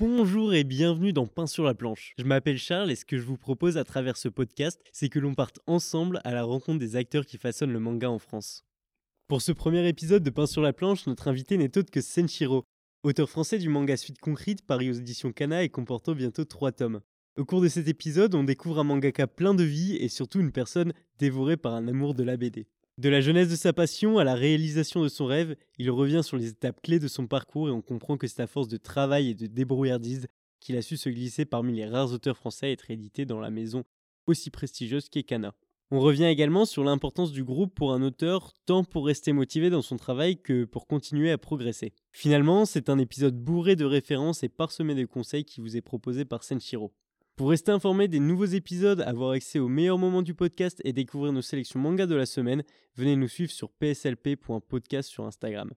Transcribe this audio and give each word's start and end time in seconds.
Bonjour 0.00 0.54
et 0.54 0.64
bienvenue 0.64 1.12
dans 1.12 1.26
Pain 1.26 1.46
sur 1.46 1.62
la 1.62 1.74
planche. 1.74 2.14
Je 2.18 2.24
m'appelle 2.24 2.58
Charles 2.58 2.90
et 2.90 2.96
ce 2.96 3.04
que 3.04 3.16
je 3.16 3.22
vous 3.22 3.36
propose 3.36 3.76
à 3.76 3.84
travers 3.84 4.16
ce 4.16 4.28
podcast, 4.28 4.80
c'est 4.92 5.08
que 5.08 5.20
l'on 5.20 5.34
parte 5.34 5.60
ensemble 5.68 6.20
à 6.24 6.32
la 6.32 6.42
rencontre 6.42 6.80
des 6.80 6.96
acteurs 6.96 7.24
qui 7.24 7.38
façonnent 7.38 7.72
le 7.72 7.78
manga 7.78 8.10
en 8.10 8.18
France. 8.18 8.64
Pour 9.28 9.42
ce 9.42 9.52
premier 9.52 9.86
épisode 9.86 10.24
de 10.24 10.30
Pain 10.30 10.46
sur 10.46 10.62
la 10.62 10.72
planche, 10.72 11.06
notre 11.06 11.28
invité 11.28 11.56
n'est 11.58 11.78
autre 11.78 11.92
que 11.92 12.00
Senshiro, 12.00 12.64
auteur 13.02 13.28
français 13.30 13.58
du 13.58 13.68
manga 13.68 13.96
Suite 13.96 14.20
Concrete 14.20 14.62
paru 14.62 14.90
aux 14.90 14.94
éditions 14.94 15.32
Kana 15.32 15.62
et 15.62 15.68
comportant 15.68 16.14
bientôt 16.14 16.44
trois 16.44 16.72
tomes. 16.72 17.00
Au 17.36 17.44
cours 17.44 17.60
de 17.60 17.68
cet 17.68 17.86
épisode, 17.86 18.34
on 18.34 18.42
découvre 18.42 18.80
un 18.80 18.84
mangaka 18.84 19.26
plein 19.26 19.54
de 19.54 19.62
vie 19.62 19.96
et 19.96 20.08
surtout 20.08 20.40
une 20.40 20.50
personne 20.50 20.92
dévorée 21.18 21.56
par 21.56 21.74
un 21.74 21.86
amour 21.86 22.14
de 22.14 22.24
la 22.24 22.36
BD. 22.36 22.66
De 22.98 23.08
la 23.08 23.20
jeunesse 23.20 23.48
de 23.48 23.54
sa 23.54 23.72
passion 23.72 24.18
à 24.18 24.24
la 24.24 24.34
réalisation 24.34 25.02
de 25.02 25.08
son 25.08 25.26
rêve, 25.26 25.54
il 25.78 25.88
revient 25.90 26.22
sur 26.24 26.36
les 26.36 26.48
étapes 26.48 26.82
clés 26.82 26.98
de 26.98 27.06
son 27.06 27.28
parcours 27.28 27.68
et 27.68 27.72
on 27.72 27.80
comprend 27.80 28.16
que 28.16 28.26
c'est 28.26 28.42
à 28.42 28.48
force 28.48 28.66
de 28.66 28.76
travail 28.76 29.30
et 29.30 29.34
de 29.34 29.46
débrouillardise 29.46 30.26
qu'il 30.58 30.76
a 30.76 30.82
su 30.82 30.96
se 30.96 31.08
glisser 31.08 31.44
parmi 31.44 31.76
les 31.76 31.86
rares 31.86 32.12
auteurs 32.12 32.36
français 32.36 32.66
à 32.66 32.70
être 32.70 32.90
édités 32.90 33.24
dans 33.24 33.38
la 33.38 33.50
maison 33.50 33.84
aussi 34.26 34.50
prestigieuse 34.50 35.08
qu'est 35.08 35.22
Kana. 35.22 35.54
On 35.90 36.00
revient 36.00 36.26
également 36.26 36.66
sur 36.66 36.84
l'importance 36.84 37.32
du 37.32 37.44
groupe 37.44 37.74
pour 37.74 37.94
un 37.94 38.02
auteur, 38.02 38.52
tant 38.66 38.84
pour 38.84 39.06
rester 39.06 39.32
motivé 39.32 39.70
dans 39.70 39.80
son 39.80 39.96
travail 39.96 40.36
que 40.36 40.64
pour 40.64 40.86
continuer 40.86 41.30
à 41.30 41.38
progresser. 41.38 41.94
Finalement, 42.12 42.66
c'est 42.66 42.90
un 42.90 42.98
épisode 42.98 43.42
bourré 43.42 43.74
de 43.74 43.86
références 43.86 44.42
et 44.42 44.50
parsemé 44.50 44.94
de 44.94 45.06
conseils 45.06 45.46
qui 45.46 45.62
vous 45.62 45.78
est 45.78 45.80
proposé 45.80 46.26
par 46.26 46.44
Senshiro. 46.44 46.92
Pour 47.36 47.48
rester 47.48 47.72
informé 47.72 48.06
des 48.06 48.20
nouveaux 48.20 48.44
épisodes, 48.44 49.00
avoir 49.00 49.30
accès 49.30 49.60
aux 49.60 49.68
meilleurs 49.68 49.96
moments 49.96 50.20
du 50.20 50.34
podcast 50.34 50.82
et 50.84 50.92
découvrir 50.92 51.32
nos 51.32 51.40
sélections 51.40 51.80
manga 51.80 52.04
de 52.04 52.16
la 52.16 52.26
semaine, 52.26 52.64
venez 52.94 53.16
nous 53.16 53.28
suivre 53.28 53.52
sur 53.52 53.70
pslp.podcast 53.70 55.08
sur 55.08 55.24
Instagram. 55.24 55.70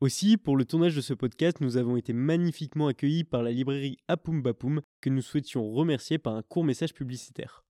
Aussi, 0.00 0.36
pour 0.36 0.56
le 0.56 0.64
tournage 0.64 0.94
de 0.94 1.00
ce 1.00 1.12
podcast, 1.12 1.60
nous 1.60 1.76
avons 1.76 1.96
été 1.96 2.12
magnifiquement 2.12 2.86
accueillis 2.86 3.24
par 3.24 3.42
la 3.42 3.50
librairie 3.50 3.96
Apum 4.06 4.42
Bapum, 4.42 4.80
que 5.00 5.10
nous 5.10 5.22
souhaitions 5.22 5.72
remercier 5.72 6.18
par 6.18 6.36
un 6.36 6.42
court 6.42 6.62
message 6.62 6.94
publicitaire. 6.94 7.64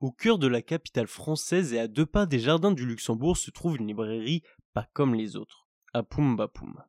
Au 0.00 0.12
cœur 0.12 0.38
de 0.38 0.46
la 0.46 0.62
capitale 0.62 1.08
française 1.08 1.72
et 1.72 1.80
à 1.80 1.88
deux 1.88 2.06
pas 2.06 2.24
des 2.24 2.38
jardins 2.38 2.70
du 2.70 2.86
Luxembourg 2.86 3.36
se 3.36 3.50
trouve 3.50 3.78
une 3.78 3.88
librairie 3.88 4.42
pas 4.72 4.88
comme 4.92 5.12
les 5.12 5.34
autres, 5.34 5.66
à 5.92 6.04
Pumbapoum. 6.04 6.84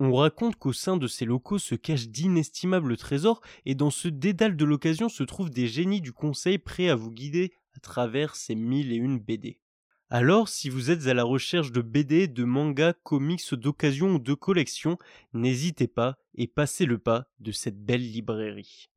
On 0.00 0.14
raconte 0.14 0.56
qu'au 0.56 0.72
sein 0.72 0.96
de 0.96 1.06
ces 1.06 1.26
locaux 1.26 1.58
se 1.58 1.74
cachent 1.74 2.08
d'inestimables 2.08 2.96
trésors 2.96 3.42
et 3.66 3.74
dans 3.74 3.90
ce 3.90 4.08
dédale 4.08 4.56
de 4.56 4.64
l'occasion 4.64 5.10
se 5.10 5.22
trouvent 5.22 5.50
des 5.50 5.66
génies 5.66 6.00
du 6.00 6.14
conseil 6.14 6.56
prêts 6.56 6.88
à 6.88 6.94
vous 6.94 7.10
guider 7.10 7.52
à 7.74 7.80
travers 7.80 8.36
ces 8.36 8.54
mille 8.54 8.90
et 8.90 8.96
une 8.96 9.18
BD. 9.18 9.60
Alors, 10.08 10.48
si 10.48 10.70
vous 10.70 10.90
êtes 10.90 11.08
à 11.08 11.14
la 11.14 11.24
recherche 11.24 11.72
de 11.72 11.82
BD, 11.82 12.26
de 12.26 12.44
mangas, 12.44 12.94
comics 13.02 13.52
d'occasion 13.52 14.14
ou 14.14 14.18
de 14.18 14.32
collection, 14.32 14.96
n'hésitez 15.34 15.88
pas 15.88 16.16
et 16.34 16.46
passez 16.46 16.86
le 16.86 16.96
pas 16.96 17.26
de 17.38 17.52
cette 17.52 17.84
belle 17.84 18.10
librairie. 18.12 18.88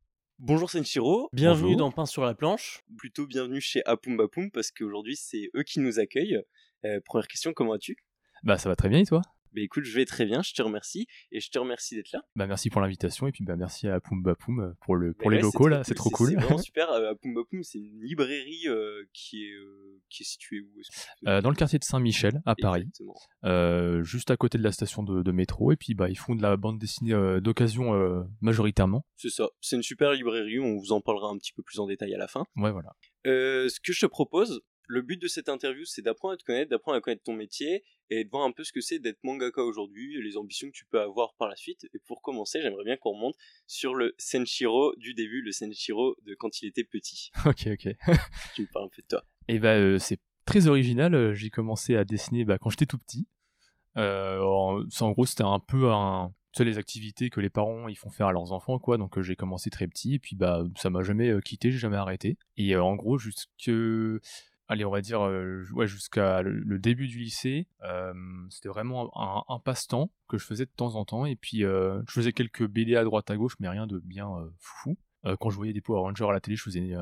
Bonjour 0.41 0.69
Senshiro, 0.69 1.29
bienvenue 1.33 1.73
Bonjour. 1.73 1.77
dans 1.79 1.91
Pain 1.91 2.05
sur 2.05 2.23
la 2.23 2.33
planche. 2.33 2.81
Plutôt 2.97 3.27
bienvenue 3.27 3.59
chez 3.59 3.83
Apum 3.85 4.15
Bapum 4.15 4.49
parce 4.51 4.71
qu'aujourd'hui 4.71 5.17
c'est 5.17 5.49
eux 5.53 5.63
qui 5.63 5.81
nous 5.81 5.99
accueillent. 5.99 6.41
Euh, 6.85 7.01
première 7.03 7.27
question, 7.27 7.51
comment 7.51 7.71
vas-tu? 7.71 7.97
Bah 8.43 8.57
ça 8.57 8.69
va 8.69 8.77
très 8.77 8.87
bien 8.87 8.99
et 8.99 9.05
toi? 9.05 9.21
Bah 9.53 9.61
écoute, 9.61 9.83
je 9.83 9.95
vais 9.95 10.05
très 10.05 10.25
bien, 10.25 10.41
je 10.41 10.53
te 10.53 10.61
remercie 10.61 11.07
et 11.31 11.39
je 11.39 11.49
te 11.49 11.57
remercie 11.57 11.95
d'être 11.95 12.11
là. 12.11 12.21
Bah 12.35 12.47
merci 12.47 12.69
pour 12.69 12.81
l'invitation 12.81 13.27
et 13.27 13.31
puis 13.31 13.43
bah 13.43 13.55
merci 13.55 13.87
à 13.87 13.99
Poum 13.99 14.21
Bapoum 14.21 14.75
pour 14.81 14.95
le 14.95 15.13
pour 15.13 15.29
Mais 15.29 15.37
les 15.37 15.43
ouais, 15.43 15.51
locaux 15.51 15.67
là, 15.67 15.83
c'est 15.83 15.95
trop 15.95 16.09
cool. 16.09 16.29
C'est 16.29 16.35
vraiment 16.35 16.57
super. 16.57 16.91
Euh, 16.91 17.11
Apum 17.11 17.33
Bapum, 17.33 17.63
c'est 17.63 17.79
une 17.79 18.01
librairie 18.01 18.67
euh, 18.67 19.03
qui, 19.13 19.45
est, 19.45 19.53
euh, 19.53 19.99
qui 20.09 20.23
est 20.23 20.25
située 20.25 20.61
où 20.61 20.81
Euh, 21.27 21.41
dans 21.41 21.49
le 21.49 21.55
quartier 21.55 21.79
de 21.79 21.83
Saint-Michel 21.83 22.41
à 22.45 22.55
Paris, 22.55 22.89
euh, 23.45 24.03
juste 24.03 24.31
à 24.31 24.37
côté 24.37 24.57
de 24.57 24.63
la 24.63 24.71
station 24.71 25.03
de, 25.03 25.21
de 25.23 25.31
métro 25.31 25.71
et 25.71 25.75
puis 25.75 25.93
bah 25.93 26.09
ils 26.09 26.17
font 26.17 26.35
de 26.35 26.41
la 26.41 26.57
bande 26.57 26.79
dessinée 26.79 27.13
euh, 27.13 27.39
d'occasion 27.39 27.93
euh, 27.93 28.23
majoritairement. 28.41 29.05
C'est 29.17 29.29
ça, 29.29 29.49
c'est 29.61 29.75
une 29.75 29.83
super 29.83 30.13
librairie, 30.13 30.59
on 30.59 30.77
vous 30.77 30.91
en 30.91 31.01
parlera 31.01 31.29
un 31.29 31.37
petit 31.37 31.53
peu 31.53 31.63
plus 31.63 31.79
en 31.79 31.87
détail 31.87 32.13
à 32.13 32.17
la 32.17 32.27
fin. 32.27 32.45
Ouais 32.55 32.71
voilà. 32.71 32.91
Euh, 33.27 33.67
ce 33.67 33.79
que 33.79 33.91
je 33.91 34.01
te 34.01 34.05
propose, 34.05 34.61
le 34.89 35.03
but 35.03 35.21
de 35.21 35.27
cette 35.27 35.49
interview, 35.49 35.85
c'est 35.85 36.01
d'apprendre 36.01 36.33
à 36.33 36.37
te 36.37 36.43
connaître, 36.43 36.71
d'apprendre 36.71 36.97
à 36.97 37.01
connaître 37.01 37.21
ton 37.21 37.33
métier 37.33 37.83
et 38.09 38.23
de 38.23 38.29
voir 38.29 38.43
un 38.43 38.51
peu 38.51 38.63
ce 38.63 38.73
que 38.73 38.81
c'est 38.81 38.97
d'être 38.97 39.19
mangaka 39.23 39.61
aujourd'hui 39.61 40.19
les 40.19 40.35
ambitions 40.35 40.67
que 40.67 40.75
tu 40.75 40.85
peux 40.85 40.99
avoir 40.99 41.35
par 41.35 41.47
la 41.47 41.55
suite. 41.55 41.87
Et 41.93 41.99
pour 41.99 42.23
commencer, 42.23 42.59
j'aimerais 42.59 42.83
bien 42.83 42.97
qu'on 42.97 43.11
remonte 43.11 43.35
sur 43.67 43.93
le 43.93 44.15
Senshiro 44.17 44.95
du 44.97 45.13
début, 45.13 45.43
le 45.43 45.51
Senshiro 45.51 46.17
de 46.25 46.33
quand 46.33 46.63
il 46.63 46.67
était 46.67 46.83
petit. 46.83 47.29
ok 47.45 47.67
ok. 47.67 47.95
Tu 48.55 48.63
me 48.63 48.67
parles 48.73 48.85
un 48.85 48.89
peu 48.89 49.03
de 49.03 49.07
toi. 49.07 49.23
Et 49.47 49.59
bah 49.59 49.75
euh, 49.75 49.99
c'est 49.99 50.19
très 50.45 50.65
original. 50.65 51.13
euh, 51.13 51.35
J'ai 51.35 51.51
commencé 51.51 51.95
à 51.95 52.03
dessiner 52.03 52.43
bah, 52.43 52.57
quand 52.57 52.71
j'étais 52.71 52.87
tout 52.87 52.97
petit. 52.97 53.27
Euh, 53.97 54.41
en, 54.41 55.11
gros 55.11 55.25
c'était 55.27 55.43
un 55.43 55.59
peu 55.59 55.91
un 55.91 56.33
les 56.63 56.77
activités 56.77 57.29
que 57.29 57.39
les 57.39 57.49
parents 57.49 57.87
ils 57.87 57.97
font 57.97 58.09
faire 58.09 58.27
à 58.27 58.31
leurs 58.31 58.51
enfants 58.51 58.79
quoi 58.79 58.97
donc 58.97 59.17
euh, 59.17 59.21
j'ai 59.21 59.35
commencé 59.35 59.69
très 59.69 59.87
petit 59.87 60.15
et 60.15 60.19
puis 60.19 60.35
bah 60.35 60.63
ça 60.75 60.89
m'a 60.89 61.03
jamais 61.03 61.29
euh, 61.29 61.39
quitté 61.39 61.71
j'ai 61.71 61.77
jamais 61.77 61.97
arrêté 61.97 62.37
et 62.57 62.75
euh, 62.75 62.83
en 62.83 62.95
gros 62.95 63.17
jusque 63.17 63.71
allez 64.69 64.85
on 64.85 64.91
va 64.91 65.01
dire 65.01 65.25
euh, 65.25 65.65
ouais, 65.73 65.87
jusqu'à 65.87 66.41
le, 66.41 66.51
le 66.51 66.79
début 66.79 67.07
du 67.07 67.19
lycée 67.19 67.67
euh, 67.83 68.13
c'était 68.49 68.69
vraiment 68.69 69.11
un, 69.19 69.43
un 69.53 69.59
passe-temps 69.59 70.11
que 70.29 70.37
je 70.37 70.45
faisais 70.45 70.65
de 70.65 70.71
temps 70.71 70.95
en 70.95 71.03
temps. 71.03 71.25
Et 71.25 71.35
puis 71.35 71.65
euh, 71.65 72.01
je 72.07 72.13
faisais 72.13 72.31
quelques 72.31 72.65
BD 72.65 72.95
à 72.95 73.03
droite 73.03 73.29
à 73.29 73.35
gauche 73.35 73.55
mais 73.59 73.67
rien 73.67 73.87
de 73.87 73.99
bien 73.99 74.29
euh, 74.29 74.49
fou. 74.59 74.97
Euh, 75.25 75.35
quand 75.37 75.49
je 75.49 75.57
voyais 75.57 75.73
des 75.73 75.81
Power 75.81 76.01
Rangers 76.01 76.25
à 76.29 76.31
la 76.31 76.39
télé 76.39 76.55
je 76.55 76.63
faisais 76.63 76.93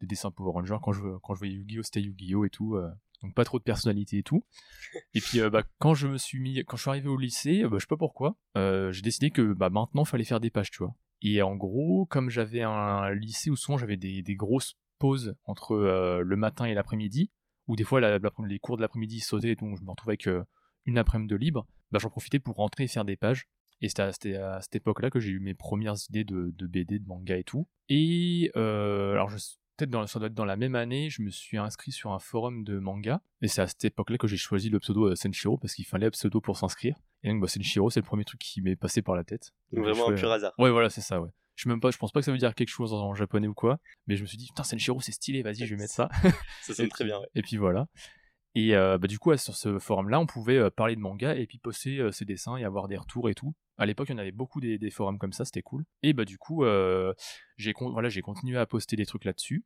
des 0.00 0.06
dessins 0.06 0.30
Power 0.30 0.52
Rangers. 0.52 0.78
Quand 0.82 0.92
je 0.92 1.02
quand 1.22 1.34
je 1.34 1.40
voyais 1.40 1.54
Yu-Gi-Oh 1.54 1.82
c'était 1.82 2.00
Yu-Gi-Oh 2.00 2.44
et 2.44 2.50
tout 2.50 2.78
donc 3.22 3.34
pas 3.34 3.44
trop 3.44 3.58
de 3.58 3.64
personnalité 3.64 4.18
et 4.18 4.22
tout. 4.22 4.44
Et 5.14 5.20
puis 5.20 5.40
bah, 5.50 5.62
quand 5.78 5.94
je 5.94 6.06
me 6.06 6.18
suis 6.18 6.38
mis 6.38 6.64
quand 6.64 6.76
je 6.76 6.82
suis 6.82 6.90
arrivé 6.90 7.08
au 7.08 7.16
lycée 7.16 7.64
bah, 7.64 7.70
je 7.74 7.80
sais 7.80 7.86
pas 7.88 7.96
pourquoi 7.96 8.36
j'ai 8.54 9.02
décidé 9.02 9.30
que 9.30 9.52
bah 9.52 9.68
maintenant 9.68 10.04
fallait 10.04 10.24
faire 10.24 10.40
des 10.40 10.50
pages 10.50 10.70
tu 10.70 10.78
vois. 10.78 10.94
Et 11.22 11.42
en 11.42 11.56
gros 11.56 12.06
comme 12.06 12.30
j'avais 12.30 12.62
un 12.62 13.10
lycée 13.10 13.50
où 13.50 13.56
souvent 13.56 13.78
j'avais 13.78 13.96
des, 13.96 14.22
des 14.22 14.36
grosses 14.36 14.76
pauses 14.98 15.34
entre 15.44 15.72
euh, 15.72 16.22
le 16.22 16.36
matin 16.36 16.64
et 16.64 16.74
l'après-midi 16.74 17.30
ou 17.68 17.76
des 17.76 17.84
fois 17.84 18.00
la- 18.00 18.18
la- 18.18 18.30
les 18.46 18.58
cours 18.58 18.76
de 18.76 18.82
l'après-midi 18.82 19.20
sautaient 19.20 19.54
donc 19.56 19.76
je 19.78 19.82
me 19.84 19.90
retrouvais 19.90 20.12
avec 20.12 20.26
euh, 20.28 20.44
une 20.84 20.98
après-midi 20.98 21.28
de 21.30 21.36
libre 21.36 21.66
bah 21.90 21.98
j'en 22.00 22.10
profitais 22.10 22.38
pour 22.38 22.56
rentrer 22.56 22.84
et 22.84 22.88
faire 22.88 23.04
des 23.04 23.16
pages 23.16 23.46
et 23.82 23.88
c'était 23.88 24.36
à, 24.36 24.60
cette 24.62 24.76
époque-là 24.76 25.10
que 25.10 25.20
j'ai 25.20 25.30
eu 25.30 25.40
mes 25.40 25.54
premières 25.54 25.94
idées 26.08 26.24
de, 26.24 26.50
de 26.56 26.66
BD, 26.66 26.98
de 26.98 27.06
manga 27.06 27.36
et 27.36 27.44
tout. 27.44 27.68
Et 27.90 28.50
euh, 28.56 29.12
alors, 29.12 29.28
peut-être 29.76 29.90
dans, 29.90 30.06
ça 30.06 30.18
doit 30.18 30.28
être 30.28 30.34
dans 30.34 30.46
la 30.46 30.56
même 30.56 30.74
année, 30.74 31.10
je 31.10 31.20
me 31.20 31.28
suis 31.28 31.58
inscrit 31.58 31.92
sur 31.92 32.12
un 32.12 32.18
forum 32.18 32.64
de 32.64 32.78
manga. 32.78 33.20
Et 33.42 33.48
c'est 33.48 33.60
à 33.60 33.66
cette 33.66 33.84
époque-là 33.84 34.16
que 34.16 34.26
j'ai 34.26 34.38
choisi 34.38 34.70
le 34.70 34.80
pseudo 34.80 35.14
Senshiro 35.14 35.58
parce 35.58 35.74
qu'il 35.74 35.84
fallait 35.84 36.06
un 36.06 36.10
pseudo 36.10 36.40
pour 36.40 36.56
s'inscrire. 36.56 36.96
Et 37.22 37.28
donc, 37.28 37.42
bah, 37.42 37.48
Senshiro, 37.48 37.90
c'est 37.90 38.00
le 38.00 38.06
premier 38.06 38.24
truc 38.24 38.40
qui 38.40 38.62
m'est 38.62 38.76
passé 38.76 39.02
par 39.02 39.14
la 39.14 39.24
tête. 39.24 39.52
Donc 39.72 39.84
vraiment 39.84 40.08
un 40.08 40.14
pur 40.14 40.30
hasard. 40.32 40.54
Ouais, 40.58 40.70
voilà, 40.70 40.88
c'est 40.88 41.02
ça, 41.02 41.20
ouais. 41.20 41.28
Je 41.56 41.62
sais 41.64 41.68
même 41.68 41.80
pas, 41.80 41.90
je 41.90 41.96
pense 41.98 42.12
pas 42.12 42.20
que 42.20 42.24
ça 42.26 42.32
veut 42.32 42.38
dire 42.38 42.54
quelque 42.54 42.68
chose 42.68 42.92
en 42.92 43.14
japonais 43.14 43.48
ou 43.48 43.54
quoi, 43.54 43.78
mais 44.06 44.16
je 44.16 44.22
me 44.22 44.26
suis 44.26 44.36
dit, 44.38 44.46
putain, 44.46 44.62
Senshiro, 44.62 45.00
c'est 45.00 45.12
stylé, 45.12 45.42
vas-y, 45.42 45.66
je 45.66 45.74
vais 45.74 45.80
mettre 45.80 45.94
ça. 45.94 46.08
Ça 46.62 46.74
sonne 46.74 46.88
très 46.88 47.04
bien. 47.04 47.18
ouais. 47.18 47.26
Et 47.34 47.42
puis 47.42 47.56
voilà. 47.56 47.88
Et 48.54 48.74
euh, 48.74 48.96
bah, 48.96 49.06
du 49.06 49.18
coup, 49.18 49.36
sur 49.36 49.54
ce 49.54 49.78
forum-là, 49.78 50.18
on 50.18 50.26
pouvait 50.26 50.56
euh, 50.56 50.70
parler 50.70 50.96
de 50.96 51.00
manga 51.00 51.34
et 51.34 51.46
puis 51.46 51.58
poster 51.58 51.98
euh, 51.98 52.10
ses 52.10 52.24
dessins 52.24 52.56
et 52.56 52.64
avoir 52.64 52.88
des 52.88 52.96
retours 52.96 53.28
et 53.28 53.34
tout. 53.34 53.54
À 53.76 53.84
l'époque, 53.84 54.08
il 54.08 54.12
y 54.12 54.14
en 54.14 54.18
avait 54.18 54.32
beaucoup 54.32 54.60
des, 54.60 54.78
des 54.78 54.90
forums 54.90 55.18
comme 55.18 55.34
ça, 55.34 55.44
c'était 55.44 55.60
cool. 55.60 55.84
Et 56.02 56.14
bah 56.14 56.24
du 56.24 56.38
coup, 56.38 56.64
j'ai 57.58 57.74
voilà, 57.78 58.08
j'ai 58.08 58.22
continué 58.22 58.56
à 58.56 58.64
poster 58.64 58.96
des 58.96 59.04
trucs 59.04 59.26
là-dessus 59.26 59.64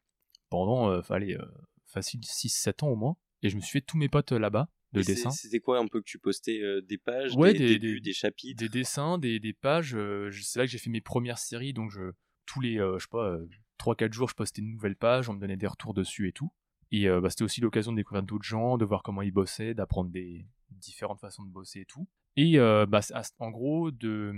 pendant, 0.49 0.91
allez, 1.11 1.39
facile 1.87 2.21
6-7 2.21 2.85
ans 2.85 2.89
au 2.89 2.97
moins. 2.97 3.17
Et 3.43 3.49
je 3.49 3.55
me 3.55 3.61
suis 3.61 3.79
fait 3.79 3.81
tous 3.81 3.97
mes 3.97 4.09
potes 4.09 4.33
là-bas 4.33 4.69
de 4.93 5.03
dessins. 5.03 5.31
C'était 5.31 5.61
quoi 5.61 5.79
un 5.79 5.87
peu 5.87 6.01
que 6.01 6.05
tu 6.07 6.19
postais 6.19 6.61
euh, 6.61 6.81
Des 6.83 6.99
pages, 6.99 7.35
Ouais, 7.37 7.53
des, 7.53 7.59
des- 7.59 7.79
débuts, 7.79 7.95
des- 8.01 8.11
des 8.11 8.13
chapitres? 8.13 8.59
Des 8.63 8.69
dessins, 8.69 9.19
des, 9.19 9.39
des 9.41 9.53
pages. 9.53 9.95
euh, 9.95 10.31
c'est 10.43 10.59
là 10.59 10.65
que 10.67 10.71
j'ai 10.73 10.79
fait 10.79 10.91
mes 10.91 11.01
premières 11.01 11.39
séries, 11.39 11.73
donc 11.73 11.91
je, 11.91 12.13
tous 12.47 12.61
les, 12.61 12.79
euh, 12.79 12.99
je 12.99 13.05
sais 13.05 13.09
pas, 13.11 13.37
3-4 13.79 14.13
jours, 14.13 14.29
je 14.29 14.35
postais 14.35 14.61
une 14.63 14.73
nouvelle 14.73 14.97
page, 14.97 15.29
on 15.29 15.35
me 15.35 15.41
donnait 15.41 15.57
des 15.57 15.67
retours 15.67 15.95
dessus 15.95 16.29
et 16.29 16.33
tout. 16.33 16.53
Et 16.93 17.09
bah, 17.09 17.31
c'était 17.31 17.45
aussi 17.45 17.61
l'occasion 17.61 17.93
de 17.93 17.97
découvrir 17.97 18.25
d'autres 18.25 18.45
gens, 18.45 18.77
de 18.77 18.85
voir 18.85 19.03
comment 19.05 19.23
ils 19.23 19.31
bossaient, 19.31 19.75
d'apprendre 19.75 20.11
des 20.11 20.45
différentes 20.71 21.21
façons 21.21 21.45
de 21.45 21.49
bosser 21.51 21.81
et 21.83 21.85
tout. 21.85 22.09
Et 22.37 22.57
bah, 22.59 23.01
en 23.39 23.51
gros, 23.51 23.91
de, 23.93 24.35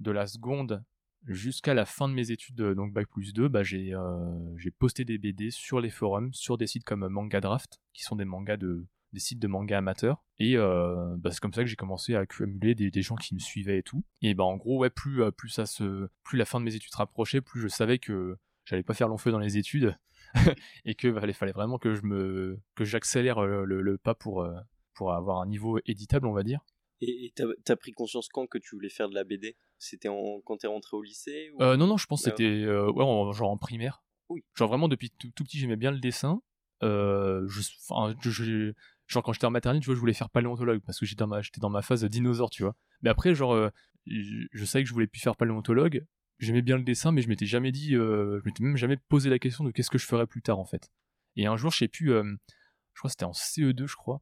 de 0.00 0.10
la 0.10 0.26
seconde 0.26 0.82
jusqu'à 1.26 1.74
la 1.74 1.84
fin 1.84 2.08
de 2.08 2.14
mes 2.14 2.30
études, 2.30 2.56
donc 2.56 2.92
Bac 2.94 3.08
plus 3.08 3.32
2, 3.34 3.48
bah, 3.48 3.62
j'ai 3.62 3.92
j'ai 4.56 4.70
posté 4.70 5.04
des 5.04 5.18
BD 5.18 5.50
sur 5.50 5.80
les 5.80 5.90
forums, 5.90 6.32
sur 6.32 6.56
des 6.56 6.66
sites 6.66 6.84
comme 6.84 7.06
Manga 7.08 7.40
Draft, 7.42 7.78
qui 7.92 8.02
sont 8.04 8.16
des 8.16 8.24
mangas 8.24 8.56
de 8.56 8.86
des 9.12 9.20
sites 9.20 9.38
de 9.38 9.46
manga 9.46 9.78
amateurs. 9.78 10.24
Et 10.38 10.56
euh, 10.56 11.14
bah, 11.18 11.30
c'est 11.30 11.40
comme 11.40 11.52
ça 11.52 11.62
que 11.62 11.68
j'ai 11.68 11.76
commencé 11.76 12.14
à 12.14 12.20
accumuler 12.20 12.74
des, 12.74 12.90
des 12.90 13.02
gens 13.02 13.16
qui 13.16 13.34
me 13.34 13.38
suivaient 13.40 13.78
et 13.78 13.82
tout. 13.82 14.04
Et 14.22 14.34
bah 14.34 14.44
en 14.44 14.56
gros, 14.56 14.78
ouais, 14.78 14.90
plus, 14.90 15.22
euh, 15.22 15.30
plus, 15.30 15.48
ça 15.48 15.66
se, 15.66 16.08
plus 16.24 16.38
la 16.38 16.44
fin 16.44 16.58
de 16.60 16.64
mes 16.64 16.74
études 16.74 16.90
se 16.92 16.96
rapprochait, 16.96 17.40
plus 17.40 17.60
je 17.60 17.68
savais 17.68 17.98
que 17.98 18.36
j'allais 18.64 18.82
pas 18.82 18.94
faire 18.94 19.08
long 19.08 19.18
feu 19.18 19.30
dans 19.30 19.38
les 19.38 19.58
études 19.58 19.96
et 20.84 20.94
que 20.94 21.12
fallait, 21.12 21.32
fallait 21.32 21.52
vraiment 21.52 21.78
que 21.78 21.94
je 21.94 22.02
me 22.02 22.58
que 22.74 22.84
j'accélère 22.84 23.38
euh, 23.38 23.64
le, 23.64 23.82
le 23.82 23.98
pas 23.98 24.14
pour, 24.14 24.46
pour 24.94 25.12
avoir 25.12 25.40
un 25.40 25.46
niveau 25.46 25.78
éditable, 25.86 26.26
on 26.26 26.32
va 26.32 26.42
dire. 26.42 26.60
Et 27.00 27.32
t'as 27.34 27.44
as 27.68 27.76
pris 27.76 27.90
conscience 27.92 28.28
quand 28.28 28.46
que 28.46 28.58
tu 28.58 28.76
voulais 28.76 28.88
faire 28.88 29.08
de 29.08 29.14
la 29.16 29.24
BD 29.24 29.56
C'était 29.78 30.08
en... 30.08 30.40
quand 30.44 30.58
t'es 30.58 30.68
rentré 30.68 30.96
au 30.96 31.02
lycée 31.02 31.50
ou... 31.50 31.60
Euh, 31.62 31.76
non, 31.76 31.88
non, 31.88 31.96
je 31.96 32.06
pense 32.06 32.22
que 32.22 32.30
Ouais. 32.30 32.36
c'était 32.36 32.64
euh, 32.64 32.90
ouais, 32.92 33.02
en- 33.04 33.32
genre 33.32 33.50
en 33.50 33.56
primaire. 33.58 34.04
Oui. 34.28 34.44
Genre 34.54 34.68
vraiment 34.68 34.86
depuis 34.86 35.10
tout, 35.10 35.30
tout 35.34 35.42
petit, 35.42 35.58
j'aimais 35.58 35.74
bien 35.76 35.90
le 35.90 35.98
dessin. 35.98 36.40
Euh, 36.84 37.44
je- 37.48 38.72
genre 39.12 39.22
quand 39.22 39.32
j'étais 39.32 39.46
en 39.46 39.50
maternelle, 39.50 39.80
tu 39.80 39.86
vois, 39.86 39.94
je 39.94 40.00
voulais 40.00 40.12
faire 40.12 40.30
paléontologue 40.30 40.80
parce 40.84 40.98
que 40.98 41.06
j'étais 41.06 41.20
dans 41.20 41.26
ma, 41.28 41.40
j'étais 41.42 41.60
dans 41.60 41.70
ma 41.70 41.82
phase 41.82 42.04
dinosaure, 42.04 42.50
tu 42.50 42.62
vois. 42.62 42.74
Mais 43.02 43.10
après, 43.10 43.34
genre, 43.34 43.52
euh, 43.54 43.68
je, 44.06 44.46
je 44.52 44.64
savais 44.64 44.82
que 44.84 44.88
je 44.88 44.94
voulais 44.94 45.06
plus 45.06 45.20
faire 45.20 45.36
paléontologue. 45.36 46.04
J'aimais 46.38 46.62
bien 46.62 46.76
le 46.76 46.82
dessin, 46.82 47.12
mais 47.12 47.22
je 47.22 47.28
m'étais 47.28 47.46
jamais 47.46 47.70
dit, 47.72 47.94
euh, 47.94 48.40
je 48.40 48.44
m'étais 48.48 48.64
même 48.64 48.76
jamais 48.76 48.96
posé 48.96 49.30
la 49.30 49.38
question 49.38 49.62
de 49.64 49.70
qu'est-ce 49.70 49.90
que 49.90 49.98
je 49.98 50.06
ferais 50.06 50.26
plus 50.26 50.42
tard 50.42 50.58
en 50.58 50.64
fait. 50.64 50.90
Et 51.36 51.46
un 51.46 51.56
jour, 51.56 51.70
je 51.70 51.78
sais 51.78 51.88
plus, 51.88 52.12
euh, 52.12 52.24
je 52.94 52.98
crois 53.00 53.08
que 53.08 53.12
c'était 53.12 53.24
en 53.24 53.32
CE2, 53.32 53.86
je 53.86 53.94
crois. 53.96 54.20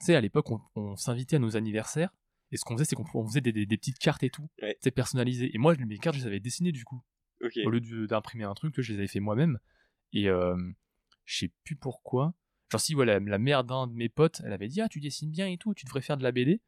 Tu 0.00 0.06
sais, 0.06 0.14
à 0.14 0.20
l'époque, 0.20 0.50
on, 0.50 0.60
on 0.76 0.96
s'invitait 0.96 1.36
à 1.36 1.38
nos 1.40 1.56
anniversaires. 1.56 2.10
Et 2.52 2.56
ce 2.56 2.64
qu'on 2.64 2.74
faisait, 2.76 2.84
c'est 2.86 2.96
qu'on 2.96 3.04
on 3.14 3.26
faisait 3.26 3.40
des, 3.40 3.52
des- 3.52 3.66
des 3.66 3.76
petites 3.76 3.98
cartes 3.98 4.22
et 4.22 4.30
tout, 4.30 4.48
Ouais. 4.62 4.76
personnalisées. 4.94 5.50
Et 5.54 5.58
moi, 5.58 5.74
mes 5.76 5.98
cartes, 5.98 6.16
je 6.16 6.20
les 6.22 6.26
avais 6.28 6.40
dessinées 6.40 6.72
du 6.72 6.84
coup 6.84 7.02
au 7.66 7.70
lieu 7.70 8.06
d'imprimer 8.06 8.44
un 8.44 8.54
truc, 8.54 8.80
je 8.80 8.92
les 8.92 8.98
avais 9.00 9.08
fait 9.08 9.20
moi-même. 9.20 9.58
Et 10.12 10.28
euh, 10.28 10.56
je 11.24 11.38
sais 11.38 11.52
plus 11.64 11.76
pourquoi. 11.76 12.34
Genre, 12.70 12.80
si 12.80 12.94
voilà, 12.94 13.18
la 13.20 13.38
mère 13.38 13.64
d'un 13.64 13.86
de 13.86 13.94
mes 13.94 14.08
potes, 14.08 14.42
elle 14.44 14.52
avait 14.52 14.68
dit 14.68 14.80
Ah, 14.80 14.88
tu 14.88 15.00
dessines 15.00 15.30
bien 15.30 15.46
et 15.46 15.56
tout, 15.58 15.74
tu 15.74 15.84
devrais 15.86 16.02
faire 16.02 16.16
de 16.16 16.22
la 16.22 16.32
BD. 16.32 16.60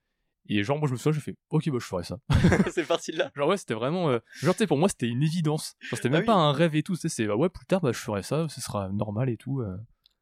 Et 0.49 0.63
genre, 0.65 0.79
moi, 0.79 0.89
je 0.89 0.93
me 0.95 0.99
souviens, 0.99 1.13
je 1.13 1.21
fais 1.21 1.37
Ok, 1.51 1.69
bah, 1.69 1.77
je 1.79 1.85
ferai 1.87 2.03
ça. 2.03 2.19
c'est 2.73 2.87
parti 2.87 3.13
de 3.13 3.19
là. 3.19 3.31
genre, 3.37 3.49
ouais, 3.49 3.57
c'était 3.59 3.75
vraiment. 3.75 4.09
euh, 4.09 4.19
genre, 4.37 4.55
tu 4.55 4.59
sais, 4.61 4.67
pour 4.67 4.79
moi, 4.79 4.89
c'était 4.89 5.09
une 5.09 5.23
évidence. 5.23 5.77
Genre, 5.81 5.97
c'était 5.99 6.09
Ah 6.09 6.13
même 6.13 6.21
oui. 6.21 6.27
pas 6.27 6.35
un 6.35 6.53
rêve 6.53 6.75
et 6.75 6.83
tout. 6.83 6.95
tu 6.95 7.01
sais, 7.03 7.09
C'est, 7.11 7.27
bah, 7.27 7.37
ouais, 7.37 7.51
plus 7.51 7.67
tard, 7.67 7.81
bah, 7.83 7.93
je 7.93 7.99
ferai 7.99 8.23
ça, 8.23 8.49
ce 8.49 8.61
sera 8.61 8.89
normal 8.89 9.29
et 9.29 9.37
tout. 9.37 9.61
euh. 9.61 9.77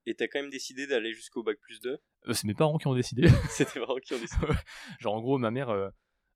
Et 0.07 0.15
t'as 0.15 0.27
quand 0.27 0.41
même 0.41 0.51
décidé 0.51 0.87
d'aller 0.87 1.13
jusqu'au 1.13 1.43
bac 1.43 1.59
plus 1.61 1.81
2 1.81 1.99
Euh, 2.27 2.33
c'est 2.33 2.47
mes 2.47 2.55
parents 2.55 2.79
qui 2.79 2.89
ont 2.89 2.95
décidé. 2.95 3.29
C'était 3.51 3.79
vraiment 3.79 3.97
qui 4.03 4.15
ont 4.15 4.19
décidé. 4.19 4.47
genre, 4.99 5.15
en 5.15 5.21
gros, 5.21 5.39
ma 5.39 5.51
mère. 5.53 5.69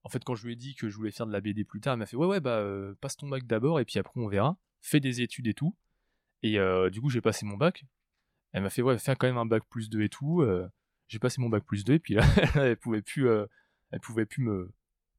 en 0.05 0.09
fait, 0.09 0.23
quand 0.23 0.37
je 0.37 0.47
lui 0.47 0.53
ai 0.53 0.57
dit 0.57 0.75
que 0.77 0.89
je 0.89 0.97
voulais 0.97 1.11
faire 1.11 1.27
de 1.27 1.33
la 1.33 1.41
BD 1.41 1.65
plus 1.65 1.81
tard, 1.81 1.95
elle 1.95 1.99
m'a 1.99 2.07
fait 2.07 2.17
Ouais, 2.17 2.27
ouais, 2.27 2.41
bah, 2.41 2.65
passe 3.01 3.17
ton 3.17 3.29
bac 3.29 3.45
d'abord, 3.47 3.81
et 3.81 3.85
puis 3.85 3.99
après, 3.99 4.21
on 4.21 4.29
verra. 4.29 4.57
Fais 4.81 5.01
des 5.01 5.23
études 5.23 5.49
et 5.49 5.55
tout. 5.55 5.75
Et 6.45 6.59
euh, 6.61 6.89
du 6.91 7.01
coup, 7.01 7.11
j'ai 7.11 7.21
passé 7.21 7.45
mon 7.47 7.57
bac. 7.57 7.85
Elle 8.53 8.63
m'a 8.63 8.71
fait 8.71 8.83
Ouais, 8.83 8.99
fais 8.99 9.17
quand 9.17 9.27
même 9.27 9.39
un 9.39 9.47
bac 9.47 9.63
plus 9.69 9.89
2 9.91 10.03
et 10.03 10.09
tout. 10.09 10.43
Euh, 10.43 10.69
j'ai 11.09 11.19
passé 11.19 11.41
mon 11.41 11.49
bac 11.49 11.65
plus 11.65 11.85
2, 11.85 11.95
et 11.95 11.99
puis 11.99 12.15
là, 12.15 12.25
elle 12.57 12.77
pouvait 12.77 13.03
plus, 13.03 13.29
euh, 13.29 13.47
elle 13.91 14.01
pouvait 14.01 14.27
plus 14.27 14.43
me, 14.43 14.73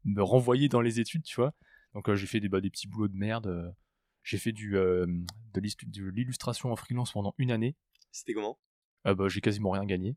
me 0.06 0.22
renvoyer 0.24 0.70
dans 0.70 0.82
les 0.82 1.00
études, 1.00 1.24
tu 1.24 1.36
vois. 1.36 1.54
Donc, 1.94 2.10
euh, 2.10 2.16
j'ai 2.16 2.28
fait 2.28 2.40
des, 2.40 2.50
bah, 2.50 2.62
des 2.62 2.70
petits 2.70 2.88
boulots 2.88 3.08
de 3.08 3.16
merde. 3.18 3.76
j'ai 4.24 4.38
fait 4.38 4.52
du, 4.52 4.72
de 4.72 5.60
l'illu- 5.60 5.86
de 5.86 6.10
l'illustration 6.10 6.72
en 6.72 6.76
freelance 6.76 7.12
pendant 7.12 7.34
une 7.38 7.52
année. 7.52 7.76
C'était 8.12 8.34
comment? 8.34 8.60
Ah 9.04 9.14
bah, 9.16 9.28
j'ai 9.28 9.42
quasiment 9.42 9.72
rien 9.72 9.86
gagné. 9.86 10.16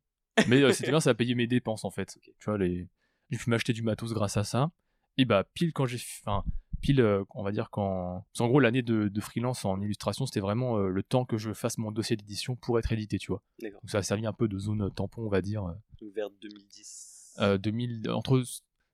Mais 0.49 0.73
c'était 0.73 0.91
bien, 0.91 1.01
ça 1.01 1.11
a 1.11 1.15
payé 1.15 1.35
mes 1.35 1.47
dépenses 1.47 1.85
en 1.85 1.91
fait. 1.91 2.19
Tu 2.39 2.45
vois, 2.45 2.59
les... 2.59 2.87
j'ai 3.31 3.39
pu 3.39 3.51
m'acheter 3.51 3.73
du 3.73 3.83
matos 3.83 4.13
grâce 4.13 4.37
à 4.37 4.45
ça. 4.45 4.71
Et 5.17 5.25
bah, 5.25 5.45
pile 5.55 5.73
quand 5.73 5.87
j'ai. 5.87 5.99
Enfin, 6.23 6.45
pile, 6.81 7.01
euh, 7.01 7.25
on 7.35 7.43
va 7.43 7.53
dire 7.53 7.71
quand. 7.71 8.25
qu'en 8.37 8.49
gros, 8.49 8.61
l'année 8.61 8.83
de, 8.83 9.09
de 9.09 9.21
freelance 9.21 9.65
en 9.65 9.81
illustration, 9.81 10.27
c'était 10.27 10.41
vraiment 10.41 10.79
euh, 10.79 10.89
le 10.89 11.03
temps 11.03 11.25
que 11.25 11.39
je 11.39 11.53
fasse 11.53 11.79
mon 11.79 11.91
dossier 11.91 12.17
d'édition 12.17 12.57
pour 12.57 12.79
être 12.79 12.93
édité, 12.93 13.19
tu 13.19 13.33
vois. 13.33 13.43
D'accord. 13.61 13.81
Donc 13.83 13.91
ça 13.91 13.99
a 13.99 14.03
servi 14.03 14.27
un 14.27 14.33
peu 14.33 14.49
de 14.49 14.59
zone 14.59 14.91
tampon, 14.95 15.23
on 15.23 15.29
va 15.29 15.43
dire. 15.43 15.63
Donc 16.01 16.13
vers 16.15 16.31
2010. 16.31 17.37
Euh, 17.39 17.59
2000, 17.59 18.11
entre, 18.11 18.43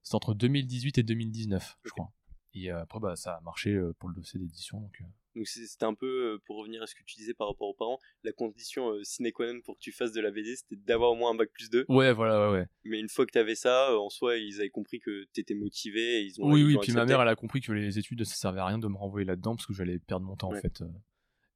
c'est 0.02 0.14
entre 0.14 0.34
2018 0.34 0.98
et 0.98 1.02
2019, 1.02 1.78
je 1.84 1.90
crois. 1.90 2.12
Et 2.54 2.70
euh, 2.70 2.82
après, 2.82 3.00
bah, 3.00 3.16
ça 3.16 3.34
a 3.34 3.40
marché 3.40 3.70
euh, 3.70 3.94
pour 3.98 4.08
le 4.08 4.14
dossier 4.14 4.38
d'édition. 4.38 4.80
Donc, 4.80 5.00
euh, 5.00 5.04
Donc 5.34 5.46
c'était 5.46 5.84
un 5.84 5.94
peu, 5.94 6.34
euh, 6.34 6.38
pour 6.44 6.58
revenir 6.58 6.82
à 6.82 6.86
ce 6.86 6.94
que 6.94 7.02
tu 7.04 7.16
disais 7.16 7.32
par 7.32 7.48
rapport 7.48 7.68
aux 7.68 7.74
parents, 7.74 7.98
la 8.22 8.32
condition 8.32 8.90
euh, 8.90 9.02
sine 9.02 9.32
qua 9.32 9.50
non 9.50 9.60
pour 9.62 9.76
que 9.76 9.80
tu 9.80 9.90
fasses 9.90 10.12
de 10.12 10.20
la 10.20 10.30
BD, 10.30 10.56
c'était 10.56 10.76
d'avoir 10.76 11.12
au 11.12 11.14
moins 11.14 11.30
un 11.30 11.34
bac 11.34 11.50
plus 11.52 11.70
2. 11.70 11.86
Ouais, 11.88 12.12
voilà, 12.12 12.50
ouais, 12.50 12.58
ouais. 12.58 12.66
Mais 12.84 13.00
une 13.00 13.08
fois 13.08 13.24
que 13.24 13.30
t'avais 13.30 13.54
ça, 13.54 13.90
euh, 13.90 13.96
en 13.96 14.10
soi, 14.10 14.36
ils 14.36 14.60
avaient 14.60 14.68
compris 14.70 15.00
que 15.00 15.24
t'étais 15.32 15.54
motivé 15.54 16.20
et 16.20 16.22
ils 16.22 16.40
ont 16.40 16.52
Oui, 16.52 16.60
ils 16.60 16.66
oui, 16.66 16.76
ont 16.76 16.80
puis 16.80 16.92
ma 16.92 17.06
mère, 17.06 17.22
elle 17.22 17.28
a 17.28 17.36
compris 17.36 17.60
que 17.60 17.72
les 17.72 17.98
études, 17.98 18.24
ça 18.24 18.34
servait 18.34 18.60
à 18.60 18.66
rien 18.66 18.78
de 18.78 18.86
me 18.88 18.96
renvoyer 18.96 19.24
là-dedans 19.26 19.56
parce 19.56 19.66
que 19.66 19.72
j'allais 19.72 19.98
perdre 19.98 20.26
mon 20.26 20.36
temps, 20.36 20.52
en 20.52 20.60
fait. 20.60 20.82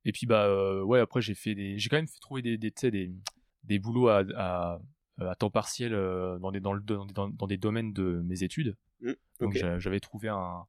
Et 0.07 0.13
puis, 0.13 0.27
bah, 0.27 0.47
euh, 0.47 0.83
ouais, 0.83 1.01
après, 1.01 1.21
j'ai 1.21 1.35
fait 1.35 1.55
des. 1.55 1.79
J'ai 1.79 1.89
quand 1.89 1.97
même 1.97 2.07
fait 2.07 2.21
trouver 2.21 2.41
des, 2.41 2.57
des, 2.57 2.71
des, 2.71 3.13
des 3.65 3.79
boulots 3.79 4.09
à, 4.09 4.23
à, 4.37 4.81
à 5.19 5.35
temps 5.35 5.51
partiel 5.51 5.93
dans, 5.93 6.53
des, 6.53 6.61
dans, 6.61 6.73
le, 6.73 6.81
dans, 6.81 7.05
dans, 7.07 7.47
des 7.47 7.57
domaines 7.57 7.93
de 7.93 8.23
mes 8.25 8.43
études. 8.43 8.77
Mm, 9.01 9.13
Donc, 9.41 9.57
j'avais 9.79 10.01
trouvé 10.01 10.29
un, 10.29 10.65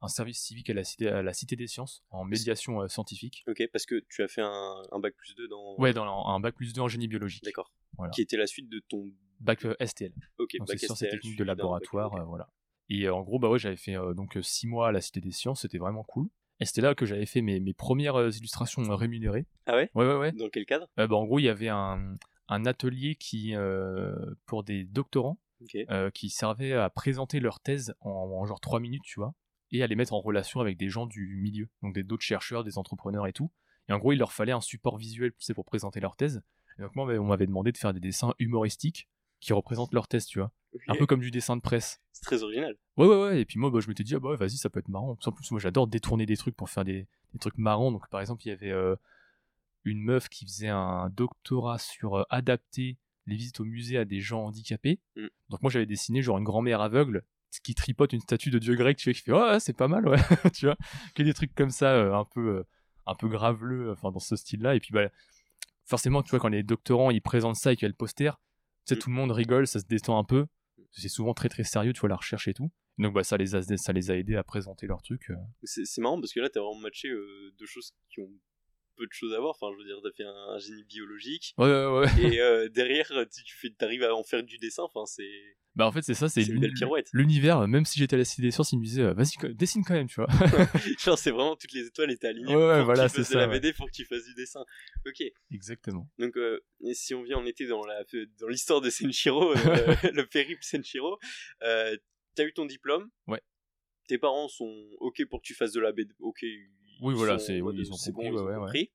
un 0.00 0.08
service 0.08 0.40
civique 0.40 0.70
à 0.70 0.74
la 0.74 0.84
Cité, 0.84 1.08
à 1.08 1.22
la 1.22 1.32
Cité 1.32 1.56
des 1.56 1.66
Sciences 1.66 2.04
en 2.10 2.24
médiation 2.24 2.82
euh, 2.82 2.88
scientifique. 2.88 3.44
Ok, 3.48 3.62
parce 3.72 3.84
que 3.86 4.04
tu 4.08 4.22
as 4.22 4.28
fait 4.28 4.42
un, 4.42 4.82
un 4.92 4.98
bac 5.00 5.14
plus 5.16 5.34
2 5.34 5.48
dans. 5.48 5.74
Ouais, 5.78 5.92
dans 5.92 6.04
un 6.28 6.40
bac 6.40 6.54
plus 6.54 6.72
2 6.72 6.80
en 6.82 6.88
génie 6.88 7.08
biologique. 7.08 7.44
D'accord. 7.44 7.72
Voilà. 7.96 8.10
Qui 8.12 8.22
était 8.22 8.36
la 8.36 8.46
suite 8.46 8.68
de 8.68 8.80
ton. 8.88 9.10
Bac 9.40 9.64
euh, 9.64 9.74
STL. 9.80 10.12
Ok, 10.38 10.56
Donc, 10.58 10.68
bac 10.68 10.78
c'est 10.78 10.86
sciences 10.86 11.02
et 11.02 11.08
techniques 11.08 11.36
de 11.38 11.44
d'un 11.44 11.52
bac- 11.52 11.58
laboratoire, 11.58 12.12
ok. 12.14 12.20
euh, 12.20 12.24
voilà. 12.24 12.48
Et 12.90 13.08
en 13.08 13.22
gros, 13.22 13.38
bah 13.38 13.48
ouais, 13.50 13.58
j'avais 13.58 13.76
fait 13.76 13.94
donc 14.14 14.38
6 14.40 14.66
mois 14.66 14.88
à 14.88 14.92
la 14.92 15.00
Cité 15.00 15.20
des 15.20 15.30
Sciences, 15.32 15.60
c'était 15.62 15.78
vraiment 15.78 16.04
cool. 16.04 16.28
Et 16.60 16.64
c'était 16.64 16.80
là 16.80 16.94
que 16.94 17.06
j'avais 17.06 17.26
fait 17.26 17.40
mes, 17.42 17.60
mes 17.60 17.74
premières 17.74 18.18
illustrations 18.36 18.82
rémunérées. 18.96 19.46
Ah 19.66 19.74
ouais? 19.76 19.90
Ouais, 19.94 20.06
ouais, 20.06 20.16
ouais. 20.16 20.32
Dans 20.32 20.48
quel 20.48 20.64
cadre? 20.66 20.88
Bah, 20.96 21.06
en 21.10 21.24
gros, 21.24 21.38
il 21.38 21.42
y 21.44 21.48
avait 21.48 21.68
un, 21.68 22.16
un 22.48 22.66
atelier 22.66 23.14
qui, 23.14 23.54
pour 24.46 24.64
des 24.64 24.84
doctorants 24.84 25.38
euh, 25.90 26.10
qui 26.10 26.30
servait 26.30 26.72
à 26.72 26.88
présenter 26.90 27.40
leur 27.40 27.60
thèse 27.60 27.94
en, 28.00 28.10
en 28.10 28.44
genre 28.46 28.60
3 28.60 28.80
minutes, 28.80 29.02
tu 29.04 29.20
vois, 29.20 29.34
et 29.70 29.82
à 29.82 29.86
les 29.86 29.96
mettre 29.96 30.12
en 30.12 30.20
relation 30.20 30.60
avec 30.60 30.76
des 30.76 30.88
gens 30.88 31.06
du 31.06 31.36
milieu, 31.36 31.68
donc 31.82 31.94
des 31.94 32.02
d'autres 32.02 32.22
chercheurs, 32.22 32.64
des 32.64 32.78
entrepreneurs 32.78 33.26
et 33.26 33.32
tout. 33.32 33.50
Et 33.88 33.92
en 33.92 33.98
gros, 33.98 34.12
il 34.12 34.18
leur 34.18 34.32
fallait 34.32 34.52
un 34.52 34.60
support 34.60 34.96
visuel 34.96 35.32
tu 35.32 35.44
sais, 35.44 35.54
pour 35.54 35.64
présenter 35.64 36.00
leur 36.00 36.16
thèse. 36.16 36.42
Et 36.78 36.82
donc 36.82 36.94
moi, 36.94 37.06
on 37.06 37.24
m'avait 37.24 37.46
demandé 37.46 37.72
de 37.72 37.78
faire 37.78 37.92
des 37.92 38.00
dessins 38.00 38.34
humoristiques 38.38 39.08
qui 39.40 39.52
représentent 39.52 39.94
leur 39.94 40.08
thèse, 40.08 40.26
tu 40.26 40.38
vois. 40.38 40.52
Un 40.86 40.94
peu 40.94 41.06
comme 41.06 41.20
du 41.20 41.30
dessin 41.30 41.56
de 41.56 41.62
presse. 41.62 42.00
C'est 42.12 42.22
très 42.22 42.42
original. 42.42 42.76
Ouais, 42.96 43.06
ouais, 43.06 43.20
ouais. 43.22 43.40
Et 43.40 43.44
puis 43.44 43.58
moi, 43.58 43.70
bah, 43.70 43.80
je 43.80 43.88
m'étais 43.88 44.04
dit, 44.04 44.14
ah 44.14 44.20
bah 44.20 44.36
vas-y, 44.36 44.56
ça 44.56 44.68
peut 44.68 44.80
être 44.80 44.88
marrant. 44.88 45.16
En 45.24 45.32
plus, 45.32 45.50
moi, 45.50 45.60
j'adore 45.60 45.86
détourner 45.86 46.26
des 46.26 46.36
trucs 46.36 46.56
pour 46.56 46.68
faire 46.68 46.84
des, 46.84 47.06
des 47.32 47.38
trucs 47.38 47.56
marrants. 47.58 47.90
Donc, 47.90 48.08
par 48.10 48.20
exemple, 48.20 48.42
il 48.44 48.48
y 48.48 48.52
avait 48.52 48.70
euh, 48.70 48.96
une 49.84 50.00
meuf 50.00 50.28
qui 50.28 50.44
faisait 50.44 50.68
un 50.68 51.08
doctorat 51.10 51.78
sur 51.78 52.16
euh, 52.16 52.24
adapter 52.30 52.98
les 53.26 53.36
visites 53.36 53.60
au 53.60 53.64
musée 53.64 53.98
à 53.98 54.04
des 54.04 54.20
gens 54.20 54.44
handicapés. 54.44 55.00
Mm. 55.16 55.26
Donc, 55.48 55.62
moi, 55.62 55.70
j'avais 55.70 55.86
dessiné 55.86 56.22
genre 56.22 56.38
une 56.38 56.44
grand-mère 56.44 56.80
aveugle 56.80 57.24
qui 57.64 57.74
tripote 57.74 58.12
une 58.12 58.20
statue 58.20 58.50
de 58.50 58.58
dieu 58.58 58.74
grec, 58.74 58.96
tu 58.96 59.08
vois, 59.10 59.14
qui 59.14 59.20
fait, 59.22 59.32
ouais, 59.32 59.40
ouais, 59.52 59.60
c'est 59.60 59.76
pas 59.76 59.88
mal, 59.88 60.06
ouais, 60.08 60.18
tu 60.54 60.66
vois. 60.66 60.76
Que 61.14 61.22
des 61.22 61.34
trucs 61.34 61.54
comme 61.54 61.70
ça, 61.70 61.92
euh, 61.94 62.12
un 62.14 62.24
peu, 62.24 62.58
euh, 62.58 62.62
un 63.06 63.14
peu 63.14 63.28
graveleux, 63.28 63.90
enfin, 63.92 64.10
dans 64.10 64.18
ce 64.20 64.36
style-là. 64.36 64.74
Et 64.74 64.80
puis, 64.80 64.90
bah, 64.92 65.08
forcément, 65.84 66.22
tu 66.22 66.30
vois, 66.30 66.40
quand 66.40 66.48
les 66.48 66.62
doctorants, 66.62 67.10
ils 67.10 67.22
présentent 67.22 67.56
ça 67.56 67.72
et 67.72 67.76
qu'il 67.76 67.84
y 67.84 67.86
a 67.86 67.88
le 67.88 67.94
poster, 67.94 68.32
tu 68.86 68.94
sais, 68.94 68.96
Mm. 68.96 68.98
tout 68.98 69.10
le 69.10 69.16
monde 69.16 69.30
rigole, 69.32 69.66
ça 69.66 69.80
se 69.80 69.86
détend 69.86 70.18
un 70.18 70.24
peu. 70.24 70.46
C'est 70.92 71.08
souvent 71.08 71.34
très, 71.34 71.48
très 71.48 71.64
sérieux, 71.64 71.92
tu 71.92 72.00
vois, 72.00 72.08
la 72.08 72.16
recherche 72.16 72.48
et 72.48 72.54
tout. 72.54 72.70
Donc 72.98 73.14
bah 73.14 73.22
ça 73.22 73.36
les 73.36 73.54
a 73.54 73.62
ça 73.62 73.92
les 73.92 74.10
a 74.10 74.16
aidés 74.16 74.34
à 74.34 74.42
présenter 74.42 74.88
leur 74.88 75.02
truc. 75.02 75.30
euh. 75.30 75.36
C'est 75.62 75.84
c'est 75.84 76.00
marrant 76.00 76.18
parce 76.20 76.32
que 76.32 76.40
là, 76.40 76.48
t'as 76.48 76.60
vraiment 76.60 76.80
matché 76.80 77.08
euh, 77.08 77.52
deux 77.56 77.66
choses 77.66 77.92
qui 78.08 78.20
ont 78.20 78.30
peu 78.98 79.06
de 79.06 79.12
choses 79.12 79.32
à 79.34 79.40
voir. 79.40 79.56
Enfin, 79.58 79.72
je 79.72 79.78
veux 79.78 79.84
dire, 79.88 79.98
t'as 80.02 80.12
fait 80.12 80.24
un, 80.24 80.34
un 80.54 80.58
génie 80.58 80.82
biologique 80.84 81.54
Ouais 81.56 81.66
ouais 81.68 82.00
ouais. 82.00 82.32
et 82.34 82.40
euh, 82.40 82.68
derrière, 82.68 83.06
tu, 83.32 83.44
tu 83.44 83.56
fais, 83.56 83.70
t'arrives 83.70 84.02
à 84.02 84.14
en 84.14 84.22
faire 84.24 84.42
du 84.42 84.58
dessin. 84.58 84.82
Enfin, 84.82 85.06
c'est 85.06 85.30
Bah 85.76 85.86
en 85.86 85.92
fait 85.92 86.02
c'est 86.02 86.14
ça, 86.14 86.28
c'est 86.28 86.40
c'est 86.42 86.48
une 86.48 86.54
l'uni- 86.54 86.66
belle 86.66 86.74
pirouette. 86.74 87.08
l'univers. 87.12 87.66
Même 87.68 87.84
si 87.84 87.98
j'étais 87.98 88.14
à 88.14 88.18
la 88.18 88.24
Cité 88.24 88.42
des 88.42 88.50
Sciences, 88.50 88.72
ils 88.72 88.78
me 88.78 88.84
disaient 88.84 89.02
euh, 89.02 89.14
vas-y 89.14 89.54
dessine 89.54 89.84
quand 89.84 89.94
même, 89.94 90.08
tu 90.08 90.16
vois. 90.16 90.28
Genre, 90.98 91.16
c'est 91.18 91.30
vraiment 91.30 91.54
toutes 91.56 91.72
les 91.72 91.86
étoiles 91.86 92.10
étaient 92.10 92.26
alignées. 92.26 92.54
Ouais, 92.56 92.66
ouais, 92.68 92.76
pour 92.78 92.86
voilà, 92.86 93.08
c'est 93.08 93.18
de 93.18 93.22
ça, 93.22 93.38
la 93.38 93.46
ouais. 93.48 93.60
BD 93.60 93.72
pour 93.72 93.86
que 93.86 93.92
tu 93.94 94.04
fasses 94.04 94.24
du 94.24 94.34
dessin. 94.34 94.64
Ok. 95.06 95.22
Exactement. 95.52 96.08
Donc, 96.18 96.36
euh, 96.36 96.60
si 96.92 97.14
on 97.14 97.22
vient, 97.22 97.38
on 97.38 97.46
était 97.46 97.66
dans 97.66 97.84
la 97.86 98.02
dans 98.40 98.48
l'histoire 98.48 98.80
de 98.80 98.90
Senshiro, 98.90 99.52
euh, 99.54 99.56
le 100.12 100.26
périple 100.26 100.62
Senshiro. 100.64 101.18
Euh, 101.62 101.96
T'as 102.34 102.44
eu 102.44 102.52
ton 102.52 102.66
diplôme. 102.66 103.08
Ouais. 103.26 103.40
Tes 104.06 104.16
parents 104.16 104.46
sont 104.48 104.72
ok 105.00 105.24
pour 105.28 105.40
que 105.42 105.46
tu 105.46 105.54
fasses 105.54 105.72
de 105.72 105.80
la 105.80 105.90
BD. 105.92 106.12
Ok. 106.20 106.44
Oui, 107.00 107.14
voilà, 107.14 107.38
c'est- 107.38 107.60
mode, 107.60 107.76
ils 107.78 107.90
ont 107.92 107.96
c'est 107.96 108.12
compris, 108.12 108.30
bon, 108.30 108.34
ils 108.34 108.36
ouais, 108.36 108.42
ont 108.42 108.46
ouais, 108.46 108.54
ouais. 108.56 108.60
compris. 108.60 108.92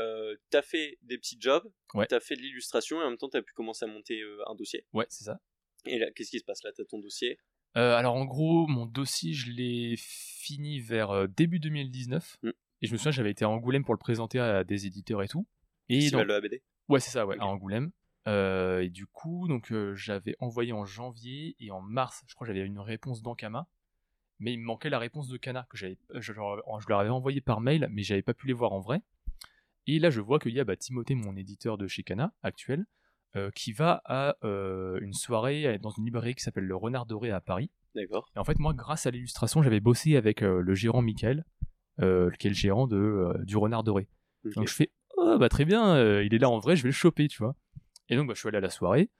Euh, 0.00 0.36
t'as 0.50 0.62
fait 0.62 0.98
des 1.02 1.16
petits 1.16 1.38
jobs. 1.40 1.70
Ouais. 1.94 2.06
T'as 2.06 2.20
fait 2.20 2.36
de 2.36 2.42
l'illustration 2.42 3.00
et 3.00 3.04
en 3.04 3.08
même 3.10 3.16
temps 3.18 3.30
t'as 3.30 3.40
pu 3.42 3.52
commencer 3.54 3.84
à 3.86 3.88
monter 3.88 4.20
euh, 4.20 4.42
un 4.46 4.54
dossier. 4.54 4.84
Ouais 4.92 5.06
c'est 5.08 5.24
ça. 5.24 5.40
Et 5.86 5.98
là, 5.98 6.10
qu'est-ce 6.10 6.30
qui 6.30 6.38
se 6.38 6.44
passe 6.44 6.62
là? 6.64 6.70
T'as 6.76 6.84
ton 6.84 6.98
dossier? 6.98 7.38
Euh, 7.78 7.94
alors 7.94 8.14
en 8.14 8.26
gros 8.26 8.66
mon 8.66 8.84
dossier 8.84 9.32
je 9.32 9.50
l'ai 9.50 9.94
fini 9.98 10.80
vers 10.80 11.26
début 11.28 11.60
2019 11.60 12.36
Mm. 12.42 12.48
et 12.82 12.86
je 12.86 12.92
me 12.92 12.98
souviens 12.98 13.10
j'avais 13.12 13.30
été 13.30 13.44
à 13.46 13.48
Angoulême 13.48 13.84
pour 13.84 13.94
le 13.94 13.98
présenter 13.98 14.38
à 14.38 14.64
des 14.64 14.84
éditeurs 14.86 15.22
et 15.22 15.28
tout. 15.28 15.46
Et 15.88 16.00
Festival 16.00 16.26
dans- 16.26 16.28
de 16.28 16.32
la 16.34 16.40
BD. 16.42 16.62
Ouais, 16.88 17.00
c'est 17.00 17.10
ça, 17.10 17.26
ouais, 17.26 17.36
à 17.38 17.46
Angoulême. 17.46 17.90
Et 18.26 18.90
du 18.90 19.06
coup, 19.06 19.46
donc 19.48 19.72
j'avais 19.94 20.36
envoyé 20.40 20.72
en 20.72 20.84
janvier 20.84 21.56
et 21.58 21.70
en 21.70 21.80
mars, 21.80 22.22
je 22.28 22.34
crois 22.34 22.46
j'avais 22.46 22.60
une 22.60 22.80
réponse 22.80 23.22
d'Ankama, 23.22 23.66
mais 24.38 24.52
il 24.52 24.58
me 24.58 24.64
manquait 24.64 24.90
la 24.90 24.98
réponse 24.98 25.28
de 25.28 25.36
Kana 25.36 25.66
que 25.70 25.76
j'avais, 25.76 25.98
je, 26.14 26.32
leur- 26.32 26.62
je 26.80 26.88
leur 26.88 27.00
avais 27.00 27.10
envoyé 27.10 27.40
par 27.40 27.60
mail, 27.60 27.88
mais 27.90 28.02
j'avais 28.02 28.22
pas 28.22 28.34
pu 28.34 28.46
les 28.46 28.52
voir 28.52 28.72
en 28.72 28.80
vrai. 28.80 29.00
Et 29.86 29.98
là, 29.98 30.10
je 30.10 30.20
vois 30.20 30.38
qu'il 30.38 30.52
y 30.52 30.60
a 30.60 30.64
bah, 30.64 30.76
Timothée, 30.76 31.14
mon 31.14 31.36
éditeur 31.36 31.78
de 31.78 31.86
chez 31.86 32.02
Kana 32.02 32.32
actuel, 32.42 32.86
euh, 33.36 33.50
qui 33.54 33.72
va 33.72 34.02
à 34.04 34.36
euh, 34.44 34.98
une 35.00 35.12
soirée 35.12 35.78
dans 35.78 35.90
une 35.90 36.04
librairie 36.04 36.34
qui 36.34 36.42
s'appelle 36.42 36.64
Le 36.64 36.74
Renard 36.76 37.06
Doré 37.06 37.30
à 37.30 37.40
Paris. 37.40 37.70
D'accord. 37.94 38.28
Et 38.34 38.38
en 38.38 38.44
fait, 38.44 38.58
moi, 38.58 38.74
grâce 38.74 39.06
à 39.06 39.10
l'illustration, 39.10 39.62
j'avais 39.62 39.80
bossé 39.80 40.16
avec 40.16 40.42
euh, 40.42 40.60
le 40.60 40.74
gérant 40.74 41.02
Michael, 41.02 41.44
euh, 42.00 42.30
qui 42.38 42.46
est 42.48 42.50
le 42.50 42.56
gérant 42.56 42.86
de, 42.86 42.96
euh, 42.96 43.44
du 43.44 43.56
Renard 43.56 43.84
Doré. 43.84 44.08
Donc 44.44 44.68
je 44.68 44.74
fais 44.74 44.90
oh 45.16 45.38
bah 45.38 45.48
très 45.48 45.64
bien, 45.64 45.96
euh, 45.96 46.22
il 46.24 46.34
est 46.34 46.38
là 46.38 46.48
en 46.50 46.58
vrai, 46.58 46.76
je 46.76 46.82
vais 46.82 46.88
le 46.90 46.92
choper, 46.94 47.26
tu 47.26 47.38
vois. 47.38 47.56
Et 48.08 48.16
donc 48.16 48.28
bah, 48.28 48.34
je 48.34 48.38
suis 48.40 48.48
allé 48.48 48.58
à 48.58 48.60
la 48.60 48.70
soirée. 48.70 49.10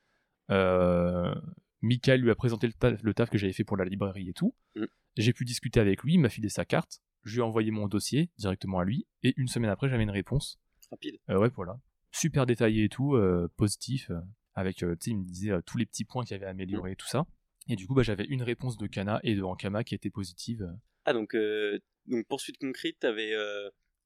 Euh, 0.50 1.34
Michael 1.82 2.20
lui 2.20 2.30
a 2.30 2.34
présenté 2.34 2.66
le 2.66 2.72
taf, 2.72 3.02
le 3.02 3.14
taf 3.14 3.30
que 3.30 3.38
j'avais 3.38 3.52
fait 3.52 3.64
pour 3.64 3.76
la 3.76 3.84
librairie 3.84 4.28
et 4.28 4.32
tout. 4.32 4.54
Mm. 4.76 4.84
J'ai 5.16 5.32
pu 5.32 5.44
discuter 5.44 5.80
avec 5.80 6.02
lui, 6.02 6.14
il 6.14 6.18
m'a 6.18 6.28
filé 6.28 6.48
sa 6.48 6.64
carte. 6.64 7.00
Je 7.24 7.32
lui 7.34 7.38
ai 7.40 7.42
envoyé 7.42 7.70
mon 7.70 7.88
dossier 7.88 8.30
directement 8.38 8.78
à 8.80 8.84
lui. 8.84 9.06
Et 9.22 9.34
une 9.36 9.48
semaine 9.48 9.70
après, 9.70 9.88
j'avais 9.88 10.02
une 10.04 10.10
réponse. 10.10 10.60
Rapide. 10.90 11.18
Euh, 11.30 11.38
ouais, 11.38 11.48
voilà. 11.56 11.78
Super 12.12 12.46
détaillé 12.46 12.84
et 12.84 12.88
tout, 12.88 13.14
euh, 13.16 13.48
positif. 13.56 14.10
euh, 14.10 14.20
avec, 14.54 14.76
tu 14.76 14.86
sais, 14.86 15.10
il 15.10 15.18
me 15.18 15.24
disait 15.24 15.50
tous 15.66 15.76
les 15.76 15.84
petits 15.86 16.04
points 16.04 16.24
qu'il 16.24 16.34
avait 16.34 16.46
améliorés 16.46 16.96
tout 16.96 17.06
ça. 17.08 17.26
Et 17.68 17.76
du 17.76 17.86
coup, 17.86 17.94
bah, 17.94 18.02
j'avais 18.02 18.24
une 18.24 18.42
réponse 18.42 18.76
de 18.78 18.86
Kana 18.86 19.20
et 19.22 19.34
de 19.34 19.42
Ankama 19.42 19.84
qui 19.84 19.94
était 19.94 20.08
positive. 20.10 20.66
Ah, 21.04 21.12
donc, 21.12 21.36
donc 22.06 22.26
poursuite 22.26 22.56
concrète, 22.58 22.98
t'avais 23.00 23.32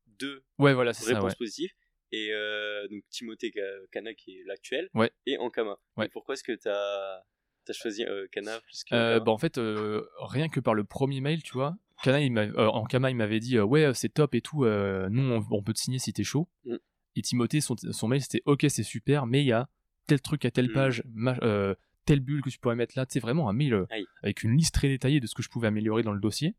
deux 0.07 0.43
Ouais, 0.59 0.75
voilà, 0.75 0.93
ça, 0.93 1.07
réponses 1.07 1.33
ouais. 1.33 1.37
positives. 1.38 1.71
Et 2.12 2.31
euh, 2.33 2.88
donc 2.88 3.05
Timothée 3.11 3.52
Ka- 3.52 3.61
Kana 3.93 4.14
qui 4.14 4.38
est 4.38 4.45
l'actuel. 4.45 4.88
Ouais. 4.95 5.12
Et 5.26 5.38
Ankama. 5.38 5.76
Ouais. 5.97 6.07
Et 6.07 6.09
pourquoi 6.09 6.35
est-ce 6.35 6.43
que 6.43 6.52
t'as 6.52 6.73
as 6.73 7.25
choisi 7.73 8.05
euh, 8.05 8.27
Kana 8.33 8.61
plus 8.61 8.85
que 8.85 8.95
Euh, 8.95 9.21
bah, 9.21 9.33
en 9.33 9.39
fait, 9.39 9.59
euh, 9.59 10.03
rien 10.21 10.49
que 10.49 10.61
par 10.61 10.75
le 10.75 10.85
premier 10.85 11.21
mail, 11.21 11.43
tu 11.43 11.53
vois, 11.53 11.77
Kana, 12.03 12.21
il 12.21 12.37
euh, 12.39 12.69
Ankama, 12.71 13.11
il 13.11 13.17
m'avait 13.17 13.41
dit 13.41 13.59
Ouais, 13.61 13.93
c'est 13.95 14.09
top 14.09 14.35
et 14.35 14.41
tout, 14.41 14.65
nous, 14.65 15.33
on, 15.33 15.45
on 15.50 15.62
peut 15.62 15.73
te 15.73 15.79
signer 15.79 15.99
si 15.99 16.12
t'es 16.12 16.25
chaud. 16.25 16.49
Mm. 16.65 16.77
Et 17.17 17.23
Timothée, 17.23 17.61
son, 17.61 17.77
son 17.77 18.09
mail, 18.09 18.23
c'était 18.23 18.43
Ok, 18.47 18.65
c'est 18.69 18.83
super, 18.83 19.27
mais 19.27 19.41
il 19.43 19.47
y 19.47 19.53
a 19.53 19.69
tel 20.07 20.21
truc 20.21 20.45
à 20.45 20.50
telle 20.50 20.69
Mm. 20.71 20.73
page, 20.73 21.03
ma- 21.12 21.39
euh, 21.43 21.75
telle 22.07 22.21
bulle 22.21 22.41
que 22.43 22.50
tu 22.50 22.59
pourrais 22.59 22.77
mettre 22.77 22.95
là. 22.97 23.05
C'est 23.09 23.21
vraiment 23.21 23.49
un 23.49 23.53
mail 23.53 23.85
Aïe. 23.91 24.05
avec 24.23 24.43
une 24.43 24.57
liste 24.57 24.75
très 24.75 24.89
détaillée 24.89 25.21
de 25.21 25.27
ce 25.27 25.35
que 25.35 25.43
je 25.43 25.49
pouvais 25.49 25.69
améliorer 25.69 26.03
dans 26.03 26.12
le 26.12 26.21
dossier. 26.21 26.55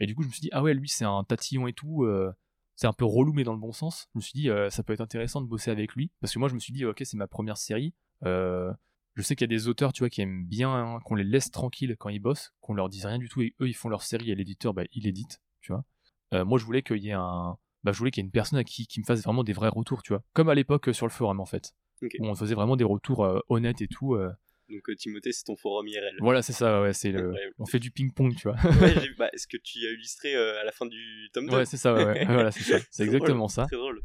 Et 0.00 0.06
du 0.06 0.14
coup, 0.14 0.22
je 0.22 0.28
me 0.28 0.32
suis 0.32 0.42
dit 0.42 0.50
Ah 0.52 0.62
ouais, 0.62 0.74
lui, 0.74 0.88
c'est 0.88 1.04
un 1.04 1.24
tatillon 1.24 1.66
et 1.66 1.72
tout. 1.72 2.06
c'est 2.76 2.86
un 2.86 2.92
peu 2.92 3.06
relou, 3.06 3.32
mais 3.32 3.42
dans 3.42 3.54
le 3.54 3.58
bon 3.58 3.72
sens. 3.72 4.06
Je 4.14 4.18
me 4.18 4.22
suis 4.22 4.34
dit, 4.38 4.50
euh, 4.50 4.68
ça 4.68 4.82
peut 4.82 4.92
être 4.92 5.00
intéressant 5.00 5.40
de 5.40 5.46
bosser 5.46 5.70
avec 5.70 5.94
lui. 5.94 6.10
Parce 6.20 6.32
que 6.34 6.38
moi, 6.38 6.48
je 6.48 6.54
me 6.54 6.60
suis 6.60 6.74
dit, 6.74 6.84
ok, 6.84 7.00
c'est 7.04 7.16
ma 7.16 7.26
première 7.26 7.56
série. 7.56 7.94
Euh, 8.26 8.70
je 9.16 9.22
sais 9.22 9.34
qu'il 9.34 9.50
y 9.50 9.52
a 9.52 9.56
des 9.56 9.66
auteurs, 9.68 9.92
tu 9.92 10.00
vois, 10.00 10.10
qui 10.10 10.20
aiment 10.20 10.44
bien 10.44 10.70
hein, 10.72 11.00
qu'on 11.04 11.14
les 11.14 11.24
laisse 11.24 11.50
tranquilles 11.50 11.96
quand 11.98 12.10
ils 12.10 12.20
bossent, 12.20 12.52
qu'on 12.60 12.74
leur 12.74 12.88
dise 12.88 13.06
rien 13.06 13.18
du 13.18 13.28
tout 13.28 13.42
et 13.42 13.54
eux, 13.60 13.68
ils 13.68 13.74
font 13.74 13.88
leur 13.88 14.02
série 14.02 14.30
et 14.30 14.34
l'éditeur, 14.34 14.74
bah, 14.74 14.84
il 14.92 15.06
édite, 15.06 15.40
tu 15.62 15.72
vois. 15.72 15.84
Euh, 16.34 16.44
moi, 16.44 16.58
je 16.58 16.64
voulais 16.64 16.82
qu'il 16.82 16.98
y 17.02 17.08
ait 17.08 17.12
un. 17.12 17.56
Bah, 17.82 17.92
je 17.92 17.98
voulais 17.98 18.10
qu'il 18.10 18.22
y 18.22 18.24
ait 18.24 18.26
une 18.26 18.32
personne 18.32 18.58
à 18.58 18.64
qui, 18.64 18.86
qui 18.86 19.00
me 19.00 19.04
fasse 19.04 19.22
vraiment 19.22 19.44
des 19.44 19.52
vrais 19.52 19.68
retours, 19.68 20.02
tu 20.02 20.12
vois. 20.12 20.22
Comme 20.32 20.48
à 20.48 20.54
l'époque 20.54 20.88
euh, 20.88 20.92
sur 20.92 21.06
le 21.06 21.12
forum, 21.12 21.40
en 21.40 21.46
fait. 21.46 21.72
Où 22.02 22.26
on 22.26 22.34
faisait 22.34 22.54
vraiment 22.54 22.76
des 22.76 22.84
retours 22.84 23.24
euh, 23.24 23.40
honnêtes 23.48 23.80
et 23.80 23.88
tout. 23.88 24.14
euh. 24.14 24.30
Donc 24.68 24.82
Timothée, 24.96 25.32
c'est 25.32 25.44
ton 25.44 25.56
forum 25.56 25.86
IRL. 25.86 26.16
Voilà, 26.18 26.42
c'est 26.42 26.52
ça, 26.52 26.82
ouais, 26.82 26.92
c'est 26.92 27.12
le. 27.12 27.32
On 27.58 27.66
fait 27.66 27.78
du 27.78 27.90
ping-pong, 27.92 28.34
tu 28.34 28.48
vois. 28.48 28.56
Ouais, 28.82 28.94
bah, 29.18 29.30
Est-ce 29.32 29.46
que 29.46 29.56
tu 29.56 29.78
as 29.86 29.92
illustré 29.92 30.34
euh, 30.34 30.60
à 30.60 30.64
la 30.64 30.72
fin 30.72 30.86
du 30.86 31.30
tome 31.32 31.48
2 31.48 31.56
ouais, 31.56 31.64
c'est 31.64 31.76
ça, 31.76 31.94
ouais, 31.94 32.04
ouais. 32.04 32.24
voilà, 32.26 32.50
c'est 32.50 32.64
ça. 32.64 32.78
C'est 32.90 33.04
exactement 33.04 33.48
ça. 33.48 33.66
Très 33.66 33.76
drôle. 33.76 34.02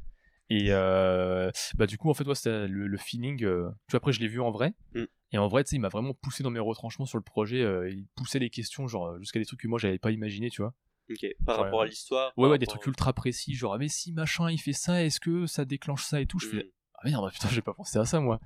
Et 0.53 0.67
euh, 0.72 1.50
bah 1.77 1.86
du 1.88 1.98
coup 1.98 2.10
en 2.10 2.13
fait 2.13 2.25
ouais, 2.27 2.36
c'était 2.36 2.67
le, 2.67 2.88
le 2.88 2.98
feeling. 2.98 3.43
euh, 3.46 3.70
tu 3.88 3.91
vois 3.91 3.98
après 4.00 4.12
je 4.12 4.20
l'ai 4.20 4.27
vu 4.27 4.41
en 4.41 4.51
vrai. 4.51 4.74
Mm. 4.96 5.03
Et 5.31 5.38
en 5.38 5.48
vrai 5.48 5.63
tu 5.63 5.70
sais 5.70 5.75
il 5.77 5.79
m'a 5.79 5.88
vraiment 5.89 6.13
poussé 6.13 6.43
dans 6.43 6.50
mes 6.50 6.60
retranchements 6.60 7.05
sur 7.05 7.17
le 7.17 7.24
projet. 7.24 7.62
euh, 7.62 7.89
il 7.89 8.05
poussait 8.15 8.39
les 8.39 8.50
questions 8.50 8.86
genre 8.88 9.08
euh, 9.08 9.20
jusqu'à 9.20 9.39
des 9.39 9.46
trucs 9.46 9.62
que 9.62 9.67
moi 9.70 9.79
j'avais 9.79 9.98
pas 10.00 10.12
imaginé 10.12 10.50
tu 10.50 10.62
vois. 10.62 10.74
Ok. 11.10 11.25
Par 11.46 11.58
rapport 11.58 11.81
à 11.81 11.86
l'histoire. 11.86 12.34
Ouais 12.36 12.50
ouais 12.50 12.58
des 12.58 12.65
trucs 12.67 12.86
ultra 12.86 13.13
précis 13.13 13.53
genre 13.55 13.74
ah, 13.74 13.77
mais 13.77 13.88
si 13.88 14.12
machin 14.12 14.51
il 14.51 14.58
fait 14.58 14.74
ça 14.74 15.03
est-ce 15.03 15.20
que 15.22 15.46
ça 15.46 15.63
déclenche 15.63 16.03
ça 16.03 16.20
et 16.20 16.25
tout? 16.25 16.38
Je 16.39 16.48
Mm. 16.48 16.50
fais 16.50 16.72
ah 16.96 17.08
merde 17.08 17.31
putain 17.31 17.48
j'ai 17.50 17.62
pas 17.62 17.74
pensé 17.74 17.98
à 17.98 18.03
ça 18.05 18.20
moi. 18.20 18.39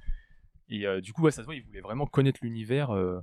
Et 0.69 0.85
euh, 0.85 1.01
du 1.01 1.12
coup 1.12 1.24
ouais 1.24 1.31
ça 1.31 1.41
se 1.41 1.45
voit 1.45 1.55
il 1.55 1.63
voulait 1.63 1.81
vraiment 1.81 2.05
connaître 2.05 2.39
l'univers, 2.43 2.91
euh, 2.91 3.19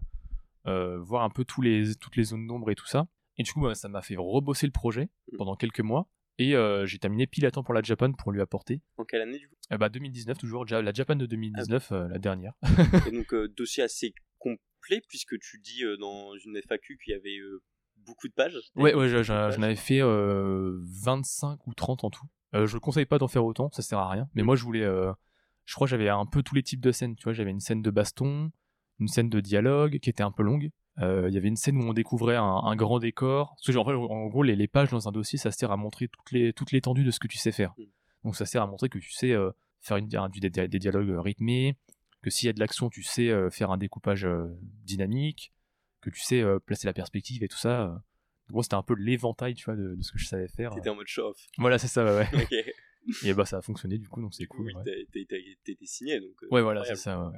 euh, 0.66 0.98
voir 1.00 1.22
un 1.22 1.30
peu 1.30 1.44
tous 1.44 1.62
les 1.62 1.94
toutes 1.94 2.16
les 2.16 2.24
zones 2.24 2.46
d'ombre 2.48 2.70
et 2.70 2.74
tout 2.74 2.86
ça. 2.86 3.06
Et 3.38 3.44
du 3.44 3.52
coup 3.52 3.60
bah, 3.60 3.74
ça 3.76 3.88
m'a 3.88 4.02
fait 4.02 4.16
rebosser 4.16 4.66
le 4.66 4.72
projet 4.72 5.08
Mm. 5.32 5.36
pendant 5.38 5.54
quelques 5.56 5.80
mois. 5.80 6.08
Et 6.38 6.56
euh, 6.56 6.86
j'ai 6.86 6.98
terminé 6.98 7.26
pile 7.26 7.46
à 7.46 7.50
temps 7.50 7.62
pour 7.62 7.74
la 7.74 7.82
Japan 7.82 8.12
pour 8.12 8.32
lui 8.32 8.40
apporter. 8.40 8.80
En 8.96 9.04
quelle 9.04 9.22
année 9.22 9.38
du 9.38 9.48
coup? 9.48 9.54
Eh 9.70 9.76
bah 9.76 9.88
2019 9.88 10.38
toujours, 10.38 10.66
Ja- 10.66 10.82
la 10.82 10.92
Japan 10.92 11.16
de 11.16 11.26
2019, 11.26 11.92
euh, 11.92 12.08
la 12.08 12.18
dernière. 12.18 12.52
Et 13.06 13.10
donc 13.12 13.32
euh, 13.34 13.48
dossier 13.48 13.82
assez 13.82 14.14
complet 14.38 15.00
puisque 15.08 15.38
tu 15.38 15.58
dis 15.60 15.82
dans 16.00 16.34
une 16.44 16.56
FAQ 16.56 16.98
qu'il 17.04 17.12
y 17.12 17.14
avait 17.16 17.38
beaucoup 17.96 18.28
de 18.28 18.32
pages. 18.32 18.58
Ouais, 18.74 18.94
ouais, 18.94 19.22
j'en 19.22 19.62
avais 19.62 19.76
fait 19.76 20.00
euh, 20.02 20.78
25 21.02 21.66
ou 21.66 21.74
30 21.74 22.04
en 22.04 22.10
tout. 22.10 22.26
Je 22.54 22.74
ne 22.74 22.80
conseille 22.80 23.06
pas 23.06 23.18
d'en 23.18 23.28
faire 23.28 23.44
autant, 23.44 23.70
ça 23.72 23.82
sert 23.82 23.98
à 23.98 24.10
rien. 24.10 24.28
Mais 24.34 24.42
moi 24.42 24.56
je 24.56 24.64
voulais, 24.64 24.84
je 25.64 25.74
crois 25.74 25.86
que 25.86 25.90
j'avais 25.90 26.08
un 26.08 26.26
peu 26.26 26.42
tous 26.42 26.54
les 26.54 26.62
types 26.62 26.80
de 26.80 26.92
scènes, 26.92 27.14
tu 27.16 27.24
vois, 27.24 27.32
j'avais 27.32 27.50
une 27.50 27.60
scène 27.60 27.82
de 27.82 27.90
baston, 27.90 28.50
une 28.98 29.08
scène 29.08 29.28
de 29.30 29.40
dialogue 29.40 29.98
qui 30.00 30.10
était 30.10 30.22
un 30.22 30.32
peu 30.32 30.42
longue. 30.42 30.70
Euh, 31.00 31.26
Il 31.28 31.34
y 31.34 31.38
avait 31.38 31.48
une 31.48 31.56
scène 31.56 31.76
où 31.78 31.82
on 31.88 31.92
découvrait 31.92 32.36
un, 32.36 32.42
un 32.44 32.76
grand 32.76 32.98
décor. 32.98 33.54
Parce 33.56 33.74
que, 33.74 33.78
en, 33.78 33.84
fait, 33.84 33.92
en 33.92 34.26
gros, 34.26 34.42
les, 34.42 34.56
les 34.56 34.68
pages 34.68 34.90
dans 34.90 35.08
un 35.08 35.12
dossier, 35.12 35.38
ça 35.38 35.50
sert 35.50 35.70
à 35.72 35.76
montrer 35.76 36.08
toute 36.08 36.72
l'étendue 36.72 37.04
de 37.04 37.10
ce 37.10 37.18
que 37.18 37.28
tu 37.28 37.38
sais 37.38 37.52
faire. 37.52 37.72
Mm. 37.78 37.82
Donc 38.24 38.36
ça 38.36 38.46
sert 38.46 38.62
à 38.62 38.66
montrer 38.66 38.88
que 38.88 38.98
tu 38.98 39.10
sais 39.12 39.32
euh, 39.32 39.50
faire 39.80 39.96
une, 39.96 40.06
des, 40.06 40.50
des 40.68 40.78
dialogues 40.78 41.18
rythmés, 41.24 41.76
que 42.22 42.30
s'il 42.30 42.46
y 42.46 42.50
a 42.50 42.52
de 42.52 42.60
l'action, 42.60 42.88
tu 42.88 43.02
sais 43.02 43.30
euh, 43.30 43.50
faire 43.50 43.70
un 43.70 43.78
découpage 43.78 44.24
euh, 44.24 44.46
dynamique, 44.84 45.52
que 46.02 46.10
tu 46.10 46.20
sais 46.20 46.40
euh, 46.40 46.58
placer 46.60 46.86
la 46.86 46.92
perspective 46.92 47.42
et 47.42 47.48
tout 47.48 47.56
ça. 47.58 47.82
euh. 47.86 47.94
Moi, 48.50 48.62
c'était 48.62 48.74
un 48.74 48.82
peu 48.82 48.94
l'éventail, 48.94 49.54
tu 49.54 49.64
vois, 49.64 49.76
de, 49.76 49.94
de 49.94 50.02
ce 50.02 50.12
que 50.12 50.18
je 50.18 50.26
savais 50.26 50.46
faire. 50.48 50.72
T'étais 50.74 50.90
en 50.90 50.94
mode 50.94 51.06
show-off. 51.06 51.36
Voilà, 51.58 51.78
c'est 51.78 51.88
ça, 51.88 52.04
ouais. 52.04 52.28
Et 53.24 53.34
bah, 53.34 53.44
ça 53.46 53.56
a 53.58 53.62
fonctionné, 53.62 53.98
du 53.98 54.08
coup, 54.08 54.20
donc 54.20 54.34
c'est 54.34 54.46
cool. 54.46 54.66
oui, 54.66 54.72
ouais. 54.74 55.06
t'étais 55.64 55.86
signé 55.86 56.20
donc. 56.20 56.34
euh, 56.44 56.48
Ouais, 56.52 56.62
voilà, 56.62 56.84
c'est 56.84 56.94
ça, 56.96 57.18
ouais. 57.24 57.36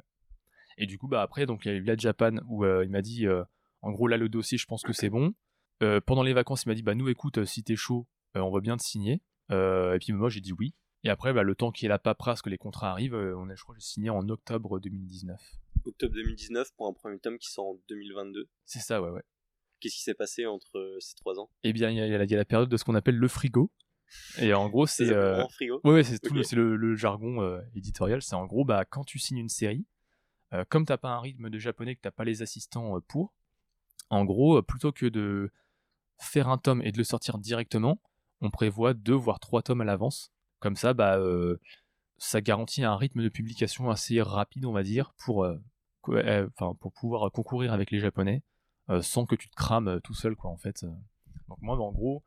Et 0.77 0.85
du 0.87 0.97
coup, 0.97 1.07
bah, 1.07 1.21
après, 1.21 1.45
donc, 1.45 1.65
il 1.65 1.69
y 1.69 1.71
a 1.71 1.75
eu 1.75 1.83
la 1.83 1.95
Japan 1.95 2.37
où 2.47 2.65
euh, 2.65 2.83
il 2.83 2.91
m'a 2.91 3.01
dit, 3.01 3.27
euh, 3.27 3.43
en 3.81 3.91
gros, 3.91 4.07
là, 4.07 4.17
le 4.17 4.29
dossier, 4.29 4.57
je 4.57 4.65
pense 4.65 4.81
que 4.83 4.93
c'est 4.93 5.09
bon. 5.09 5.33
Euh, 5.83 5.99
pendant 6.01 6.23
les 6.23 6.33
vacances, 6.33 6.63
il 6.63 6.69
m'a 6.69 6.75
dit, 6.75 6.83
bah, 6.83 6.95
nous, 6.95 7.09
écoute, 7.09 7.43
si 7.45 7.63
t'es 7.63 7.75
chaud, 7.75 8.07
on 8.35 8.51
va 8.51 8.59
bien 8.59 8.75
te 8.77 8.83
signer. 8.83 9.21
Et 9.51 9.97
puis, 10.01 10.11
moi, 10.13 10.29
j'ai 10.29 10.41
dit 10.41 10.51
oui. 10.53 10.73
Et 11.03 11.09
après, 11.09 11.33
bah, 11.33 11.43
le 11.43 11.53
temps 11.55 11.71
qu'il 11.71 11.83
y 11.83 11.85
ait 11.85 11.89
la 11.89 11.99
paperasse, 11.99 12.41
que 12.41 12.49
les 12.49 12.57
contrats 12.57 12.91
arrivent, 12.91 13.13
on 13.15 13.49
a, 13.49 13.55
je 13.55 13.61
crois, 13.63 13.75
j'ai 13.75 13.81
signé 13.85 14.09
en 14.09 14.27
octobre 14.29 14.79
2019. 14.79 15.39
Octobre 15.85 16.13
2019 16.15 16.71
pour 16.75 16.87
un 16.87 16.93
premier 16.93 17.19
tome 17.19 17.37
qui 17.37 17.49
sort 17.51 17.67
en 17.67 17.77
2022. 17.89 18.49
C'est 18.65 18.79
ça, 18.79 19.01
ouais, 19.01 19.09
ouais. 19.11 19.21
Qu'est-ce 19.79 19.95
qui 19.97 20.01
s'est 20.01 20.15
passé 20.15 20.45
entre 20.47 20.79
euh, 20.79 20.97
ces 20.99 21.13
trois 21.15 21.39
ans? 21.39 21.51
Eh 21.63 21.73
bien, 21.73 21.91
il 21.91 21.97
y, 21.97 22.01
a- 22.01 22.07
il 22.07 22.11
y 22.31 22.33
a 22.33 22.37
la- 22.37 22.45
période 22.45 22.69
de 22.69 22.77
ce 22.77 22.83
qu'on 22.83 22.95
appelle 22.95 23.17
le 23.17 23.27
frigo. 23.27 23.71
Et 24.39 24.53
en 24.55 24.67
gros, 24.69 24.87
c'est. 24.87 25.11
Euh, 25.11 25.45
frigo? 25.49 25.79
Ouais, 25.83 25.91
ouais, 25.93 26.03
c'est 26.03 26.17
tout 26.19 26.41
c'est 26.43 26.55
le, 26.55 26.75
le 26.75 26.95
jargon 26.95 27.41
euh, 27.43 27.61
éditorial. 27.75 28.21
C'est 28.23 28.35
en 28.35 28.45
gros, 28.47 28.65
bah, 28.65 28.83
quand 28.85 29.03
tu 29.03 29.19
signes 29.19 29.37
une 29.37 29.49
série, 29.49 29.85
comme 30.69 30.85
t'as 30.85 30.97
pas 30.97 31.09
un 31.09 31.19
rythme 31.19 31.49
de 31.49 31.59
japonais, 31.59 31.95
que 31.95 32.01
t'as 32.01 32.11
pas 32.11 32.23
les 32.23 32.41
assistants 32.41 32.95
euh, 32.97 32.99
pour, 33.07 33.33
en 34.09 34.25
gros, 34.25 34.57
euh, 34.57 34.61
plutôt 34.61 34.91
que 34.91 35.05
de 35.07 35.51
faire 36.19 36.47
un 36.49 36.57
tome 36.57 36.81
et 36.83 36.91
de 36.91 36.97
le 36.97 37.03
sortir 37.03 37.37
directement, 37.37 37.99
on 38.41 38.49
prévoit 38.49 38.93
deux 38.93 39.13
voire 39.13 39.39
trois 39.39 39.61
tomes 39.61 39.81
à 39.81 39.85
l'avance. 39.85 40.31
Comme 40.59 40.75
ça, 40.75 40.93
bah, 40.93 41.17
euh, 41.17 41.57
ça 42.17 42.41
garantit 42.41 42.83
un 42.83 42.95
rythme 42.95 43.21
de 43.23 43.29
publication 43.29 43.89
assez 43.89 44.21
rapide, 44.21 44.65
on 44.65 44.71
va 44.71 44.83
dire, 44.83 45.13
pour, 45.17 45.43
euh, 45.43 45.57
euh, 46.09 46.47
pouvoir 46.95 47.31
concourir 47.31 47.73
avec 47.73 47.91
les 47.91 47.99
japonais, 47.99 48.43
euh, 48.89 49.01
sans 49.01 49.25
que 49.25 49.35
tu 49.35 49.49
te 49.49 49.55
crames 49.55 49.87
euh, 49.87 49.99
tout 49.99 50.13
seul, 50.13 50.35
quoi, 50.35 50.51
en 50.51 50.57
fait. 50.57 50.83
euh. 50.83 50.91
Donc 51.49 51.57
moi, 51.61 51.77
en 51.77 51.91
gros, 51.91 52.23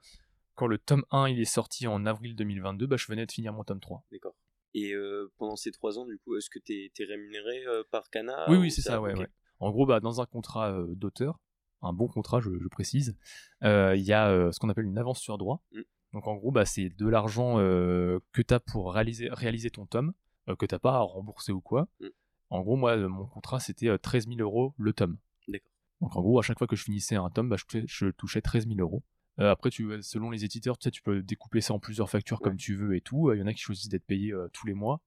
quand 0.54 0.66
le 0.66 0.78
tome 0.78 1.04
1 1.10 1.28
il 1.28 1.40
est 1.40 1.44
sorti 1.44 1.86
en 1.86 2.04
avril 2.06 2.34
2022, 2.34 2.86
bah, 2.86 2.96
je 2.96 3.06
venais 3.06 3.26
de 3.26 3.32
finir 3.32 3.52
mon 3.52 3.64
tome 3.64 3.80
3. 3.80 4.04
D'accord. 4.12 4.34
Et 4.80 4.92
euh, 4.92 5.32
pendant 5.38 5.56
ces 5.56 5.72
trois 5.72 5.98
ans, 5.98 6.06
du 6.06 6.18
coup, 6.18 6.36
est-ce 6.36 6.50
que 6.50 6.58
t'es 6.58 6.92
es 6.98 7.04
rémunéré 7.04 7.66
euh, 7.66 7.82
par 7.90 8.10
Kana 8.10 8.48
oui, 8.48 8.56
ou 8.56 8.60
oui, 8.60 8.70
c'est 8.70 8.82
ça, 8.82 9.00
ouais. 9.00 9.14
En 9.60 9.70
gros, 9.70 9.86
bah, 9.86 10.00
dans 10.00 10.20
un 10.20 10.26
contrat 10.26 10.72
euh, 10.72 10.94
d'auteur, 10.94 11.40
un 11.82 11.92
bon 11.92 12.06
contrat, 12.06 12.40
je, 12.40 12.50
je 12.58 12.68
précise, 12.68 13.16
il 13.62 14.02
y 14.02 14.12
a 14.12 14.52
ce 14.52 14.58
qu'on 14.58 14.68
appelle 14.68 14.86
une 14.86 14.98
avance 14.98 15.20
sur 15.20 15.38
droit. 15.38 15.62
Mm. 15.72 15.80
Donc 16.14 16.26
en 16.26 16.36
gros, 16.36 16.50
bah, 16.50 16.64
c'est 16.64 16.88
de 16.88 17.06
l'argent 17.06 17.56
que 17.56 18.42
tu 18.42 18.54
as 18.54 18.60
pour 18.60 18.92
réaliser, 18.92 19.28
réaliser 19.30 19.70
ton 19.70 19.86
tome, 19.86 20.12
que 20.58 20.66
t'as 20.66 20.78
pas 20.78 20.94
à 20.94 21.00
rembourser 21.00 21.52
ou 21.52 21.60
quoi. 21.60 21.88
Mm. 22.00 22.08
En 22.50 22.62
gros, 22.62 22.76
moi, 22.76 22.96
mon 22.96 23.26
contrat, 23.26 23.60
c'était 23.60 23.88
euh, 23.88 23.98
13 23.98 24.28
000 24.28 24.40
euros 24.40 24.74
le 24.78 24.92
tome. 24.92 25.18
D'accord. 25.48 25.70
Donc 26.00 26.16
en 26.16 26.22
gros, 26.22 26.38
à 26.38 26.42
chaque 26.42 26.58
fois 26.58 26.66
que 26.66 26.76
je 26.76 26.84
finissais 26.84 27.16
un 27.16 27.28
tome, 27.30 27.48
bah, 27.48 27.56
je, 27.58 27.64
touchais, 27.64 27.84
je 27.86 28.06
touchais 28.08 28.40
13 28.40 28.66
000 28.66 28.80
euros. 28.80 29.02
Euh, 29.40 29.50
après, 29.50 29.70
tu, 29.70 29.90
selon 30.02 30.30
les 30.30 30.44
éditeurs, 30.44 30.78
tu, 30.78 30.84
sais, 30.84 30.90
tu 30.90 31.02
peux 31.02 31.22
découper 31.22 31.60
ça 31.60 31.72
en 31.74 31.78
plusieurs 31.78 32.10
factures 32.10 32.40
comme 32.40 32.56
tu 32.56 32.74
veux 32.74 32.96
et 32.96 33.00
tout. 33.00 33.32
Il 33.32 33.38
y 33.38 33.42
en 33.42 33.46
a 33.46 33.52
qui 33.54 33.60
choisissent 33.60 33.88
d'être 33.88 34.04
payés 34.06 34.32
euh, 34.32 34.48
tous 34.52 34.66
les 34.66 34.74
mois, 34.74 35.00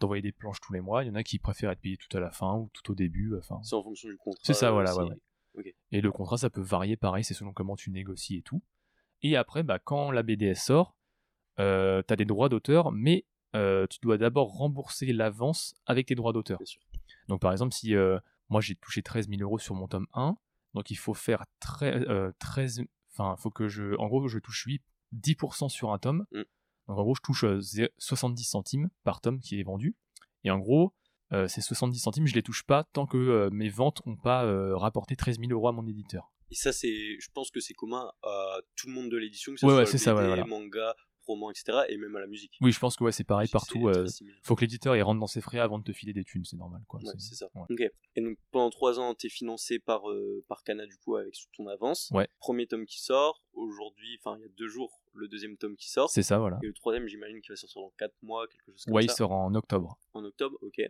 d'envoyer 0.00 0.22
des 0.22 0.32
planches 0.32 0.60
tous 0.60 0.72
les 0.72 0.80
mois. 0.80 1.02
Il 1.04 1.08
y 1.08 1.10
en 1.10 1.14
a 1.14 1.22
qui 1.22 1.38
préfèrent 1.38 1.70
être 1.70 1.80
payés 1.80 1.96
tout 1.96 2.14
à 2.16 2.20
la 2.20 2.30
fin 2.30 2.54
ou 2.56 2.70
tout 2.74 2.92
au 2.92 2.94
début. 2.94 3.34
Enfin, 3.38 3.58
C'est 3.62 3.74
en 3.74 3.82
fonction 3.82 4.08
du 4.10 4.16
contrat. 4.18 4.40
C'est 4.44 4.52
ça, 4.54 4.68
euh, 4.68 4.72
voilà, 4.72 4.94
ouais. 5.04 5.08
Et 5.92 6.00
le 6.00 6.12
contrat, 6.12 6.36
ça 6.38 6.50
peut 6.50 6.60
varier, 6.60 6.96
pareil, 6.96 7.24
c'est 7.24 7.34
selon 7.34 7.52
comment 7.52 7.74
tu 7.76 7.90
négocies 7.90 8.36
et 8.36 8.42
tout. 8.42 8.62
Et 9.22 9.36
après, 9.36 9.62
bah, 9.62 9.78
quand 9.78 10.10
la 10.10 10.22
BDS 10.22 10.54
sort, 10.56 10.94
euh, 11.58 12.02
tu 12.06 12.12
as 12.12 12.16
des 12.16 12.24
droits 12.24 12.48
d'auteur, 12.48 12.92
mais 12.92 13.24
euh, 13.56 13.86
tu 13.88 13.98
dois 14.00 14.16
d'abord 14.18 14.52
rembourser 14.56 15.12
l'avance 15.12 15.74
avec 15.86 16.06
tes 16.06 16.14
droits 16.14 16.32
d'auteur. 16.32 16.58
Donc 17.28 17.40
par 17.40 17.50
exemple, 17.52 17.74
si 17.74 17.94
euh, 17.96 18.18
moi 18.48 18.60
j'ai 18.60 18.76
touché 18.76 19.02
13 19.02 19.28
000 19.28 19.42
euros 19.42 19.58
sur 19.58 19.74
mon 19.74 19.88
tome 19.88 20.06
1, 20.14 20.36
donc 20.74 20.90
il 20.90 20.96
faut 20.96 21.14
faire 21.14 21.44
tre- 21.60 21.84
euh, 22.08 22.30
13, 22.38 22.84
enfin, 23.12 23.36
faut 23.36 23.50
que 23.50 23.68
je, 23.68 23.96
en 23.98 24.08
gros, 24.08 24.26
je 24.28 24.38
touche 24.38 24.64
8, 24.64 24.82
10% 25.14 25.68
sur 25.68 25.92
un 25.92 25.98
tome. 25.98 26.26
Mm. 26.32 26.42
Donc 26.88 26.98
en 26.98 27.02
gros, 27.02 27.14
je 27.14 27.20
touche 27.22 27.44
euh, 27.44 27.60
zé- 27.60 27.90
70 27.98 28.42
centimes 28.44 28.90
par 29.04 29.20
tome 29.20 29.38
qui 29.40 29.60
est 29.60 29.62
vendu. 29.62 29.96
Et 30.44 30.50
en 30.50 30.58
gros, 30.58 30.94
euh, 31.32 31.46
ces 31.48 31.60
70 31.60 31.98
centimes, 31.98 32.26
je 32.26 32.34
les 32.34 32.42
touche 32.42 32.64
pas 32.64 32.84
tant 32.92 33.06
que 33.06 33.16
euh, 33.16 33.50
mes 33.50 33.68
ventes 33.68 34.04
n'ont 34.06 34.16
pas 34.16 34.44
euh, 34.44 34.76
rapporté 34.76 35.14
13 35.16 35.38
000 35.38 35.52
euros 35.52 35.68
à 35.68 35.72
mon 35.72 35.86
éditeur. 35.86 36.32
Et 36.50 36.56
ça, 36.56 36.72
c'est, 36.72 37.16
je 37.20 37.28
pense 37.32 37.50
que 37.52 37.60
c'est 37.60 37.74
commun 37.74 38.10
à 38.24 38.56
tout 38.74 38.88
le 38.88 38.92
monde 38.94 39.08
de 39.08 39.16
l'édition, 39.16 39.52
que 39.52 39.60
ce 39.60 39.66
Ouais, 39.66 39.70
soit 39.72 39.78
ouais, 39.80 39.86
c'est 39.86 39.98
ça, 39.98 40.16
ouais, 40.16 40.26
voilà. 40.26 40.44
manga, 40.44 40.96
roman, 41.30 41.50
etc. 41.50 41.78
Et 41.88 41.96
même 41.96 42.14
à 42.16 42.20
la 42.20 42.26
musique. 42.26 42.52
Oui, 42.60 42.72
je 42.72 42.78
pense 42.78 42.96
que 42.96 43.04
ouais, 43.04 43.12
c'est 43.12 43.24
pareil 43.24 43.48
partout. 43.48 43.88
euh, 43.88 44.06
faut 44.42 44.54
que 44.56 44.60
l'éditeur 44.62 44.94
il 44.96 45.02
rentre 45.02 45.20
dans 45.20 45.26
ses 45.26 45.40
frais 45.40 45.58
avant 45.58 45.78
de 45.78 45.84
te 45.84 45.92
filer 45.92 46.12
des 46.12 46.24
thunes, 46.24 46.44
c'est 46.44 46.56
normal 46.56 46.82
quoi. 46.88 47.00
Ouais, 47.00 47.12
c'est 47.18 47.34
ça. 47.34 47.46
ouais. 47.54 47.90
Et 48.16 48.20
donc 48.22 48.36
pendant 48.50 48.70
trois 48.70 48.98
ans, 49.00 49.14
t'es 49.14 49.28
financé 49.28 49.78
par 49.78 50.08
euh, 50.10 50.44
par 50.48 50.62
Cana 50.62 50.86
du 50.86 50.96
coup 50.98 51.16
avec 51.16 51.34
ton 51.56 51.66
avance. 51.68 52.10
Ouais. 52.12 52.28
Premier 52.38 52.66
tome 52.66 52.84
qui 52.86 53.00
sort 53.00 53.42
aujourd'hui. 53.54 54.18
Enfin, 54.22 54.36
il 54.38 54.42
y 54.42 54.44
a 54.44 54.48
deux 54.56 54.68
jours, 54.68 55.00
le 55.14 55.28
deuxième 55.28 55.56
tome 55.56 55.76
qui 55.76 55.88
sort. 55.90 56.10
C'est 56.10 56.22
ça, 56.22 56.38
voilà. 56.38 56.58
Et 56.62 56.66
le 56.66 56.72
troisième, 56.74 57.06
j'imagine 57.06 57.40
qu'il 57.40 57.52
va 57.52 57.56
sortir 57.56 57.82
dans 57.82 57.92
quatre 57.98 58.14
mois, 58.22 58.46
quelque 58.48 58.72
chose 58.72 58.84
comme 58.84 58.94
Ouais, 58.94 59.04
il 59.04 59.10
ça. 59.10 59.16
sort 59.16 59.32
en 59.32 59.54
octobre. 59.54 59.98
En 60.14 60.24
octobre. 60.24 60.56
Ok. 60.62 60.80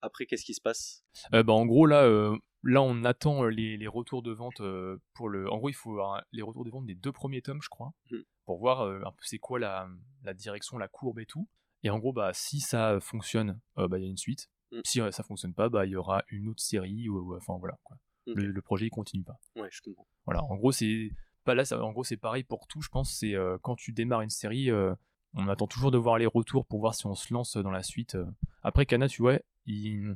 Après, 0.00 0.26
qu'est-ce 0.26 0.44
qui 0.44 0.54
se 0.54 0.60
passe? 0.60 1.02
Euh, 1.34 1.42
bah, 1.42 1.52
en 1.54 1.66
gros, 1.66 1.84
là, 1.86 2.04
euh, 2.04 2.36
là, 2.62 2.82
on 2.82 3.04
attend 3.04 3.44
euh, 3.44 3.48
les, 3.48 3.76
les 3.76 3.86
retours 3.86 4.22
de 4.22 4.32
vente 4.32 4.60
euh, 4.60 4.98
pour 5.14 5.28
le. 5.28 5.50
En 5.50 5.58
gros, 5.58 5.68
il 5.68 5.74
faut 5.74 6.00
euh, 6.00 6.20
les 6.32 6.42
retours 6.42 6.64
de 6.64 6.70
vente 6.70 6.86
des 6.86 6.94
deux 6.94 7.12
premiers 7.12 7.42
tomes, 7.42 7.62
je 7.62 7.68
crois, 7.68 7.92
Mhm. 8.10 8.22
pour 8.46 8.58
voir 8.58 8.80
euh, 8.82 9.00
un 9.04 9.10
peu 9.12 9.22
c'est 9.22 9.38
quoi 9.38 9.58
la, 9.58 9.88
la 10.24 10.34
direction, 10.34 10.78
la 10.78 10.88
courbe 10.88 11.18
et 11.20 11.26
tout. 11.26 11.48
Et 11.84 11.90
en 11.90 11.98
gros, 11.98 12.12
bah, 12.12 12.32
si 12.34 12.60
ça 12.60 12.98
fonctionne, 13.00 13.60
bah, 13.76 13.98
il 13.98 14.02
y 14.02 14.06
a 14.06 14.10
une 14.10 14.16
suite. 14.16 14.48
Mhm. 14.72 14.80
Si 14.84 15.00
ça 15.12 15.22
fonctionne 15.22 15.54
pas, 15.54 15.68
bah, 15.68 15.86
il 15.86 15.90
y 15.92 15.96
aura 15.96 16.24
une 16.28 16.48
autre 16.48 16.60
série 16.62 17.08
ou, 17.08 17.18
ou- 17.18 17.36
enfin 17.36 17.56
voilà. 17.58 17.78
Quoi. 17.84 17.96
Le, 18.26 18.50
le 18.50 18.62
projet 18.62 18.86
il 18.86 18.90
continue 18.90 19.22
pas. 19.24 19.38
Ouais, 19.56 19.68
je 19.70 19.80
comprends. 19.80 20.06
Voilà. 20.26 20.42
En 20.44 20.56
gros, 20.56 20.72
c'est 20.72 21.10
pas 21.44 21.54
là. 21.54 21.64
ça- 21.64 21.82
en 21.82 21.92
gros, 21.92 22.04
c'est 22.04 22.18
pareil 22.18 22.44
pour 22.44 22.66
tout. 22.66 22.82
Je 22.82 22.88
pense. 22.90 23.10
C'est 23.12 23.34
euh, 23.34 23.56
quand 23.62 23.76
tu 23.76 23.92
démarres 23.92 24.20
une 24.22 24.28
série, 24.28 24.70
euh, 24.70 24.94
on 25.34 25.48
attend 25.48 25.66
toujours 25.66 25.90
de 25.90 25.96
voir 25.98 26.18
les 26.18 26.26
retours 26.26 26.66
pour 26.66 26.80
voir 26.80 26.94
si 26.94 27.06
on 27.06 27.14
se 27.14 27.32
lance 27.32 27.56
dans 27.56 27.70
la 27.70 27.82
suite. 27.82 28.18
Après, 28.62 28.84
Kana, 28.84 29.08
tu 29.08 29.22
vois, 29.22 29.38
ils, 29.64 30.14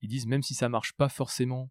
ils 0.00 0.08
disent 0.08 0.26
même 0.26 0.42
si 0.42 0.54
ça 0.54 0.68
marche 0.68 0.94
pas 0.94 1.08
forcément 1.08 1.70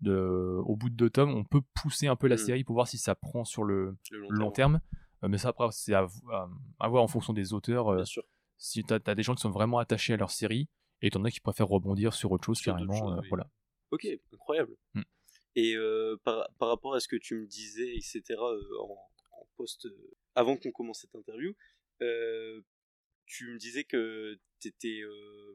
de, 0.00 0.60
au 0.66 0.76
bout 0.76 0.90
de 0.90 0.94
deux 0.96 1.10
tomes, 1.10 1.30
on 1.30 1.44
peut 1.44 1.62
pousser 1.74 2.06
un 2.06 2.16
peu 2.16 2.26
la 2.28 2.34
Mm. 2.36 2.38
série 2.38 2.64
pour 2.64 2.74
voir 2.74 2.88
si 2.88 2.98
ça 2.98 3.14
prend 3.14 3.44
sur 3.44 3.64
le 3.64 3.96
Le 4.10 4.18
long, 4.18 4.28
long 4.30 4.50
terme. 4.50 4.80
Euh, 5.22 5.28
mais 5.28 5.38
ça, 5.38 5.48
après, 5.48 5.68
c'est 5.72 5.94
à, 5.94 6.06
à- 6.32 6.48
à 6.80 6.88
voir 6.88 7.02
en 7.02 7.08
fonction 7.08 7.32
des 7.32 7.52
auteurs. 7.52 7.88
euh, 7.88 7.96
Bien 7.96 8.04
sûr. 8.04 8.22
si 8.58 8.82
t'as 8.84 8.98
as 9.06 9.14
des 9.14 9.22
gens 9.22 9.34
qui 9.34 9.40
sont 9.42 9.50
vraiment 9.50 9.78
attachés 9.78 10.12
à 10.12 10.16
leur 10.16 10.30
série, 10.30 10.68
et 11.02 11.10
t'en 11.10 11.24
as 11.24 11.30
qui 11.30 11.40
préfèrent 11.40 11.68
rebondir 11.68 12.14
sur 12.14 12.32
autre 12.32 12.44
chose 12.44 12.58
Sur 12.58 12.72
carrément. 12.72 12.94
choses, 12.94 13.12
euh, 13.12 13.20
oui. 13.22 13.28
voilà. 13.28 13.50
Ok, 13.90 14.06
incroyable. 14.32 14.74
Mm. 14.94 15.02
Et 15.56 15.74
euh, 15.76 16.16
par, 16.24 16.48
par 16.58 16.68
rapport 16.68 16.94
à 16.94 17.00
ce 17.00 17.08
que 17.08 17.16
tu 17.16 17.36
me 17.36 17.46
disais, 17.46 17.94
etc., 17.96 18.22
en, 18.80 18.96
en 19.32 19.46
post, 19.56 19.86
euh, 19.86 20.16
avant 20.34 20.56
qu'on 20.56 20.72
commence 20.72 21.00
cette 21.00 21.14
interview, 21.14 21.52
euh, 22.02 22.60
tu 23.26 23.48
me 23.52 23.58
disais 23.58 23.84
que 23.84 24.38
tu 24.60 24.68
étais 24.68 25.00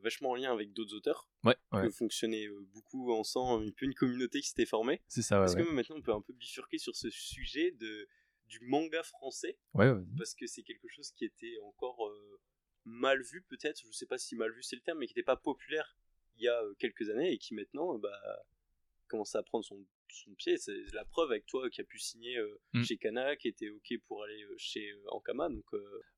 vachement 0.01 0.31
en 0.31 0.35
lien 0.35 0.51
avec 0.51 0.73
d'autres 0.73 0.95
auteurs, 0.95 1.27
Ouais, 1.43 1.55
ouais. 1.71 1.83
que 1.83 1.89
fonctionnait 1.89 2.47
euh, 2.47 2.59
beaucoup 2.73 3.11
ensemble, 3.13 3.67
un 3.67 3.71
peu 3.71 3.85
une 3.85 3.93
communauté 3.93 4.41
qui 4.41 4.47
s'était 4.49 4.65
formée. 4.65 5.01
C'est 5.07 5.21
ça, 5.21 5.39
ouais. 5.39 5.45
Est-ce 5.45 5.55
ouais. 5.57 5.65
que 5.65 5.69
maintenant 5.71 5.97
on 5.97 6.01
peut 6.01 6.13
un 6.13 6.21
peu 6.21 6.33
bifurquer 6.33 6.77
sur 6.77 6.95
ce 6.95 7.09
sujet 7.09 7.71
de, 7.71 8.07
du 8.47 8.59
manga 8.61 9.03
français? 9.03 9.57
Ouais, 9.73 9.91
vas-y. 9.91 10.15
parce 10.17 10.33
que 10.35 10.47
c'est 10.47 10.63
quelque 10.63 10.87
chose 10.87 11.11
qui 11.11 11.25
était 11.25 11.57
encore 11.63 12.07
euh, 12.07 12.39
mal 12.85 13.21
vu 13.21 13.41
peut-être, 13.43 13.81
je 13.85 13.91
sais 13.91 14.05
pas 14.05 14.17
si 14.17 14.35
mal 14.35 14.51
vu 14.51 14.63
c'est 14.63 14.75
le 14.75 14.81
terme, 14.81 14.99
mais 14.99 15.07
qui 15.07 15.11
n'était 15.13 15.23
pas 15.23 15.37
populaire 15.37 15.95
il 16.37 16.43
y 16.43 16.47
a 16.47 16.61
euh, 16.63 16.73
quelques 16.79 17.09
années 17.09 17.31
et 17.33 17.37
qui 17.37 17.53
maintenant 17.53 17.95
euh, 17.95 17.97
bah, 17.97 18.45
commence 19.07 19.35
à 19.35 19.43
prendre 19.43 19.65
son, 19.65 19.85
son 20.11 20.31
pied. 20.35 20.57
C'est 20.57 20.73
la 20.93 21.05
preuve 21.05 21.31
avec 21.31 21.45
toi 21.45 21.69
qui 21.69 21.81
a 21.81 21.83
pu 21.83 21.99
signer 21.99 22.37
euh, 22.37 22.59
Mm. 22.73 22.83
chez 22.83 22.97
Kana, 22.97 23.35
qui 23.35 23.47
était 23.47 23.69
ok 23.69 23.93
pour 24.07 24.23
aller 24.23 24.43
euh, 24.43 24.55
chez 24.57 24.89
euh, 24.91 25.11
Ankama. 25.11 25.49
Donc 25.49 25.63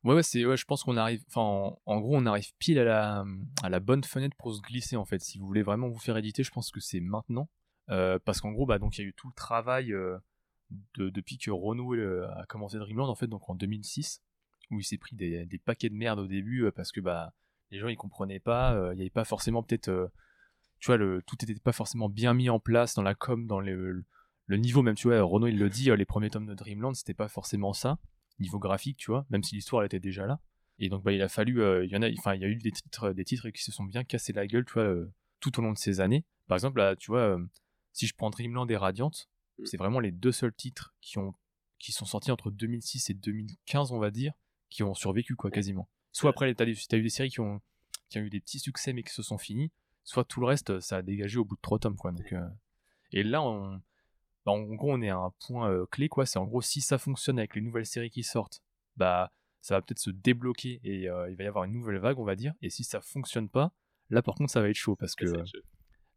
Ouais, 0.04 0.16
ouais, 0.16 0.24
c'est, 0.24 0.46
ouais, 0.46 0.58
je 0.58 0.66
pense 0.66 0.84
qu'on 0.84 0.98
arrive, 0.98 1.24
enfin, 1.28 1.42
en, 1.42 1.82
en 1.86 2.00
gros, 2.02 2.16
on 2.18 2.26
arrive 2.26 2.52
pile 2.60 2.80
à 2.80 2.84
la, 2.84 3.26
à 3.64 3.70
la 3.70 3.80
bonne 3.80 4.04
fenêtre 4.04 4.36
pour 4.38 4.54
se 4.54 4.62
glisser, 4.62 4.96
en 4.96 5.06
fait. 5.06 5.20
Si 5.22 5.38
vous 5.40 5.46
voulez 5.46 5.64
vraiment 5.64 5.88
vous 5.90 6.00
faire 6.00 6.18
éditer, 6.18 6.44
je 6.44 6.52
pense 6.52 6.72
que 6.72 6.80
c'est 6.80 7.00
maintenant. 7.00 7.50
Parce 7.88 8.40
qu'en 8.42 8.52
gros, 8.52 8.66
bah, 8.66 8.80
donc, 8.80 8.98
il 8.98 9.02
y 9.02 9.04
a 9.04 9.08
eu 9.08 9.14
tout 9.14 9.28
le 9.28 9.34
travail 9.34 9.88
de, 9.90 11.10
depuis 11.10 11.38
que 11.38 11.52
Renault 11.52 11.94
a 11.94 12.46
commencé 12.48 12.78
Dreamland, 12.78 13.10
en 13.10 13.16
fait, 13.16 13.28
donc 13.28 13.50
en 13.50 13.56
2006, 13.56 14.22
où 14.72 14.80
il 14.80 14.84
s'est 14.84 14.98
pris 14.98 15.16
des, 15.16 15.46
des 15.46 15.58
paquets 15.60 15.90
de 15.90 15.96
merde 15.96 16.20
au 16.20 16.28
début, 16.28 16.72
parce 16.74 16.92
que, 16.92 17.02
bah, 17.02 17.34
les 17.70 17.80
gens, 17.80 17.88
ils 17.90 17.98
comprenaient 17.98 18.40
pas, 18.40 18.92
il 18.94 18.96
n'y 18.96 19.02
avait 19.02 19.10
pas 19.10 19.26
forcément, 19.26 19.62
peut-être, 19.64 20.10
tu 20.82 20.88
vois, 20.88 20.98
le, 20.98 21.22
tout 21.26 21.38
n'était 21.42 21.58
pas 21.62 21.72
forcément 21.72 22.10
bien 22.10 22.34
mis 22.34 22.50
en 22.50 22.60
place 22.60 22.94
dans 22.96 23.02
la 23.02 23.16
com, 23.16 23.48
dans 23.48 23.62
le, 23.62 24.04
le 24.48 24.58
niveau, 24.58 24.82
même, 24.82 24.96
tu 24.96 25.08
vois, 25.08 25.22
Renault, 25.22 25.48
il 25.48 25.58
le 25.58 25.70
dit, 25.70 25.90
euh, 25.90 25.96
les 25.96 26.06
premiers 26.06 26.30
tomes 26.30 26.46
de 26.46 26.54
Dreamland, 26.54 26.94
c'était 26.94 27.14
pas 27.14 27.30
forcément 27.30 27.72
ça 27.72 27.98
niveau 28.40 28.60
graphique, 28.60 28.98
tu 28.98 29.12
vois, 29.12 29.26
même 29.30 29.44
si 29.44 29.56
l'histoire 29.56 29.84
elle 29.84 29.86
était 29.86 30.00
déjà 30.00 30.26
là. 30.26 30.40
Et 30.80 30.90
donc 30.90 31.04
bah, 31.04 31.12
il 31.12 31.22
a 31.22 31.30
fallu, 31.30 31.62
euh, 31.62 31.86
il 31.86 31.92
y 31.92 31.96
en 31.96 32.02
a, 32.02 32.10
enfin 32.18 32.34
il 32.34 32.42
y 32.42 32.44
a 32.46 32.48
eu 32.48 32.56
des 32.56 32.72
titres, 32.72 33.12
des 33.12 33.24
titres 33.24 33.50
qui 33.52 33.62
se 33.62 33.72
sont 33.72 33.84
bien 33.84 34.04
cassés 34.04 34.34
la 34.34 34.48
gueule, 34.48 34.66
tu 34.66 34.74
vois, 34.74 34.84
euh, 34.84 35.14
tout 35.40 35.60
au 35.60 35.62
long 35.62 35.72
de 35.72 35.78
ces 35.78 36.00
années. 36.02 36.26
Par 36.48 36.56
exemple, 36.56 36.80
là, 36.80 36.96
tu 36.96 37.12
vois, 37.12 37.20
euh, 37.20 37.46
si 37.94 38.08
je 38.08 38.16
prends 38.16 38.32
Dreamland 38.32 38.68
et 38.72 38.78
Radiant, 38.78 39.12
Mm. 39.62 39.66
c'est 39.66 39.78
vraiment 39.78 40.00
les 40.00 40.12
deux 40.12 40.32
seuls 40.32 40.54
titres 40.54 40.94
qui 41.02 41.18
ont, 41.18 41.34
qui 41.80 41.92
sont 41.92 42.06
sortis 42.06 42.32
entre 42.32 42.52
2006 42.52 43.10
et 43.10 43.14
2015, 43.14 43.92
on 43.92 44.00
va 44.00 44.12
dire, 44.12 44.34
qui 44.70 44.84
ont 44.84 44.94
survécu 44.94 45.36
quoi, 45.36 45.52
quasiment. 45.52 45.90
Soit 46.12 46.30
après, 46.30 46.54
t'as 46.54 46.66
t'as 46.66 46.98
eu 46.98 47.04
des 47.04 47.10
séries 47.10 47.30
qui 47.30 47.40
ont, 47.40 47.62
qui 48.10 48.20
ont 48.20 48.22
eu 48.22 48.30
des 48.30 48.42
petits 48.42 48.60
succès 48.60 48.94
mais 48.94 49.04
qui 49.04 49.14
se 49.14 49.24
sont 49.24 49.38
finis, 49.38 49.72
soit 50.04 50.26
tout 50.26 50.40
le 50.40 50.48
reste, 50.48 50.80
ça 50.80 50.98
a 50.98 51.02
dégagé 51.02 51.38
au 51.38 51.46
bout 51.46 51.56
de 51.56 51.62
trois 51.62 51.80
tomes, 51.80 51.96
quoi. 51.96 52.12
Donc, 52.12 52.34
euh, 52.34 52.48
et 53.12 53.24
là, 53.24 53.42
on, 53.42 53.82
bah, 54.46 54.52
en 54.52 54.62
gros, 54.62 54.94
on 54.94 55.02
est 55.02 55.10
à 55.10 55.18
un 55.18 55.32
point 55.46 55.70
euh, 55.70 55.86
clé, 55.86 56.10
quoi. 56.10 56.26
C'est 56.26 56.40
en 56.40 56.46
gros, 56.46 56.62
si 56.62 56.82
ça 56.82 56.98
fonctionne 56.98 57.38
avec 57.40 57.56
les 57.56 57.62
nouvelles 57.62 57.86
séries 57.86 58.10
qui 58.10 58.24
sortent, 58.24 58.62
bah, 58.98 59.32
ça 59.62 59.76
va 59.76 59.82
peut-être 59.82 60.00
se 60.00 60.10
débloquer 60.10 60.82
et 60.84 61.10
euh, 61.10 61.30
il 61.30 61.36
va 61.38 61.44
y 61.44 61.48
avoir 61.48 61.66
une 61.66 61.74
nouvelle 61.74 62.00
vague, 62.00 62.20
on 62.20 62.26
va 62.26 62.36
dire. 62.36 62.54
Et 62.62 62.70
si 62.70 62.84
ça 62.84 63.00
fonctionne 63.00 63.48
pas, 63.48 63.72
là, 64.10 64.22
par 64.22 64.36
contre, 64.36 64.52
ça 64.52 64.62
va 64.62 64.70
être 64.70 64.76
chaud 64.76 64.96
parce 64.96 65.16
que 65.16 65.26
euh, 65.26 65.44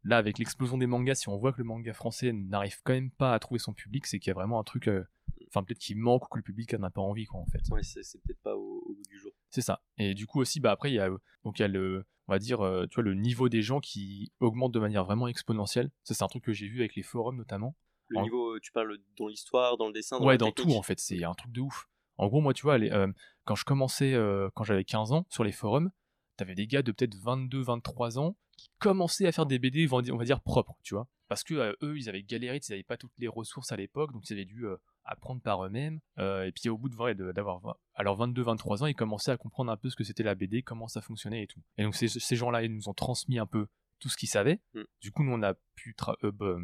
là, 0.03 0.17
avec 0.17 0.39
l'explosion 0.39 0.77
des 0.77 0.87
mangas, 0.87 1.15
si 1.15 1.29
on 1.29 1.37
voit 1.37 1.53
que 1.53 1.59
le 1.59 1.63
manga 1.63 1.93
français 1.93 2.33
n'arrive 2.33 2.81
quand 2.83 2.93
même 2.93 3.11
pas 3.11 3.33
à 3.33 3.39
trouver 3.39 3.59
son 3.59 3.73
public, 3.73 4.07
c'est 4.07 4.19
qu'il 4.19 4.29
y 4.29 4.31
a 4.31 4.33
vraiment 4.33 4.59
un 4.59 4.63
truc, 4.63 4.87
euh, 4.87 5.03
enfin, 5.47 5.63
peut-être 5.63 5.79
qu'il 5.79 5.97
manque 5.97 6.25
ou 6.25 6.29
que 6.29 6.37
le 6.39 6.43
public 6.43 6.73
n'a 6.73 6.89
pas 6.89 7.01
envie, 7.01 7.25
quoi, 7.25 7.39
en 7.39 7.45
fait. 7.45 7.61
Ouais, 7.69 7.83
c'est 7.83 8.03
c'est 8.03 8.19
peut-être 8.23 8.41
pas 8.41 8.55
au, 8.55 8.83
au 8.87 8.95
bout 8.95 9.03
du 9.07 9.19
jour. 9.19 9.31
C'est 9.51 9.61
ça. 9.61 9.83
Et 9.97 10.15
du 10.15 10.25
coup 10.25 10.39
aussi, 10.41 10.59
bah 10.59 10.71
après, 10.71 10.91
il 10.91 10.95
y 10.95 10.99
a, 10.99 11.09
donc 11.43 11.59
il 11.59 11.61
y 11.61 11.65
a 11.65 11.67
le, 11.67 12.05
on 12.27 12.33
va 12.33 12.39
dire, 12.39 12.61
euh, 12.61 12.85
tu 12.87 12.95
vois, 12.95 13.03
le 13.03 13.13
niveau 13.13 13.49
des 13.49 13.61
gens 13.61 13.79
qui 13.79 14.31
augmente 14.39 14.71
de 14.71 14.79
manière 14.79 15.05
vraiment 15.05 15.27
exponentielle. 15.27 15.91
Ça, 16.03 16.13
c'est 16.13 16.23
un 16.23 16.27
truc 16.27 16.43
que 16.43 16.53
j'ai 16.53 16.67
vu 16.67 16.79
avec 16.79 16.95
les 16.95 17.03
forums 17.03 17.37
notamment. 17.37 17.75
Le 18.09 18.19
En- 18.19 18.23
niveau, 18.23 18.59
tu 18.59 18.71
parles 18.71 18.97
dans 19.17 19.27
l'histoire, 19.27 19.77
dans 19.77 19.87
le 19.87 19.93
dessin, 19.93 20.19
dans 20.19 20.25
ouais, 20.25 20.33
la 20.33 20.37
dans 20.37 20.51
tout 20.51 20.71
en 20.71 20.81
fait, 20.83 20.99
c'est 20.99 21.23
un 21.23 21.33
truc 21.33 21.51
de 21.51 21.61
ouf. 21.61 21.87
En 22.17 22.27
gros, 22.27 22.39
moi, 22.41 22.53
tu 22.53 22.61
vois, 22.63 22.77
les- 22.77 22.91
euh, 22.91 23.11
quand 23.45 23.55
je 23.55 23.65
commençais, 23.65 24.13
euh, 24.13 24.49
quand 24.53 24.63
j'avais 24.63 24.83
15 24.83 25.11
ans, 25.11 25.25
sur 25.29 25.43
les 25.43 25.51
forums, 25.51 25.91
t'avais 26.37 26.55
des 26.55 26.67
gars 26.67 26.81
de 26.81 26.91
peut-être 26.91 27.15
22, 27.15 27.61
23 27.61 28.19
ans 28.19 28.35
qui 28.57 28.69
commençaient 28.79 29.27
à 29.27 29.31
faire 29.31 29.45
des 29.45 29.59
BD, 29.59 29.87
on 29.91 30.17
va 30.17 30.23
dire, 30.23 30.41
propres, 30.41 30.75
tu 30.83 30.93
vois. 30.93 31.07
Parce 31.27 31.43
que 31.43 31.75
eux, 31.83 31.97
ils 31.97 32.07
avaient 32.07 32.23
galéré, 32.23 32.59
ils 32.65 32.71
n'avaient 32.71 32.83
pas 32.83 32.97
toutes 32.97 33.17
les 33.17 33.27
ressources 33.27 33.71
à 33.71 33.75
l'époque, 33.75 34.13
donc 34.13 34.29
ils 34.29 34.33
avaient 34.33 34.45
dû 34.45 34.65
apprendre 35.05 35.41
par 35.41 35.63
eux-mêmes. 35.65 35.99
Euh, 36.19 36.43
et 36.45 36.51
puis 36.51 36.69
au 36.69 36.77
bout 36.77 36.89
de 36.89 36.95
vrai, 36.95 37.15
de- 37.15 37.31
d'avoir, 37.31 37.59
vingt- 37.59 37.75
alors 37.93 38.15
22, 38.17 38.41
23 38.41 38.83
ans, 38.83 38.85
ils 38.87 38.95
commençaient 38.95 39.31
à 39.31 39.37
comprendre 39.37 39.71
un 39.71 39.77
peu 39.77 39.89
ce 39.89 39.95
que 39.95 40.03
c'était 40.03 40.23
la 40.23 40.35
BD, 40.35 40.61
comment 40.63 40.87
ça 40.87 41.01
fonctionnait 41.01 41.43
et 41.43 41.47
tout. 41.47 41.61
Et 41.77 41.83
donc 41.83 41.95
ces, 41.95 42.07
ces 42.07 42.35
gens-là, 42.35 42.63
ils 42.63 42.73
nous 42.73 42.89
ont 42.89 42.93
transmis 42.93 43.39
un 43.39 43.45
peu 43.45 43.67
tout 43.99 44.09
ce 44.09 44.17
qu'ils 44.17 44.29
savaient. 44.29 44.59
Mm. 44.73 44.81
Du 45.01 45.11
coup, 45.11 45.23
nous, 45.23 45.31
on 45.31 45.41
a 45.43 45.53
pu 45.75 45.95
euh, 46.23 46.31
bah, 46.31 46.55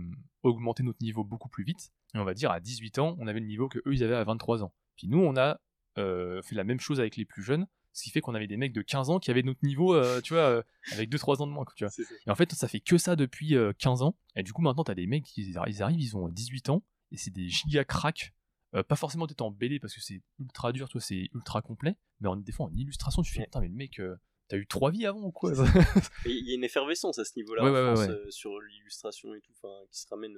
augmenter 0.44 0.84
notre 0.84 1.02
niveau 1.02 1.24
beaucoup 1.24 1.50
plus 1.50 1.64
vite. 1.64 1.92
Et 2.14 2.18
on 2.18 2.26
va 2.26 2.34
dire, 2.34 2.52
à 2.52 2.60
18 2.60 3.00
ans, 3.00 3.16
on 3.20 3.28
avait 3.28 3.40
le 3.40 3.46
niveau 3.46 3.70
que 3.70 3.80
eux, 3.80 3.94
ils 3.94 4.04
avaient 4.04 4.16
à 4.16 4.24
23 4.24 4.64
ans. 4.64 4.74
Puis 4.98 5.08
nous, 5.08 5.20
on 5.20 5.36
a 5.38 5.60
euh, 5.98 6.42
fait 6.42 6.56
la 6.56 6.64
même 6.64 6.80
chose 6.80 7.00
avec 7.00 7.16
les 7.16 7.26
plus 7.26 7.44
jeunes, 7.44 7.68
ce 7.94 8.04
qui 8.04 8.10
fait 8.10 8.22
qu'on 8.22 8.36
avait 8.36 8.48
des 8.48 8.58
mecs 8.58 8.74
de 8.74 8.82
15 8.82 9.10
ans 9.10 9.20
qui 9.20 9.32
avaient 9.32 9.44
notre 9.44 9.64
niveau, 9.66 9.94
euh, 9.94 10.20
tu 10.24 10.34
vois, 10.34 10.44
euh, 10.44 10.64
avec 10.94 11.10
2-3 11.10 11.42
ans 11.42 11.48
de 11.48 11.52
moins, 11.52 11.66
tu 11.76 11.84
vois. 11.86 11.92
Et 12.28 12.32
en 12.32 12.36
fait, 12.36 12.52
ça 12.54 12.68
fait 12.68 12.80
que 12.80 12.98
ça 12.98 13.16
depuis 13.16 13.56
euh, 13.56 13.72
15 13.80 14.02
ans. 14.02 14.16
Et 14.36 14.44
du 14.44 14.52
coup, 14.54 14.62
maintenant, 14.62 14.84
t'as 14.84 14.96
des 14.96 15.08
mecs 15.08 15.24
qui 15.26 15.42
ils 15.44 15.58
arrivent, 15.58 16.00
ils 16.02 16.18
ont 16.18 16.28
18 16.28 16.70
ans, 16.70 16.84
et 17.12 17.18
c'est 17.18 17.32
des 17.32 17.48
giga 17.50 17.84
cracks. 17.86 18.34
Euh, 18.74 18.84
pas 18.84 18.96
forcément 18.96 19.28
peut-être 19.28 19.42
en 19.42 19.52
BD 19.52 19.80
parce 19.80 19.94
que 19.94 20.00
c'est 20.00 20.22
ultra 20.40 20.72
dur, 20.72 20.88
tu 20.88 20.94
vois, 20.94 21.02
c'est 21.02 21.30
ultra 21.34 21.62
complet, 21.62 21.98
mais 22.22 22.30
en, 22.30 22.38
des 22.38 22.54
fois 22.54 22.68
en 22.68 22.74
illustration, 22.74 23.22
tu 23.22 23.34
fais 23.34 23.44
putain, 23.44 23.60
mais 23.60 23.68
le 23.68 23.74
mec, 23.74 24.00
euh, 24.00 24.16
t'as 24.48 24.56
eu 24.56 24.66
trois 24.66 24.92
vies 24.92 25.06
avant 25.06 25.24
ou 25.24 25.32
quoi 25.32 25.52
Il 26.26 26.48
y 26.48 26.52
a 26.52 26.56
une 26.56 26.64
effervescence 26.64 27.20
à 27.20 27.26
ce 27.26 27.34
niveau-là 27.36 27.64
Ouais, 27.64 27.70
en 27.70 27.74
ouais, 27.74 27.80
ouais, 27.82 27.96
France, 27.96 28.08
ouais. 28.08 28.14
euh, 28.14 28.32
sur 28.32 28.58
l'illustration 28.62 29.34
et 29.36 29.42
tout, 29.42 29.52
qui 29.92 30.00
se 30.00 30.08
ramène. 30.10 30.38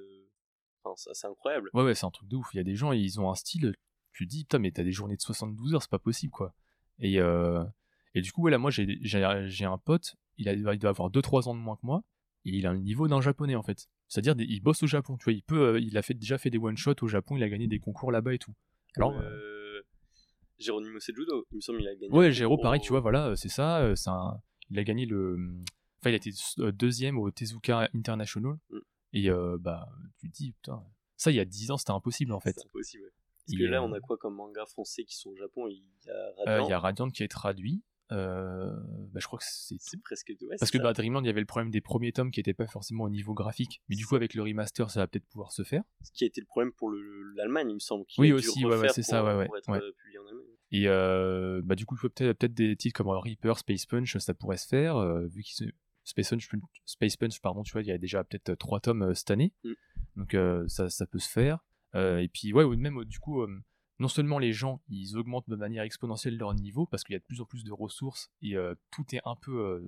Enfin, 0.82 1.10
c'est 1.14 1.26
incroyable. 1.28 1.70
Ouais, 1.74 1.84
ouais, 1.84 1.94
c'est 1.94 2.06
un 2.06 2.10
truc 2.10 2.28
de 2.28 2.34
ouf. 2.34 2.48
Il 2.54 2.56
y 2.56 2.60
a 2.60 2.64
des 2.64 2.74
gens, 2.74 2.90
ils 2.90 3.20
ont 3.20 3.30
un 3.30 3.36
style, 3.36 3.74
tu 4.12 4.26
te 4.26 4.30
dis, 4.30 4.42
putain, 4.42 4.58
mais 4.58 4.72
t'as 4.72 4.82
des 4.82 4.92
journées 4.92 5.16
de 5.16 5.22
72 5.22 5.74
heures, 5.74 5.82
c'est 5.82 5.90
pas 5.90 6.00
possible, 6.00 6.32
quoi. 6.32 6.54
Et, 6.98 7.18
et 8.14 8.20
du 8.20 8.32
coup, 8.32 8.42
ouais, 8.42 8.50
là, 8.50 8.58
moi, 8.58 8.70
j'ai 8.72 9.64
un 9.64 9.78
pote, 9.78 10.16
il, 10.38 10.48
a, 10.48 10.52
il 10.54 10.78
doit 10.78 10.90
avoir 10.90 11.08
2-3 11.10 11.48
ans 11.48 11.54
de 11.54 11.60
moins 11.60 11.76
que 11.76 11.86
moi, 11.86 12.02
et 12.44 12.50
il 12.50 12.66
a 12.66 12.72
le 12.72 12.78
niveau 12.80 13.08
d'un 13.08 13.20
japonais, 13.20 13.54
en 13.54 13.62
fait. 13.62 13.86
C'est-à-dire, 14.08 14.34
il 14.38 14.60
bosse 14.60 14.82
au 14.82 14.86
Japon, 14.86 15.16
tu 15.16 15.24
vois, 15.24 15.32
il 15.32 15.42
peut, 15.42 15.74
euh, 15.74 15.80
il 15.80 15.96
a 15.96 16.02
fait, 16.02 16.14
déjà 16.14 16.38
fait 16.38 16.50
des 16.50 16.58
one-shots 16.58 17.02
au 17.02 17.08
Japon, 17.08 17.36
il 17.36 17.42
a 17.42 17.48
gagné 17.48 17.66
des 17.66 17.78
concours 17.78 18.12
là-bas 18.12 18.34
et 18.34 18.38
tout. 18.38 18.52
Alors, 18.96 19.12
euh, 19.18 19.80
Geronimo 20.58 21.00
Sejudo, 21.00 21.46
il 21.52 21.56
me 21.56 21.60
semble 21.60 21.78
qu'il 21.78 21.88
a 21.88 21.94
gagné. 21.94 22.12
ouais, 22.12 22.26
un 22.26 22.30
Géro, 22.30 22.58
pareil, 22.58 22.80
tu 22.80 22.90
vois, 22.90 23.00
voilà, 23.00 23.28
euh, 23.28 23.34
c'est 23.36 23.48
ça, 23.48 23.80
euh, 23.80 23.94
c'est 23.96 24.10
un- 24.10 24.40
il 24.70 24.78
a 24.78 24.84
gagné 24.84 25.04
le. 25.06 25.36
Enfin, 26.00 26.10
il 26.10 26.14
a 26.14 26.16
été 26.16 26.30
deuxième 26.72 27.18
au 27.18 27.30
Tezuka 27.30 27.88
International, 27.94 28.56
Mm. 28.70 28.78
et 29.14 29.30
euh, 29.30 29.56
bah, 29.58 29.88
tu 30.18 30.28
te 30.30 30.34
dis, 30.36 30.52
putain, 30.52 30.82
ça, 31.16 31.30
il 31.30 31.36
y 31.36 31.40
a 31.40 31.44
10 31.44 31.70
ans, 31.70 31.76
c'était 31.78 31.92
impossible, 31.92 32.32
en 32.32 32.40
fait. 32.40 32.52
C'est 32.58 32.66
impossible. 32.66 33.04
Parce 33.46 33.52
Il 33.52 33.58
que 33.58 33.64
là, 33.64 33.82
on 33.82 33.92
a 33.92 34.00
quoi 34.00 34.16
comme 34.16 34.34
manga 34.36 34.64
français 34.66 35.04
qui 35.04 35.16
sont 35.16 35.30
au 35.30 35.36
Japon? 35.36 35.66
Il 35.68 35.82
y 36.06 36.10
a 36.10 36.32
Radiant. 36.44 36.66
Il 36.66 36.70
y 36.70 36.72
a 36.72 36.78
Radiant 36.78 37.10
qui 37.10 37.22
est 37.22 37.28
traduit. 37.28 37.82
Euh, 38.12 38.70
bah, 39.12 39.20
je 39.20 39.26
crois 39.26 39.38
que 39.38 39.44
c'est 39.48 39.76
tout. 39.76 39.98
presque. 40.02 40.28
Ouais, 40.42 40.56
Parce 40.58 40.70
que 40.70 40.78
ça. 40.78 40.92
Dreamland, 40.92 41.22
il 41.22 41.26
y 41.26 41.30
avait 41.30 41.40
le 41.40 41.46
problème 41.46 41.70
des 41.70 41.80
premiers 41.80 42.12
tomes 42.12 42.30
qui 42.30 42.40
n'étaient 42.40 42.54
pas 42.54 42.66
forcément 42.66 43.04
au 43.04 43.10
niveau 43.10 43.34
graphique. 43.34 43.82
Mais 43.88 43.96
du 43.96 44.06
coup, 44.06 44.14
avec 44.14 44.34
le 44.34 44.42
remaster, 44.42 44.90
ça 44.90 45.00
va 45.00 45.06
peut-être 45.06 45.26
pouvoir 45.26 45.52
se 45.52 45.62
faire. 45.62 45.82
Ce 46.02 46.12
qui 46.12 46.24
a 46.24 46.26
été 46.26 46.40
le 46.40 46.46
problème 46.46 46.72
pour 46.72 46.90
le- 46.90 47.32
l'Allemagne, 47.34 47.70
il 47.70 47.74
me 47.74 47.78
semble. 47.78 48.04
Oui, 48.18 48.32
aussi, 48.32 48.64
ouais, 48.64 48.70
ouais, 48.70 48.76
refaire 48.76 48.92
c'est 48.92 49.02
ça, 49.02 49.24
ouais, 49.24 49.34
ouais, 49.34 49.46
Pour 49.46 49.56
être 49.56 49.70
ouais. 49.70 49.78
euh, 49.78 49.92
publié 49.92 50.18
en 50.18 50.26
Allemagne. 50.26 50.44
Et 50.70 50.88
euh, 50.88 51.62
bah, 51.64 51.76
du 51.76 51.86
coup, 51.86 51.96
peut-être 51.96 52.38
peut 52.38 52.48
des 52.48 52.76
titres 52.76 52.96
comme 52.96 53.08
Reaper, 53.08 53.58
Space 53.58 53.86
Punch, 53.86 54.16
ça 54.18 54.34
pourrait 54.34 54.56
se 54.56 54.66
faire, 54.66 54.96
euh, 54.96 55.26
vu 55.26 55.42
qu'ils 55.42 55.72
Space 56.04 56.30
Punch, 56.30 56.50
Space 56.84 57.16
Punch, 57.16 57.40
pardon, 57.40 57.62
tu 57.62 57.72
vois, 57.72 57.80
il 57.80 57.86
y 57.86 57.92
a 57.92 57.96
déjà 57.96 58.24
peut-être 58.24 58.54
trois 58.56 58.80
tomes 58.80 59.14
cette 59.14 59.30
année, 59.30 59.54
mm. 59.62 59.72
donc 60.16 60.36
ça, 60.68 60.90
ça, 60.90 61.06
peut 61.06 61.18
se 61.18 61.30
faire. 61.30 61.64
et 61.94 62.28
puis, 62.30 62.52
ouais, 62.52 62.66
même 62.76 63.04
du 63.04 63.20
coup, 63.20 63.46
non 63.98 64.08
seulement 64.08 64.38
les 64.38 64.52
gens, 64.52 64.82
ils 64.88 65.16
augmentent 65.16 65.48
de 65.48 65.56
manière 65.56 65.82
exponentielle 65.82 66.36
leur 66.36 66.54
niveau, 66.54 66.86
parce 66.86 67.04
qu'il 67.04 67.14
y 67.14 67.16
a 67.16 67.20
de 67.20 67.24
plus 67.24 67.40
en 67.40 67.44
plus 67.44 67.64
de 67.64 67.72
ressources, 67.72 68.30
et 68.42 68.54
tout 68.90 69.04
est 69.14 69.20
un 69.24 69.36
peu, 69.36 69.86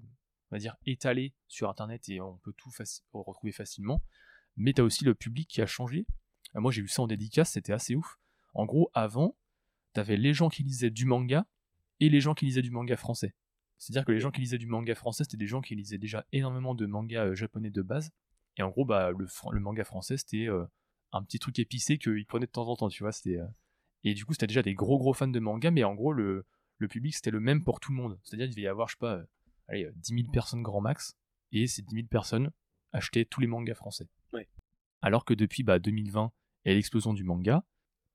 on 0.50 0.54
va 0.54 0.58
dire, 0.58 0.76
étalé 0.86 1.34
sur 1.48 1.68
Internet, 1.68 2.08
et 2.08 2.20
on 2.20 2.38
peut 2.38 2.52
tout 2.56 2.70
retrouver 3.12 3.52
facilement, 3.52 4.02
mais 4.56 4.72
tu 4.72 4.80
aussi 4.80 5.04
le 5.04 5.14
public 5.14 5.48
qui 5.48 5.60
a 5.60 5.66
changé. 5.66 6.06
moi, 6.54 6.70
j'ai 6.70 6.82
vu 6.82 6.88
ça 6.88 7.02
en 7.02 7.06
dédicace, 7.06 7.52
c'était 7.52 7.72
assez 7.72 7.94
ouf. 7.96 8.18
En 8.54 8.64
gros, 8.64 8.90
avant, 8.94 9.36
t'avais 9.92 10.16
les 10.16 10.32
gens 10.32 10.48
qui 10.48 10.62
lisaient 10.62 10.90
du 10.90 11.04
manga 11.04 11.46
et 12.00 12.08
les 12.08 12.20
gens 12.20 12.34
qui 12.34 12.46
lisaient 12.46 12.62
du 12.62 12.70
manga 12.70 12.96
français. 12.96 13.34
C'est-à-dire 13.78 14.04
que 14.04 14.12
les 14.12 14.20
gens 14.20 14.30
qui 14.30 14.40
lisaient 14.40 14.58
du 14.58 14.66
manga 14.66 14.94
français, 14.94 15.24
c'était 15.24 15.36
des 15.36 15.46
gens 15.46 15.60
qui 15.60 15.74
lisaient 15.74 15.98
déjà 15.98 16.24
énormément 16.32 16.74
de 16.74 16.86
manga 16.86 17.24
euh, 17.24 17.34
japonais 17.34 17.70
de 17.70 17.82
base. 17.82 18.10
Et 18.56 18.62
en 18.62 18.70
gros, 18.70 18.84
bah, 18.84 19.10
le, 19.10 19.60
manga 19.60 19.84
français, 19.84 20.16
c'était 20.16 20.48
euh, 20.48 20.64
un 21.12 21.22
petit 21.22 21.38
truc 21.38 21.58
épicé 21.58 21.98
qu'ils 21.98 22.24
prenaient 22.26 22.46
de 22.46 22.50
temps 22.50 22.66
en 22.66 22.76
temps, 22.76 22.88
tu 22.88 23.02
vois. 23.02 23.12
C'était, 23.12 23.38
euh, 23.38 23.46
Et 24.06 24.14
du 24.14 24.24
coup, 24.24 24.34
c'était 24.34 24.46
déjà 24.46 24.62
des 24.62 24.74
gros 24.74 24.98
gros 24.98 25.12
fans 25.12 25.26
de 25.26 25.40
manga, 25.40 25.72
mais 25.72 25.82
en 25.82 25.92
gros, 25.92 26.12
le, 26.12 26.46
le 26.78 26.86
public, 26.86 27.12
c'était 27.12 27.32
le 27.32 27.40
même 27.40 27.64
pour 27.64 27.80
tout 27.80 27.90
le 27.90 27.96
monde. 27.96 28.20
C'est-à-dire 28.22 28.46
qu'il 28.46 28.54
devait 28.54 28.66
y 28.66 28.68
avoir, 28.68 28.86
je 28.86 28.94
sais 28.94 29.00
pas, 29.00 29.20
allez, 29.66 29.90
10 29.96 30.14
000 30.14 30.30
personnes 30.32 30.62
grand 30.62 30.80
max, 30.80 31.16
et 31.50 31.66
ces 31.66 31.82
10 31.82 31.94
000 31.96 32.06
personnes 32.06 32.52
achetaient 32.92 33.24
tous 33.24 33.40
les 33.40 33.48
mangas 33.48 33.74
français. 33.74 34.06
Alors 35.02 35.24
que 35.24 35.34
depuis 35.34 35.64
bah, 35.64 35.80
2020 35.80 36.30
et 36.66 36.74
l'explosion 36.74 37.14
du 37.14 37.24
manga, 37.24 37.64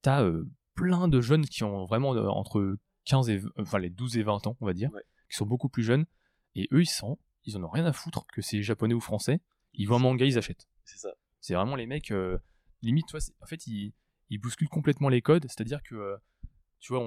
t'as 0.02 0.26
plein 0.76 1.10
de 1.10 1.20
jeunes 1.20 1.46
qui 1.46 1.64
ont 1.66 1.86
vraiment 1.86 2.16
euh, 2.16 2.28
entre 2.28 2.78
15 3.06 3.30
et 3.30 3.42
enfin 3.58 3.78
les 3.78 3.90
12 3.90 4.18
et 4.18 4.24
20 4.24 4.48
ans, 4.48 4.58
on 4.62 4.66
va 4.66 4.74
dire, 4.74 4.92
qui 5.30 5.36
sont 5.36 5.46
beaucoup 5.46 5.68
plus 5.70 5.84
jeunes, 5.84 6.06
et 6.56 6.70
eux 6.72 6.82
ils 6.82 6.90
sont, 6.90 7.20
ils 7.44 7.58
en 7.58 7.64
ont 7.64 7.70
rien 7.70 7.86
à 7.86 7.92
foutre 7.92 8.26
que 8.28 8.42
c'est 8.42 8.64
japonais 8.64 8.94
ou 8.94 9.02
français, 9.02 9.42
ils 9.74 9.88
voient 9.88 9.98
un 9.98 10.00
manga, 10.02 10.26
ils 10.26 10.38
achètent. 10.38 10.70
C'est 10.86 11.00
ça. 11.00 11.14
C'est 11.42 11.54
vraiment 11.54 11.76
les 11.76 11.86
mecs, 11.86 12.12
euh, 12.12 12.38
limite, 12.82 13.08
tu 13.08 13.12
vois, 13.12 13.26
en 13.42 13.46
fait, 13.46 13.68
ils, 13.68 13.94
ils, 14.32 14.40
bousculent 14.40 14.70
complètement 14.70 15.10
les 15.10 15.22
codes, 15.22 15.46
c'est-à-dire 15.48 15.84
que, 15.84 15.96
euh, 15.96 16.18
tu 16.80 16.94
vois, 16.94 17.02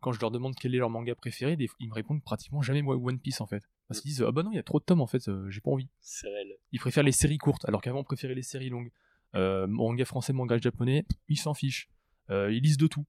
quand 0.00 0.12
je 0.12 0.20
leur 0.20 0.32
demande 0.32 0.56
quel 0.56 0.74
est 0.74 0.78
leur 0.78 0.90
manga 0.90 1.14
préféré, 1.14 1.56
ils 1.78 1.88
me 1.88 1.94
répondent 1.94 2.22
pratiquement 2.22 2.60
jamais 2.60 2.82
One 2.82 3.20
Piece 3.20 3.40
en 3.40 3.46
fait. 3.46 3.62
Parce 3.86 4.00
qu'ils 4.00 4.10
disent, 4.10 4.24
ah 4.26 4.32
bah 4.32 4.42
non, 4.42 4.50
il 4.50 4.56
y 4.56 4.58
a 4.58 4.64
trop 4.64 4.80
de 4.80 4.84
tomes 4.84 5.00
en 5.00 5.06
fait, 5.06 5.30
j'ai 5.48 5.60
pas 5.60 5.70
envie. 5.70 5.88
C'est 6.00 6.28
réel. 6.28 6.56
Ils 6.72 6.80
préfèrent 6.80 7.04
les 7.04 7.12
séries 7.12 7.38
courtes, 7.38 7.64
alors 7.66 7.82
qu'avant 7.82 8.00
on 8.00 8.04
préférait 8.04 8.34
les 8.34 8.42
séries 8.42 8.70
longues. 8.70 8.90
manga 9.34 10.04
français, 10.04 10.32
manga 10.32 10.58
japonais, 10.58 11.06
ils 11.28 11.38
s'en 11.38 11.54
fichent. 11.54 11.88
Euh, 12.30 12.52
ils 12.52 12.62
lisent 12.62 12.78
de 12.78 12.86
tout. 12.86 13.04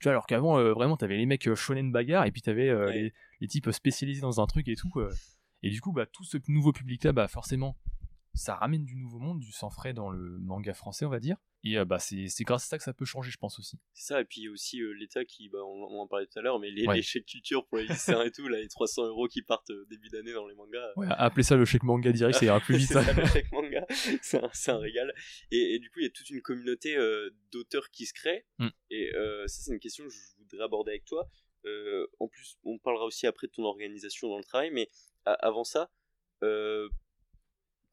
Tu 0.00 0.04
vois, 0.04 0.12
alors 0.12 0.26
qu'avant, 0.26 0.58
euh, 0.58 0.72
vraiment, 0.72 0.96
t'avais 0.96 1.16
les 1.16 1.26
mecs 1.26 1.46
euh, 1.48 1.54
shonen 1.54 1.92
bagarre, 1.92 2.26
et 2.26 2.32
puis 2.32 2.42
t'avais 2.42 2.74
les, 2.92 3.12
les, 3.40 3.48
types 3.48 3.70
spécialisés 3.70 4.20
dans 4.20 4.40
un 4.40 4.46
truc 4.46 4.68
et 4.68 4.76
tout. 4.76 4.92
et 5.62 5.70
du 5.70 5.80
coup, 5.80 5.92
bah, 5.92 6.06
tout 6.06 6.24
ce 6.24 6.38
nouveau 6.48 6.72
public-là, 6.72 7.12
bah, 7.12 7.28
forcément, 7.28 7.76
ça 8.34 8.54
ramène 8.54 8.84
du 8.84 8.96
nouveau 8.96 9.18
monde, 9.18 9.40
du 9.40 9.52
sang 9.52 9.70
frais 9.70 9.92
dans 9.92 10.10
le 10.10 10.38
manga 10.38 10.72
français, 10.74 11.04
on 11.04 11.10
va 11.10 11.20
dire. 11.20 11.36
Et 11.64 11.78
euh, 11.78 11.84
bah, 11.84 11.98
c'est 12.00 12.26
grâce 12.40 12.64
à 12.64 12.66
ça 12.66 12.78
que 12.78 12.82
ça 12.82 12.92
peut 12.92 13.04
changer, 13.04 13.30
je 13.30 13.38
pense 13.38 13.58
aussi. 13.58 13.78
C'est 13.92 14.06
ça, 14.14 14.20
et 14.20 14.24
puis 14.24 14.48
aussi 14.48 14.80
euh, 14.80 14.92
l'État 14.94 15.24
qui, 15.24 15.48
bah, 15.48 15.60
on, 15.64 16.00
en 16.00 16.08
parlait 16.08 16.26
tout 16.26 16.38
à 16.38 16.42
l'heure, 16.42 16.58
mais 16.58 16.70
les, 16.70 17.02
chèques 17.02 17.26
culture 17.26 17.66
pour 17.66 17.78
les 17.78 17.86
lycéens 17.86 18.22
et 18.24 18.32
tout, 18.32 18.48
là, 18.48 18.58
les 18.58 18.68
300 18.68 19.06
euros 19.06 19.28
qui 19.28 19.42
partent 19.42 19.70
euh, 19.70 19.86
début 19.88 20.08
d'année 20.08 20.32
dans 20.32 20.48
les 20.48 20.56
mangas. 20.56 20.90
Ouais, 20.96 21.06
appelez 21.10 21.44
ça 21.44 21.56
le 21.56 21.64
chèque 21.64 21.84
manga 21.84 22.10
direct, 22.10 22.38
ça 22.38 22.44
ira 22.44 22.58
plus 22.58 22.76
vite. 22.76 22.88
ça, 22.92 23.12
le 23.12 23.26
chèque 23.26 23.52
manga, 23.52 23.86
c'est 24.22 24.70
un, 24.70 24.78
régal. 24.78 25.12
Et, 25.52 25.78
du 25.78 25.88
coup, 25.90 26.00
il 26.00 26.04
y 26.04 26.08
a 26.08 26.10
toute 26.10 26.30
une 26.30 26.42
communauté 26.42 26.96
d'auteurs 27.52 27.90
qui 27.90 28.06
se 28.06 28.14
crée, 28.14 28.44
mm. 28.58 28.68
et 28.90 29.12
ça, 29.46 29.62
c'est 29.62 29.72
une 29.72 29.80
question 29.80 30.04
que 30.04 30.10
je 30.10 30.18
voudrais 30.38 30.64
aborder 30.64 30.92
avec 30.92 31.04
toi. 31.04 31.28
en 32.18 32.26
plus, 32.26 32.58
on 32.64 32.78
parlera 32.78 33.04
aussi 33.04 33.28
après 33.28 33.46
de 33.46 33.52
ton 33.52 33.64
organisation 33.64 34.28
dans 34.28 34.38
le 34.38 34.44
travail, 34.44 34.72
mais 34.72 34.88
avant 35.24 35.62
ça, 35.62 35.92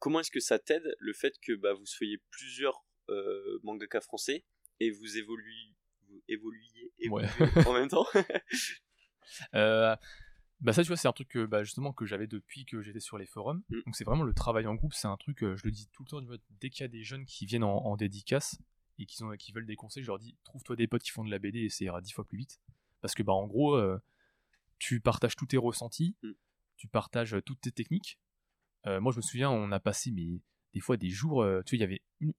comment 0.00 0.20
est-ce 0.20 0.30
que 0.32 0.40
ça 0.40 0.58
t'aide 0.58 0.96
le 0.98 1.12
fait 1.12 1.38
que 1.40 1.52
bah, 1.52 1.74
vous 1.74 1.86
soyez 1.86 2.18
plusieurs 2.30 2.84
euh, 3.08 3.60
mangaka 3.62 4.00
français 4.00 4.44
et 4.80 4.90
vous 4.90 5.18
évoluez, 5.18 5.76
vous 6.08 6.22
en 7.66 7.72
même 7.74 7.88
temps? 7.88 8.06
Euh, 9.54 9.94
bah 10.58 10.72
ça 10.72 10.82
tu 10.82 10.88
vois 10.88 10.96
c'est 10.96 11.06
un 11.06 11.12
truc 11.12 11.28
que 11.28 11.46
bah, 11.46 11.62
justement 11.62 11.92
que 11.92 12.04
j'avais 12.04 12.26
depuis 12.26 12.64
que 12.64 12.82
j'étais 12.82 12.98
sur 12.98 13.16
les 13.16 13.26
forums. 13.26 13.62
Mm. 13.68 13.82
donc 13.86 13.94
c'est 13.94 14.02
vraiment 14.02 14.24
le 14.24 14.34
travail 14.34 14.66
en 14.66 14.74
groupe. 14.74 14.92
C'est 14.92 15.06
un 15.06 15.16
truc 15.16 15.44
euh, 15.44 15.54
je 15.54 15.62
le 15.64 15.70
dis 15.70 15.88
tout 15.92 16.02
le 16.02 16.08
temps 16.08 16.20
dès 16.60 16.68
qu'il 16.68 16.80
y 16.80 16.84
a 16.84 16.88
des 16.88 17.04
jeunes 17.04 17.24
qui 17.26 17.46
viennent 17.46 17.62
en, 17.62 17.96
dédicace 17.96 18.58
et 18.98 19.06
qui, 19.06 19.22
veulent 19.52 19.66
des 19.66 19.76
conseils 19.76 20.02
je 20.02 20.08
leur 20.08 20.18
dis 20.18 20.36
trouve-toi 20.42 20.74
des 20.74 20.88
potes 20.88 21.04
qui 21.04 21.12
font 21.12 21.22
de 21.22 21.30
la 21.30 21.38
BD 21.38 21.60
et 21.60 21.68
ça 21.68 21.84
ira 21.84 22.00
dix 22.00 22.10
fois 22.10 22.24
plus 22.24 22.38
vite. 22.38 22.60
Parce 23.02 23.14
que 23.14 23.22
bah 23.22 23.34
en 23.34 23.46
gros 23.46 23.80
tu 24.80 25.00
partages 25.00 25.36
tous 25.36 25.46
tes 25.46 25.58
ressentis 25.58 26.16
mm. 26.24 26.32
tu 26.76 26.88
partages 26.88 27.36
toutes 27.46 27.60
tes 27.60 27.70
techniques 27.70 28.18
moi 28.86 29.12
je 29.12 29.16
me 29.16 29.22
souviens 29.22 29.50
on 29.50 29.72
a 29.72 29.80
passé 29.80 30.10
mais 30.10 30.40
des 30.72 30.80
fois 30.80 30.96
des 30.96 31.10
jours 31.10 31.44
tu 31.66 31.76
vois 31.76 31.76
il 31.76 31.80
y 31.80 31.84
avait 31.84 32.02
une, 32.20 32.32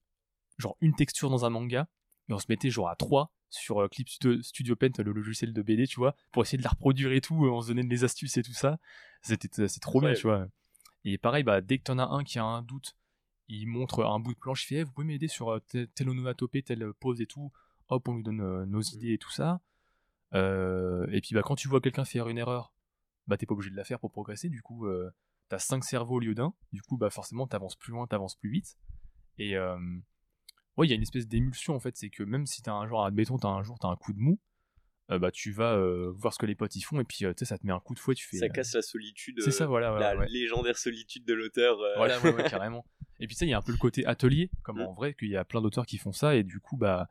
genre 0.58 0.76
une 0.80 0.94
texture 0.94 1.30
dans 1.30 1.44
un 1.44 1.50
manga, 1.50 1.88
et 2.28 2.32
on 2.32 2.38
se 2.38 2.46
mettait 2.48 2.70
genre 2.70 2.88
à 2.88 2.96
3 2.96 3.32
sur 3.50 3.82
euh, 3.82 3.88
Clip 3.88 4.08
Studio 4.08 4.76
Paint, 4.76 4.92
le 4.98 5.12
logiciel 5.12 5.52
de 5.52 5.62
BD, 5.62 5.86
tu 5.86 5.96
vois, 5.96 6.14
pour 6.30 6.42
essayer 6.42 6.58
de 6.58 6.62
la 6.62 6.70
reproduire 6.70 7.12
et 7.12 7.20
tout, 7.20 7.34
on 7.34 7.60
se 7.60 7.68
donnait 7.68 7.84
des 7.84 8.04
astuces 8.04 8.36
et 8.38 8.42
tout 8.42 8.54
ça. 8.54 8.78
C'était 9.22 9.48
trop 9.80 10.00
bien, 10.00 10.14
tu 10.14 10.22
vois. 10.22 10.46
Et 11.04 11.18
pareil, 11.18 11.42
bah, 11.42 11.60
dès 11.60 11.78
que 11.78 11.84
t'en 11.84 11.98
as 11.98 12.06
un 12.06 12.24
qui 12.24 12.38
a 12.38 12.44
un 12.44 12.62
doute, 12.62 12.96
il 13.48 13.66
montre 13.66 14.04
un 14.04 14.18
bout 14.20 14.34
de 14.34 14.38
planche, 14.38 14.64
il 14.64 14.66
fait 14.66 14.74
eh, 14.76 14.84
vous 14.84 14.92
pouvez 14.92 15.06
m'aider 15.06 15.28
sur 15.28 15.50
euh, 15.50 15.60
telle 15.94 16.08
onomatopée, 16.08 16.62
telle 16.62 16.92
pose 16.94 17.20
et 17.20 17.26
tout. 17.26 17.52
Hop, 17.88 18.08
on 18.08 18.16
lui 18.16 18.22
donne 18.22 18.40
euh, 18.40 18.64
nos 18.64 18.78
mm. 18.78 18.94
idées 18.94 19.12
et 19.12 19.18
tout 19.18 19.30
ça. 19.30 19.60
et 20.32 21.20
puis 21.20 21.34
bah, 21.34 21.42
quand 21.42 21.56
tu 21.56 21.68
vois 21.68 21.80
quelqu'un 21.80 22.04
faire 22.04 22.28
une 22.28 22.38
erreur, 22.38 22.72
bah 23.26 23.36
t'es 23.36 23.46
pas 23.46 23.54
obligé 23.54 23.70
de 23.70 23.76
la 23.76 23.84
faire 23.84 24.00
pour 24.00 24.10
progresser. 24.10 24.48
Du 24.48 24.62
coup, 24.62 24.86
t'as 25.52 25.58
5 25.58 25.84
cerveaux 25.84 26.16
au 26.16 26.20
lieu 26.20 26.34
d'un. 26.34 26.54
Du 26.72 26.80
coup, 26.80 26.96
bah 26.96 27.10
forcément, 27.10 27.46
t'avances 27.46 27.76
plus 27.76 27.92
loin, 27.92 28.06
t'avances 28.06 28.36
plus 28.36 28.50
vite. 28.50 28.78
Et, 29.36 29.58
ouais, 29.58 30.86
il 30.86 30.88
y 30.88 30.92
a 30.92 30.96
une 30.96 31.02
espèce 31.02 31.28
d'émulsion 31.28 31.74
en 31.74 31.80
fait, 31.80 31.94
c'est 31.96 32.08
que 32.08 32.22
même 32.22 32.46
si 32.46 32.62
t'as 32.62 32.72
un 32.72 32.86
genre, 32.86 33.04
admettons, 33.04 33.36
t'as 33.36 33.48
un 33.48 33.62
jour, 33.62 33.78
t'as 33.78 33.88
un 33.88 33.96
coup 33.96 34.14
de 34.14 34.18
mou, 34.18 34.40
euh, 35.10 35.18
bah 35.18 35.30
tu 35.30 35.50
vas 35.50 35.74
euh, 35.74 36.10
voir 36.16 36.32
ce 36.32 36.38
que 36.38 36.46
les 36.46 36.54
potes 36.54 36.74
y 36.76 36.80
font 36.80 37.00
et 37.00 37.04
puis 37.04 37.24
euh, 37.24 37.34
tu 37.34 37.40
sais 37.40 37.44
ça 37.44 37.58
te 37.58 37.66
met 37.66 37.72
un 37.72 37.80
coup 37.80 37.92
de 37.92 37.98
fouet 37.98 38.14
tu 38.14 38.24
fais 38.24 38.36
ça 38.36 38.48
casse 38.48 38.72
la 38.72 38.82
solitude 38.82 39.40
c'est 39.42 39.50
ça 39.50 39.66
voilà, 39.66 39.98
la 39.98 40.26
légendaire 40.26 40.78
solitude 40.78 41.24
de 41.24 41.34
l'auteur 41.34 41.76
voilà 41.96 42.20
ouais, 42.20 42.44
carrément 42.48 42.86
et 43.18 43.26
puis 43.26 43.34
tu 43.34 43.40
sais 43.40 43.46
il 43.46 43.50
y 43.50 43.52
a 43.52 43.58
un 43.58 43.62
peu 43.62 43.72
le 43.72 43.78
côté 43.78 44.06
atelier 44.06 44.48
comme 44.62 44.78
mm. 44.78 44.86
en 44.86 44.92
vrai 44.94 45.14
qu'il 45.14 45.28
y 45.28 45.36
a 45.36 45.44
plein 45.44 45.60
d'auteurs 45.60 45.86
qui 45.86 45.98
font 45.98 46.12
ça 46.12 46.36
et 46.36 46.44
du 46.44 46.60
coup 46.60 46.76
bah 46.76 47.08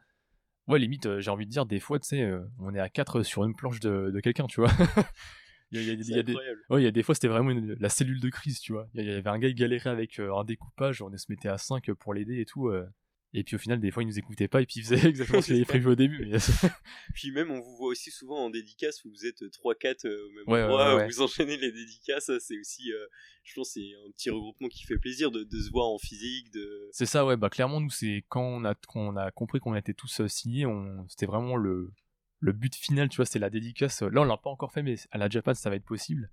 ouais 0.68 0.80
limite 0.80 1.20
j'ai 1.20 1.30
envie 1.30 1.46
de 1.46 1.52
dire 1.52 1.66
des 1.66 1.82
fois 1.82 2.00
tu 2.00 2.08
sais 2.08 2.32
on 2.60 2.74
est 2.74 2.80
à 2.80 2.88
4 2.88 3.24
sur 3.24 3.44
une 3.44 3.56
planche 3.56 3.82
de, 3.82 4.10
de 4.10 4.20
quelqu'un 4.22 4.48
tu 4.48 4.62
vois 4.62 4.72
il 5.72 5.84
y 5.84 5.90
a, 5.90 5.94
y 5.94 6.20
a 6.20 6.24
des, 6.24 6.36
ouais, 6.70 6.82
il 6.82 6.84
y 6.84 6.88
a 6.88 6.92
des 6.92 7.04
fois 7.04 7.16
c'était 7.16 7.28
vraiment 7.28 7.54
la 7.80 7.90
cellule 7.90 8.20
de 8.20 8.30
crise 8.30 8.60
tu 8.60 8.74
vois 8.74 8.90
il 8.94 9.06
y 9.06 9.12
avait 9.12 9.30
un 9.30 9.40
gars 9.40 9.48
qui 9.48 9.56
galérait 9.56 9.90
avec 9.90 10.20
un 10.20 10.44
découpage 10.44 11.02
on 11.02 11.16
se 11.16 11.26
mettait 11.30 11.50
à 11.50 11.58
5 11.58 11.94
pour 11.94 12.14
l'aider 12.14 12.42
et 12.42 12.46
tout 12.46 12.70
et 13.34 13.44
puis 13.44 13.56
au 13.56 13.60
final, 13.60 13.80
des 13.80 13.92
fois, 13.92 14.04
ils 14.04 14.08
nous 14.08 14.20
écoutaient 14.20 14.50
pas 14.50 14.62
et 14.62 14.66
puis 14.66 14.82
ils 14.82 14.84
faisaient 14.84 14.96
exactement 15.10 15.42
ce 15.42 15.48
qu'ils 15.48 15.56
avaient 15.56 15.66
prévu 15.66 15.88
au 15.88 15.96
début. 15.96 16.26
Mais... 16.26 16.38
puis 17.14 17.32
même, 17.32 17.50
on 17.50 17.62
vous 17.62 17.78
voit 17.78 17.88
aussi 17.88 18.12
souvent 18.12 18.46
en 18.46 18.50
dédicace 18.50 19.06
où 19.06 19.10
vous 19.10 19.26
êtes 19.26 19.42
3-4 19.42 20.06
euh, 20.06 20.28
au 20.28 20.32
même 20.32 20.64
endroit, 20.64 21.08
vous 21.08 21.22
enchaînez 21.22 21.58
les 21.58 21.72
dédicaces. 21.72 22.32
C'est 22.40 22.60
aussi, 22.60 22.92
euh, 22.92 23.06
je 23.44 23.54
pense, 23.56 23.72
c'est 23.74 23.90
un 24.06 24.12
petit 24.12 24.30
regroupement 24.30 24.68
qui 24.68 24.84
fait 24.84 24.98
plaisir 24.98 25.32
de, 25.32 25.44
de 25.44 25.60
se 25.62 25.72
voir 25.72 25.88
en 25.88 25.98
physique. 25.98 26.52
De... 26.52 26.90
C'est 26.92 27.06
ça, 27.06 27.26
ouais. 27.26 27.38
Bah 27.38 27.50
clairement, 27.50 27.80
nous, 27.80 27.90
c'est 27.90 28.26
quand 28.28 28.44
on 28.44 28.66
a, 28.66 28.76
quand 28.76 29.00
on 29.00 29.16
a 29.16 29.32
compris 29.32 29.60
qu'on 29.60 29.76
était 29.76 29.94
tous 29.94 30.20
euh, 30.20 30.28
signés, 30.28 30.66
on... 30.66 31.08
c'était 31.08 31.26
vraiment 31.26 31.56
le, 31.56 31.94
le 32.42 32.52
but 32.52 32.76
final, 32.76 33.08
tu 33.08 33.18
vois, 33.18 33.26
c'est 33.26 33.40
la 33.40 33.50
dédicace. 33.50 34.02
Là, 34.02 34.22
on 34.22 34.24
l'a 34.24 34.38
pas 34.38 34.50
encore 34.50 34.72
fait, 34.72 34.84
mais 34.84 34.96
à 35.12 35.18
la 35.18 35.30
Japan, 35.30 35.54
ça 35.54 35.70
va 35.70 35.76
être 35.76 35.86
possible. 35.86 36.30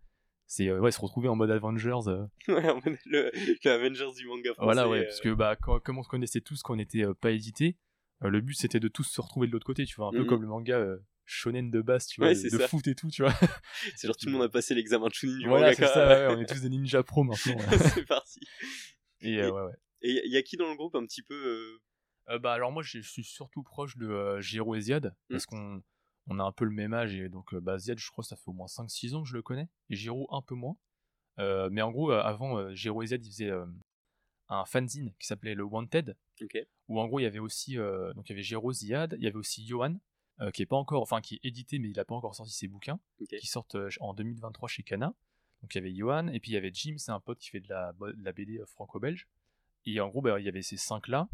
C'est 0.48 0.68
euh, 0.68 0.80
ouais 0.80 0.90
se 0.90 1.00
retrouver 1.00 1.28
en 1.28 1.36
mode 1.36 1.50
Avengers 1.50 2.08
euh. 2.08 2.24
le, 2.48 3.30
le, 3.34 3.70
Avengers 3.70 4.14
du 4.16 4.26
manga 4.26 4.54
français 4.54 4.64
voilà 4.64 4.88
ouais 4.88 5.04
parce 5.04 5.20
que 5.20 5.28
bah 5.28 5.56
comme 5.56 5.98
on 5.98 6.02
se 6.02 6.08
connaissait 6.08 6.40
tous 6.40 6.62
qu'on 6.62 6.76
n'était 6.76 7.04
euh, 7.04 7.12
pas 7.12 7.32
édité 7.32 7.76
le 8.22 8.40
but 8.40 8.54
c'était 8.54 8.80
de 8.80 8.88
tous 8.88 9.04
se 9.04 9.20
retrouver 9.20 9.46
de 9.46 9.52
l'autre 9.52 9.66
côté 9.66 9.84
tu 9.84 9.94
vois 9.96 10.08
un 10.08 10.12
peu 10.12 10.20
mhm. 10.20 10.26
comme 10.26 10.40
le 10.40 10.48
manga 10.48 10.82
shonen 11.26 11.70
de 11.70 11.82
base 11.82 12.06
tu 12.06 12.22
vois 12.22 12.32
de, 12.32 12.58
foot 12.66 12.86
et 12.88 12.94
tout 12.94 13.10
tu 13.10 13.22
vois. 13.22 13.34
C'est 13.96 14.06
genre 14.06 14.16
tout 14.20 14.24
le 14.24 14.32
monde 14.32 14.42
a 14.42 14.48
passé 14.48 14.74
l'examen 14.74 15.08
de 15.08 15.12
Chunin 15.12 15.38
du 15.38 15.46
voilà 15.46 15.74
c'est 15.74 15.86
ça 15.86 16.32
on 16.32 16.40
est 16.40 16.46
tous 16.46 16.62
des 16.62 16.70
ninja 16.70 17.02
pro 17.02 17.24
maintenant 17.24 17.58
c'est 17.94 18.06
parti. 18.06 18.40
Et, 19.20 19.42
ouais 19.42 19.50
ouais. 19.50 19.72
et 20.00 20.22
il 20.24 20.32
y 20.32 20.38
a 20.38 20.42
qui 20.42 20.56
dans 20.56 20.70
le 20.70 20.76
groupe 20.76 20.94
un 20.94 21.04
petit 21.04 21.22
peu 21.22 21.78
bah 22.40 22.54
alors 22.54 22.72
moi 22.72 22.82
je 22.82 23.00
suis 23.00 23.24
surtout 23.24 23.62
proche 23.62 23.98
de 23.98 24.40
Jiro 24.40 24.78
Ziad 24.78 25.08
mmh. 25.28 25.32
parce 25.34 25.44
qu'on 25.44 25.82
on 26.28 26.38
a 26.38 26.44
un 26.44 26.52
peu 26.52 26.64
le 26.64 26.70
même 26.70 26.94
âge 26.94 27.14
et 27.14 27.28
donc 27.28 27.54
euh, 27.54 27.60
bah, 27.60 27.78
Ziad 27.78 27.98
je 27.98 28.10
crois 28.10 28.22
ça 28.22 28.36
fait 28.36 28.48
au 28.48 28.52
moins 28.52 28.66
5-6 28.66 29.14
ans 29.14 29.22
que 29.22 29.28
je 29.28 29.34
le 29.34 29.42
connais 29.42 29.68
et 29.90 29.96
Giro 29.96 30.28
un 30.32 30.42
peu 30.42 30.54
moins. 30.54 30.76
Euh, 31.38 31.68
mais 31.72 31.82
en 31.82 31.90
gros 31.90 32.12
euh, 32.12 32.20
avant 32.20 32.72
Giro 32.74 33.02
et 33.02 33.06
Ziad 33.06 33.24
ils 33.24 33.30
faisaient 33.30 33.52
un 34.48 34.64
fanzine 34.64 35.12
qui 35.18 35.26
s'appelait 35.26 35.54
le 35.54 35.64
Wanted. 35.64 36.16
Où 36.88 37.00
en 37.00 37.06
gros 37.06 37.18
il 37.18 37.24
y 37.24 37.26
avait 37.26 37.38
aussi 37.38 37.76
donc 37.76 38.28
il 38.28 38.30
y 38.30 38.32
avait 38.32 38.42
Giro 38.42 38.72
Ziad 38.72 39.16
il 39.18 39.24
y 39.24 39.26
avait 39.26 39.36
aussi 39.36 39.66
Johan 39.66 39.96
qui 40.52 40.62
est 40.62 40.66
pas 40.66 40.76
encore 40.76 41.02
enfin 41.02 41.20
qui 41.20 41.36
est 41.36 41.44
édité 41.44 41.78
mais 41.78 41.90
il 41.90 41.98
a 41.98 42.04
pas 42.04 42.14
encore 42.14 42.34
sorti 42.34 42.52
ses 42.52 42.68
bouquins 42.68 43.00
qui 43.40 43.46
sortent 43.46 43.76
en 44.00 44.14
2023 44.14 44.68
chez 44.68 44.82
Kana. 44.82 45.14
Donc 45.62 45.74
il 45.74 45.78
y 45.78 45.80
avait 45.80 45.94
Johan 45.94 46.28
et 46.28 46.38
puis 46.38 46.52
il 46.52 46.54
y 46.54 46.56
avait 46.56 46.72
Jim 46.72 46.94
c'est 46.98 47.10
un 47.10 47.20
pote 47.20 47.38
qui 47.38 47.50
fait 47.50 47.60
de 47.60 47.68
la, 47.68 47.92
la 48.18 48.32
BD 48.32 48.60
franco-belge. 48.66 49.26
Et 49.86 50.00
en 50.00 50.08
gros 50.08 50.20
bah, 50.20 50.38
il 50.38 50.44
y 50.44 50.48
avait 50.48 50.62
ces 50.62 50.76
cinq 50.76 51.08
là 51.08 51.28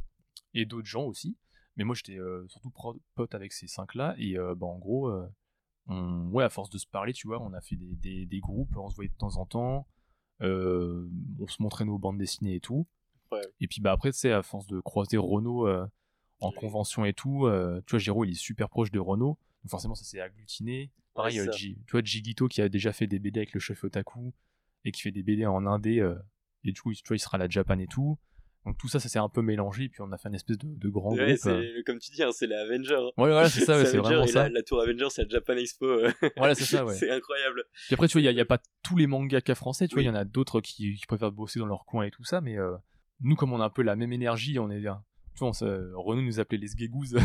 et 0.54 0.64
d'autres 0.64 0.88
gens 0.88 1.04
aussi 1.04 1.36
mais 1.76 1.84
moi, 1.84 1.94
j'étais 1.94 2.18
euh, 2.18 2.46
surtout 2.48 2.70
pote 3.14 3.34
avec 3.34 3.52
ces 3.52 3.66
cinq-là. 3.66 4.14
Et 4.18 4.38
euh, 4.38 4.54
bah, 4.54 4.66
en 4.66 4.78
gros, 4.78 5.08
euh, 5.08 5.26
on, 5.86 6.28
ouais, 6.30 6.44
à 6.44 6.48
force 6.50 6.70
de 6.70 6.78
se 6.78 6.86
parler, 6.86 7.12
tu 7.12 7.26
vois, 7.26 7.40
on 7.42 7.52
a 7.52 7.60
fait 7.60 7.76
des, 7.76 7.94
des, 7.96 8.26
des 8.26 8.40
groupes, 8.40 8.76
on 8.76 8.88
se 8.90 8.94
voyait 8.96 9.10
de 9.10 9.16
temps 9.16 9.36
en 9.36 9.46
temps, 9.46 9.86
on 10.40 11.46
se 11.46 11.62
montrait 11.62 11.84
nos 11.84 11.98
bandes 11.98 12.18
dessinées 12.18 12.54
et 12.56 12.60
tout. 12.60 12.86
Ouais. 13.32 13.40
Et 13.60 13.66
puis 13.68 13.80
bah 13.80 13.92
après, 13.92 14.12
tu 14.12 14.18
sais, 14.18 14.32
à 14.32 14.42
force 14.42 14.66
de 14.66 14.80
croiser 14.80 15.16
Renault 15.16 15.68
en 16.40 16.50
convention 16.52 17.04
et 17.04 17.12
tout, 17.14 17.48
tu 17.86 17.90
vois, 17.90 17.98
Giro, 17.98 18.24
il 18.24 18.30
est 18.32 18.34
super 18.34 18.68
proche 18.68 18.90
de 18.90 18.98
Renault, 19.00 19.38
donc 19.62 19.70
forcément, 19.70 19.94
ça 19.94 20.04
s'est 20.04 20.20
agglutiné. 20.20 20.90
Pareil, 21.14 21.38
Ouais, 21.40 21.50
tu 21.86 21.92
vois, 21.92 22.02
Jigito 22.02 22.48
qui 22.48 22.60
a 22.60 22.68
déjà 22.68 22.92
fait 22.92 23.06
des 23.06 23.18
BD 23.18 23.40
avec 23.40 23.52
le 23.52 23.60
chef 23.60 23.84
Otaku 23.84 24.32
et 24.84 24.92
qui 24.92 25.00
fait 25.02 25.12
des 25.12 25.22
BD 25.22 25.46
en 25.46 25.64
indé, 25.66 25.96
et 26.64 26.72
du 26.72 26.80
coup, 26.80 26.90
il- 26.92 26.96
tu 26.96 27.06
vois, 27.08 27.16
il 27.16 27.20
sera 27.20 27.36
à 27.36 27.38
la 27.38 27.48
Japan 27.48 27.78
et 27.78 27.86
tout. 27.86 28.18
Donc 28.66 28.78
tout 28.78 28.88
ça, 28.88 28.98
ça 28.98 29.08
s'est 29.10 29.18
un 29.18 29.28
peu 29.28 29.42
mélangé, 29.42 29.84
et 29.84 29.88
puis 29.90 30.00
on 30.00 30.10
a 30.12 30.16
fait 30.16 30.28
une 30.30 30.34
espèce 30.34 30.56
de, 30.56 30.66
de 30.68 30.88
grand 30.88 31.12
Ouais, 31.12 31.26
groupe. 31.26 31.36
c'est, 31.38 31.50
euh. 31.50 31.82
comme 31.84 31.98
tu 31.98 32.10
dis, 32.12 32.22
hein, 32.22 32.30
c'est 32.32 32.46
les 32.46 32.54
Avengers. 32.54 32.94
hein. 32.94 33.10
Ouais, 33.22 33.30
voilà, 33.30 33.48
c'est 33.50 33.60
ça, 33.64 33.76
ouais, 33.76 33.84
c'est 33.86 33.98
vraiment 33.98 34.26
ça. 34.26 34.44
La, 34.44 34.48
la 34.48 34.62
tour 34.62 34.80
Avengers, 34.80 35.08
c'est 35.10 35.22
la 35.24 35.28
Japan 35.28 35.56
Expo. 35.56 35.84
euh. 35.86 36.10
Voilà, 36.38 36.54
c'est 36.54 36.64
ça, 36.64 36.84
ouais. 36.84 36.94
c'est 36.98 37.10
incroyable. 37.10 37.64
Puis 37.86 37.94
après, 37.94 38.08
tu 38.08 38.12
vois, 38.18 38.22
il 38.30 38.34
n'y 38.34 38.40
a, 38.40 38.44
pas 38.46 38.58
tous 38.82 38.96
les 38.96 39.06
mangaka 39.06 39.54
français, 39.54 39.86
tu 39.86 39.94
vois, 39.94 40.02
il 40.02 40.06
y 40.06 40.10
en 40.10 40.14
a 40.14 40.24
d'autres 40.24 40.60
qui, 40.62 40.94
qui 40.94 41.06
préfèrent 41.06 41.30
bosser 41.32 41.58
dans 41.58 41.66
leur 41.66 41.84
coin 41.84 42.04
et 42.04 42.10
tout 42.10 42.24
ça, 42.24 42.40
mais 42.40 42.58
euh, 42.58 42.74
nous, 43.20 43.36
comme 43.36 43.52
on 43.52 43.60
a 43.60 43.64
un 43.66 43.70
peu 43.70 43.82
la 43.82 43.96
même 43.96 44.12
énergie, 44.12 44.58
on 44.58 44.70
est. 44.70 44.80
Tu 44.80 45.40
vois, 45.40 45.50
on 45.62 46.02
Renaud 46.02 46.22
nous 46.22 46.38
appelait 46.40 46.58
les 46.58 46.68
sgegouzes. 46.68 47.18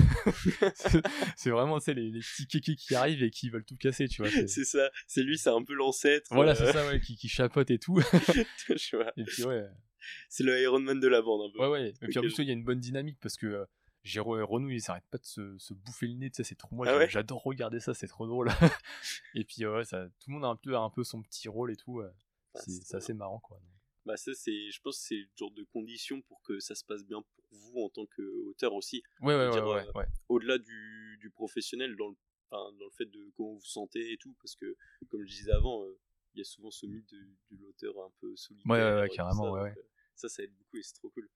c'est 1.36 1.50
vraiment, 1.52 1.78
tu 1.80 1.86
sais, 1.86 1.94
les, 1.94 2.10
les 2.10 2.20
petits 2.20 2.48
kékés 2.48 2.76
qui 2.76 2.96
arrivent 2.96 3.24
et 3.24 3.30
qui 3.30 3.50
veulent 3.50 3.64
tout 3.66 3.78
casser, 3.78 4.08
tu 4.08 4.24
vois. 4.24 4.32
c'est- 4.32 4.64
ça. 4.66 4.90
C'est 5.08 5.22
lui, 5.24 5.38
c'est 5.38 5.52
un 5.52 5.64
peu 5.64 5.74
l'ancêtre. 5.74 6.28
Voilà, 6.32 6.52
euh, 6.52 6.56
c'est 6.56 6.72
ça, 6.74 6.86
ouais, 6.88 7.00
qui, 7.00 7.16
qui 7.16 7.30
chapote 7.30 7.70
et 7.72 7.78
tout. 7.80 8.00
et 8.00 9.24
puis, 9.24 9.44
ouais. 9.46 9.66
C'est 10.30 10.44
le 10.44 10.60
Iron 10.62 10.80
Man 10.80 11.00
de 11.00 11.08
la 11.08 11.22
bande, 11.22 11.50
un 11.50 11.52
peu. 11.52 11.60
Ouais, 11.60 11.68
ouais. 11.70 11.94
Et 12.02 12.08
puis 12.08 12.20
en 12.20 12.22
plus, 12.22 12.38
il 12.40 12.46
y 12.48 12.50
a 12.52 12.54
une 12.54 12.64
bonne 12.64 12.80
dynamique 12.80 13.18
parce 13.22 13.38
que. 13.38 13.48
euh, 13.48 13.66
Géro 14.02 14.38
et 14.40 14.42
Renaud, 14.42 14.70
ils 14.70 14.80
s'arrêtent 14.82 15.10
pas 15.12 15.18
de 15.18 15.26
se, 15.26 15.58
se 15.58 15.74
bouffer 15.74 16.08
le 16.08 16.14
nez, 16.14 16.30
tu 16.30 16.38
sais, 16.38 16.44
c'est 16.46 16.56
trop 16.56 16.74
moi, 16.74 16.86
Ah 16.88 16.96
ouais 16.98 17.10
j'adore 17.10 17.44
regarder 17.44 17.82
ça, 17.82 17.94
c'est 17.94 18.08
trop 18.08 18.26
drôle. 18.28 18.48
et 19.36 19.44
puis 19.44 19.66
ouais, 19.66 19.84
ça, 19.84 20.06
tout 20.22 20.30
le 20.30 20.36
monde 20.36 20.46
a 20.46 20.48
un 20.48 20.56
peu, 20.56 20.78
un 20.78 20.90
peu 20.90 21.04
son 21.04 21.22
petit 21.22 21.50
rôle 21.50 21.70
et 21.70 21.76
tout, 21.76 21.96
ouais. 21.96 22.08
Ah, 22.56 22.60
c'est 22.66 22.96
assez 22.96 23.14
marrant 23.14 23.40
quoi. 23.40 23.60
Bah 24.06 24.16
ça 24.16 24.34
c'est, 24.34 24.72
je 24.72 24.80
pense 24.82 24.98
que 25.00 25.04
c'est 25.04 25.16
le 25.18 25.28
genre 25.36 25.52
de 25.52 25.64
condition 25.64 26.22
pour 26.22 26.42
que 26.44 26.62
ça 26.62 26.76
se 26.76 26.86
passe 26.86 27.04
bien 27.04 27.22
pour 27.22 27.44
vous 27.60 27.82
en 27.82 27.90
tant 27.90 28.06
qu'auteur 28.06 28.74
aussi. 28.74 29.04
Ouais, 29.20 29.36
ouais, 29.36 29.50
dire, 29.52 29.68
euh, 29.68 29.84
ouais. 29.96 30.06
Au-delà 30.30 30.58
du, 30.58 31.18
du 31.20 31.30
professionnel 31.30 31.98
dans 31.98 32.08
le, 32.08 32.16
enfin, 32.50 32.72
dans 32.80 32.86
le 32.86 32.92
fait 32.92 33.06
de 33.06 33.30
comment 33.36 33.50
vous 33.50 33.60
vous 33.60 33.66
sentez 33.66 34.14
et 34.14 34.18
tout, 34.18 34.34
parce 34.42 34.56
que 34.56 34.78
comme 35.10 35.26
je 35.26 35.30
disais 35.36 35.52
avant, 35.52 35.84
euh, 35.84 36.00
il 36.36 36.40
y 36.40 36.42
a 36.42 36.46
souvent 36.46 36.72
ce 36.72 36.86
mythe 36.86 37.10
de, 37.12 37.18
de 37.52 37.62
l'auteur 37.62 37.96
un 38.00 38.12
peu 38.22 38.34
solitaire. 38.38 38.72
Ouais, 38.72 39.02
ouais, 39.02 39.10
carrément, 39.10 39.44
ça, 39.44 39.52
ouais, 39.52 39.70
donc, 39.72 39.78
euh, 39.78 39.89
ça, 40.20 40.30
ça 40.30 40.44
aide 40.44 40.54
beaucoup 40.56 40.78
et 40.78 40.84
c'est 40.84 40.94
trop 40.94 41.10
cool. 41.10 41.30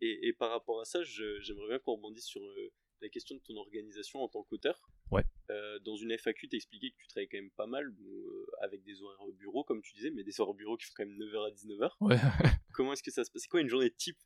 Et, 0.00 0.28
et 0.28 0.32
par 0.32 0.50
rapport 0.50 0.80
à 0.80 0.84
ça, 0.84 1.02
j'aimerais 1.02 1.68
bien 1.68 1.78
qu'on 1.78 1.96
rebondisse 1.96 2.24
sur 2.24 2.42
euh, 2.42 2.72
la 3.02 3.08
question 3.08 3.36
de 3.36 3.40
ton 3.40 3.56
organisation 3.56 4.22
en 4.22 4.28
tant 4.28 4.42
qu'auteur. 4.44 4.80
Ouais. 5.10 5.24
Euh, 5.50 5.78
dans 5.80 5.96
une 5.96 6.12
FAQ, 6.12 6.48
t'expliquais 6.48 6.90
que 6.90 6.96
tu 6.96 7.08
travaillais 7.08 7.28
quand 7.28 7.38
même 7.38 7.50
pas 7.50 7.66
mal, 7.66 7.86
euh, 7.86 8.46
avec 8.62 8.82
des 8.82 9.02
horaires 9.02 9.20
au 9.20 9.32
bureau, 9.32 9.64
comme 9.64 9.82
tu 9.82 9.92
disais, 9.92 10.10
mais 10.10 10.24
des 10.24 10.40
horaires 10.40 10.50
au 10.50 10.54
bureau 10.54 10.76
qui 10.76 10.86
font 10.86 10.92
quand 10.96 11.06
même 11.06 11.18
9h 11.18 11.46
à 11.46 11.50
19h. 11.50 11.90
Ouais. 12.00 12.16
Comment 12.72 12.92
est-ce 12.92 13.02
que 13.02 13.10
ça 13.10 13.24
se 13.24 13.30
passe? 13.30 13.42
C'est 13.42 13.48
quoi 13.48 13.60
une 13.60 13.68
journée 13.68 13.90
type 13.90 14.18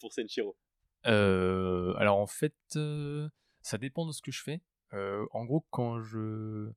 pour 0.00 0.12
Senshiro? 0.12 0.56
Alors 1.04 2.18
en 2.18 2.26
fait, 2.26 2.54
ça 2.72 3.78
dépend 3.78 4.06
de 4.06 4.12
ce 4.12 4.22
que 4.22 4.32
je 4.32 4.42
fais. 4.42 4.62
En 4.92 5.44
gros, 5.44 5.66
quand 5.70 6.00
je 6.00 6.70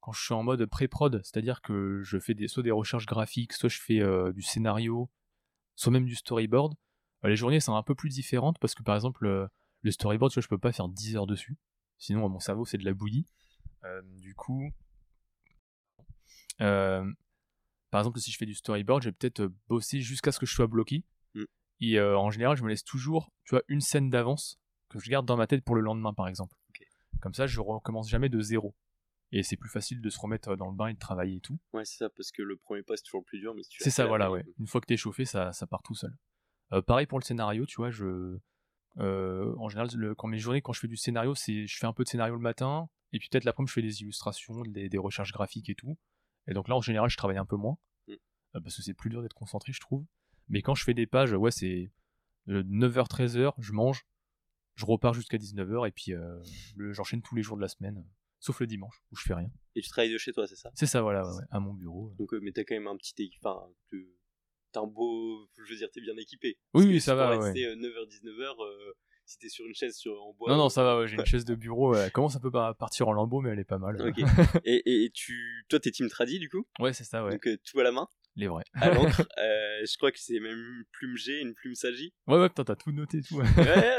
quand 0.00 0.12
je 0.12 0.24
suis 0.24 0.34
en 0.34 0.44
mode 0.44 0.64
pré-prod, 0.66 1.20
c'est-à-dire 1.24 1.60
que 1.60 2.00
je 2.02 2.18
fais 2.18 2.34
des, 2.34 2.46
soit 2.46 2.62
des 2.62 2.70
recherches 2.70 3.06
graphiques, 3.06 3.52
soit 3.52 3.68
je 3.68 3.80
fais 3.80 4.00
du 4.32 4.42
scénario, 4.42 5.10
soit 5.78 5.92
même 5.92 6.06
du 6.06 6.14
storyboard, 6.16 6.74
euh, 7.24 7.28
les 7.28 7.36
journées 7.36 7.60
sont 7.60 7.74
un 7.74 7.82
peu 7.82 7.94
plus 7.94 8.10
différentes 8.10 8.58
parce 8.58 8.74
que 8.74 8.82
par 8.82 8.94
exemple, 8.94 9.26
euh, 9.26 9.46
le 9.82 9.90
storyboard, 9.90 10.32
tu 10.32 10.36
vois, 10.36 10.42
je 10.42 10.48
peux 10.48 10.58
pas 10.58 10.72
faire 10.72 10.88
10 10.88 11.16
heures 11.16 11.26
dessus. 11.26 11.56
Sinon, 11.98 12.28
mon 12.28 12.40
cerveau, 12.40 12.64
c'est 12.64 12.78
de 12.78 12.84
la 12.84 12.94
bouillie. 12.94 13.26
Euh, 13.84 14.02
du 14.20 14.34
coup, 14.34 14.70
euh, 16.60 17.04
par 17.90 18.00
exemple, 18.00 18.18
si 18.18 18.30
je 18.32 18.36
fais 18.36 18.46
du 18.46 18.54
storyboard, 18.54 19.02
je 19.02 19.08
vais 19.08 19.12
peut-être 19.12 19.50
bosser 19.68 20.00
jusqu'à 20.00 20.32
ce 20.32 20.38
que 20.38 20.46
je 20.46 20.54
sois 20.54 20.66
bloqué. 20.66 21.04
Mm. 21.34 21.44
Et 21.80 21.98
euh, 21.98 22.18
en 22.18 22.30
général, 22.30 22.56
je 22.56 22.64
me 22.64 22.68
laisse 22.68 22.84
toujours, 22.84 23.30
tu 23.44 23.54
vois, 23.54 23.62
une 23.68 23.80
scène 23.80 24.10
d'avance 24.10 24.58
que 24.88 24.98
je 24.98 25.08
garde 25.08 25.26
dans 25.26 25.36
ma 25.36 25.46
tête 25.46 25.64
pour 25.64 25.74
le 25.74 25.80
lendemain, 25.80 26.12
par 26.12 26.28
exemple. 26.28 26.56
Comme 27.20 27.34
ça, 27.34 27.46
je 27.46 27.60
recommence 27.60 28.08
jamais 28.08 28.28
de 28.28 28.40
zéro. 28.40 28.74
Et 29.32 29.42
c'est 29.42 29.56
plus 29.56 29.68
facile 29.68 30.00
de 30.00 30.08
se 30.10 30.18
remettre 30.18 30.56
dans 30.56 30.70
le 30.70 30.74
bain 30.76 30.86
et 30.88 30.94
de 30.94 30.98
travailler 30.98 31.36
et 31.36 31.40
tout. 31.40 31.58
Ouais, 31.74 31.84
c'est 31.84 31.98
ça, 31.98 32.08
parce 32.10 32.30
que 32.32 32.40
le 32.42 32.56
premier 32.56 32.82
pas 32.82 32.96
c'est 32.96 33.02
toujours 33.02 33.20
le 33.20 33.24
plus 33.26 33.38
dur, 33.40 33.54
mais 33.54 33.62
si 33.62 33.70
C'est 33.78 33.90
ça, 33.90 34.06
voilà, 34.06 34.24
là, 34.26 34.30
ouais. 34.32 34.44
Une 34.58 34.66
fois 34.66 34.80
que 34.80 34.86
t'es 34.86 34.96
chauffé, 34.96 35.24
ça, 35.26 35.52
ça 35.52 35.66
part 35.66 35.82
tout 35.82 35.94
seul. 35.94 36.16
Euh, 36.72 36.80
pareil 36.82 37.06
pour 37.06 37.18
le 37.18 37.24
scénario, 37.24 37.66
tu 37.66 37.76
vois, 37.76 37.90
je. 37.90 38.38
euh, 38.98 39.54
en 39.58 39.68
général, 39.68 39.88
le- 39.94 40.14
quand 40.14 40.28
mes 40.28 40.38
journées, 40.38 40.62
quand 40.62 40.72
je 40.72 40.80
fais 40.80 40.88
du 40.88 40.96
scénario, 40.96 41.34
c'est 41.34 41.66
je 41.66 41.76
fais 41.78 41.86
un 41.86 41.92
peu 41.92 42.04
de 42.04 42.08
scénario 42.08 42.34
le 42.34 42.40
matin, 42.40 42.88
et 43.12 43.18
puis 43.18 43.28
peut-être 43.30 43.44
l'après-midi, 43.44 43.68
je 43.70 43.74
fais 43.74 43.82
des 43.82 44.00
illustrations, 44.02 44.62
des, 44.62 44.88
des 44.88 44.98
recherches 44.98 45.32
graphiques 45.32 45.68
et 45.70 45.74
tout. 45.74 45.96
Et 46.46 46.54
donc 46.54 46.68
là, 46.68 46.74
en 46.76 46.80
général, 46.80 47.08
je 47.10 47.16
travaille 47.18 47.36
un 47.38 47.44
peu 47.46 47.56
moins, 47.56 47.76
Mm. 48.08 48.12
euh, 48.12 48.60
parce 48.60 48.76
que 48.76 48.82
c'est 48.82 48.94
plus 48.94 49.10
dur 49.10 49.20
d'être 49.22 49.34
concentré, 49.34 49.72
je 49.72 49.80
trouve. 49.80 50.04
Mais 50.48 50.62
quand 50.62 50.74
je 50.74 50.84
fais 50.84 50.94
des 50.94 51.06
pages, 51.06 51.32
ouais, 51.34 51.50
c'est 51.50 51.90
9h-13h, 52.46 53.52
je 53.58 53.72
mange, 53.72 54.06
je 54.74 54.84
repars 54.86 55.14
jusqu'à 55.14 55.38
19h, 55.38 55.86
et 55.86 55.90
puis 55.92 56.12
euh, 56.14 56.40
j'enchaîne 56.92 57.22
tous 57.22 57.34
les 57.34 57.42
jours 57.42 57.56
de 57.56 57.62
la 57.62 57.68
semaine, 57.68 58.04
sauf 58.40 58.60
le 58.60 58.66
dimanche, 58.66 59.02
où 59.12 59.16
je 59.16 59.22
fais 59.22 59.34
rien. 59.34 59.50
Et 59.74 59.80
tu 59.82 59.88
travailles 59.88 60.12
de 60.12 60.18
chez 60.18 60.32
toi, 60.32 60.46
c'est 60.46 60.56
ça? 60.56 60.70
C'est 60.74 60.86
ça, 60.86 61.02
voilà, 61.02 61.22
ouais, 61.22 61.34
ouais, 61.34 61.44
à 61.50 61.60
mon 61.60 61.74
bureau. 61.74 62.14
Donc, 62.18 62.32
euh, 62.34 62.40
mais 62.42 62.52
t'as 62.52 62.64
quand 62.64 62.74
même 62.74 62.86
un 62.88 62.96
petit. 62.96 63.30
Enfin, 63.42 63.60
te- 63.90 63.96
t'as 64.72 64.80
un 64.80 64.86
beau. 64.86 65.48
Je 65.56 65.72
veux 65.72 65.76
dire, 65.78 65.88
t'es 65.92 66.00
bien 66.00 66.16
équipé. 66.16 66.48
Oui, 66.48 66.56
Parce 66.72 66.84
oui, 66.86 66.94
que 66.94 67.00
ça 67.00 67.14
va, 67.14 67.24
t'aurais 67.24 67.38
ouais. 67.38 67.44
resté, 67.46 67.64
euh, 67.66 67.76
9h, 67.76 68.06
19h, 68.08 68.64
euh, 68.64 68.92
si 69.24 69.38
t'es 69.38 69.48
sur 69.48 69.66
une 69.66 69.74
chaise 69.74 69.96
sur, 69.96 70.20
en 70.22 70.32
bois. 70.34 70.50
Non, 70.50 70.56
non, 70.56 70.68
ça 70.68 70.82
va, 70.82 71.06
j'ai 71.06 71.16
une 71.16 71.24
chaise 71.26 71.44
de 71.44 71.54
bureau, 71.54 71.94
elle 71.94 72.10
commence 72.12 72.34
un 72.36 72.40
peu 72.40 72.50
par 72.50 72.74
partir 72.76 73.08
en 73.08 73.12
lambeaux, 73.12 73.40
mais 73.40 73.50
elle 73.50 73.58
est 73.60 73.64
pas 73.64 73.78
mal. 73.78 74.00
Ok. 74.00 74.18
et, 74.64 75.04
et, 75.04 75.10
tu. 75.10 75.64
Toi, 75.68 75.78
t'es 75.80 75.90
team 75.90 76.08
tradi, 76.08 76.38
du 76.38 76.48
coup? 76.48 76.66
Ouais, 76.80 76.92
c'est 76.92 77.04
ça, 77.04 77.24
ouais. 77.24 77.32
Donc, 77.32 77.46
euh, 77.46 77.56
tout 77.64 77.78
à 77.80 77.82
la 77.82 77.92
main, 77.92 78.08
Les 78.36 78.48
vrais. 78.48 78.64
à 78.74 78.90
l'encre. 78.90 79.22
Euh, 79.38 79.84
je 79.86 79.96
crois 79.96 80.10
que 80.10 80.18
c'est 80.18 80.40
même 80.40 80.56
une 80.58 80.84
plume 80.92 81.16
G, 81.16 81.40
une 81.40 81.54
plume 81.54 81.74
Sagi. 81.76 82.12
Ouais, 82.26 82.38
ouais, 82.38 82.48
putain, 82.48 82.64
t'as 82.64 82.74
tout 82.76 82.90
noté 82.90 83.20
tout. 83.22 83.36
Ouais, 83.36 83.44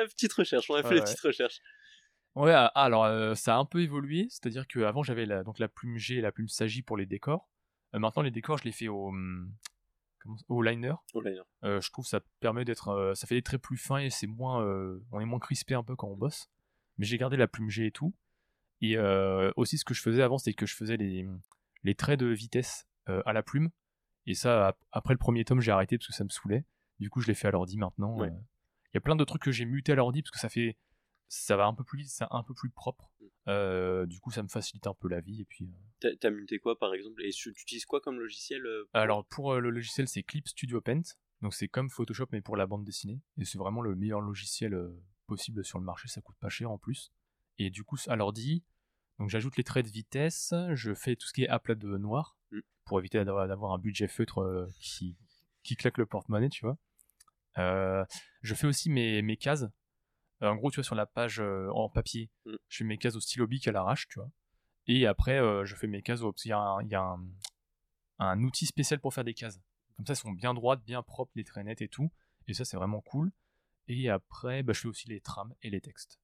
petite 0.08 0.34
recherche, 0.34 0.70
on 0.70 0.76
a 0.76 0.82
fait 0.84 0.90
Ouais, 0.90 0.96
les 0.96 1.00
ouais. 1.02 1.06
petites 1.06 1.22
recherches. 1.22 1.60
Ouais, 2.36 2.54
alors 2.76 3.04
euh, 3.06 3.34
ça 3.36 3.56
a 3.56 3.58
un 3.58 3.66
peu 3.66 3.82
évolué, 3.82 4.28
c'est-à-dire 4.30 4.68
qu'avant 4.68 5.04
j'avais 5.04 5.26
la, 5.26 5.44
donc 5.44 5.60
la 5.60 5.68
plume 5.68 5.98
G 5.98 6.18
et 6.18 6.22
la 6.22 6.32
plume 6.32 6.48
Sagi 6.48 6.82
pour 6.82 6.96
les 6.96 7.06
décors. 7.06 7.50
Euh, 7.96 8.00
maintenant, 8.00 8.22
les 8.22 8.32
décors, 8.32 8.58
je 8.60 8.64
les 8.64 8.72
fais 8.72 8.88
au, 8.88 9.12
comment- 10.20 10.38
au 10.48 10.62
liner. 10.62 10.94
Là. 11.32 11.44
Euh, 11.64 11.82
je 11.82 11.92
trouve 11.92 12.06
ça 12.06 12.22
permet 12.40 12.64
d'être. 12.66 13.14
ça 13.16 13.28
fait 13.28 13.36
des 13.36 13.42
traits 13.42 13.62
plus 13.62 13.78
fins 13.78 13.98
et 13.98 14.10
c'est 14.10 14.28
moins. 14.28 14.64
on 15.12 15.20
est 15.20 15.26
moins 15.26 15.40
crispé 15.40 15.74
un 15.74 15.84
peu 15.84 15.96
quand 15.96 16.08
on 16.08 16.16
bosse. 16.18 16.50
Mais 16.98 17.06
j'ai 17.06 17.18
gardé 17.18 17.36
la 17.38 17.48
plume 17.48 17.70
G 17.70 17.88
et 17.88 17.92
tout. 17.92 18.14
Et 18.82 18.98
aussi, 19.58 19.78
ce 19.78 19.84
que 19.86 19.94
je 19.94 20.02
faisais 20.02 20.22
avant, 20.22 20.38
c'est 20.38 20.54
que 20.54 20.66
je 20.66 20.76
faisais 20.76 20.96
les, 20.98 21.28
les 21.84 21.96
traits 21.96 22.20
de 22.20 22.28
vitesse 22.28 22.88
à 23.08 23.34
la 23.34 23.42
plume. 23.44 23.70
Et 24.28 24.36
ça, 24.36 24.68
ap- 24.68 24.84
après 24.92 25.14
le 25.14 25.18
premier 25.18 25.44
tome, 25.44 25.60
j'ai 25.62 25.72
arrêté 25.72 25.98
parce 25.98 26.08
que 26.08 26.14
ça 26.14 26.24
me 26.24 26.30
saoulait. 26.30 26.64
Du 27.00 27.10
coup, 27.10 27.20
je 27.22 27.28
l'ai 27.28 27.34
fait 27.34 27.48
à 27.48 27.52
l'ordi 27.52 27.78
maintenant. 27.78 28.16
Ouais. 28.18 28.30
Il 28.30 28.96
y 28.96 28.98
a 28.98 29.02
plein 29.02 29.16
de 29.16 29.24
trucs 29.24 29.42
que 29.42 29.52
j'ai 29.52 29.66
muté 29.66 29.92
à 29.94 29.96
l'ordi 29.96 30.22
parce 30.22 30.32
que 30.32 30.40
ça 30.40 30.50
fait. 30.50 30.78
Ça 31.32 31.56
va 31.56 31.66
un 31.68 31.74
peu 31.76 31.84
plus 31.84 32.00
vite, 32.00 32.10
c'est 32.10 32.26
un 32.32 32.44
peu 32.44 32.54
plus 32.56 32.70
propre. 32.72 33.12
Euh, 33.48 34.06
du 34.08 34.20
coup, 34.20 34.32
ça 34.32 34.42
me 34.44 34.48
facilite 34.48 34.88
un 34.88 34.94
peu 34.96 35.08
la 35.08 35.22
vie. 35.22 35.42
Et 35.42 35.46
puis, 35.46 35.72
euh, 36.04 36.16
T'as- 36.20 36.30
muté 36.32 36.60
quoi, 36.60 36.78
par 36.78 36.94
exemple? 36.94 37.24
Et 37.24 37.30
tu 37.30 37.50
utilises 37.50 37.86
quoi 37.86 38.02
comme 38.02 38.20
logiciel 38.20 38.66
euh, 38.66 38.86
pour- 38.92 39.00
Alors 39.00 39.26
pour 39.26 39.56
le 39.56 39.70
logiciel 39.70 40.08
c'est 40.08 40.24
Clip 40.24 40.48
Studio 40.48 40.82
Paint, 40.82 41.02
donc 41.42 41.54
c'est 41.54 41.68
comme 41.68 41.90
Photoshop 41.90 42.28
mais 42.32 42.42
pour 42.42 42.58
la 42.58 42.66
bande 42.68 42.84
dessinée, 42.84 43.22
et 43.38 43.46
c'est 43.46 43.58
vraiment 43.58 43.82
le 43.82 43.96
meilleur 43.96 44.22
logiciel 44.22 44.78
possible 45.28 45.64
sur 45.64 45.78
le 45.80 45.86
marché, 45.86 46.08
ça 46.08 46.22
coûte 46.22 46.38
pas 46.40 46.50
cher 46.50 46.72
en 46.72 46.78
plus. 46.78 47.12
Et 47.60 47.70
du 47.70 47.84
coup 47.84 47.98
à 48.08 48.16
l'ordi, 48.16 48.64
donc 49.20 49.30
j'ajoute 49.30 49.58
les 49.58 49.64
traits 49.64 49.86
de 49.86 49.92
vitesse, 49.92 50.54
je 50.74 50.94
fais 50.94 51.16
tout 51.16 51.28
ce 51.28 51.34
qui 51.34 51.44
est 51.44 51.50
aplat 51.50 51.76
de 51.76 51.98
noir, 51.98 52.38
Mm. 52.52 52.60
pour 52.86 53.00
éviter 53.00 53.24
d'avoir 53.26 53.72
un 53.74 53.78
budget 53.78 54.08
feutre 54.08 54.68
qui, 54.80 55.16
qui 55.64 55.76
claque 55.76 55.98
le 56.00 56.06
porte-monnaie, 56.08 56.50
tu 56.50 56.66
vois. 56.66 56.78
Euh, 57.58 58.04
je 58.42 58.56
fais 58.56 58.66
aussi 58.68 58.90
mes, 58.90 59.22
mes 59.22 59.38
cases. 59.38 59.66
Euh, 60.42 60.48
en 60.50 60.56
gros, 60.56 60.72
tu 60.72 60.76
vois, 60.76 60.84
sur 60.84 60.96
la 60.96 61.06
page 61.06 61.40
euh, 61.40 61.70
en 61.74 61.90
papier, 61.90 62.30
Mm. 62.46 62.56
je 62.70 62.78
fais 62.78 62.84
mes 62.86 62.98
cases 62.98 63.16
au 63.16 63.20
stylo 63.20 63.46
bic 63.48 63.68
à 63.68 63.72
l'arrache, 63.72 64.08
tu 64.08 64.20
vois. 64.20 64.30
Et 64.88 65.06
après, 65.06 65.40
euh, 65.40 65.66
je 65.66 65.76
fais 65.76 65.88
mes 65.88 66.02
cases 66.02 66.22
au... 66.22 66.32
qu'il 66.34 66.50
y 66.50 66.52
a 66.54 66.58
un- 66.60 66.82
il 66.82 66.90
y 66.90 66.96
a 66.96 67.02
un, 67.02 67.26
un 68.20 68.42
outil 68.44 68.66
spécial 68.66 69.00
pour 69.00 69.14
faire 69.14 69.24
des 69.24 69.34
cases. 69.34 69.60
Comme 69.98 70.06
ça, 70.06 70.14
elles 70.14 70.18
sont 70.18 70.32
bien 70.32 70.54
droites, 70.54 70.84
bien 70.86 71.04
propres, 71.04 71.32
les 71.36 71.44
traits 71.44 71.66
nets 71.66 71.82
et 71.82 71.90
tout. 71.90 72.10
Et 72.48 72.54
ça, 72.54 72.64
c'est 72.66 72.78
vraiment 72.78 73.02
cool. 73.02 73.32
Et 73.88 74.10
après, 74.10 74.64
bah, 74.64 74.74
je 74.74 74.82
fais 74.82 74.88
aussi 74.88 75.08
les 75.10 75.20
trames 75.22 75.54
et 75.62 75.70
les 75.70 75.82
textes. 75.82 76.20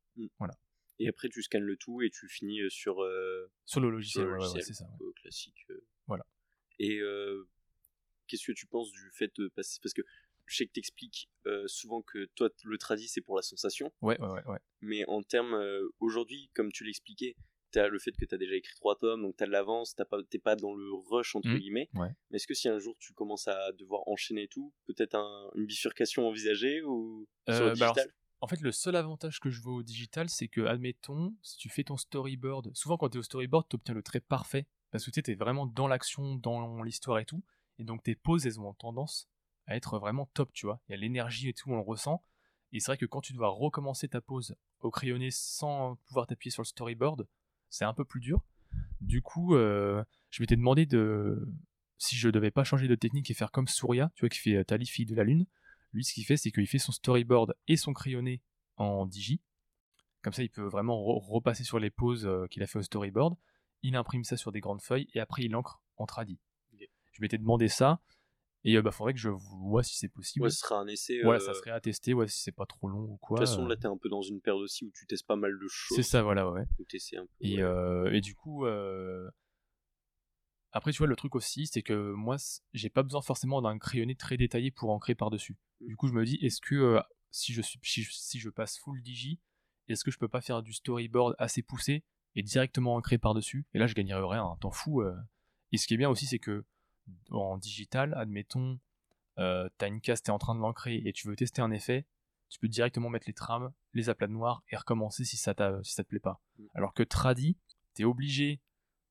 Et 1.00 1.10
après, 1.10 1.28
tu 1.30 1.42
scannes 1.44 1.64
le 1.64 1.76
tout 1.76 2.02
et 2.02 2.10
tu 2.10 2.28
finis 2.30 2.62
sur, 2.70 3.02
euh, 3.04 3.52
Sur 3.66 3.82
le 3.82 3.90
logiciel, 3.90 4.24
sur 4.24 4.28
le 4.30 4.32
ouais, 4.32 4.38
ouais, 4.38 4.44
logiciel, 4.54 4.64
c'est 4.64 4.74
ça. 4.74 4.86
ouais. 5.00 5.14
classique. 5.22 5.68
Voilà. 6.08 6.26
Et 6.80 7.00
euh, 7.00 7.50
qu'est-ce 8.28 8.46
que 8.48 8.52
tu 8.54 8.66
penses 8.66 8.92
du 8.92 9.12
fait 9.14 9.32
de 9.38 9.50
passer 9.50 9.80
Parce 9.84 9.94
que 9.94 10.02
je 10.48 10.58
sais 10.58 10.66
que 10.68 10.72
t'expliques 10.74 11.30
euh, 11.48 11.64
souvent 11.68 12.02
que 12.02 12.26
toi, 12.36 12.50
le 12.64 12.78
tradi, 12.78 13.08
c'est 13.08 13.22
pour 13.22 13.36
la 13.36 13.42
sensation. 13.42 13.92
Ouais, 14.02 14.20
ouais, 14.22 14.28
ouais, 14.30 14.46
ouais. 14.46 14.60
Mais 14.82 15.04
en 15.08 15.22
termes, 15.24 15.54
euh, 15.54 15.88
aujourd'hui, 16.00 16.50
comme 16.54 16.72
tu 16.72 16.84
l'expliquais, 16.84 17.36
t'as 17.72 17.88
le 17.88 18.00
fait 18.00 18.12
que 18.12 18.26
t'as 18.26 18.38
déjà 18.38 18.56
écrit 18.56 18.76
trois 18.76 18.96
tomes, 18.98 19.22
donc 19.22 19.36
t'as 19.38 19.46
de 19.48 19.52
l'avance, 19.52 19.96
t'as 19.96 20.06
pas, 20.06 20.18
t'es 20.30 20.40
pas 20.40 20.56
dans 20.56 20.74
le 20.76 20.94
rush, 21.10 21.36
entre 21.36 21.50
Mhm, 21.50 21.58
guillemets. 21.58 21.90
ouais. 21.96 22.10
Mais 22.30 22.38
est-ce 22.38 22.48
que 22.48 22.54
si 22.54 22.68
un 22.70 22.80
jour 22.80 22.96
tu 23.00 23.14
commences 23.14 23.48
à 23.48 23.72
devoir 23.74 24.02
enchaîner 24.08 24.48
tout, 24.48 24.74
peut-être 24.88 25.16
un- 25.16 25.50
une 25.56 25.66
bifurcation 25.66 26.28
envisagée 26.28 26.82
ou 26.84 27.28
sur 27.50 27.66
Euh, 27.66 27.70
le 27.70 27.76
bah 27.76 27.86
alors, 27.86 27.96
digital? 27.96 28.12
En 28.42 28.48
fait, 28.48 28.62
le 28.62 28.72
seul 28.72 28.96
avantage 28.96 29.40
que 29.40 29.50
je 29.50 29.62
vois 29.62 29.74
au 29.74 29.84
digital, 29.84 30.30
c'est 30.30 30.48
que, 30.48 30.62
admettons, 30.62 31.36
si 31.42 31.58
tu 31.58 31.70
fais 31.70 31.84
ton 31.84 31.98
storyboard, 31.98 32.72
souvent 32.76 32.98
quand 32.98 33.10
tu 33.10 33.18
es 33.18 33.20
au 33.20 33.24
storyboard, 33.24 33.68
tu 33.70 33.76
obtiens 33.76 33.94
le 33.96 34.04
trait 34.04 34.20
parfait, 34.20 34.68
parce 34.92 35.06
que 35.06 35.12
tu 35.12 35.32
es 35.32 35.36
vraiment 35.36 35.66
dans 35.66 35.88
l'action, 35.88 36.36
dans 36.36 36.82
l'histoire 36.84 37.20
et 37.20 37.26
tout, 37.26 37.44
et 37.80 37.84
donc 37.84 38.04
tes 38.04 38.16
poses, 38.16 38.46
elles 38.46 38.60
ont 38.60 38.74
tendance 38.74 39.28
à 39.68 39.76
être 39.76 40.00
vraiment 40.00 40.28
top, 40.34 40.52
tu 40.54 40.66
vois. 40.66 40.82
Il 40.88 40.92
y 40.92 40.96
a 40.96 40.98
l'énergie 40.98 41.50
et 41.50 41.54
tout, 41.54 41.72
on 41.72 41.76
le 41.76 41.82
ressent. 41.82 42.24
Et 42.72 42.80
c'est 42.80 42.92
vrai 42.92 42.98
que 42.98 43.06
quand 43.06 43.22
tu 43.22 43.34
dois 43.34 43.50
recommencer 43.50 44.08
ta 44.08 44.22
pose 44.22 44.56
au 44.80 44.92
crayonné 44.92 45.30
sans 45.32 45.96
pouvoir 46.08 46.28
t'appuyer 46.28 46.52
sur 46.52 46.62
le 46.62 46.68
storyboard, 46.68 47.28
c'est 47.70 47.86
un 47.86 47.94
peu 47.94 48.06
plus 48.06 48.20
dur. 48.20 48.44
Du 49.02 49.22
coup, 49.22 49.56
euh, 49.56 50.04
je 50.30 50.42
m'étais 50.42 50.56
demandé 50.56 50.86
de 50.86 51.48
si 51.98 52.16
je 52.16 52.30
devais 52.30 52.52
pas 52.52 52.64
changer 52.64 52.88
de 52.88 52.96
technique 52.96 53.32
et 53.32 53.34
faire 53.34 53.52
comme 53.52 53.68
Surya, 53.68 54.12
tu 54.16 54.22
vois, 54.22 54.30
qui 54.30 54.40
fait 54.40 54.56
euh, 54.56 54.64
Tali, 54.64 54.86
fille 54.86 55.06
de 55.06 55.16
la 55.16 55.24
lune. 55.24 55.46
Lui, 55.94 56.04
ce 56.04 56.14
qu'il 56.14 56.26
fait, 56.26 56.38
c'est 56.38 56.52
qu'il 56.52 56.68
fait 56.68 56.78
son 56.78 56.92
storyboard 56.92 57.56
et 57.68 57.78
son 57.78 57.94
crayonné 57.94 58.42
en 58.76 59.06
digi. 59.06 59.42
Comme 60.22 60.34
ça, 60.34 60.44
il 60.44 60.50
peut 60.50 60.68
vraiment 60.68 61.02
repasser 61.02 61.64
sur 61.64 61.80
les 61.80 61.90
poses 61.90 62.26
euh, 62.26 62.48
qu'il 62.48 62.64
a 62.64 62.68
fait 62.68 62.80
au 62.80 62.84
storyboard. 62.84 63.38
Il 63.84 63.96
imprime 63.96 64.24
ça 64.24 64.38
sur 64.38 64.52
des 64.52 64.60
grandes 64.60 64.82
feuilles 64.82 65.08
et 65.14 65.20
après, 65.20 65.44
il 65.44 65.56
encre 65.56 65.82
en 65.98 66.06
tradi. 66.06 66.40
Je 66.74 67.22
m'étais 67.22 67.38
demandé 67.38 67.70
ça. 67.70 68.02
Et 68.68 68.82
bah 68.82 68.92
faudrait 68.92 69.14
que 69.14 69.20
je 69.20 69.30
vois 69.30 69.84
si 69.84 69.96
c'est 69.96 70.10
possible. 70.10 70.44
Ouais, 70.44 70.50
ce 70.50 70.58
sera 70.58 70.80
un 70.80 70.88
essai. 70.88 71.24
Ouais, 71.24 71.40
ça 71.40 71.54
serait 71.54 71.72
à 71.72 71.80
tester, 71.80 72.14
ouais, 72.14 72.28
si 72.28 72.42
c'est 72.42 72.52
pas 72.52 72.66
trop 72.66 72.88
long 72.88 73.04
ou 73.04 73.18
quoi. 73.18 73.40
De 73.40 73.46
toute 73.46 73.50
façon, 73.50 73.68
là, 73.68 73.76
t'es 73.76 73.86
un 73.86 73.98
peu 73.98 74.10
dans 74.10 74.24
une 74.24 74.42
période 74.42 74.64
aussi 74.64 74.86
où 74.86 74.92
tu 74.92 75.06
testes 75.06 75.28
pas 75.28 75.36
mal 75.36 75.58
de 75.58 75.68
choses. 75.68 75.96
C'est 75.96 76.04
ça, 76.04 76.24
voilà, 76.24 76.50
ouais. 76.50 76.64
Où 76.80 76.84
un 76.84 77.26
peu, 77.26 77.28
et, 77.42 78.18
et, 78.18 78.22
du 78.22 78.34
coup, 78.34 78.66
après, 80.76 80.92
tu 80.92 80.98
vois, 80.98 81.08
le 81.08 81.16
truc 81.16 81.36
aussi, 81.36 81.68
c'est 81.68 81.82
que 81.82 82.12
moi, 82.12 82.36
j'ai 82.74 82.90
pas 82.90 83.02
besoin 83.02 83.22
forcément 83.22 83.62
d'un 83.62 83.80
crayonné 83.80 84.14
très 84.14 84.36
détaillé 84.36 84.72
pour 84.72 84.90
ancrer 84.90 85.16
par-dessus. 85.16 85.56
Mm. 85.80 85.88
Du 85.88 85.96
coup, 85.96 86.08
je 86.10 86.14
me 86.14 86.26
dis, 86.26 86.36
est-ce 86.42 86.60
que 86.60 86.76
euh, 86.76 87.02
si, 87.32 87.54
je 87.54 87.62
suis, 87.62 87.80
si, 87.82 88.40
je 88.40 88.50
passe 88.50 88.78
full 88.80 89.02
digi, 89.02 89.40
est-ce 89.88 90.04
que 90.04 90.12
je 90.12 90.20
peux 90.20 90.28
pas 90.28 90.42
faire 90.42 90.62
du 90.62 90.74
storyboard 90.74 91.34
assez 91.40 91.62
poussé 91.62 92.04
et 92.36 92.44
directement 92.44 92.96
ancrer 92.96 93.18
par-dessus? 93.18 93.66
Et 93.74 93.80
là, 93.80 93.88
je 93.88 93.94
gagnerais 93.94 94.28
rien, 94.28 94.44
un 94.44 94.58
temps 94.58 94.70
fou. 94.70 95.02
Euh. 95.02 95.16
Et 95.72 95.78
ce 95.78 95.88
qui 95.88 95.94
est 95.94 95.98
bien 95.98 96.10
aussi, 96.10 96.26
c'est 96.26 96.40
que 96.40 96.66
en 97.32 97.58
digital, 97.58 98.14
admettons, 98.16 98.80
euh, 99.38 99.70
t'as 99.78 99.88
une 99.88 100.02
case, 100.02 100.22
t'es 100.22 100.32
en 100.32 100.40
train 100.40 100.56
de 100.56 100.60
l'ancrer 100.60 101.02
et 101.06 101.14
tu 101.14 101.28
veux 101.28 101.36
tester 101.36 101.62
un 101.62 101.72
effet, 101.72 102.06
tu 102.50 102.60
peux 102.60 102.68
directement 102.68 103.10
mettre 103.10 103.28
les 103.28 103.34
trames, 103.34 103.72
les 103.94 104.10
aplats 104.10 104.28
noirs 104.28 104.64
et 104.70 104.76
recommencer 104.76 105.26
si 105.26 105.38
ça, 105.38 105.54
si 105.84 105.94
ça 105.94 106.04
te 106.04 106.10
plaît 106.10 106.20
pas. 106.20 106.42
Mm. 106.58 106.64
Alors 106.74 106.94
que 106.94 107.04
tradi, 107.04 107.58
t'es 107.94 108.04
obligé 108.04 108.62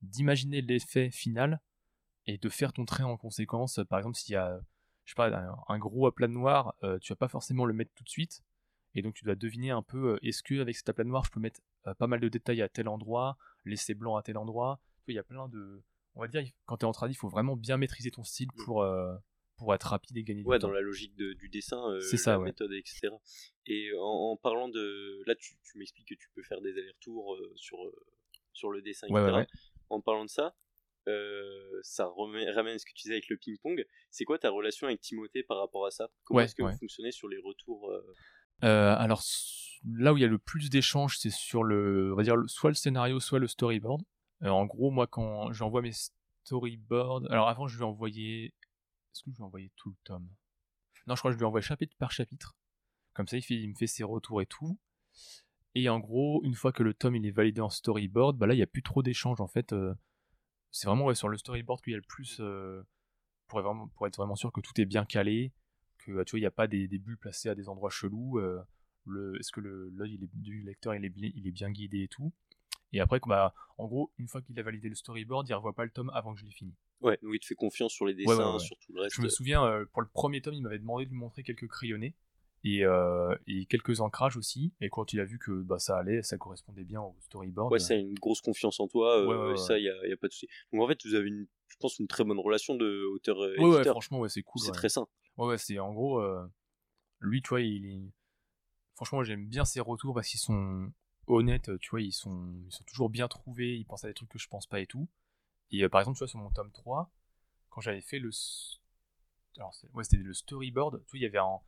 d'imaginer 0.02 0.60
l'effet 0.60 1.10
final 1.10 1.60
et 2.26 2.38
de 2.38 2.48
faire 2.48 2.72
ton 2.72 2.84
trait 2.84 3.02
en 3.02 3.16
conséquence. 3.16 3.80
Par 3.88 3.98
exemple, 3.98 4.16
s'il 4.16 4.32
y 4.32 4.36
a 4.36 4.60
je 5.04 5.10
sais 5.10 5.14
pas, 5.16 5.30
un, 5.68 5.78
gros 5.78 6.06
aplat 6.06 6.28
noir, 6.28 6.74
euh, 6.82 6.98
tu 6.98 7.12
vas 7.12 7.16
pas 7.16 7.28
forcément 7.28 7.66
le 7.66 7.74
mettre 7.74 7.92
tout 7.94 8.04
de 8.04 8.08
suite. 8.08 8.42
Et 8.94 9.02
donc 9.02 9.14
tu 9.14 9.24
dois 9.24 9.34
deviner 9.34 9.70
un 9.70 9.82
peu, 9.82 10.14
euh, 10.14 10.18
est-ce 10.22 10.42
que 10.42 10.60
avec 10.60 10.76
cet 10.76 10.88
aplat 10.88 11.04
noir, 11.04 11.24
je 11.24 11.30
peux 11.30 11.40
mettre 11.40 11.60
euh, 11.86 11.94
pas 11.94 12.06
mal 12.06 12.20
de 12.20 12.28
détails 12.28 12.62
à 12.62 12.68
tel 12.68 12.88
endroit, 12.88 13.36
laisser 13.64 13.94
blanc 13.94 14.16
à 14.16 14.22
tel 14.22 14.38
endroit. 14.38 14.80
Il 15.06 15.14
y 15.14 15.18
a 15.18 15.22
plein 15.22 15.48
de... 15.48 15.82
On 16.14 16.20
va 16.20 16.28
dire, 16.28 16.44
quand 16.66 16.76
tu 16.76 16.84
es 16.84 16.88
en 16.88 16.92
tradi, 16.92 17.14
il 17.14 17.16
faut 17.16 17.28
vraiment 17.28 17.56
bien 17.56 17.76
maîtriser 17.76 18.10
ton 18.10 18.24
style 18.24 18.48
mm. 18.54 18.64
pour, 18.64 18.86
pour 19.56 19.74
être 19.74 19.84
rapide 19.84 20.16
et 20.16 20.22
gagner 20.22 20.42
du 20.42 20.48
ouais, 20.48 20.58
dans 20.58 20.70
la 20.70 20.80
logique 20.80 21.16
du 21.16 21.48
dessin, 21.48 21.82
c'est 22.00 22.16
ça, 22.16 22.32
la 22.32 22.38
méthode, 22.38 22.72
etc. 22.72 23.08
Et 23.66 23.90
en, 24.00 24.36
parlant 24.36 24.68
de... 24.68 25.22
Là, 25.26 25.34
tu, 25.34 25.56
m'expliques 25.76 26.08
que 26.08 26.14
tu 26.14 26.28
peux 26.34 26.42
faire 26.42 26.60
des 26.60 26.72
allers-retours 26.72 27.36
sur, 27.56 27.78
sur 28.52 28.70
le 28.70 28.82
dessin, 28.82 29.06
etc 29.08 29.46
en 29.90 30.00
parlant 30.00 30.24
de 30.24 30.30
ça, 30.30 30.54
euh, 31.08 31.80
ça 31.82 32.06
ramène 32.06 32.78
ce 32.78 32.84
que 32.84 32.92
tu 32.94 33.02
disais 33.02 33.14
avec 33.14 33.28
le 33.28 33.36
ping-pong. 33.36 33.84
C'est 34.10 34.24
quoi 34.24 34.38
ta 34.38 34.50
relation 34.50 34.86
avec 34.86 35.00
Timothée 35.00 35.42
par 35.42 35.58
rapport 35.58 35.86
à 35.86 35.90
ça? 35.90 36.08
Comment 36.24 36.40
est-ce 36.40 36.54
que 36.54 36.62
vous 36.62 36.76
fonctionnez 36.78 37.12
sur 37.12 37.28
les 37.28 37.38
retours 37.38 37.90
euh? 37.90 38.14
Euh, 38.64 38.94
Alors 38.96 39.22
là 39.84 40.12
où 40.12 40.16
il 40.16 40.22
y 40.22 40.24
a 40.24 40.28
le 40.28 40.38
plus 40.38 40.70
d'échanges, 40.70 41.18
c'est 41.18 41.30
sur 41.30 41.62
le, 41.62 42.12
on 42.12 42.16
va 42.16 42.22
dire 42.22 42.36
soit 42.46 42.70
le 42.70 42.74
scénario, 42.74 43.20
soit 43.20 43.38
le 43.38 43.48
storyboard. 43.48 44.02
En 44.48 44.66
gros, 44.66 44.90
moi 44.90 45.06
quand 45.06 45.52
j'envoie 45.52 45.82
mes 45.82 45.92
storyboards, 46.44 47.22
alors 47.30 47.48
avant 47.48 47.66
je 47.66 47.76
lui 47.76 47.84
envoyais, 47.84 48.46
est-ce 48.46 49.22
que 49.22 49.30
je 49.30 49.36
lui 49.36 49.42
envoyais 49.42 49.70
tout 49.76 49.90
le 49.90 49.96
tome? 50.04 50.28
Non, 51.06 51.14
je 51.14 51.20
crois 51.20 51.30
que 51.30 51.34
je 51.34 51.38
lui 51.38 51.46
envoie 51.46 51.60
chapitre 51.60 51.96
par 51.98 52.12
chapitre. 52.12 52.56
Comme 53.12 53.26
ça, 53.28 53.36
il, 53.36 53.68
me 53.68 53.74
fait 53.74 53.86
ses 53.86 54.04
retours 54.04 54.42
et 54.42 54.46
tout. 54.46 54.78
Et 55.74 55.88
en 55.88 56.00
gros, 56.00 56.42
une 56.44 56.54
fois 56.54 56.72
que 56.72 56.82
le 56.82 56.94
tome 56.94 57.16
il 57.16 57.26
est 57.26 57.30
validé 57.30 57.60
en 57.60 57.68
storyboard, 57.68 58.36
bah 58.36 58.46
là 58.46 58.54
il 58.54 58.58
n'y 58.58 58.62
a 58.62 58.66
plus 58.66 58.82
trop 58.82 59.02
d'échanges 59.02 59.40
en 59.40 59.48
fait. 59.48 59.72
Euh, 59.72 59.94
c'est 60.70 60.86
vraiment 60.86 61.12
sur 61.14 61.28
le 61.28 61.36
storyboard 61.36 61.80
qu'il 61.82 61.92
y 61.92 61.94
a 61.94 61.98
le 61.98 62.02
plus 62.02 62.38
euh, 62.40 62.82
pour, 63.46 63.60
être 64.06 64.16
vraiment, 64.16 64.34
sûr 64.34 64.52
que 64.52 64.60
tout 64.60 64.80
est 64.80 64.84
bien 64.84 65.04
calé, 65.04 65.52
que 65.98 66.22
tu 66.24 66.30
vois 66.30 66.38
il 66.38 66.42
n'y 66.42 66.46
a 66.46 66.50
pas 66.50 66.66
des, 66.66 66.88
bulles 66.98 67.18
placées 67.18 67.48
à 67.48 67.54
des 67.54 67.68
endroits 67.68 67.90
chelous. 67.90 68.38
Euh, 68.38 68.60
le, 69.06 69.38
est-ce 69.38 69.52
que 69.52 69.60
l'œil 69.60 70.18
du 70.34 70.62
lecteur 70.62 70.94
est 70.94 71.08
bien 71.08 71.70
guidé 71.70 72.02
et 72.02 72.08
tout. 72.08 72.32
Et 72.94 73.00
après, 73.00 73.20
bah, 73.26 73.52
en 73.76 73.86
gros, 73.86 74.12
une 74.18 74.28
fois 74.28 74.40
qu'il 74.40 74.58
a 74.58 74.62
validé 74.62 74.88
le 74.88 74.94
storyboard, 74.94 75.48
il 75.48 75.52
ne 75.52 75.56
revoit 75.56 75.74
pas 75.74 75.84
le 75.84 75.90
tome 75.90 76.10
avant 76.14 76.32
que 76.32 76.40
je 76.40 76.44
l'ai 76.44 76.52
fini. 76.52 76.74
Ouais, 77.00 77.18
donc 77.22 77.32
il 77.34 77.40
te 77.40 77.46
fait 77.46 77.54
confiance 77.54 77.92
sur 77.92 78.06
les 78.06 78.14
dessins, 78.14 78.58
sur 78.58 78.78
tout 78.78 78.92
le 78.94 79.02
reste. 79.02 79.16
Je 79.16 79.22
me 79.22 79.28
souviens, 79.28 79.84
pour 79.92 80.00
le 80.00 80.08
premier 80.08 80.40
tome, 80.40 80.54
il 80.54 80.62
m'avait 80.62 80.78
demandé 80.78 81.04
de 81.04 81.10
lui 81.10 81.18
montrer 81.18 81.42
quelques 81.42 81.68
crayonnés. 81.68 82.14
Euh, 82.66 83.36
et, 83.46 83.66
quelques 83.66 84.00
ancrages 84.00 84.36
aussi. 84.36 84.72
Et 84.80 84.88
quand 84.88 85.12
il 85.12 85.20
a 85.20 85.24
vu 85.24 85.38
que 85.38 85.50
bah, 85.62 85.78
ça 85.78 85.98
allait, 85.98 86.22
ça 86.22 86.38
correspondait 86.38 86.84
bien 86.84 87.00
au 87.00 87.14
storyboard. 87.20 87.72
Ouais, 87.72 87.78
ça 87.78 87.94
a 87.94 87.96
une 87.96 88.14
grosse 88.14 88.40
confiance 88.40 88.80
en 88.80 88.88
toi, 88.88 89.18
euh, 89.18 89.56
ça, 89.56 89.78
il 89.78 89.82
n'y 89.82 89.88
a, 89.88 90.08
y 90.08 90.12
a, 90.12 90.16
pas 90.16 90.28
de 90.28 90.32
souci. 90.32 90.48
Donc 90.72 90.82
en 90.82 90.88
fait, 90.88 90.98
vous 91.04 91.14
avez, 91.14 91.28
une, 91.28 91.46
je 91.68 91.76
pense, 91.78 91.98
une 91.98 92.06
très 92.06 92.24
bonne 92.24 92.38
relation 92.38 92.74
de 92.74 93.04
auteur-éditeur. 93.14 93.68
Ouais, 93.68 93.84
franchement, 93.84 94.20
ouais, 94.20 94.28
c'est 94.28 94.42
cool. 94.42 94.62
C'est 94.62 94.72
très 94.72 94.88
sain. 94.88 95.06
Ouais, 95.36 95.46
ouais, 95.46 95.58
c'est 95.58 95.78
en 95.78 95.92
gros, 95.92 96.20
euh, 96.20 96.42
lui, 97.20 97.42
tu 97.42 97.50
vois, 97.50 97.60
il 97.60 98.10
Franchement, 98.94 99.24
j'aime 99.24 99.46
bien 99.46 99.64
ses 99.64 99.80
retours 99.80 100.14
parce 100.14 100.28
qu'ils 100.28 100.38
sont 100.38 100.88
honnêtes, 101.26 101.78
tu 101.78 101.90
vois, 101.90 102.00
ils 102.00 102.12
sont, 102.12 102.54
ils 102.66 102.72
sont 102.72 102.84
toujours 102.84 103.10
bien 103.10 103.28
trouvés, 103.28 103.76
ils 103.76 103.84
pensent 103.84 104.04
à 104.04 104.08
des 104.08 104.14
trucs 104.14 104.28
que 104.30 104.38
je 104.38 104.48
pense 104.48 104.66
pas 104.66 104.80
et 104.80 104.86
tout. 104.86 105.08
Et 105.70 105.88
par 105.88 106.00
exemple, 106.00 106.16
tu 106.16 106.20
vois, 106.20 106.28
sur 106.28 106.38
mon 106.38 106.50
tome 106.50 106.72
3, 106.72 107.10
quand 107.70 107.80
j'avais 107.80 108.00
fait 108.00 108.18
le. 108.18 108.30
Alors, 109.56 109.74
ouais, 109.94 110.04
c'était 110.04 110.18
le 110.22 110.34
storyboard, 110.34 111.04
tu 111.06 111.10
vois, 111.10 111.18
il 111.18 111.22
y 111.22 111.26
avait 111.26 111.38
un 111.38 111.60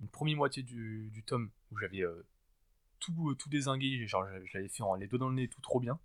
une 0.00 0.08
première 0.08 0.36
moitié 0.36 0.62
du, 0.62 1.10
du 1.12 1.22
tome 1.22 1.50
où 1.70 1.78
j'avais 1.78 2.02
euh, 2.02 2.26
tout, 2.98 3.34
tout 3.38 3.48
désingué, 3.48 4.06
genre 4.06 4.26
j'avais 4.46 4.68
fait 4.68 4.82
en 4.82 4.94
les 4.94 5.06
deux 5.06 5.18
dans 5.18 5.28
le 5.28 5.34
nez, 5.34 5.48
tout 5.48 5.60
trop 5.60 5.80
bien. 5.80 5.98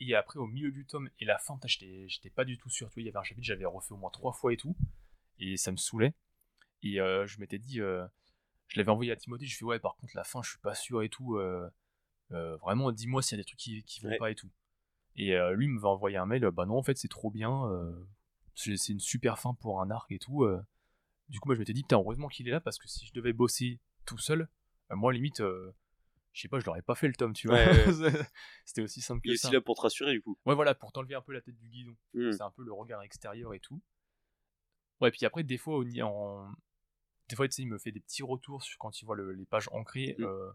Et 0.00 0.14
après, 0.14 0.38
au 0.38 0.46
milieu 0.46 0.70
du 0.72 0.86
tome 0.86 1.08
et 1.20 1.24
la 1.24 1.38
fin, 1.38 1.58
j'étais 1.66 2.30
pas 2.30 2.44
du 2.44 2.58
tout 2.58 2.68
sûr. 2.68 2.88
Tu 2.88 2.94
vois, 2.94 3.02
il 3.02 3.06
y 3.06 3.08
avait 3.08 3.18
un 3.18 3.22
chapitre, 3.22 3.46
j'avais 3.46 3.64
refait 3.64 3.92
au 3.92 3.96
moins 3.96 4.10
trois 4.10 4.32
fois 4.32 4.52
et 4.52 4.56
tout. 4.56 4.76
Et 5.38 5.56
ça 5.56 5.70
me 5.70 5.76
saoulait. 5.76 6.14
Et 6.82 7.00
euh, 7.00 7.26
je 7.26 7.38
m'étais 7.40 7.58
dit, 7.58 7.80
euh, 7.80 8.06
je 8.68 8.78
l'avais 8.78 8.90
envoyé 8.90 9.12
à 9.12 9.16
Timothée, 9.16 9.46
je 9.46 9.56
fais 9.56 9.64
ouais, 9.64 9.78
par 9.78 9.96
contre, 9.96 10.16
la 10.16 10.24
fin, 10.24 10.42
je 10.42 10.50
suis 10.50 10.58
pas 10.58 10.74
sûr 10.74 11.02
et 11.02 11.08
tout. 11.08 11.38
Vraiment, 12.30 12.92
dis-moi 12.92 13.22
s'il 13.22 13.36
y 13.36 13.40
a 13.40 13.42
des 13.42 13.46
trucs 13.46 13.58
qui, 13.58 13.82
qui 13.84 14.00
vont 14.00 14.16
pas 14.18 14.30
et 14.30 14.34
tout. 14.34 14.50
Et 15.16 15.36
lui 15.54 15.68
me 15.68 15.80
va 15.80 15.88
envoyer 15.88 16.16
un 16.16 16.26
mail, 16.26 16.48
bah 16.50 16.66
non, 16.66 16.76
en 16.76 16.82
fait, 16.82 16.96
c'est 16.96 17.08
trop 17.08 17.30
bien. 17.30 17.62
c'est 18.54 18.88
une 18.88 19.00
super 19.00 19.38
fin 19.38 19.54
pour 19.54 19.80
un 19.80 19.90
arc 19.90 20.10
et 20.12 20.18
tout. 20.18 20.46
Du 21.28 21.40
coup, 21.40 21.48
moi, 21.48 21.54
je 21.54 21.60
m'étais 21.60 21.72
dit, 21.72 21.82
putain, 21.82 21.96
heureusement 21.96 22.28
qu'il 22.28 22.48
est 22.48 22.50
là 22.50 22.60
parce 22.60 22.78
que 22.78 22.88
si 22.88 23.06
je 23.06 23.12
devais 23.12 23.32
bosser 23.32 23.80
tout 24.04 24.18
seul, 24.18 24.48
euh, 24.90 24.96
moi, 24.96 25.12
limite, 25.12 25.40
euh, 25.40 25.74
je 26.32 26.42
sais 26.42 26.48
pas, 26.48 26.58
je 26.58 26.66
l'aurais 26.66 26.82
pas 26.82 26.94
fait 26.94 27.08
le 27.08 27.14
tome, 27.14 27.32
tu 27.32 27.48
vois. 27.48 27.58
C'était 28.64 28.82
aussi 28.82 29.00
simple 29.00 29.20
que 29.22 29.28
ça. 29.28 29.30
Il 29.30 29.32
est 29.32 29.46
aussi 29.46 29.52
là 29.54 29.60
pour 29.60 29.76
te 29.76 29.82
rassurer, 29.82 30.12
du 30.12 30.22
coup. 30.22 30.38
Ouais, 30.44 30.54
voilà, 30.54 30.74
pour 30.74 30.92
t'enlever 30.92 31.14
un 31.14 31.22
peu 31.22 31.32
la 31.32 31.40
tête 31.40 31.56
du 31.56 31.68
guidon. 31.68 31.96
Hmm. 32.12 32.32
C'est 32.32 32.42
un 32.42 32.50
peu 32.50 32.62
le 32.62 32.72
regard 32.72 33.02
extérieur 33.02 33.54
et 33.54 33.60
tout. 33.60 33.80
Ouais, 35.00 35.10
puis 35.10 35.24
après, 35.24 35.42
des 35.42 35.58
fois, 35.58 35.82
en... 36.02 36.52
des 37.28 37.36
fois, 37.36 37.48
tu 37.48 37.52
sais, 37.52 37.62
il 37.62 37.68
me 37.68 37.78
fait 37.78 37.92
des 37.92 38.00
petits 38.00 38.22
retours 38.22 38.62
sur 38.62 38.78
quand 38.78 39.00
il 39.00 39.04
voit 39.04 39.16
les 39.16 39.46
pages 39.46 39.68
ancrées. 39.72 40.16
Hmm. 40.18 40.24
Euh, 40.24 40.52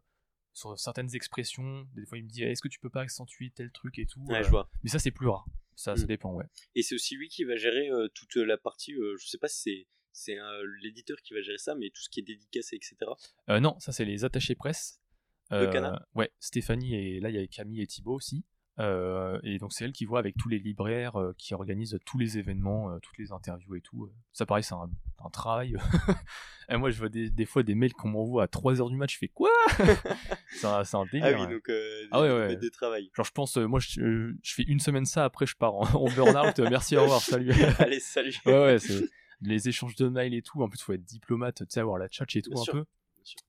sur 0.54 0.78
certaines 0.80 1.16
expressions, 1.16 1.88
des 1.96 2.06
fois 2.06 2.18
il 2.18 2.26
me 2.26 2.30
dit 2.30 2.44
est-ce 2.44 2.62
que 2.62 2.68
tu 2.68 2.80
peux 2.80 2.90
pas 2.90 3.02
accentuer 3.02 3.52
tel 3.52 3.72
truc 3.72 4.00
et 4.00 4.06
tout. 4.06 4.22
Ouais, 4.28 4.44
je 4.44 4.50
vois. 4.50 4.70
Mais 4.84 4.90
ça 4.90 5.00
c'est 5.00 5.12
plus 5.12 5.28
rare. 5.28 5.46
Ça, 5.76 5.96
ça 5.96 6.04
hmm. 6.04 6.08
dépend, 6.08 6.34
ouais. 6.34 6.46
Et 6.76 6.82
c'est 6.82 6.94
aussi 6.94 7.16
lui 7.16 7.30
qui 7.30 7.46
va 7.46 7.56
gérer 7.56 7.90
toute 8.14 8.36
la 8.36 8.58
partie, 8.58 8.94
je 8.94 9.26
sais 9.28 9.38
pas 9.38 9.48
si 9.48 9.62
c'est 9.62 9.88
c'est 10.20 10.38
l'éditeur 10.82 11.18
qui 11.22 11.34
va 11.34 11.42
gérer 11.42 11.58
ça, 11.58 11.76
mais 11.76 11.90
tout 11.90 12.02
ce 12.02 12.10
qui 12.10 12.20
est 12.20 12.24
dédicacé, 12.24 12.76
etc. 12.76 12.98
Euh, 13.50 13.60
non, 13.60 13.80
ça 13.80 13.92
c'est 13.92 14.06
les 14.06 14.26
attachés 14.26 14.56
presse. 14.56 15.00
de 15.52 15.56
euh, 15.56 15.72
Cana 15.72 16.06
Ouais, 16.14 16.32
Stéphanie, 16.40 16.96
et 16.96 17.20
là 17.20 17.30
il 17.30 17.36
y 17.36 17.40
a 17.40 17.48
Camille 17.48 17.82
et 17.82 17.88
Thibaut 17.88 18.16
aussi. 18.16 18.44
Euh, 18.80 19.40
et 19.44 19.58
donc 19.58 19.74
c'est 19.74 19.84
elle 19.84 19.92
qui 19.92 20.06
voit 20.06 20.20
avec 20.20 20.38
tous 20.38 20.48
les 20.48 20.60
libraires 20.60 21.18
qui 21.38 21.54
organisent 21.54 22.00
tous 22.06 22.18
les 22.18 22.38
événements, 22.38 22.98
toutes 23.02 23.18
les 23.18 23.32
interviews 23.32 23.76
et 23.76 23.82
tout. 23.82 24.10
Ça 24.32 24.46
pareil, 24.46 24.64
c'est 24.64 24.76
un, 24.76 24.90
travail. 25.34 25.76
et 26.70 26.78
moi 26.78 26.90
je 26.90 27.00
vois 27.00 27.10
des, 27.10 27.46
fois 27.46 27.64
des 27.64 27.76
mails 27.76 27.94
qu'on 27.94 28.10
m'envoie 28.10 28.44
à 28.44 28.48
3h 28.48 28.90
du 28.90 28.96
match, 28.96 29.14
je 29.14 29.18
fais 29.18 29.28
quoi? 29.28 29.50
C'est 30.52 30.66
un, 30.66 30.82
un, 30.82 31.06
délire. 31.12 31.38
Ah 31.38 31.46
oui, 31.46 31.54
donc 31.54 31.72
ah 32.12 32.22
ouais, 32.22 32.32
ouais. 32.32 32.56
de 32.56 32.70
travail. 32.70 33.12
Genre 33.14 33.26
je 33.26 33.32
pense, 33.32 33.58
moi 33.58 33.80
je, 33.80 34.34
je, 34.42 34.54
fais 34.54 34.64
une 34.64 34.80
semaine 34.80 35.06
ça, 35.06 35.26
après 35.26 35.46
je 35.46 35.56
pars 35.56 35.76
en, 35.76 35.84
en 35.84 36.10
burn-out, 36.10 36.60
merci, 36.60 36.96
au 36.96 37.02
revoir, 37.02 37.22
salut. 37.22 37.52
Allez, 37.80 38.00
salut. 38.00 38.36
ouais, 38.46 38.60
ouais, 38.60 38.80
c'est 38.80 39.04
les 39.42 39.70
échanges 39.70 39.96
de 39.96 40.08
mails 40.08 40.34
et 40.34 40.42
tout. 40.42 40.62
En 40.62 40.70
plus, 40.70 40.80
il 40.80 40.84
faut 40.84 40.94
être 40.94 41.04
diplomate, 41.04 41.58
tu 41.60 41.66
sais, 41.70 41.80
avoir 41.80 41.98
la 41.98 42.08
tchatch 42.08 42.36
et 42.36 42.42
tout 42.42 42.60
un 42.60 42.72
peu. 42.72 42.86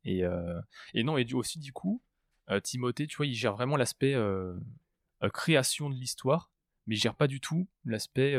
Et, 0.05 0.25
euh, 0.25 0.61
et 0.95 1.03
non, 1.03 1.17
et 1.17 1.25
du, 1.25 1.35
aussi, 1.35 1.59
du 1.59 1.73
coup, 1.73 2.03
euh, 2.51 2.61
Timothée, 2.61 3.07
tu 3.07 3.17
vois, 3.17 3.27
il 3.27 3.35
gère 3.35 3.55
vraiment 3.55 3.77
l'aspect 3.77 4.15
euh, 4.15 4.55
création 5.29 5.91
de 5.91 5.95
l'histoire, 5.95 6.51
mais 6.87 6.97
il 6.97 6.99
gère 6.99 7.15
pas 7.15 7.27
du 7.27 7.41
tout 7.41 7.69
l'aspect 7.85 8.35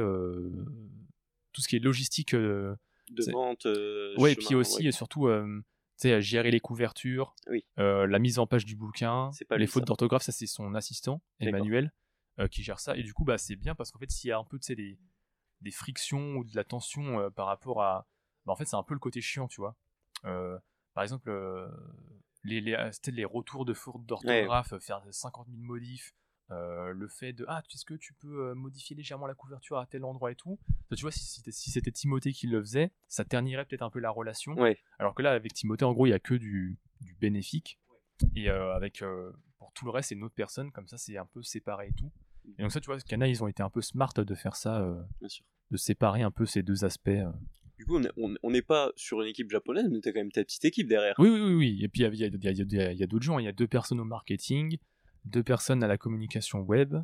tout 1.53 1.61
ce 1.61 1.67
qui 1.67 1.75
est 1.75 1.79
logistique. 1.79 2.33
de 2.33 2.77
vente. 3.31 3.65
ouais, 4.17 4.33
et 4.33 4.35
puis 4.35 4.55
aussi, 4.55 4.87
et 4.87 4.91
surtout, 4.91 5.29
sais, 5.97 6.21
gérer 6.21 6.51
les 6.51 6.59
couvertures, 6.59 7.35
la 7.77 8.19
mise 8.19 8.39
en 8.39 8.47
page 8.47 8.65
du 8.65 8.75
bouquin, 8.75 9.31
les 9.57 9.67
fautes 9.67 9.85
d'orthographe, 9.85 10.23
ça 10.23 10.31
c'est 10.31 10.47
son 10.47 10.73
assistant, 10.75 11.21
Emmanuel, 11.39 11.91
qui 12.49 12.63
gère 12.63 12.79
ça. 12.79 12.97
Et 12.97 13.03
du 13.03 13.13
coup, 13.13 13.23
bah, 13.23 13.37
c'est 13.37 13.55
bien 13.55 13.75
parce 13.75 13.91
qu'en 13.91 13.99
fait, 13.99 14.11
s'il 14.11 14.29
y 14.29 14.31
a 14.31 14.37
un 14.37 14.43
peu 14.45 14.59
des, 14.69 14.97
des 15.61 15.71
frictions 15.71 16.35
ou 16.37 16.43
de 16.43 16.55
la 16.55 16.63
tension 16.63 17.29
par 17.31 17.47
rapport 17.47 17.83
à. 17.83 18.07
Bah, 18.45 18.53
en 18.53 18.55
fait, 18.55 18.65
c'est 18.65 18.75
un 18.75 18.83
peu 18.83 18.93
le 18.93 18.99
côté 18.99 19.21
chiant, 19.21 19.47
tu 19.47 19.61
vois. 19.61 19.77
par 20.23 21.03
exemple, 21.03 21.31
les, 22.43 22.61
les, 22.61 22.75
les, 23.07 23.25
retours 23.25 23.65
de 23.65 23.73
fautes 23.73 24.05
d'orthographe, 24.05 24.73
faire 24.79 25.01
50 25.09 25.47
000 25.47 25.61
modifs, 25.61 26.13
euh, 26.51 26.91
le 26.93 27.07
fait 27.07 27.33
de 27.33 27.45
ah 27.47 27.63
est-ce 27.73 27.85
que 27.85 27.93
tu 27.93 28.13
peux 28.13 28.49
euh, 28.49 28.55
modifier 28.55 28.95
légèrement 28.95 29.27
la 29.27 29.35
couverture 29.35 29.77
à 29.77 29.85
tel 29.85 30.03
endroit 30.03 30.31
et 30.31 30.35
tout 30.35 30.59
tu 30.95 31.01
vois 31.01 31.11
si, 31.11 31.41
si 31.49 31.71
c'était 31.71 31.91
Timothée 31.91 32.33
qui 32.33 32.47
le 32.47 32.59
faisait 32.61 32.91
ça 33.07 33.23
ternirait 33.23 33.65
peut-être 33.65 33.83
un 33.83 33.89
peu 33.89 33.99
la 33.99 34.09
relation 34.09 34.55
alors 34.99 35.15
que 35.15 35.21
là 35.21 35.31
avec 35.31 35.53
Timothée 35.53 35.85
en 35.85 35.93
gros 35.93 36.07
il 36.07 36.09
y 36.09 36.13
a 36.13 36.19
que 36.19 36.33
du, 36.33 36.77
du 36.99 37.13
bénéfique 37.15 37.79
et 38.35 38.49
euh, 38.49 38.73
avec 38.75 39.03
pour 39.57 39.71
tout 39.73 39.85
le 39.85 39.91
reste 39.91 40.09
c'est 40.09 40.15
une 40.15 40.23
autre 40.23 40.35
personne 40.35 40.71
comme 40.71 40.87
ça 40.87 40.97
c'est 40.97 41.17
un 41.17 41.25
peu 41.25 41.41
séparé 41.41 41.87
et 41.89 41.93
tout 41.93 42.11
et 42.57 42.61
donc 42.61 42.71
ça 42.71 42.81
tu 42.81 42.87
vois 42.87 42.99
Cana 42.99 43.27
ils 43.27 43.43
ont 43.43 43.47
été 43.47 43.63
un 43.63 43.69
peu 43.69 43.81
smart 43.81 44.13
de 44.13 44.35
faire 44.35 44.55
ça 44.55 44.85
de 45.71 45.77
séparer 45.77 46.21
un 46.21 46.31
peu 46.31 46.45
ces 46.45 46.63
deux 46.63 46.83
aspects 46.83 47.09
du 47.77 47.87
coup, 47.87 47.99
on 48.15 48.51
n'est 48.51 48.61
pas 48.61 48.91
sur 48.95 49.23
une 49.23 49.27
équipe 49.27 49.49
japonaise, 49.49 49.89
mais 49.89 50.01
t'as 50.01 50.11
quand 50.11 50.19
même 50.19 50.31
ta 50.31 50.43
petite 50.43 50.63
équipe 50.65 50.87
derrière. 50.87 51.15
Oui, 51.17 51.29
oui, 51.29 51.41
oui. 51.41 51.53
oui. 51.55 51.79
Et 51.81 51.87
puis, 51.87 52.03
il 52.03 52.03
y 52.03 52.23
a, 52.23 52.27
y 52.27 52.95
y 52.95 53.03
a 53.03 53.07
d'autres 53.07 53.23
gens. 53.23 53.39
Il 53.39 53.45
y 53.45 53.47
a 53.47 53.51
deux 53.51 53.67
personnes 53.67 53.99
au 53.99 54.03
marketing, 54.03 54.77
deux 55.25 55.43
personnes 55.43 55.83
à 55.83 55.87
la 55.87 55.97
communication 55.97 56.59
web. 56.59 56.95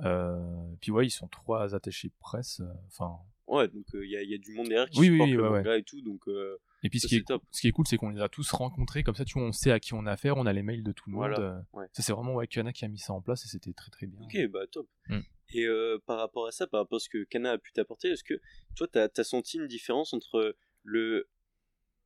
Euh, 0.00 0.74
puis 0.80 0.90
ouais, 0.90 1.06
ils 1.06 1.10
sont 1.10 1.28
trois 1.28 1.74
attachés 1.74 2.10
presse. 2.18 2.60
Euh, 2.60 2.72
enfin. 2.88 3.16
ouais, 3.46 3.68
donc 3.68 3.86
il 3.94 4.08
y, 4.08 4.30
y, 4.30 4.34
a 4.34 4.38
du 4.38 4.52
monde 4.52 4.68
derrière 4.68 4.90
qui 4.90 4.98
oui, 4.98 5.06
supporte 5.06 5.30
oui, 5.30 5.36
le 5.36 5.50
manga 5.50 5.76
et 5.76 5.82
tout, 5.84 6.00
donc. 6.02 6.26
Euh, 6.26 6.56
et 6.82 6.90
puis 6.90 7.00
ce 7.00 7.06
qui, 7.06 7.16
est, 7.16 7.26
top. 7.26 7.42
ce 7.50 7.60
qui 7.60 7.68
est 7.68 7.72
cool, 7.72 7.86
c'est 7.86 7.96
qu'on 7.96 8.10
les 8.10 8.20
a 8.20 8.28
tous 8.28 8.50
rencontrés, 8.52 9.02
comme 9.02 9.14
ça, 9.14 9.24
tu 9.24 9.38
vois, 9.38 9.46
on 9.46 9.52
sait 9.52 9.70
à 9.70 9.80
qui 9.80 9.94
on 9.94 10.04
a 10.04 10.12
affaire, 10.12 10.36
on 10.36 10.46
a 10.46 10.52
les 10.52 10.62
mails 10.62 10.82
de 10.82 10.92
tout 10.92 11.10
le 11.10 11.16
monde. 11.16 11.64
Ça, 11.92 12.02
c'est 12.02 12.12
vraiment 12.12 12.34
ouais, 12.34 12.46
Kana 12.46 12.72
qui 12.72 12.84
a 12.84 12.88
mis 12.88 12.98
ça 12.98 13.12
en 13.12 13.22
place 13.22 13.44
et 13.44 13.48
c'était 13.48 13.72
très 13.72 13.90
très 13.90 14.06
bien. 14.06 14.20
Ok, 14.22 14.50
bah 14.50 14.66
top. 14.70 14.88
Mm. 15.08 15.20
Et 15.54 15.66
par 16.06 16.18
rapport 16.18 16.46
à 16.46 16.50
ça, 16.50 16.66
par 16.66 16.80
rapport 16.80 16.96
à 16.96 17.00
ce 17.00 17.08
que 17.08 17.24
Kana 17.24 17.52
a 17.52 17.58
pu 17.58 17.72
t'apporter, 17.72 18.08
est-ce 18.08 18.24
que 18.24 18.40
toi, 18.74 18.88
t'as 18.90 19.08
as 19.16 19.24
senti 19.24 19.58
une 19.58 19.68
différence 19.68 20.12
entre 20.12 20.56
le 20.82 21.28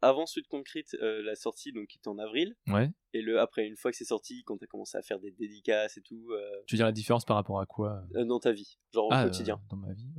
avant 0.01 0.26
Suite 0.26 0.49
Concrete, 0.49 0.94
euh, 1.03 1.22
la 1.22 1.34
sortie 1.34 1.72
donc 1.72 1.88
qui 1.88 1.99
était 1.99 2.09
en 2.09 2.18
avril. 2.18 2.57
Ouais. 2.68 2.90
Et 3.12 3.22
le 3.22 3.40
après, 3.40 3.66
une 3.66 3.76
fois 3.76 3.90
que 3.90 3.96
c'est 3.96 4.05
sorti, 4.05 4.44
quand 4.44 4.57
t'as 4.59 4.66
commencé 4.66 4.96
à 4.96 5.03
faire 5.03 5.18
des 5.18 5.32
dédicaces 5.32 5.96
et 5.96 6.03
tout. 6.03 6.30
Euh, 6.32 6.62
tu 6.66 6.74
veux 6.74 6.78
dire 6.78 6.86
la 6.86 6.92
différence 6.92 7.24
par 7.24 7.36
rapport 7.36 7.61
à 7.61 7.66
quoi 7.66 8.03
euh 8.14 8.24
Dans 8.24 8.40
ta 8.40 8.53
vie, 8.53 8.78
genre 8.92 9.07
au 9.07 9.12
ah, 9.12 9.24
quotidien? 9.24 9.61
dans 9.70 9.76
ma 9.76 9.92
vie 9.92 10.12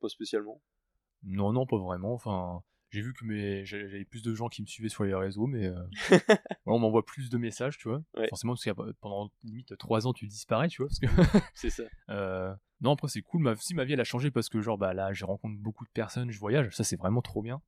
Pas 0.00 0.08
spécialement. 0.08 0.60
Non, 1.22 1.52
non, 1.52 1.66
pas 1.66 1.78
vraiment. 1.78 2.12
Enfin, 2.12 2.62
j'ai 2.90 3.00
vu 3.00 3.14
que 3.14 3.24
mes... 3.24 3.64
j'avais 3.64 4.04
plus 4.04 4.22
de 4.22 4.34
gens 4.34 4.48
qui 4.48 4.60
me 4.60 4.66
suivaient 4.66 4.90
sur 4.90 5.04
les 5.04 5.14
réseaux, 5.14 5.46
mais 5.46 5.70
on 6.66 6.78
m'envoie 6.78 7.04
plus 7.04 7.30
de 7.30 7.38
messages, 7.38 7.78
tu 7.78 7.88
vois. 7.88 8.02
Forcément, 8.28 8.52
parce 8.52 8.64
que 8.64 8.92
pendant 9.00 9.30
limite 9.42 9.76
3 9.78 10.06
ans, 10.06 10.12
tu 10.12 10.26
disparais, 10.26 10.68
tu 10.68 10.82
vois. 10.82 10.88
Parce 10.88 11.00
que 11.00 11.06
c'est 11.54 11.70
ça. 11.70 11.84
non, 12.82 12.92
après, 12.92 13.08
c'est 13.08 13.22
cool. 13.22 13.40
Ma... 13.40 13.56
Si 13.56 13.74
ma 13.74 13.84
vie, 13.84 13.94
elle 13.94 14.00
a 14.00 14.04
changé 14.04 14.30
parce 14.30 14.50
que, 14.50 14.60
genre, 14.60 14.76
bah 14.76 14.92
là, 14.92 15.14
je 15.14 15.24
rencontre 15.24 15.56
beaucoup 15.58 15.86
de 15.86 15.90
personnes, 15.90 16.30
je 16.30 16.38
voyage. 16.38 16.76
Ça, 16.76 16.84
c'est 16.84 16.96
vraiment 16.96 17.22
trop 17.22 17.40
bien. 17.40 17.62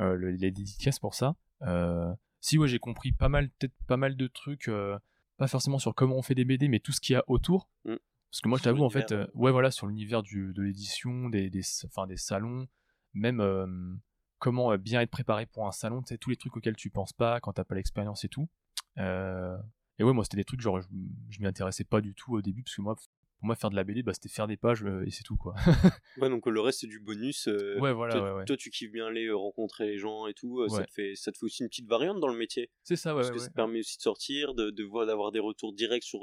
Euh, 0.00 0.16
les 0.16 0.50
dédicaces 0.50 0.98
pour 0.98 1.14
ça. 1.14 1.36
Euh, 1.62 2.12
si 2.40 2.58
ouais, 2.58 2.68
j'ai 2.68 2.78
compris 2.78 3.12
pas 3.12 3.28
mal, 3.28 3.48
peut-être 3.50 3.74
pas 3.86 3.96
mal 3.96 4.16
de 4.16 4.26
trucs, 4.26 4.68
euh, 4.68 4.98
pas 5.36 5.46
forcément 5.46 5.78
sur 5.78 5.94
comment 5.94 6.16
on 6.16 6.22
fait 6.22 6.34
des 6.34 6.44
BD, 6.44 6.68
mais 6.68 6.80
tout 6.80 6.92
ce 6.92 7.00
qu'il 7.00 7.14
y 7.14 7.16
a 7.16 7.24
autour. 7.28 7.68
Mm. 7.84 7.94
Parce 8.30 8.40
que 8.40 8.48
moi, 8.48 8.58
je 8.58 8.64
t'avoue, 8.64 8.82
en 8.82 8.90
fait, 8.90 9.14
ouais, 9.34 9.52
voilà, 9.52 9.70
sur 9.70 9.86
l'univers 9.86 10.24
de 10.24 10.60
l'édition, 10.60 11.28
des, 11.28 11.50
des, 11.50 11.62
enfin, 11.84 12.08
des 12.08 12.16
salons, 12.16 12.66
même 13.12 14.00
comment 14.40 14.76
bien 14.76 15.00
être 15.02 15.10
préparé 15.10 15.46
pour 15.46 15.68
un 15.68 15.70
salon, 15.70 16.02
tu 16.02 16.08
sais, 16.08 16.18
tous 16.18 16.30
les 16.30 16.36
trucs 16.36 16.56
auxquels 16.56 16.74
tu 16.74 16.90
penses 16.90 17.12
pas 17.12 17.38
quand 17.38 17.52
t'as 17.52 17.62
pas 17.62 17.76
l'expérience 17.76 18.24
et 18.24 18.28
tout. 18.28 18.48
et 18.96 20.02
ouais, 20.02 20.12
moi, 20.12 20.24
c'était 20.24 20.38
des 20.38 20.44
trucs, 20.44 20.60
genre, 20.60 20.80
je, 20.80 20.88
je 21.30 21.38
m'y 21.38 21.46
intéressais 21.46 21.84
pas 21.84 22.00
du 22.00 22.12
tout 22.12 22.34
au 22.34 22.42
début, 22.42 22.64
parce 22.64 22.74
que 22.74 22.82
moi, 22.82 22.96
moi 23.44 23.54
faire 23.56 23.70
de 23.70 23.76
la 23.76 23.84
BD 23.84 24.02
bah, 24.02 24.12
c'était 24.14 24.28
faire 24.28 24.46
des 24.46 24.56
pages 24.56 24.84
euh, 24.84 25.04
et 25.06 25.10
c'est 25.10 25.22
tout 25.22 25.36
quoi. 25.36 25.54
Ouais 26.18 26.28
donc 26.28 26.46
le 26.46 26.60
reste 26.60 26.80
c'est 26.80 26.86
du 26.86 27.00
bonus 27.00 27.48
euh, 27.48 27.78
ouais 27.80 27.92
voilà 27.92 28.14
toi, 28.14 28.44
toi, 28.44 28.56
tu 28.56 28.70
kiffes 28.70 28.90
bien 28.92 29.06
aller 29.06 29.26
euh, 29.26 29.36
rencontrer 29.36 29.86
les 29.86 29.98
gens 29.98 30.26
et 30.26 30.34
tout 30.34 30.68
ça 30.68 30.84
te 30.84 30.92
fait 30.92 31.14
ça 31.14 31.32
te 31.32 31.38
fait 31.38 31.44
aussi 31.46 31.62
une 31.62 31.68
petite 31.68 31.88
variante 31.88 32.20
dans 32.20 32.28
le 32.28 32.36
métier. 32.36 32.70
C'est 32.82 32.96
ça 32.96 33.14
ouais 33.14 33.22
parce 33.22 33.30
que 33.30 33.38
ça 33.38 33.50
permet 33.50 33.80
aussi 33.80 33.96
de 33.96 34.02
sortir 34.02 34.54
de, 34.54 34.70
de 34.70 34.84
voir 34.84 35.06
d'avoir 35.06 35.32
des 35.32 35.40
retours 35.40 35.72
directs 35.72 36.04
sur 36.04 36.20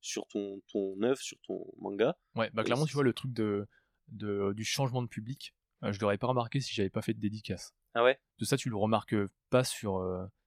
sur 0.00 0.26
ton 0.28 0.60
ton 0.68 1.00
œuvre 1.02 1.20
sur 1.20 1.38
ton 1.46 1.64
manga. 1.78 2.16
Ouais 2.34 2.50
bah 2.52 2.64
clairement 2.64 2.86
tu 2.86 2.94
vois 2.94 3.04
le 3.04 3.12
truc 3.12 3.32
de, 3.32 3.66
de 4.08 4.52
du 4.54 4.64
changement 4.64 5.02
de 5.02 5.08
public 5.08 5.54
je 5.82 5.98
l'aurais 6.00 6.18
pas 6.18 6.28
remarqué 6.28 6.60
si 6.60 6.74
j'avais 6.74 6.90
pas 6.90 7.02
fait 7.02 7.14
de 7.14 7.20
dédicace. 7.20 7.74
Ah 7.94 8.04
ouais? 8.04 8.20
De 8.38 8.44
ça 8.44 8.56
tu 8.56 8.68
le 8.68 8.76
remarques 8.76 9.16
pas 9.50 9.64
sur 9.64 10.00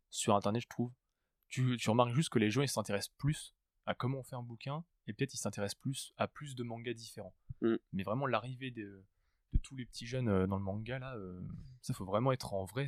sur 0.10 0.36
internet 0.36 0.62
je 0.62 0.70
trouve. 0.70 0.92
Tu, 1.48 1.78
tu 1.78 1.90
remarques 1.90 2.14
juste 2.14 2.30
que 2.30 2.40
les 2.40 2.50
gens 2.50 2.62
ils 2.64 2.68
s'intéressent 2.68 3.14
plus 3.18 3.55
à 3.86 3.94
comment 3.94 4.20
on 4.20 4.24
fait 4.24 4.36
un 4.36 4.44
bouquin 4.44 4.84
et 5.08 5.14
peut-être 5.14 5.34
ils 5.34 5.38
s'intéressent 5.40 5.80
plus 5.80 6.14
à 6.18 6.28
plus 6.28 6.56
de 6.56 6.64
mangas 6.64 6.94
différents. 6.94 7.36
Mm. 7.62 7.76
Mais 7.94 8.04
vraiment 8.04 8.26
l'arrivée 8.26 8.72
de, 8.72 9.04
tous 9.64 9.76
les 9.76 9.86
petits 9.86 10.06
jeunes 10.06 10.28
euh, 10.28 10.48
dans 10.48 10.58
le 10.58 10.64
manga 10.64 11.00
là, 11.00 11.16
euh, 11.16 11.40
ça 11.82 11.94
faut 11.94 12.06
vraiment 12.06 12.32
être 12.32 12.54
en 12.54 12.66
vrai. 12.66 12.88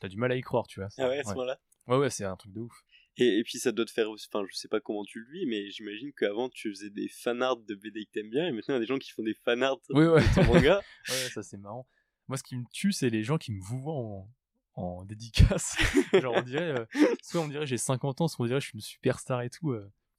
T'as 0.00 0.08
du 0.08 0.16
mal 0.16 0.32
à 0.32 0.36
y 0.36 0.40
croire, 0.40 0.66
tu 0.66 0.80
vois. 0.80 0.88
Ah 0.98 1.08
ouais, 1.08 1.18
à 1.18 1.24
ce 1.24 1.30
moment-là? 1.30 1.58
Ouais 1.86 1.98
ouais, 1.98 2.10
c'est 2.10 2.24
un 2.24 2.36
truc 2.36 2.52
de 2.52 2.60
ouf. 2.60 2.84
Et, 3.16 3.38
et, 3.38 3.44
puis 3.44 3.58
ça 3.58 3.70
doit 3.70 3.84
te 3.84 3.92
faire, 3.92 4.10
enfin 4.10 4.44
je 4.50 4.56
sais 4.56 4.66
pas 4.66 4.80
comment 4.80 5.04
tu 5.04 5.20
le 5.20 5.30
vis, 5.30 5.46
mais 5.46 5.70
j'imagine 5.70 6.12
qu'avant 6.12 6.48
tu 6.48 6.70
faisais 6.70 6.90
des 6.90 7.08
fanarts 7.08 7.58
de 7.58 7.74
BD 7.76 8.06
que 8.06 8.10
t'aimes 8.10 8.30
bien, 8.30 8.48
et 8.48 8.52
maintenant 8.52 8.74
il 8.74 8.78
y 8.78 8.78
a 8.78 8.80
des 8.80 8.86
gens 8.86 8.98
qui 8.98 9.12
font 9.12 9.22
des 9.22 9.34
fanarts 9.34 9.78
oui, 9.90 10.06
ouais. 10.06 10.20
de 10.20 10.34
ton 10.34 10.44
manga. 10.44 10.80
ouais, 11.08 11.28
ça 11.30 11.44
c'est 11.44 11.58
marrant. 11.58 11.86
Moi 12.26 12.38
ce 12.38 12.42
qui 12.42 12.56
me 12.56 12.64
tue, 12.72 12.90
c'est 12.90 13.10
les 13.10 13.22
gens 13.22 13.38
qui 13.38 13.52
me 13.52 13.62
vouvoient 13.62 13.94
en, 13.94 14.28
en 14.74 15.04
dédicace. 15.04 15.76
genre 16.12 16.34
on 16.36 16.42
dirait, 16.42 16.78
euh, 16.78 16.86
soit 17.22 17.40
on 17.40 17.48
dirait 17.48 17.66
j'ai 17.66 17.78
50 17.78 18.20
ans, 18.20 18.28
soit 18.28 18.44
on 18.44 18.48
dirait 18.48 18.60
je 18.60 18.66
suis 18.66 18.74
une 18.74 18.80
superstar 18.80 19.42
et 19.42 19.50
tout. 19.50 19.74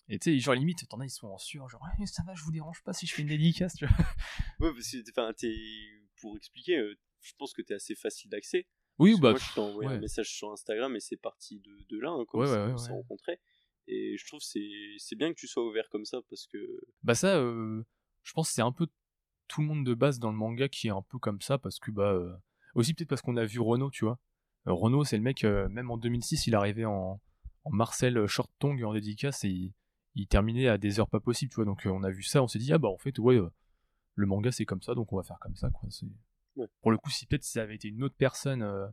Et 0.08 0.20
tu 0.20 0.32
sais, 0.32 0.40
genre 0.40 0.54
limite, 0.54 0.88
t'en 0.88 1.00
as, 1.00 1.06
ils 1.06 1.10
sont 1.10 1.28
en 1.28 1.38
sueur, 1.38 1.68
genre, 1.68 1.82
ça 2.06 2.24
va, 2.24 2.36
je 2.36 2.44
vous 2.44 2.52
dérange 2.52 2.84
pas 2.84 2.94
si 2.94 3.08
je 3.08 3.14
fais 3.16 3.24
une 3.24 3.28
dédicace, 3.28 3.76
tu 3.76 3.88
vois. 3.88 3.98
Ouais, 4.60 4.72
parce 4.72 4.92
que, 4.92 5.10
enfin, 5.10 5.32
pour 6.22 6.38
expliquer, 6.38 6.78
euh, 6.78 6.96
je 7.22 7.34
pense 7.38 7.54
que 7.54 7.62
t'es 7.62 7.74
assez 7.74 7.96
facile 7.96 8.30
d'accès. 8.30 8.68
Oui, 9.00 9.20
bah. 9.20 9.32
Moi, 9.32 9.40
je 9.40 9.54
t'ai 9.54 9.60
envoyé 9.60 9.90
un 9.90 10.00
message 10.00 10.30
sur 10.30 10.52
Instagram 10.52 10.96
et 10.96 11.00
c'est 11.00 11.18
parti 11.18 11.60
de, 11.60 11.72
de 11.90 12.00
là, 12.00 12.12
hein, 12.12 12.24
comme 12.28 12.42
ouais, 12.42 12.48
ça, 12.48 12.68
on 12.68 12.78
s'est 12.78 12.92
rencontrés. 12.92 13.40
Et 13.88 14.16
je 14.18 14.26
trouve 14.26 14.40
c'est 14.42 14.68
c'est 14.98 15.16
bien 15.16 15.32
que 15.32 15.38
tu 15.38 15.48
sois 15.48 15.64
ouvert 15.66 15.90
comme 15.90 16.06
ça 16.06 16.20
parce 16.30 16.48
que. 16.48 16.58
Bah, 17.04 17.16
ça, 17.16 17.36
euh, 17.38 17.84
je 18.24 18.34
pense 18.34 18.50
que 18.50 18.54
c'est 18.54 18.62
un 18.62 18.72
peu 18.72 18.88
tout 19.48 19.62
le 19.62 19.68
monde 19.68 19.86
de 19.86 19.94
base 19.94 20.20
dans 20.20 20.32
le 20.32 20.38
manga 20.38 20.70
qui 20.70 20.88
est 20.88 20.92
un 20.92 21.02
peu 21.02 21.18
comme 21.20 21.42
ça 21.42 21.58
parce 21.58 21.80
que, 21.80 21.92
bah. 21.92 22.14
Euh, 22.14 22.34
aussi 22.76 22.94
peut-être 22.94 23.10
parce 23.10 23.22
qu'on 23.22 23.38
a 23.38 23.46
vu 23.46 23.60
Renault, 23.60 23.90
tu 23.90 24.06
vois. 24.06 24.20
Renault, 24.66 25.04
c'est 25.04 25.18
le 25.18 25.24
mec, 25.24 25.44
même 25.44 25.92
en 25.92 25.98
2006, 25.98 26.48
il 26.48 26.56
arrivait 26.56 26.86
en, 26.86 27.22
en 27.64 27.72
Marcel 27.72 28.26
Short 28.28 28.52
Tongue 28.60 28.84
en 28.84 28.94
dédicace 28.94 29.44
et 29.44 29.50
il 29.50 29.74
il 30.16 30.28
terminait 30.28 30.68
à 30.68 30.78
des 30.78 31.00
heures 31.00 31.10
pas 31.10 31.20
possibles, 31.20 31.52
tu 31.52 31.56
vois. 31.56 31.66
Donc 31.66 31.86
euh, 31.86 31.90
on 31.90 32.04
a 32.04 32.10
vu 32.10 32.24
ça, 32.24 32.42
on 32.42 32.48
s'est 32.48 32.60
dit 32.60 32.74
ah 32.74 32.78
bah 32.78 32.88
en 32.88 32.98
fait 32.98 33.20
ouais, 33.20 33.36
euh, 33.36 33.50
le 34.16 34.26
manga 34.26 34.52
c'est 34.52 34.66
comme 34.66 34.82
ça, 34.82 34.96
donc 34.96 35.12
on 35.14 35.18
va 35.18 35.24
faire 35.24 35.38
comme 35.40 35.56
ça 35.56 35.70
quoi. 35.70 35.88
Pour 36.82 36.92
le 36.92 36.98
coup, 36.98 37.10
si 37.10 37.26
peut-être 37.26 37.44
ça 37.44 37.62
avait 37.62 37.76
été 37.76 37.90
une 37.90 38.02
autre 38.04 38.16
personne, 38.18 38.64
euh, 38.64 38.88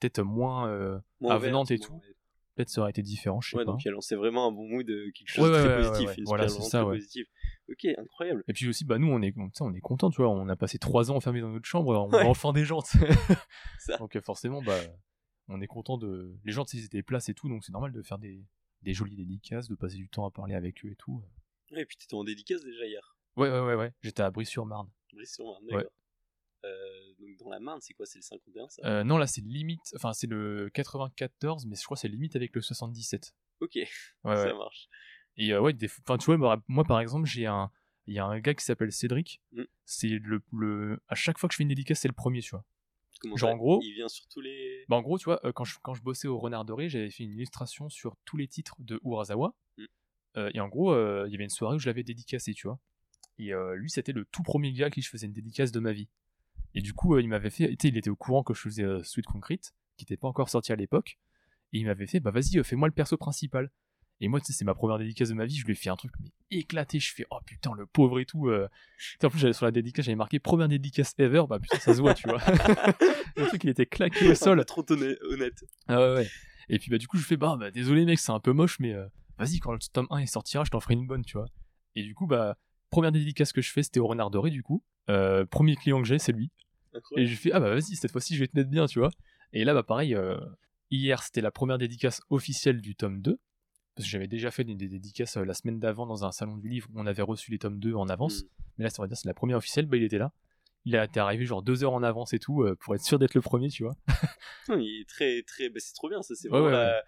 peut-être 0.00 0.22
moins, 0.22 1.02
avenante 1.28 1.70
et 1.70 1.78
tout, 1.78 2.00
peut-être 2.54 2.70
ça 2.70 2.80
aurait 2.80 2.90
été 2.90 3.02
différent. 3.02 3.42
Je 3.42 3.50
sais 3.50 3.56
ouais, 3.58 3.66
pas. 3.66 3.72
donc 3.72 3.84
elle 3.84 3.92
lançait 3.92 4.16
vraiment 4.16 4.48
un 4.48 4.52
bon 4.52 4.66
mood, 4.66 4.86
quelque 4.86 5.28
chose 5.28 5.50
de 5.50 5.62
très 5.62 5.88
positif. 5.88 6.24
Voilà, 6.24 6.48
c'est 6.48 6.62
ça. 6.62 6.84
Positif. 6.84 7.26
Ok, 7.68 7.84
incroyable. 7.84 8.42
Et 8.48 8.54
puis 8.54 8.66
aussi, 8.66 8.86
bah 8.86 8.98
nous 8.98 9.08
on 9.08 9.20
est, 9.20 9.34
on 9.60 9.74
est 9.74 9.80
content, 9.80 10.10
tu 10.10 10.22
vois. 10.22 10.30
On 10.30 10.48
a 10.48 10.56
passé 10.56 10.78
trois 10.78 11.10
ans 11.10 11.16
enfermés 11.16 11.42
dans 11.42 11.50
notre 11.50 11.66
chambre, 11.66 11.94
on 11.94 12.08
voit 12.08 12.24
enfin 12.24 12.52
des 12.54 12.64
gens. 12.64 12.80
donc 13.98 14.18
forcément, 14.20 14.62
bah 14.62 14.78
on 15.48 15.60
est 15.60 15.66
content 15.66 15.98
de. 15.98 16.36
Les 16.44 16.52
gens, 16.52 16.64
ils 16.72 16.84
étaient 16.84 17.02
places 17.02 17.28
et 17.28 17.34
tout, 17.34 17.48
donc 17.48 17.64
c'est 17.64 17.72
normal 17.72 17.92
de 17.92 18.02
faire 18.02 18.18
des 18.18 18.44
des 18.82 18.94
jolies 18.94 19.16
dédicaces, 19.16 19.68
de 19.68 19.74
passer 19.74 19.96
du 19.96 20.08
temps 20.08 20.26
à 20.26 20.30
parler 20.30 20.54
avec 20.54 20.84
eux 20.84 20.90
et 20.90 20.96
tout. 20.96 21.22
Ouais, 21.70 21.82
et 21.82 21.86
puis 21.86 21.96
t'étais 21.96 22.14
en 22.14 22.24
dédicace 22.24 22.62
déjà 22.62 22.84
hier. 22.84 23.16
Ouais, 23.36 23.48
ouais, 23.48 23.60
ouais, 23.60 23.74
ouais. 23.74 23.92
J'étais 24.02 24.22
à 24.22 24.30
Brie-sur-Marne. 24.30 24.90
Brie-sur-Marne, 25.12 25.64
d'accord. 25.66 25.92
Euh, 26.64 27.14
donc 27.18 27.36
dans 27.38 27.48
la 27.48 27.58
Marne, 27.58 27.80
c'est 27.80 27.94
quoi 27.94 28.06
C'est 28.06 28.18
le 28.18 28.22
51 28.22 28.68
ça? 28.68 28.82
Euh, 28.84 29.04
Non, 29.04 29.18
là 29.18 29.26
c'est 29.26 29.40
limite, 29.40 29.80
enfin 29.96 30.12
c'est 30.12 30.28
le 30.28 30.70
94, 30.72 31.66
mais 31.66 31.74
je 31.74 31.84
crois 31.84 31.96
que 31.96 32.00
c'est 32.02 32.08
limite 32.08 32.36
avec 32.36 32.54
le 32.54 32.60
77. 32.60 33.34
Ok, 33.60 33.78
ça 34.24 34.54
marche. 34.54 34.88
Et 35.36 35.52
euh, 35.52 35.60
ouais, 35.60 35.74
enfin 36.00 36.18
tu 36.18 36.26
vois, 36.26 36.62
moi 36.68 36.84
par 36.84 37.00
exemple, 37.00 37.26
j'ai 37.26 37.46
un, 37.46 37.70
il 38.06 38.14
y 38.14 38.18
a 38.18 38.24
un 38.24 38.38
gars 38.38 38.54
qui 38.54 38.64
s'appelle 38.64 38.92
Cédric. 38.92 39.40
Mm. 39.52 39.62
C'est 39.84 40.08
le, 40.08 40.42
le, 40.52 41.02
à 41.08 41.14
chaque 41.14 41.38
fois 41.38 41.48
que 41.48 41.54
je 41.54 41.56
fais 41.56 41.62
une 41.64 41.68
dédicace, 41.68 42.00
c'est 42.00 42.08
le 42.08 42.14
premier, 42.14 42.42
tu 42.42 42.50
vois. 42.50 42.64
Genre 43.36 43.50
en 43.50 43.56
gros, 43.56 43.80
il 43.82 43.94
vient 43.94 44.08
sur 44.08 44.26
tous 44.28 44.40
les. 44.40 44.84
Bah 44.88 44.96
en 44.96 45.02
gros, 45.02 45.18
tu 45.18 45.24
vois, 45.24 45.40
euh, 45.44 45.52
quand 45.52 45.64
je, 45.64 45.76
quand 45.82 45.94
je 45.94 46.02
bossais 46.02 46.28
au 46.28 46.38
Renard 46.38 46.64
Doré, 46.64 46.88
j'avais 46.88 47.10
fait 47.10 47.24
une 47.24 47.32
illustration 47.32 47.88
sur 47.88 48.16
tous 48.24 48.36
les 48.36 48.48
titres 48.48 48.76
de 48.78 49.00
Urasawa. 49.04 49.54
Mm. 49.78 49.84
Euh, 50.38 50.50
et 50.54 50.60
en 50.60 50.68
gros, 50.68 50.92
euh, 50.92 51.24
il 51.28 51.32
y 51.32 51.34
avait 51.34 51.44
une 51.44 51.50
soirée 51.50 51.76
où 51.76 51.78
je 51.78 51.86
l'avais 51.86 52.02
dédicacé, 52.02 52.54
tu 52.54 52.66
vois. 52.66 52.78
Et 53.38 53.50
lui, 53.74 53.90
c'était 53.90 54.12
le 54.12 54.24
tout 54.26 54.42
premier 54.42 54.72
gars 54.72 54.86
à 54.86 54.90
qui 54.90 55.02
je 55.02 55.08
faisais 55.08 55.26
une 55.26 55.32
dédicace 55.32 55.72
de 55.72 55.80
ma 55.80 55.92
vie. 55.92 56.08
Et 56.74 56.80
du 56.80 56.92
coup, 56.92 57.18
il 57.18 57.28
m'avait 57.28 57.50
fait, 57.50 57.76
il 57.82 57.96
était 57.96 58.10
au 58.10 58.14
courant 58.14 58.44
que 58.44 58.54
je 58.54 58.60
faisais 58.60 58.84
Sweet 59.02 59.26
Concrete, 59.26 59.74
qui 59.96 60.04
n'était 60.04 60.16
pas 60.16 60.28
encore 60.28 60.48
sorti 60.48 60.70
à 60.70 60.76
l'époque. 60.76 61.18
Et 61.72 61.78
il 61.78 61.86
m'avait 61.86 62.06
fait, 62.06 62.20
bah 62.20 62.30
vas-y, 62.30 62.62
fais-moi 62.62 62.86
le 62.86 62.94
perso 62.94 63.16
principal. 63.16 63.72
Et 64.22 64.28
moi, 64.28 64.38
tu 64.38 64.46
sais, 64.46 64.52
c'est 64.52 64.64
ma 64.64 64.74
première 64.74 64.98
dédicace 64.98 65.30
de 65.30 65.34
ma 65.34 65.46
vie. 65.46 65.56
Je 65.56 65.66
lui 65.66 65.72
ai 65.72 65.74
fait 65.74 65.90
un 65.90 65.96
truc 65.96 66.12
mais 66.20 66.30
éclaté. 66.52 67.00
Je 67.00 67.12
fais, 67.12 67.26
oh 67.30 67.38
putain, 67.44 67.72
le 67.76 67.86
pauvre 67.86 68.20
et 68.20 68.24
tout. 68.24 68.48
Euh. 68.48 68.68
En 69.20 69.28
plus, 69.28 69.40
j'avais 69.40 69.52
sur 69.52 69.66
la 69.66 69.72
dédicace, 69.72 70.04
j'avais 70.04 70.16
marqué 70.16 70.38
première 70.38 70.68
dédicace 70.68 71.12
ever. 71.18 71.42
Bah 71.48 71.58
putain, 71.58 71.80
ça 71.80 71.92
se 71.92 72.00
voit, 72.00 72.14
tu 72.14 72.28
vois. 72.28 72.38
le 73.36 73.46
truc, 73.48 73.64
il 73.64 73.70
était 73.70 73.84
claqué 73.84 74.30
au 74.30 74.36
sol. 74.36 74.64
trop 74.66 74.86
honnête. 74.92 75.64
Ah 75.88 75.98
ouais, 75.98 76.14
ouais. 76.14 76.30
Et 76.68 76.78
puis, 76.78 76.88
bah, 76.88 76.98
du 76.98 77.08
coup, 77.08 77.18
je 77.18 77.24
fais, 77.24 77.36
bah, 77.36 77.56
bah 77.58 77.72
désolé, 77.72 78.04
mec, 78.04 78.20
c'est 78.20 78.30
un 78.30 78.38
peu 78.38 78.52
moche, 78.52 78.78
mais 78.78 78.92
euh, 78.92 79.08
vas-y, 79.38 79.58
quand 79.58 79.72
le 79.72 79.80
tome 79.92 80.06
1 80.10 80.20
il 80.20 80.28
sortira, 80.28 80.62
je 80.62 80.70
t'en 80.70 80.78
ferai 80.78 80.94
une 80.94 81.08
bonne, 81.08 81.24
tu 81.24 81.36
vois. 81.36 81.48
Et 81.96 82.04
du 82.04 82.14
coup, 82.14 82.28
bah, 82.28 82.56
première 82.90 83.10
dédicace 83.10 83.52
que 83.52 83.60
je 83.60 83.72
fais, 83.72 83.82
c'était 83.82 83.98
au 83.98 84.06
Renard 84.06 84.30
Doré, 84.30 84.50
du 84.50 84.62
coup. 84.62 84.84
Euh, 85.10 85.44
premier 85.46 85.74
client 85.74 86.00
que 86.00 86.06
j'ai, 86.06 86.20
c'est 86.20 86.32
lui. 86.32 86.52
Et 87.16 87.26
je 87.26 87.34
fais, 87.34 87.50
ah 87.50 87.58
bah 87.58 87.70
vas-y, 87.70 87.96
cette 87.96 88.12
fois-ci, 88.12 88.36
je 88.36 88.40
vais 88.40 88.46
te 88.46 88.56
mettre 88.56 88.70
bien, 88.70 88.86
tu 88.86 89.00
vois. 89.00 89.10
Et 89.52 89.64
là, 89.64 89.74
bah 89.74 89.82
pareil, 89.82 90.16
hier, 90.92 91.24
c'était 91.24 91.40
la 91.40 91.50
première 91.50 91.78
dédicace 91.78 92.20
officielle 92.30 92.80
du 92.80 92.94
tome 92.94 93.20
2 93.20 93.40
parce 93.94 94.06
que 94.06 94.10
j'avais 94.10 94.28
déjà 94.28 94.50
fait 94.50 94.64
des, 94.64 94.74
dédicaces 94.74 95.36
euh, 95.36 95.44
la 95.44 95.54
semaine 95.54 95.78
d'avant 95.78 96.06
dans 96.06 96.24
un 96.24 96.32
salon 96.32 96.56
du 96.56 96.68
livre 96.68 96.88
où 96.92 97.00
on 97.00 97.06
avait 97.06 97.22
reçu 97.22 97.50
les 97.50 97.58
tomes 97.58 97.78
2 97.78 97.94
en 97.94 98.08
avance. 98.08 98.42
Mm. 98.42 98.46
Mais 98.78 98.84
là, 98.84 98.90
ça 98.90 99.02
va 99.02 99.08
dire 99.08 99.16
c'est 99.16 99.28
la 99.28 99.34
première 99.34 99.58
officielle, 99.58 99.86
bah, 99.86 99.96
il 99.96 100.02
était 100.02 100.18
là. 100.18 100.32
Il 100.84 100.96
était 100.96 101.20
arrivé 101.20 101.44
genre 101.44 101.62
deux 101.62 101.84
heures 101.84 101.92
en 101.92 102.02
avance 102.02 102.32
et 102.32 102.38
tout 102.38 102.62
euh, 102.62 102.74
pour 102.74 102.94
être 102.94 103.04
sûr 103.04 103.18
d'être 103.18 103.34
le 103.34 103.40
premier, 103.40 103.68
tu 103.68 103.84
vois. 103.84 103.94
il 104.68 105.02
est 105.02 105.08
très, 105.08 105.42
très. 105.42 105.68
Bah, 105.68 105.78
c'est 105.78 105.94
trop 105.94 106.08
bien, 106.08 106.22
ça. 106.22 106.34
C'est 106.34 106.48
vraiment 106.48 106.70
la, 106.70 107.02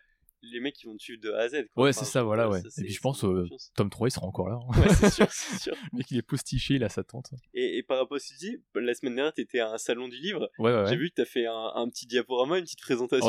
les 0.53 0.61
mecs 0.61 0.75
qui 0.75 0.87
vont 0.87 0.97
tuer 0.97 1.17
de 1.17 1.33
A 1.33 1.43
à 1.43 1.49
Z. 1.49 1.67
Ouais, 1.77 1.93
c'est 1.93 2.05
ça, 2.05 2.23
voilà, 2.23 2.49
ouais. 2.49 2.61
et 2.61 2.83
puis 2.83 2.93
je 2.93 3.01
pense, 3.01 3.25
euh, 3.25 3.49
3, 3.77 4.09
il 4.09 4.11
sera 4.11 4.27
encore 4.27 4.49
là. 4.49 4.57
Hein. 4.57 4.81
Ouais, 4.81 4.89
c'est 4.95 5.11
sûr, 5.11 5.27
c'est 5.31 5.61
sûr. 5.61 5.75
le 5.93 5.99
mec, 5.99 6.11
il 6.11 6.19
est 6.19 6.23
postiché, 6.23 6.75
il 6.75 6.85
a 6.85 6.89
sa 6.89 7.05
tente. 7.05 7.31
Et, 7.53 7.83
par 7.83 7.99
rapport 7.99 8.17
à 8.17 8.19
ce 8.21 8.29
que 8.29 8.39
tu 8.39 8.51
dis, 8.51 8.63
la 8.75 8.95
semaine 8.95 9.17
dernière, 9.17 9.33
t'étais 9.33 9.61
à 9.61 9.73
un 9.73 9.79
salon 9.79 10.09
du 10.09 10.17
livre. 10.17 10.51
Ouais, 10.59 10.75
ouais. 10.75 10.87
J'ai 10.89 10.97
vu 10.97 11.11
que 11.11 11.15
t'as 11.15 11.25
fait 11.25 11.47
un, 11.47 11.89
petit 11.89 12.07
diaporama, 12.07 12.59
une 12.59 12.65
petite 12.65 12.81
présentation. 12.81 13.29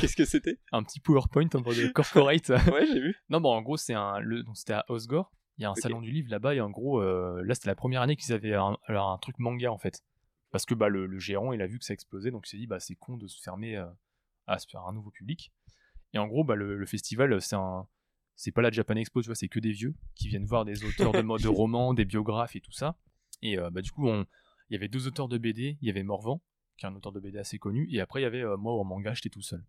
Qu'est-ce 0.00 0.16
que 0.16 0.24
c'était? 0.24 0.58
Un 0.72 0.82
petit 0.82 1.00
PowerPoint 1.00 1.48
en 1.54 1.60
mode 1.60 1.92
corporate. 1.92 2.48
ouais, 2.48 2.86
j'ai 2.86 3.00
vu. 3.00 3.16
Non, 3.30 3.40
bon, 3.40 3.50
en 3.50 3.62
gros, 3.62 3.76
c'est 3.76 3.94
un. 3.94 4.18
Le... 4.20 4.44
C'était 4.54 4.74
à 4.74 4.84
Osgore. 4.88 5.32
Il 5.58 5.62
y 5.62 5.64
a 5.64 5.70
un 5.70 5.74
salon 5.74 6.00
du 6.00 6.12
livre 6.12 6.30
là-bas, 6.30 6.54
et 6.54 6.60
en 6.60 6.70
gros, 6.70 7.00
euh, 7.00 7.42
là, 7.44 7.54
c'était 7.54 7.68
la 7.68 7.74
première 7.74 8.02
année 8.02 8.14
qu'ils 8.14 8.32
avaient 8.32 8.54
un, 8.54 8.76
un, 8.86 9.18
truc 9.18 9.38
manga 9.40 9.72
en 9.72 9.78
fait. 9.78 10.04
Parce 10.50 10.64
que 10.64 10.74
bah, 10.74 10.88
le, 10.88 11.18
gérant, 11.18 11.52
il 11.52 11.60
a 11.60 11.66
vu 11.66 11.78
que 11.78 11.84
ça 11.84 11.94
explosait, 11.94 12.30
donc 12.30 12.46
il 12.46 12.50
s'est 12.50 12.56
dit, 12.58 12.68
bah, 12.68 12.78
c'est 12.78 12.94
con 12.94 13.16
de 13.16 13.26
se 13.26 13.42
fermer 13.42 13.76
euh, 13.76 13.86
à 14.46 14.58
se 14.58 14.68
faire 14.68 14.82
un 14.86 14.92
nouveau 14.92 15.10
public. 15.10 15.52
Et 16.14 16.18
en 16.18 16.26
gros, 16.26 16.44
bah, 16.44 16.54
le, 16.54 16.86
festival, 16.86 17.40
c'est 17.40 17.56
un, 17.56 17.86
c'est 18.36 18.52
pas 18.52 18.62
la 18.62 18.70
Japan 18.70 18.94
Expo, 18.94 19.20
tu 19.20 19.26
vois, 19.26 19.34
c'est 19.34 19.48
que 19.48 19.60
des 19.60 19.72
vieux 19.72 19.94
qui 20.14 20.28
viennent 20.28 20.46
voir 20.46 20.64
des 20.64 20.84
auteurs 20.84 21.12
de, 21.12 21.20
de 21.20 21.48
romans, 21.48 21.92
des 21.92 22.04
biographes 22.04 22.56
et 22.56 22.60
tout 22.60 22.72
ça. 22.72 22.96
Et 23.42 23.58
euh, 23.58 23.70
bah, 23.70 23.82
du 23.82 23.90
coup, 23.90 24.08
il 24.08 24.24
y 24.70 24.76
avait 24.76 24.88
deux 24.88 25.06
auteurs 25.06 25.28
de 25.28 25.38
BD, 25.38 25.76
il 25.80 25.86
y 25.86 25.90
avait 25.90 26.02
Morvan, 26.02 26.42
qui 26.76 26.86
est 26.86 26.88
un 26.88 26.94
auteur 26.94 27.12
de 27.12 27.20
BD 27.20 27.38
assez 27.38 27.58
connu, 27.58 27.88
et 27.90 28.00
après 28.00 28.20
il 28.20 28.22
y 28.22 28.26
avait 28.26 28.42
euh, 28.42 28.56
moi 28.56 28.72
en 28.72 28.84
manga, 28.84 29.12
j'étais 29.14 29.28
tout 29.28 29.42
seul. 29.42 29.64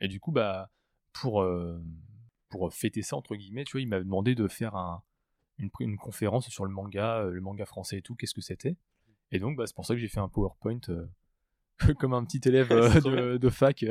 Et 0.00 0.08
du 0.08 0.20
coup, 0.20 0.32
bah, 0.32 0.70
pour, 1.12 1.42
euh, 1.42 1.80
pour 2.48 2.72
fêter 2.72 3.02
ça, 3.02 3.16
entre 3.16 3.36
guillemets, 3.36 3.64
tu 3.64 3.72
vois, 3.72 3.80
il 3.80 3.88
m'a 3.88 3.98
demandé 3.98 4.34
de 4.34 4.48
faire 4.48 4.74
un, 4.76 5.02
une, 5.58 5.70
une, 5.80 5.96
conférence 5.96 6.48
sur 6.48 6.64
le 6.64 6.72
manga, 6.72 7.24
le 7.24 7.40
manga 7.40 7.66
français 7.66 7.98
et 7.98 8.02
tout, 8.02 8.14
qu'est-ce 8.14 8.34
que 8.34 8.40
c'était. 8.40 8.76
Et 9.30 9.38
donc, 9.38 9.56
bah, 9.56 9.66
c'est 9.66 9.74
pour 9.74 9.86
ça 9.86 9.94
que 9.94 10.00
j'ai 10.00 10.08
fait 10.08 10.20
un 10.20 10.28
PowerPoint 10.28 10.80
comme 11.98 12.14
un 12.14 12.24
petit 12.24 12.40
élève 12.48 12.68
de, 13.04 13.36
de, 13.36 13.50
fac. 13.50 13.84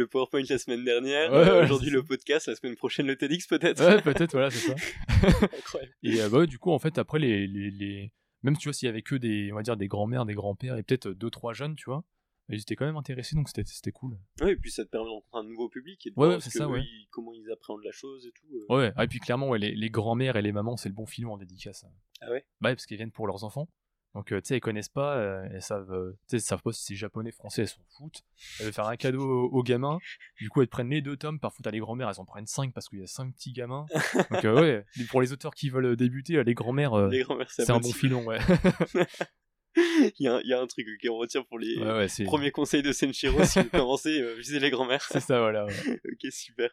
Le 0.00 0.06
PowerPoint 0.06 0.42
la 0.48 0.58
semaine 0.58 0.84
dernière, 0.84 1.32
aujourd'hui 1.62 1.90
le 1.90 2.02
podcast, 2.02 2.48
la 2.48 2.56
semaine 2.56 2.74
prochaine 2.74 3.06
le 3.06 3.16
TEDx 3.16 3.46
peut-être. 3.46 3.84
Ouais, 3.84 4.02
peut-être, 4.02 4.32
voilà, 4.32 4.50
c'est 4.50 4.68
ça. 4.68 4.74
Incroyable. 5.58 5.94
Et 6.02 6.20
euh, 6.20 6.28
bah, 6.28 6.46
du 6.46 6.58
coup, 6.58 6.72
en 6.72 6.78
fait, 6.78 6.98
après, 6.98 7.18
les, 7.18 7.46
les, 7.46 7.70
les... 7.70 8.12
même 8.42 8.56
tu 8.56 8.68
vois, 8.68 8.72
s'il 8.72 8.86
y 8.86 8.88
avait 8.88 9.02
que 9.02 9.14
des, 9.14 9.52
on 9.52 9.56
va 9.56 9.62
dire, 9.62 9.76
des 9.76 9.88
grands-mères, 9.88 10.24
des 10.24 10.34
grands-pères 10.34 10.76
et 10.76 10.82
peut-être 10.82 11.08
deux, 11.10 11.30
trois 11.30 11.52
jeunes, 11.52 11.76
tu 11.76 11.84
vois, 11.84 12.04
ils 12.48 12.60
étaient 12.60 12.76
quand 12.76 12.86
même 12.86 12.96
intéressés, 12.96 13.36
donc 13.36 13.48
c'était 13.48 13.92
cool. 13.92 14.18
Ouais, 14.40 14.52
et 14.52 14.56
puis 14.56 14.70
ça 14.70 14.84
te 14.84 14.90
permet 14.90 15.06
de 15.06 15.10
rencontrer 15.10 15.38
un 15.38 15.44
nouveau 15.44 15.68
public 15.68 16.06
et 16.06 16.10
de 16.10 16.14
ouais, 16.16 16.28
voir 16.28 16.42
ça, 16.42 16.68
ouais. 16.68 16.82
comment 17.10 17.32
ils 17.32 17.50
appréhendent 17.52 17.84
la 17.84 17.92
chose 17.92 18.26
et 18.26 18.32
tout. 18.32 18.46
Euh. 18.54 18.76
Ouais, 18.76 18.92
ah, 18.96 19.04
et 19.04 19.08
puis 19.08 19.20
clairement, 19.20 19.48
ouais, 19.50 19.58
les, 19.58 19.74
les 19.74 19.90
grands-mères 19.90 20.36
et 20.36 20.42
les 20.42 20.52
mamans, 20.52 20.76
c'est 20.76 20.88
le 20.88 20.94
bon 20.94 21.06
filon 21.06 21.34
en 21.34 21.38
dédicace. 21.38 21.84
Ah 22.20 22.30
ouais? 22.30 22.44
Bah, 22.60 22.70
parce 22.70 22.86
qu'ils 22.86 22.96
viennent 22.96 23.12
pour 23.12 23.26
leurs 23.26 23.44
enfants. 23.44 23.68
Donc, 24.14 24.32
euh, 24.32 24.40
tu 24.40 24.48
sais, 24.48 24.54
elles 24.56 24.60
connaissent 24.60 24.88
pas, 24.88 25.16
euh, 25.16 25.48
elles 25.52 25.62
savent, 25.62 25.92
euh, 25.92 26.18
tu 26.28 26.38
sais, 26.38 26.44
savent 26.44 26.62
pas 26.62 26.72
si 26.72 26.84
c'est 26.84 26.96
japonais, 26.96 27.30
français, 27.30 27.62
elles 27.62 27.68
s'en 27.68 27.84
foutent. 27.96 28.24
Elles 28.58 28.66
veulent 28.66 28.74
faire 28.74 28.88
un 28.88 28.96
cadeau 28.96 29.22
aux, 29.22 29.62
gamins. 29.62 29.98
Du 30.40 30.48
coup, 30.48 30.62
elles 30.62 30.68
prennent 30.68 30.90
les 30.90 31.00
deux 31.00 31.16
tomes. 31.16 31.38
Parfois, 31.38 31.60
t'as 31.62 31.70
les 31.70 31.78
grand-mères, 31.78 32.08
elles 32.08 32.20
en 32.20 32.24
prennent 32.24 32.46
cinq 32.46 32.72
parce 32.72 32.88
qu'il 32.88 32.98
y 32.98 33.04
a 33.04 33.06
cinq 33.06 33.32
petits 33.34 33.52
gamins. 33.52 33.86
Donc, 34.30 34.42
ouais, 34.42 34.84
pour 35.10 35.20
les 35.20 35.32
auteurs 35.32 35.54
qui 35.54 35.70
veulent 35.70 35.94
débuter, 35.96 36.42
les 36.42 36.54
grand-mères, 36.54 37.08
c'est 37.48 37.70
un 37.70 37.78
bon 37.78 37.92
filon, 37.92 38.24
ouais. 38.24 38.38
il, 39.76 40.12
y 40.18 40.26
a 40.26 40.34
un, 40.34 40.40
il, 40.40 40.48
y 40.48 40.54
a 40.54 40.60
un, 40.60 40.66
truc 40.66 40.88
qui 41.00 41.08
on 41.08 41.16
retient 41.16 41.44
pour 41.44 41.60
les 41.60 41.76
premiers 42.24 42.50
conseils 42.50 42.82
de 42.82 42.92
Senshiro 42.92 43.44
si 43.44 43.60
vous 43.60 43.68
commencez, 43.70 44.34
visez 44.38 44.58
les 44.58 44.70
grand-mères. 44.70 45.06
C'est 45.08 45.20
ça, 45.20 45.38
voilà. 45.38 45.66
ok, 45.66 46.32
super. 46.32 46.70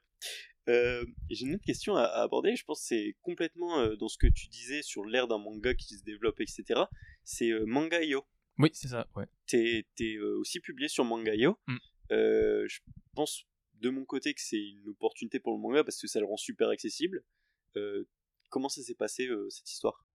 Euh, 0.69 1.05
j'ai 1.29 1.45
une 1.45 1.55
autre 1.55 1.63
question 1.63 1.95
à, 1.95 2.03
aborder, 2.03 2.55
je 2.55 2.65
pense 2.65 2.81
que 2.81 2.87
c'est 2.87 3.15
complètement 3.21 3.79
euh, 3.79 3.95
dans 3.95 4.09
ce 4.09 4.17
que 4.17 4.27
tu 4.27 4.47
disais 4.47 4.81
sur 4.81 5.05
l'ère 5.05 5.27
d'un 5.27 5.37
manga 5.37 5.73
qui 5.73 5.95
se 5.95 6.03
développe, 6.03 6.39
etc. 6.41 6.81
C'est 7.23 7.51
euh, 7.51 7.65
Manga.io. 7.65 8.25
Oui, 8.57 8.69
c'est 8.73 8.89
ça, 8.89 9.07
ouais. 9.15 9.25
T'es 9.45 9.85
es, 9.99 10.19
aussi 10.19 10.59
publié 10.59 10.89
sur 10.89 11.05
Manga.io. 11.05 11.57
Mm. 11.67 11.77
je 12.09 12.79
pense 13.15 13.45
de 13.75 13.89
mon 13.89 14.05
côté 14.05 14.33
que 14.33 14.41
c'est 14.41 14.57
une 14.57 14.89
opportunité 14.89 15.39
pour 15.39 15.53
le 15.53 15.59
manga 15.59 15.83
parce 15.83 16.01
que 16.01 16.07
ça 16.07 16.19
le 16.19 16.25
rend 16.25 16.37
super 16.37 16.69
accessible. 16.69 17.23
comment 18.49 18.69
ça 18.69 18.81
s'est 18.81 18.95
passé 18.95 19.29
cette 19.49 19.71
histoire? 19.71 20.05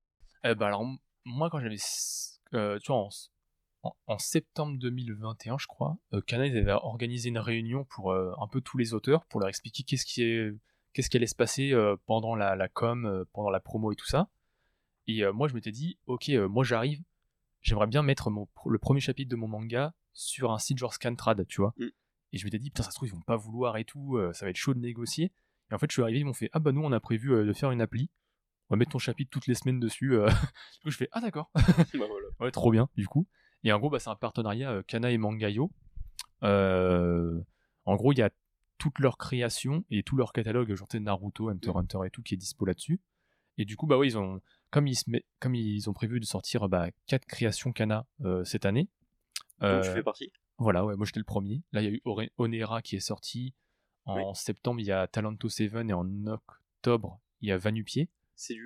Bah 0.42 0.66
alors, 0.66 0.84
moi 1.24 1.48
quand 1.50 1.60
j'avais. 1.60 1.76
tu 2.80 2.86
vois, 2.88 3.08
en, 3.82 4.18
septembre 4.18 4.78
2021, 4.78 5.58
je 5.58 5.66
crois, 5.66 5.96
euh, 6.12 6.20
avait 6.30 6.72
organisé 6.72 7.28
une 7.28 7.38
réunion 7.38 7.84
pour 7.84 8.12
euh, 8.12 8.32
un 8.40 8.46
peu 8.46 8.60
tous 8.60 8.78
les 8.78 8.94
auteurs, 8.94 9.24
pour 9.26 9.40
leur 9.40 9.48
expliquer 9.48 9.82
qu'est-ce 9.82 10.06
qui, 10.06 10.22
est, 10.22 10.54
qu'est-ce 10.92 11.10
qui 11.10 11.16
allait 11.16 11.26
se 11.26 11.34
passer 11.34 11.72
euh, 11.72 11.96
pendant 12.06 12.34
la, 12.34 12.54
la 12.56 12.68
com, 12.68 13.24
pendant 13.32 13.50
la 13.50 13.60
promo 13.60 13.92
et 13.92 13.96
tout 13.96 14.06
ça. 14.06 14.28
Et 15.08 15.24
moi, 15.32 15.48
je 15.48 15.54
m'étais 15.54 15.72
dit, 15.72 15.98
ok, 16.06 16.28
moi 16.48 16.62
j'arrive, 16.62 17.02
j'aimerais 17.60 17.88
bien 17.88 18.02
mettre 18.02 18.30
mon, 18.30 18.46
le 18.66 18.78
premier 18.78 19.00
chapitre 19.00 19.28
de 19.28 19.36
mon 19.36 19.48
manga 19.48 19.94
sur 20.12 20.52
un 20.52 20.58
site 20.58 20.78
genre 20.78 20.94
Scantrad, 20.94 21.44
tu 21.48 21.60
vois. 21.60 21.74
Mm. 21.76 21.86
Et 22.34 22.38
je 22.38 22.44
m'étais 22.44 22.58
dit, 22.58 22.70
putain, 22.70 22.84
ça 22.84 22.90
se 22.90 22.94
trouve, 22.94 23.08
ils 23.08 23.12
vont 23.12 23.20
pas 23.20 23.36
vouloir 23.36 23.76
et 23.78 23.84
tout, 23.84 24.18
ça 24.32 24.46
va 24.46 24.50
être 24.50 24.56
chaud 24.56 24.74
de 24.74 24.78
négocier. 24.78 25.32
Et 25.70 25.74
en 25.74 25.78
fait, 25.78 25.90
je 25.90 25.94
suis 25.94 26.02
arrivé, 26.02 26.20
ils 26.20 26.24
m'ont 26.24 26.32
fait, 26.32 26.50
ah 26.52 26.60
bah 26.60 26.70
nous, 26.70 26.82
on 26.82 26.92
a 26.92 27.00
prévu 27.00 27.30
de 27.30 27.52
faire 27.52 27.72
une 27.72 27.80
appli 27.80 28.10
on 28.70 28.74
va 28.74 28.78
mettre 28.78 28.92
ton 28.92 28.98
chapitre 28.98 29.30
toutes 29.30 29.48
les 29.48 29.54
semaines 29.54 29.80
dessus. 29.80 30.10
du 30.26 30.80
coup, 30.82 30.90
je 30.90 30.96
fais 30.96 31.08
Ah, 31.12 31.20
d'accord. 31.20 31.50
bah 31.54 31.62
voilà. 31.92 32.28
Ouais, 32.40 32.50
trop 32.50 32.70
bien, 32.70 32.88
du 32.96 33.06
coup. 33.06 33.26
Et 33.64 33.72
en 33.72 33.78
gros, 33.78 33.90
bah, 33.90 33.98
c'est 33.98 34.10
un 34.10 34.16
partenariat 34.16 34.72
euh, 34.72 34.82
Kana 34.82 35.10
et 35.10 35.18
Mangayo. 35.18 35.70
Euh, 36.42 37.40
en 37.84 37.96
gros, 37.96 38.12
il 38.12 38.18
y 38.18 38.22
a 38.22 38.30
toute 38.78 38.98
leur 38.98 39.16
création 39.16 39.84
et 39.90 40.02
tout 40.02 40.16
leur 40.16 40.32
catalogue, 40.32 40.74
genre 40.74 40.88
Naruto, 40.94 41.48
Hunter 41.48 41.72
Hunter 41.74 41.98
et 42.06 42.10
tout, 42.10 42.22
qui 42.22 42.34
est 42.34 42.36
dispo 42.36 42.64
là-dessus. 42.64 43.00
Et 43.58 43.64
du 43.64 43.76
coup, 43.76 43.86
bah 43.86 43.98
oui, 43.98 44.08
ils 44.08 44.18
ont, 44.18 44.40
comme 44.70 44.86
ils, 44.86 44.96
se 44.96 45.04
comme 45.38 45.54
ils 45.54 45.88
ont 45.88 45.92
prévu 45.92 46.18
de 46.18 46.24
sortir 46.24 46.68
bah, 46.68 46.88
4 47.06 47.26
créations 47.26 47.72
Kana 47.72 48.06
euh, 48.24 48.44
cette 48.44 48.64
année. 48.64 48.88
Donc, 49.60 49.84
tu 49.84 49.90
fais 49.90 50.02
partie 50.02 50.32
Voilà, 50.58 50.84
ouais, 50.84 50.96
moi 50.96 51.06
j'étais 51.06 51.20
le 51.20 51.24
premier. 51.24 51.62
Là, 51.70 51.82
il 51.82 51.84
y 51.84 51.88
a 51.88 51.92
eu 51.92 52.02
Onera 52.38 52.82
qui 52.82 52.96
est 52.96 53.00
sorti. 53.00 53.54
En 54.04 54.34
septembre, 54.34 54.80
il 54.80 54.86
y 54.86 54.90
a 54.90 55.06
Talento 55.06 55.48
7 55.48 55.74
et 55.88 55.92
en 55.92 56.26
octobre, 56.26 57.20
il 57.40 57.48
y 57.50 57.52
a 57.52 57.58
Vanupier. 57.58 58.08
C'est 58.34 58.56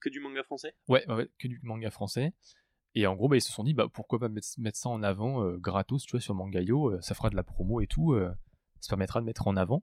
que 0.00 0.10
du 0.10 0.20
manga 0.20 0.42
français? 0.42 0.74
Ouais, 0.88 1.10
ouais, 1.10 1.30
que 1.38 1.48
du 1.48 1.58
manga 1.62 1.90
français. 1.90 2.34
Et 2.94 3.06
en 3.06 3.14
gros, 3.14 3.28
bah, 3.28 3.36
ils 3.36 3.42
se 3.42 3.52
sont 3.52 3.64
dit, 3.64 3.74
bah, 3.74 3.86
pourquoi 3.92 4.18
pas 4.18 4.28
mettre, 4.28 4.76
ça 4.76 4.88
en 4.88 5.02
avant 5.02 5.42
euh, 5.42 5.56
gratos, 5.56 6.04
sur 6.04 6.34
Mangayo, 6.34 6.92
euh, 6.92 7.00
ça 7.00 7.14
fera 7.14 7.30
de 7.30 7.36
la 7.36 7.42
promo 7.42 7.80
et 7.80 7.86
tout, 7.86 8.12
euh, 8.12 8.32
ça 8.80 8.90
permettra 8.90 9.20
de 9.20 9.26
mettre 9.26 9.46
en 9.46 9.56
avant. 9.56 9.82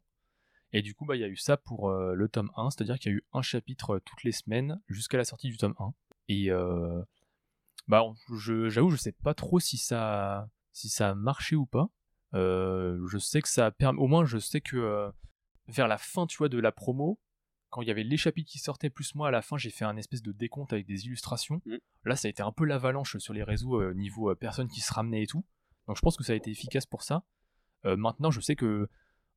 Et 0.71 0.83
du 0.83 0.93
coup, 0.93 1.05
bah, 1.05 1.15
il 1.15 1.21
y 1.21 1.23
a 1.23 1.27
eu 1.27 1.37
ça 1.37 1.57
pour 1.57 1.89
le 1.89 2.29
tome 2.29 2.51
1, 2.55 2.69
c'est-à-dire 2.69 2.99
qu'il 2.99 3.11
y 3.11 3.15
a 3.15 3.17
eu 3.17 3.23
un 3.33 3.41
chapitre 3.41 3.99
toutes 4.05 4.23
les 4.23 4.31
semaines 4.31 4.79
jusqu'à 4.87 5.17
la 5.17 5.25
sortie 5.25 5.49
du 5.49 5.57
tome 5.57 5.73
1. 5.79 5.93
Et 6.27 6.49
bah, 7.87 8.03
j'avoue, 8.69 8.91
je, 8.91 8.97
sais 8.97 9.11
pas 9.11 9.33
trop 9.33 9.59
si 9.59 9.79
ça, 9.79 10.47
si 10.71 10.87
ça 10.87 11.09
a 11.09 11.15
marché 11.15 11.55
ou 11.55 11.65
pas. 11.65 11.89
je 12.33 13.17
sais 13.17 13.41
que 13.41 13.49
ça 13.49 13.71
au 13.97 14.05
moins, 14.05 14.25
je 14.25 14.37
sais 14.37 14.61
que 14.61 15.11
vers 15.67 15.87
la 15.87 15.97
fin, 15.97 16.27
tu 16.27 16.37
vois, 16.37 16.49
de 16.49 16.59
la 16.59 16.71
promo, 16.71 17.19
quand 17.69 17.81
il 17.81 17.87
y 17.87 17.91
avait 17.91 18.03
les 18.03 18.17
chapitres 18.17 18.49
qui 18.49 18.59
sortaient, 18.59 18.89
plus 18.89 19.15
moi 19.15 19.27
à 19.27 19.31
la 19.31 19.41
fin, 19.41 19.57
j'ai 19.57 19.69
fait 19.69 19.85
un 19.85 19.95
espèce 19.95 20.21
de 20.21 20.31
décompte 20.31 20.73
avec 20.73 20.85
des 20.85 21.05
illustrations. 21.05 21.61
Mm. 21.65 21.77
Là, 22.05 22.15
ça 22.15 22.27
a 22.27 22.29
été 22.29 22.41
un 22.41 22.51
peu 22.51 22.65
l'avalanche 22.65 23.17
sur 23.17 23.33
les 23.33 23.43
réseaux 23.43 23.79
euh, 23.79 23.93
niveau 23.93 24.31
euh, 24.31 24.35
personnes 24.35 24.67
qui 24.67 24.81
se 24.81 24.91
ramenaient 24.91 25.23
et 25.23 25.27
tout. 25.27 25.45
Donc 25.87 25.95
je 25.95 26.01
pense 26.01 26.17
que 26.17 26.23
ça 26.23 26.33
a 26.33 26.35
été 26.35 26.49
efficace 26.49 26.85
pour 26.85 27.03
ça. 27.03 27.23
Euh, 27.85 27.95
maintenant, 27.95 28.31
je 28.31 28.41
sais 28.41 28.55
que 28.55 28.89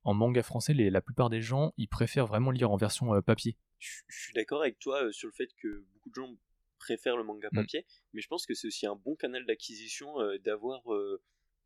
en 0.04 0.14
manga 0.14 0.42
français, 0.42 0.74
la 0.74 1.00
plupart 1.00 1.30
des 1.30 1.40
gens, 1.40 1.72
ils 1.76 1.88
préfèrent 1.88 2.26
vraiment 2.26 2.50
lire 2.50 2.70
en 2.70 2.76
version 2.76 3.22
papier. 3.22 3.56
Je, 3.78 4.00
suis 4.08 4.34
d'accord 4.34 4.62
avec 4.62 4.78
toi 4.80 5.12
sur 5.12 5.28
le 5.28 5.32
fait 5.32 5.48
que 5.56 5.84
beaucoup 5.92 6.10
de 6.10 6.14
gens 6.14 6.34
préfèrent 6.78 7.16
le 7.16 7.22
manga 7.22 7.48
mm. 7.52 7.56
papier, 7.56 7.86
mais 8.12 8.20
je 8.20 8.26
pense 8.26 8.44
que 8.44 8.54
c'est 8.54 8.66
aussi 8.66 8.84
un 8.84 8.96
bon 8.96 9.14
canal 9.14 9.46
d'acquisition 9.46 10.16
d'avoir 10.44 10.82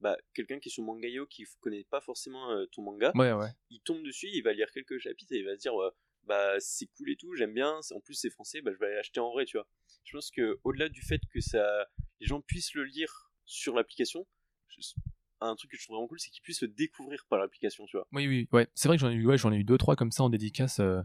bah, 0.00 0.18
quelqu'un 0.34 0.58
qui 0.58 0.68
est 0.68 0.72
sur 0.72 0.82
Mangayo 0.82 1.26
qui 1.26 1.46
connaît 1.60 1.84
pas 1.84 2.02
forcément 2.02 2.66
ton 2.72 2.82
manga. 2.82 3.10
Ouais, 3.14 3.32
ouais. 3.32 3.48
Il 3.70 3.80
tombe 3.80 4.02
dessus, 4.02 4.28
il 4.30 4.42
va 4.42 4.52
lire 4.52 4.70
quelques 4.70 4.98
chapitres 4.98 5.32
et 5.32 5.38
il 5.38 5.46
va 5.46 5.54
se 5.54 5.60
dire 5.60 5.72
bah 6.26 6.58
c'est 6.58 6.86
cool 6.96 7.10
et 7.10 7.16
tout, 7.16 7.34
j'aime 7.34 7.54
bien, 7.54 7.80
en 7.94 8.00
plus 8.00 8.14
c'est 8.14 8.30
français, 8.30 8.60
bah 8.60 8.72
je 8.72 8.78
vais 8.78 8.86
aller 8.86 8.96
l'acheter 8.96 9.20
en 9.20 9.32
vrai, 9.32 9.44
tu 9.44 9.56
vois. 9.56 9.66
Je 10.04 10.16
pense 10.16 10.30
que 10.30 10.58
au-delà 10.64 10.88
du 10.88 11.02
fait 11.02 11.20
que 11.32 11.40
ça 11.40 11.86
les 12.20 12.26
gens 12.26 12.40
puissent 12.40 12.74
le 12.74 12.84
lire 12.84 13.30
sur 13.44 13.74
l'application, 13.74 14.26
un 15.40 15.54
truc 15.54 15.70
que 15.70 15.76
je 15.76 15.84
trouve 15.84 15.96
vraiment 15.96 16.08
cool, 16.08 16.20
c'est 16.20 16.30
qu'ils 16.30 16.42
puissent 16.42 16.60
se 16.60 16.66
découvrir 16.66 17.24
par 17.28 17.38
l'application, 17.38 17.84
tu 17.86 17.96
vois. 17.96 18.06
Oui, 18.12 18.26
oui, 18.26 18.48
ouais. 18.52 18.68
C'est 18.74 18.88
vrai 18.88 18.96
que 18.96 19.00
j'en 19.00 19.10
ai 19.10 19.14
eu, 19.14 19.26
ouais, 19.26 19.38
j'en 19.38 19.52
ai 19.52 19.56
eu 19.56 19.64
deux, 19.64 19.78
trois 19.78 19.96
comme 19.96 20.10
ça 20.10 20.22
en 20.22 20.30
dédicace. 20.30 20.80
Euh, 20.80 21.02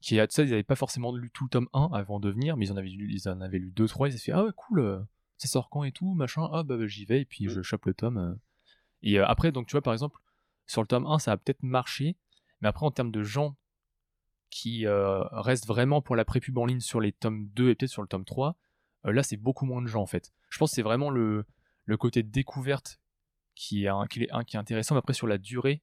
qui, 0.00 0.16
tu 0.16 0.26
sais, 0.30 0.44
ils 0.44 0.50
n'avaient 0.50 0.62
pas 0.62 0.76
forcément 0.76 1.14
lu 1.14 1.30
tout 1.30 1.44
le 1.44 1.50
tome 1.50 1.68
1 1.72 1.90
avant 1.92 2.18
de 2.18 2.28
venir, 2.28 2.56
mais 2.56 2.66
ils 2.66 2.72
en 2.72 2.76
avaient 2.76 2.88
lu, 2.88 3.12
ils 3.12 3.28
en 3.28 3.40
avaient 3.40 3.58
lu 3.58 3.70
deux, 3.70 3.86
trois. 3.86 4.08
Ils 4.08 4.18
se 4.18 4.24
fait, 4.24 4.32
ah 4.32 4.44
ouais, 4.44 4.50
cool, 4.56 4.80
euh, 4.80 5.00
ça 5.38 5.48
sort 5.48 5.70
quand 5.70 5.84
et 5.84 5.92
tout, 5.92 6.14
machin. 6.14 6.48
Ah 6.52 6.62
bah, 6.62 6.76
bah 6.76 6.86
j'y 6.86 7.04
vais, 7.04 7.20
et 7.20 7.24
puis 7.24 7.48
je 7.48 7.62
chope 7.62 7.86
le 7.86 7.94
tome. 7.94 8.18
Euh. 8.18 8.34
Et 9.02 9.18
après, 9.18 9.52
donc 9.52 9.66
tu 9.66 9.72
vois, 9.72 9.82
par 9.82 9.92
exemple, 9.92 10.18
sur 10.66 10.80
le 10.80 10.86
tome 10.86 11.06
1, 11.06 11.18
ça 11.18 11.32
a 11.32 11.36
peut-être 11.36 11.62
marché, 11.62 12.16
mais 12.60 12.68
après, 12.68 12.86
en 12.86 12.90
termes 12.90 13.10
de 13.10 13.22
gens 13.22 13.56
qui 14.52 14.84
restent 14.86 15.66
vraiment 15.66 16.02
pour 16.02 16.14
la 16.14 16.26
prépub 16.26 16.58
en 16.58 16.66
ligne 16.66 16.80
sur 16.80 17.00
les 17.00 17.12
tomes 17.12 17.48
2 17.54 17.70
et 17.70 17.74
peut-être 17.74 17.90
sur 17.90 18.02
le 18.02 18.08
tome 18.08 18.26
3, 18.26 18.54
là, 19.04 19.22
c'est 19.22 19.38
beaucoup 19.38 19.64
moins 19.64 19.80
de 19.80 19.86
gens 19.86 20.02
en 20.02 20.06
fait. 20.06 20.30
Je 20.50 20.58
pense 20.58 20.70
que 20.70 20.74
c'est 20.74 20.82
vraiment 20.82 21.08
le, 21.08 21.46
le 21.86 21.96
côté 21.96 22.22
découverte 22.22 23.00
qui 23.54 23.86
est, 23.86 23.90
qui, 24.10 24.22
est, 24.22 24.44
qui 24.46 24.56
est 24.56 24.60
intéressant. 24.60 24.94
Mais 24.94 24.98
après, 24.98 25.14
sur 25.14 25.26
la 25.26 25.38
durée, 25.38 25.82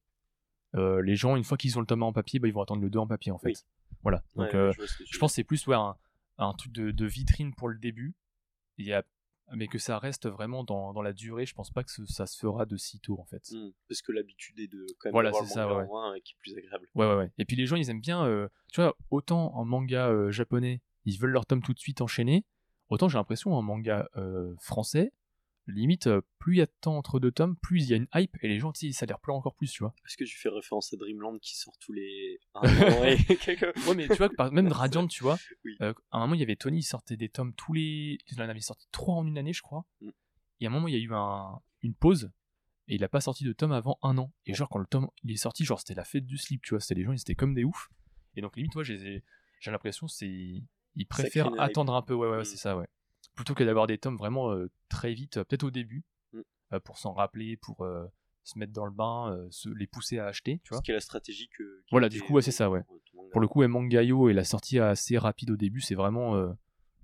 euh, 0.75 1.01
les 1.01 1.15
gens, 1.15 1.35
une 1.35 1.43
fois 1.43 1.57
qu'ils 1.57 1.77
ont 1.77 1.81
le 1.81 1.87
tome 1.87 2.03
en 2.03 2.13
papier, 2.13 2.39
bah, 2.39 2.47
ils 2.47 2.53
vont 2.53 2.61
attendre 2.61 2.81
le 2.81 2.89
2 2.89 2.99
en 2.99 3.07
papier 3.07 3.31
en 3.31 3.39
fait. 3.39 3.65
Voilà. 4.03 4.23
Donc, 4.35 4.53
euh, 4.53 4.71
je, 5.05 5.17
pense 5.17 5.31
que 5.31 5.35
c'est 5.35 5.43
plus 5.43 5.65
ouais, 5.67 5.75
un, 5.75 5.95
un 6.37 6.53
truc 6.53 6.71
de, 6.71 6.91
de, 6.91 7.05
vitrine 7.05 7.53
pour 7.53 7.69
le 7.69 7.77
début. 7.77 8.15
Il 8.77 8.93
a, 8.93 9.03
mais 9.55 9.67
que 9.67 9.77
ça 9.77 9.99
reste 9.99 10.27
vraiment 10.27 10.63
dans, 10.63 10.93
dans, 10.93 11.01
la 11.01 11.13
durée, 11.13 11.45
je 11.45 11.53
pense 11.53 11.71
pas 11.71 11.83
que 11.83 11.91
ça 12.05 12.25
se 12.25 12.37
fera 12.37 12.65
de 12.65 12.77
sitôt 12.77 13.19
en 13.19 13.25
fait. 13.25 13.51
Mmh. 13.51 13.71
parce 13.87 14.01
que 14.01 14.11
l'habitude 14.11 14.59
est 14.59 14.67
de 14.67 14.85
quand 14.99 15.09
même 15.09 15.13
voilà, 15.13 15.31
c'est 15.33 15.45
ça, 15.45 15.67
ouais. 15.73 16.21
qui 16.21 16.33
est 16.33 16.37
plus 16.39 16.57
agréable. 16.57 16.87
Ouais, 16.95 17.07
ouais, 17.07 17.15
ouais. 17.15 17.31
Et 17.37 17.45
puis 17.45 17.55
les 17.55 17.65
gens, 17.65 17.75
ils 17.75 17.89
aiment 17.89 18.01
bien, 18.01 18.25
euh, 18.25 18.47
tu 18.71 18.81
vois, 18.81 18.95
autant 19.09 19.55
en 19.55 19.65
manga 19.65 20.29
japonais, 20.31 20.81
ils 21.05 21.17
veulent 21.17 21.31
leur 21.31 21.45
tome 21.45 21.61
tout 21.61 21.73
de 21.73 21.79
suite 21.79 22.01
enchaîné, 22.01 22.45
autant 22.89 23.09
j'ai 23.09 23.17
l'impression 23.17 23.53
en 23.53 23.61
manga 23.61 24.07
français, 24.59 25.11
limite, 25.73 26.07
euh, 26.07 26.21
plus 26.39 26.55
il 26.55 26.57
y 26.59 26.61
a 26.61 26.65
de 26.65 26.73
temps 26.81 26.97
entre 26.97 27.19
deux 27.19 27.31
tomes, 27.31 27.55
plus 27.57 27.83
il 27.83 27.89
y 27.89 27.93
a 27.93 27.97
une 27.97 28.07
hype 28.13 28.37
et 28.41 28.47
les 28.47 28.59
gens, 28.59 28.71
ça 28.73 29.05
leur 29.05 29.19
plaît 29.19 29.33
encore 29.33 29.55
plus, 29.55 29.71
tu 29.71 29.83
vois. 29.83 29.93
Est-ce 30.05 30.17
que 30.17 30.23
tu 30.23 30.37
fais 30.37 30.49
référence 30.49 30.93
à 30.93 30.97
Dreamland 30.97 31.37
qui 31.39 31.55
sort 31.57 31.77
tous 31.79 31.93
les. 31.93 32.39
ouais, 32.63 33.17
mais 33.95 34.07
tu 34.07 34.15
vois, 34.15 34.51
même 34.51 34.71
Radiant, 34.71 35.07
tu 35.07 35.23
vois, 35.23 35.37
euh, 35.81 35.93
à 36.11 36.17
un 36.17 36.21
moment, 36.21 36.35
il 36.35 36.39
y 36.39 36.43
avait 36.43 36.55
Tony, 36.55 36.79
il 36.79 36.83
sortait 36.83 37.17
des 37.17 37.29
tomes 37.29 37.53
tous 37.53 37.73
les. 37.73 38.17
Il 38.31 38.41
en 38.41 38.49
avait 38.49 38.59
sorti 38.59 38.87
trois 38.91 39.15
en 39.15 39.25
une 39.25 39.37
année, 39.37 39.53
je 39.53 39.61
crois. 39.61 39.85
Mm. 40.01 40.09
Et 40.61 40.65
à 40.65 40.69
un 40.69 40.71
moment, 40.71 40.87
il 40.87 40.93
y 40.93 40.97
a 40.97 40.99
eu 40.99 41.13
un... 41.13 41.59
une 41.81 41.93
pause 41.93 42.31
et 42.89 42.95
il 42.95 43.03
a 43.03 43.09
pas 43.09 43.21
sorti 43.21 43.43
de 43.43 43.53
tome 43.53 43.71
avant 43.71 43.99
un 44.01 44.17
an. 44.17 44.33
Et 44.45 44.53
genre, 44.53 44.67
quand 44.67 44.79
le 44.79 44.87
tome 44.87 45.09
il 45.23 45.31
est 45.31 45.37
sorti, 45.37 45.63
genre, 45.63 45.79
c'était 45.79 45.93
la 45.93 46.03
fête 46.03 46.25
du 46.25 46.37
slip, 46.37 46.63
tu 46.63 46.71
vois, 46.71 46.79
c'était 46.79 46.95
les 46.95 47.03
gens, 47.03 47.13
ils 47.13 47.21
étaient 47.21 47.35
comme 47.35 47.53
des 47.53 47.63
oufs. 47.63 47.89
Et 48.35 48.41
donc, 48.41 48.55
limite, 48.55 48.71
toi, 48.71 48.83
j'ai 48.83 49.23
l'impression, 49.67 50.07
c'est. 50.07 50.63
Ils 50.95 51.05
préfèrent 51.05 51.51
attendre 51.59 51.93
un 51.93 52.01
peu, 52.01 52.13
ouais, 52.13 52.29
ouais, 52.29 52.41
mm. 52.41 52.45
c'est 52.45 52.57
ça, 52.57 52.75
ouais 52.75 52.87
plutôt 53.39 53.53
que 53.53 53.63
d'avoir 53.63 53.87
des 53.87 53.97
tomes 53.97 54.17
vraiment 54.17 54.51
euh, 54.51 54.69
très 54.89 55.13
vite, 55.13 55.37
euh, 55.37 55.45
peut-être 55.45 55.63
au 55.63 55.71
début, 55.71 56.03
mm. 56.33 56.41
euh, 56.73 56.79
pour 56.81 56.97
s'en 56.97 57.13
rappeler, 57.13 57.55
pour 57.55 57.87
se 58.43 58.59
mettre 58.59 58.73
dans 58.73 58.85
le 58.85 58.91
bain, 58.91 59.47
se, 59.49 59.69
les 59.69 59.87
pousser 59.87 60.19
à 60.19 60.25
acheter, 60.25 60.59
tu 60.65 60.69
vois. 60.69 60.79
Ce 60.79 60.83
qui 60.83 60.91
est 60.91 60.95
la 60.95 60.99
stratégie 60.99 61.47
que. 61.47 61.83
Voilà, 61.89 62.09
du 62.09 62.21
coup, 62.21 62.33
ouais, 62.33 62.41
c'est 62.41 62.51
ça, 62.51 62.69
ouais. 62.69 62.81
Pour 63.31 63.39
le 63.39 63.47
coup, 63.47 63.65
Mangayo 63.65 64.27
et 64.29 64.33
la 64.33 64.43
sortie 64.43 64.77
assez 64.79 65.17
rapide 65.17 65.51
au 65.51 65.55
début, 65.55 65.79
c'est 65.79 65.95
vraiment 65.95 66.53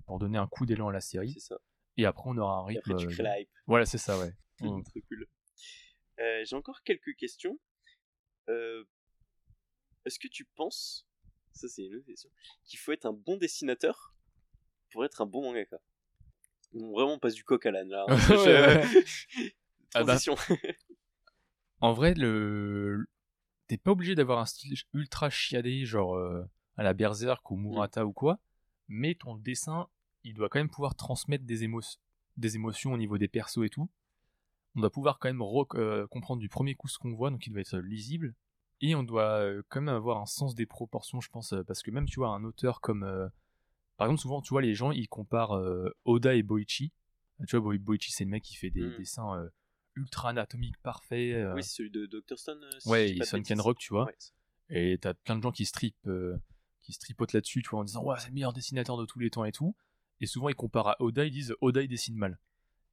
pour 0.07 0.19
donner 0.19 0.38
un 0.38 0.47
coup 0.47 0.65
d'élan 0.65 0.89
à 0.89 0.91
la 0.91 0.99
série. 0.99 1.31
C'est 1.31 1.53
ça. 1.53 1.57
Et 1.95 2.05
après, 2.05 2.29
on 2.29 2.38
aura 2.38 2.57
un 2.57 2.65
rythme. 2.65 2.91
Et 2.91 2.93
après, 2.93 3.07
tu 3.07 3.13
crées 3.13 3.23
la 3.23 3.39
hype. 3.39 3.49
Voilà, 3.65 3.86
c'est 3.86 3.97
ça, 3.97 4.19
ouais. 4.19 4.33
Mm. 4.61 4.83
Très 4.83 5.01
cool. 5.01 5.27
J'ai 6.17 6.55
encore 6.55 6.81
quelques 6.83 7.13
questions. 7.17 7.59
Est-ce 8.47 10.17
que 10.17 10.29
tu 10.29 10.45
penses, 10.45 11.07
ça 11.51 11.67
c'est 11.67 11.83
une 11.83 11.95
autre 11.95 12.05
question, 12.05 12.29
qu'il 12.63 12.79
faut 12.79 12.93
être 12.93 13.05
un 13.05 13.13
bon 13.13 13.36
dessinateur 13.38 14.15
pour 14.91 15.03
être 15.03 15.21
un 15.21 15.25
bon 15.25 15.41
mangaka? 15.41 15.77
Vraiment 16.76 17.13
on 17.13 17.19
passe 17.19 17.34
du 17.34 17.43
coq 17.43 17.65
à 17.65 17.71
l'âne 17.71 17.89
là. 17.89 18.05
Ah 19.93 20.03
bah, 20.03 20.17
Transition. 20.17 20.36
en 21.80 21.93
vrai, 21.93 22.13
le 22.15 23.05
t'es 23.67 23.78
pas 23.78 23.91
obligé 23.91 24.13
d'avoir 24.13 24.39
un 24.39 24.45
style 24.45 24.76
ultra 24.93 25.30
chiadé, 25.30 25.86
genre 25.86 26.15
euh, 26.15 26.43
à 26.76 26.84
la 26.84 26.93
Berserk 26.93 27.49
ou 27.49 27.55
Murata 27.55 28.03
mm. 28.03 28.07
ou 28.07 28.13
quoi, 28.13 28.39
mais 28.89 29.15
ton 29.15 29.36
dessin, 29.36 29.88
il 30.23 30.34
doit 30.34 30.49
quand 30.49 30.59
même 30.59 30.69
pouvoir 30.69 30.95
transmettre 30.95 31.45
des, 31.45 31.65
des 32.38 32.55
émotions 32.55 32.93
au 32.93 32.97
niveau 32.97 33.17
des 33.17 33.30
persos 33.30 33.63
et 33.63 33.69
tout. 33.69 33.89
On 34.76 34.82
doit 34.82 34.91
pouvoir 34.91 35.17
quand 35.17 35.30
même 35.30 35.41
euh, 35.41 36.07
comprendre 36.07 36.41
du 36.41 36.49
premier 36.49 36.76
coup 36.76 36.89
ce 36.89 36.99
qu'on 36.99 37.13
voit, 37.13 37.30
donc 37.30 37.47
il 37.47 37.51
doit 37.51 37.61
être 37.61 37.78
lisible. 37.78 38.36
Et 38.82 38.93
on 38.93 39.03
doit 39.03 39.39
euh, 39.39 39.63
quand 39.69 39.80
même 39.80 39.95
avoir 39.95 40.19
un 40.19 40.26
sens 40.26 40.53
des 40.53 40.65
proportions, 40.65 41.21
je 41.21 41.30
pense, 41.30 41.53
parce 41.65 41.82
que 41.82 41.91
même 41.91 42.05
tu 42.05 42.19
vois 42.19 42.30
un 42.30 42.43
auteur 42.43 42.82
comme 42.82 43.32
par 43.97 44.07
exemple, 44.07 44.21
souvent, 44.21 44.41
tu 44.41 44.49
vois, 44.49 44.61
les 44.61 44.75
gens, 44.75 44.91
ils 44.91 45.07
comparent 45.07 45.57
euh, 45.57 45.89
Oda 46.03 46.35
et 46.35 46.43
Boichi. 46.43 46.91
Tu 47.47 47.57
vois, 47.57 47.77
Boichi, 47.77 48.11
c'est 48.11 48.25
le 48.25 48.29
mec 48.29 48.43
qui 48.43 48.55
fait 48.55 48.69
des 48.69 48.83
hmm. 48.83 48.97
dessins 48.97 49.37
euh, 49.37 49.49
ultra 49.95 50.29
anatomiques 50.29 50.77
parfaits. 50.81 51.35
Euh. 51.35 51.53
Oui, 51.53 51.63
c'est 51.63 51.75
celui 51.75 51.91
de 51.91 52.05
Dr. 52.05 52.37
Stone. 52.37 52.63
ouais, 52.85 53.11
il 53.11 53.25
sonne 53.25 53.43
Ken 53.43 53.59
Rock, 53.59 53.77
tu 53.77 53.93
vois. 53.93 54.09
Et 54.69 54.97
t'as 54.99 55.13
plein 55.13 55.37
de 55.37 55.43
gens 55.43 55.51
qui 55.51 55.65
stripent, 55.65 56.09
qui 56.81 56.93
stripotent 56.93 57.33
là-dessus, 57.33 57.61
tu 57.61 57.69
vois, 57.69 57.79
en 57.79 57.83
disant, 57.83 58.03
ouais, 58.03 58.15
c'est 58.19 58.29
le 58.29 58.33
meilleur 58.33 58.53
dessinateur 58.53 58.97
de 58.97 59.05
tous 59.05 59.19
les 59.19 59.29
temps 59.29 59.45
et 59.45 59.51
tout. 59.51 59.75
Et 60.21 60.25
souvent, 60.25 60.49
ils 60.49 60.55
comparent 60.55 60.89
à 60.89 61.01
Oda, 61.01 61.25
ils 61.25 61.31
disent, 61.31 61.53
Oda, 61.61 61.81
il 61.81 61.87
dessine 61.87 62.15
mal. 62.15 62.39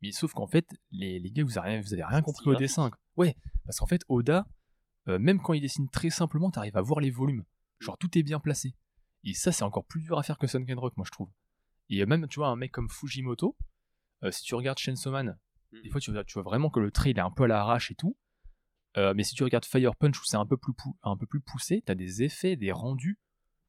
Mais 0.03 0.11
sauf 0.11 0.33
qu'en 0.33 0.49
fait, 0.49 0.69
les, 0.91 1.21
les, 1.21 1.31
gars, 1.31 1.45
vous 1.45 1.59
avez 1.59 1.71
rien, 1.71 1.81
vous 1.81 1.93
avez 1.93 2.03
rien 2.03 2.23
compris 2.23 2.49
au 2.51 2.57
dessin. 2.57 2.91
Ouais, 3.17 3.37
parce 3.65 3.79
qu'en 3.79 3.87
fait, 3.87 4.03
Oda, 4.09 4.47
même 5.07 5.41
quand 5.41 5.53
il 5.53 5.61
dessine 5.61 5.89
très 5.89 6.11
simplement, 6.11 6.51
t'arrives 6.51 6.77
à 6.77 6.83
voir 6.83 7.01
les 7.01 7.11
volumes. 7.11 7.45
Genre, 7.81 7.99
tout 7.99 8.17
est 8.17 8.23
bien 8.23 8.39
placé. 8.39 8.75
Et 9.25 9.35
ça, 9.35 9.53
c'est 9.53 9.65
encore 9.65 9.85
plus 9.85 10.03
dur 10.03 10.19
à 10.19 10.23
faire 10.23 10.39
que 10.39 10.47
Sunken 10.47 10.79
Rock, 10.79 10.97
moi, 10.97 11.07
je 11.07 11.13
trouve. 11.13 11.31
Et 11.89 12.05
même, 12.07 12.27
tu 12.29 12.41
vois, 12.41 12.49
un 12.49 12.57
mec 12.57 12.73
comme 12.73 12.89
Fujimoto, 12.89 13.57
euh, 14.25 14.31
si 14.31 14.43
tu 14.43 14.55
regardes 14.55 14.79
Chainsaw 14.79 15.11
Man, 15.11 15.39
des 15.83 15.89
fois, 15.89 16.01
tu 16.01 16.13
vois, 16.13 16.25
tu 16.25 16.35
vois 16.35 16.43
vraiment 16.43 16.71
que 16.71 16.81
le 16.81 16.91
trait, 16.91 17.11
il 17.11 17.19
est 17.19 17.23
un 17.23 17.31
peu 17.31 17.45
à 17.45 17.47
l'arrache 17.47 17.91
et 17.91 17.95
tout. 17.95 18.17
Euh, 18.99 19.15
mais 19.15 19.25
si 19.25 19.35
tu 19.35 19.43
regardes 19.43 19.65
Fire 19.65 19.97
Punch, 19.97 20.21
où 20.21 20.25
c'est 20.25 20.37
un, 20.37 20.47
peu 20.47 20.57
plus 20.57 20.75
un 21.03 21.17
peu 21.17 21.27
plus 21.27 21.41
poussé, 21.41 21.83
t'as 21.85 21.95
des 21.95 22.23
effets, 22.23 22.57
des 22.57 22.73
rendus 22.73 23.19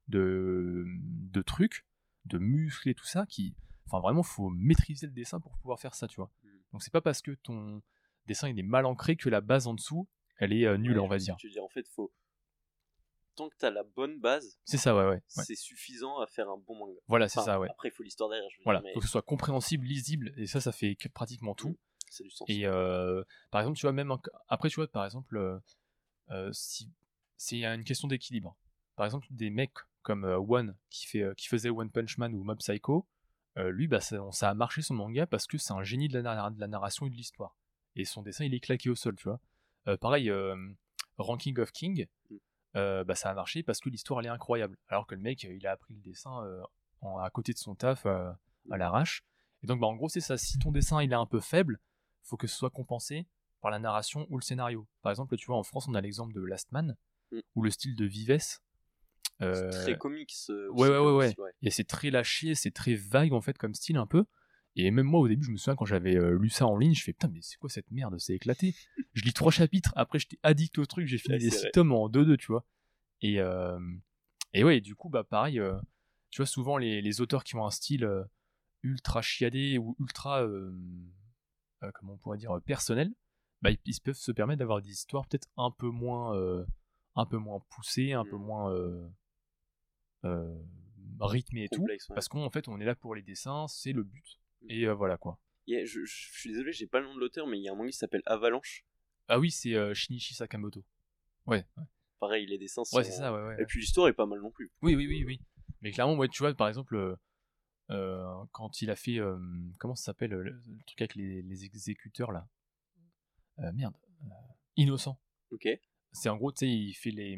de, 0.09 0.85
de 0.99 1.41
trucs, 1.41 1.85
de 2.25 2.37
muscles 2.37 2.89
et 2.89 2.95
tout 2.95 3.05
ça, 3.05 3.25
qui... 3.25 3.55
Enfin, 3.87 3.99
vraiment, 3.99 4.23
faut 4.23 4.49
maîtriser 4.49 5.07
le 5.07 5.13
dessin 5.13 5.39
pour 5.39 5.57
pouvoir 5.59 5.79
faire 5.79 5.95
ça, 5.95 6.07
tu 6.07 6.17
vois. 6.17 6.31
Mm. 6.43 6.49
Donc, 6.73 6.83
c'est 6.83 6.91
pas 6.91 7.01
parce 7.01 7.21
que 7.21 7.31
ton 7.31 7.81
dessin, 8.25 8.49
il 8.49 8.59
est 8.59 8.63
mal 8.63 8.85
ancré 8.85 9.15
que 9.15 9.29
la 9.29 9.41
base 9.41 9.67
en 9.67 9.73
dessous, 9.73 10.09
elle 10.37 10.51
est 10.51 10.65
euh, 10.65 10.77
nulle, 10.77 10.99
on 10.99 11.07
va 11.07 11.17
dire. 11.17 11.35
Tu 11.37 11.49
dis, 11.49 11.59
en 11.59 11.69
fait, 11.69 11.87
faut 11.87 12.11
tant 13.35 13.49
que 13.49 13.55
tu 13.57 13.65
as 13.65 13.71
la 13.71 13.83
bonne 13.83 14.19
base, 14.19 14.57
c'est 14.65 14.77
ça, 14.77 14.95
ouais, 14.95 15.07
ouais. 15.07 15.21
C'est 15.27 15.55
suffisant 15.55 16.19
à 16.19 16.27
faire 16.27 16.49
un 16.49 16.57
bon 16.57 16.75
manga. 16.75 16.99
Voilà, 17.07 17.27
c'est 17.27 17.41
ça, 17.41 17.59
ouais. 17.59 17.69
Après, 17.69 17.89
il 17.89 17.91
faut 17.91 18.03
l'histoire 18.03 18.29
derrière. 18.29 18.49
Je 18.49 18.63
voilà, 18.63 18.81
faut 18.93 18.99
que 18.99 19.05
ce 19.05 19.11
soit 19.11 19.21
compréhensible, 19.21 19.85
lisible, 19.85 20.33
et 20.37 20.47
ça, 20.47 20.61
ça 20.61 20.71
fait 20.71 20.95
pratiquement 21.13 21.55
tout. 21.55 21.77
Du 22.21 22.29
sens. 22.29 22.47
Et 22.47 22.65
euh, 22.65 23.23
par 23.49 23.61
exemple, 23.61 23.77
tu 23.77 23.85
vois, 23.85 23.93
même 23.93 24.15
après, 24.47 24.69
tu 24.69 24.75
vois, 24.75 24.87
par 24.87 25.05
exemple, 25.05 25.35
euh, 25.35 25.59
euh, 26.29 26.49
si 26.53 26.91
c'est 27.37 27.63
une 27.63 27.83
question 27.83 28.07
d'équilibre. 28.07 28.55
Par 28.95 29.05
exemple, 29.05 29.25
des 29.31 29.49
mecs 29.49 29.73
comme 30.03 30.23
One 30.25 30.77
qui 30.89 31.07
fait, 31.07 31.23
qui 31.35 31.47
faisait 31.47 31.69
One 31.69 31.89
Punch 31.89 32.17
Man 32.19 32.35
ou 32.35 32.43
Mob 32.43 32.59
Psycho, 32.59 33.07
lui, 33.55 33.87
bah, 33.87 33.99
ça, 33.99 34.19
ça, 34.31 34.49
a 34.49 34.53
marché 34.53 34.81
son 34.81 34.93
manga 34.93 35.25
parce 35.25 35.47
que 35.47 35.57
c'est 35.57 35.73
un 35.73 35.83
génie 35.83 36.07
de 36.07 36.19
la, 36.19 36.49
de 36.51 36.59
la 36.59 36.67
narration 36.67 37.07
et 37.07 37.09
de 37.09 37.15
l'histoire. 37.15 37.57
Et 37.95 38.05
son 38.05 38.21
dessin, 38.21 38.45
il 38.45 38.53
est 38.53 38.59
claqué 38.59 38.89
au 38.89 38.95
sol, 38.95 39.15
tu 39.15 39.27
vois. 39.27 39.97
pareil, 39.97 40.31
Ranking 41.17 41.59
of 41.59 41.71
King. 41.71 42.07
Mm. 42.29 42.37
Euh, 42.75 43.03
bah, 43.03 43.15
ça 43.15 43.29
a 43.29 43.33
marché 43.33 43.61
parce 43.61 43.79
que 43.79 43.89
l'histoire 43.89 44.19
elle 44.19 44.25
est 44.27 44.29
incroyable. 44.29 44.77
Alors 44.87 45.05
que 45.05 45.15
le 45.15 45.21
mec, 45.21 45.43
il 45.43 45.67
a 45.67 45.71
appris 45.71 45.93
le 45.93 46.01
dessin 46.01 46.43
euh, 46.43 46.63
à 47.19 47.29
côté 47.29 47.53
de 47.53 47.57
son 47.57 47.75
taf 47.75 48.05
euh, 48.05 48.31
à 48.71 48.77
l'arrache. 48.77 49.23
Et 49.61 49.67
donc, 49.67 49.79
bah, 49.79 49.87
en 49.87 49.95
gros, 49.95 50.09
c'est 50.09 50.21
ça. 50.21 50.37
Si 50.37 50.57
ton 50.57 50.71
dessin 50.71 51.01
il 51.01 51.11
est 51.11 51.15
un 51.15 51.25
peu 51.25 51.39
faible, 51.39 51.79
faut 52.23 52.37
que 52.37 52.47
ce 52.47 52.55
soit 52.55 52.71
compensé 52.71 53.27
par 53.61 53.71
la 53.71 53.79
narration 53.79 54.25
ou 54.29 54.37
le 54.37 54.43
scénario. 54.43 54.87
Par 55.01 55.11
exemple, 55.11 55.37
tu 55.37 55.45
vois, 55.45 55.57
en 55.57 55.63
France, 55.63 55.87
on 55.87 55.93
a 55.93 56.01
l'exemple 56.01 56.33
de 56.33 56.41
Last 56.41 56.71
Man, 56.71 56.97
mm. 57.31 57.39
où 57.55 57.63
le 57.63 57.69
style 57.69 57.95
de 57.95 58.05
Vives. 58.05 58.59
c'est 59.39 59.69
très 59.69 59.97
comics. 59.97 60.33
ouais, 60.49 60.89
ouais, 60.89 60.97
ouais, 60.97 61.11
ouais. 61.11 61.35
Et 61.61 61.69
c'est 61.69 61.83
très 61.83 62.09
lâché, 62.09 62.55
c'est 62.55 62.71
très 62.71 62.95
vague 62.95 63.33
en 63.33 63.41
fait 63.41 63.57
comme 63.57 63.73
style 63.73 63.97
un 63.97 64.07
peu. 64.07 64.25
Et 64.75 64.89
même 64.89 65.05
moi, 65.05 65.19
au 65.19 65.27
début, 65.27 65.45
je 65.45 65.51
me 65.51 65.57
souviens 65.57 65.75
quand 65.75 65.85
j'avais 65.85 66.15
euh, 66.15 66.37
lu 66.37 66.49
ça 66.49 66.65
en 66.65 66.77
ligne, 66.77 66.95
je 66.95 67.03
fais 67.03 67.13
putain, 67.13 67.27
mais 67.27 67.41
c'est 67.41 67.57
quoi 67.57 67.69
cette 67.69 67.91
merde 67.91 68.17
C'est 68.19 68.33
éclaté. 68.33 68.75
je 69.13 69.23
lis 69.23 69.33
trois 69.33 69.51
chapitres, 69.51 69.93
après 69.95 70.19
j'étais 70.19 70.39
addict 70.41 70.77
au 70.79 70.85
truc, 70.85 71.07
j'ai 71.07 71.19
fini 71.19 71.37
les 71.37 71.51
six 71.51 71.67
tomes 71.73 71.91
en 71.91 72.09
2-2, 72.09 72.37
tu 72.37 72.47
vois. 72.47 72.65
Et, 73.21 73.39
euh... 73.39 73.79
et 74.53 74.63
ouais, 74.63 74.81
du 74.81 74.95
coup, 74.95 75.09
bah 75.09 75.23
pareil, 75.23 75.59
euh, 75.59 75.79
tu 76.31 76.41
vois, 76.41 76.47
souvent 76.47 76.77
les, 76.77 77.01
les, 77.01 77.21
auteurs 77.21 77.43
qui 77.43 77.55
ont 77.55 77.65
un 77.65 77.71
style 77.71 78.03
euh, 78.03 78.23
ultra 78.81 79.21
chiadé 79.21 79.77
ou 79.77 79.95
ultra, 79.99 80.45
comment 81.93 82.13
on 82.13 82.17
pourrait 82.17 82.37
dire, 82.37 82.59
personnel, 82.65 83.13
bah 83.61 83.69
ils, 83.71 84.01
peuvent 84.03 84.15
se 84.15 84.31
permettre 84.31 84.59
d'avoir 84.59 84.81
des 84.81 84.89
histoires 84.89 85.25
peut-être 85.27 85.47
un 85.55 85.71
peu 85.71 85.87
moins, 85.87 86.35
un 87.15 87.25
peu 87.25 87.37
moins 87.37 87.61
poussées, 87.69 88.11
un 88.11 88.25
peu 88.25 88.35
mmh. 88.35 88.45
moins 88.45 89.09
rythmées 91.21 91.65
et 91.65 91.69
tout. 91.69 91.85
Parce 92.09 92.27
qu'en 92.27 92.49
fait, 92.49 92.67
on 92.67 92.81
est 92.81 92.85
là 92.85 92.95
pour 92.95 93.15
les 93.15 93.21
dessins, 93.21 93.67
c'est 93.69 93.93
le 93.93 94.03
but. 94.03 94.42
Et 94.69 94.85
euh, 94.87 94.93
voilà 94.93 95.17
quoi. 95.17 95.39
je, 95.67 96.05
suis 96.05 96.51
désolé, 96.51 96.71
j'ai 96.71 96.87
pas 96.87 96.99
le 96.99 97.07
nom 97.07 97.15
de 97.15 97.19
l'auteur, 97.19 97.47
mais 97.47 97.57
il 97.57 97.63
y 97.63 97.69
a 97.69 97.73
un 97.73 97.75
manga 97.75 97.89
qui 97.89 97.97
s'appelle 97.97 98.23
Avalanche. 98.25 98.85
Ah 99.27 99.39
oui, 99.39 99.51
c'est 99.51 99.75
euh, 99.75 99.93
Shinichi 99.93 100.33
Sakamoto. 100.33 100.83
Ouais, 101.45 101.65
Pareil, 102.19 102.45
les 102.45 102.57
dessins 102.57 102.83
sont. 102.85 102.97
Ouais, 102.97 103.03
c'est 103.03 103.11
ça, 103.11 103.33
ouais, 103.33 103.47
ouais. 103.47 103.61
Et 103.61 103.65
puis 103.65 103.81
l'histoire 103.81 104.07
est 104.07 104.13
pas 104.13 104.25
mal 104.25 104.39
non 104.39 104.51
plus. 104.51 104.71
Oui, 104.81 104.95
oui, 104.95 105.07
oui, 105.07 105.23
oui. 105.25 105.41
Mais 105.81 105.91
clairement, 105.91 106.15
ouais, 106.15 106.29
tu 106.29 106.39
vois, 106.39 106.53
par 106.53 106.69
exemple, 106.69 107.17
euh, 107.89 108.45
quand 108.51 108.81
il 108.81 108.89
a 108.89 108.95
fait. 108.95 109.19
comment 109.79 109.95
ça 109.95 110.05
s'appelle 110.05 110.31
le, 110.31 110.61
truc 110.87 111.01
avec 111.01 111.15
les, 111.15 111.41
les 111.41 111.65
exécuteurs 111.65 112.31
là? 112.31 112.47
Merde. 113.73 113.95
Innocent. 114.77 115.19
Ok. 115.51 115.67
C'est 116.13 116.29
en 116.29 116.37
gros, 116.37 116.51
tu 116.51 116.59
sais, 116.59 116.69
il 116.69 116.93
fait 116.93 117.11
les 117.11 117.37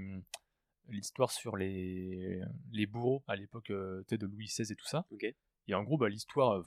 l'histoire 0.89 1.31
sur 1.31 1.57
les, 1.57 2.41
les 2.71 2.85
bourreaux 2.85 3.23
à 3.27 3.35
l'époque 3.35 3.71
de 3.71 4.25
Louis 4.25 4.45
XVI 4.45 4.71
et 4.71 4.75
tout 4.75 4.85
ça. 4.85 5.05
Ok. 5.11 5.25
Et 5.67 5.73
en 5.73 5.83
gros, 5.83 5.97
bah, 5.97 6.09
l'histoire, 6.09 6.63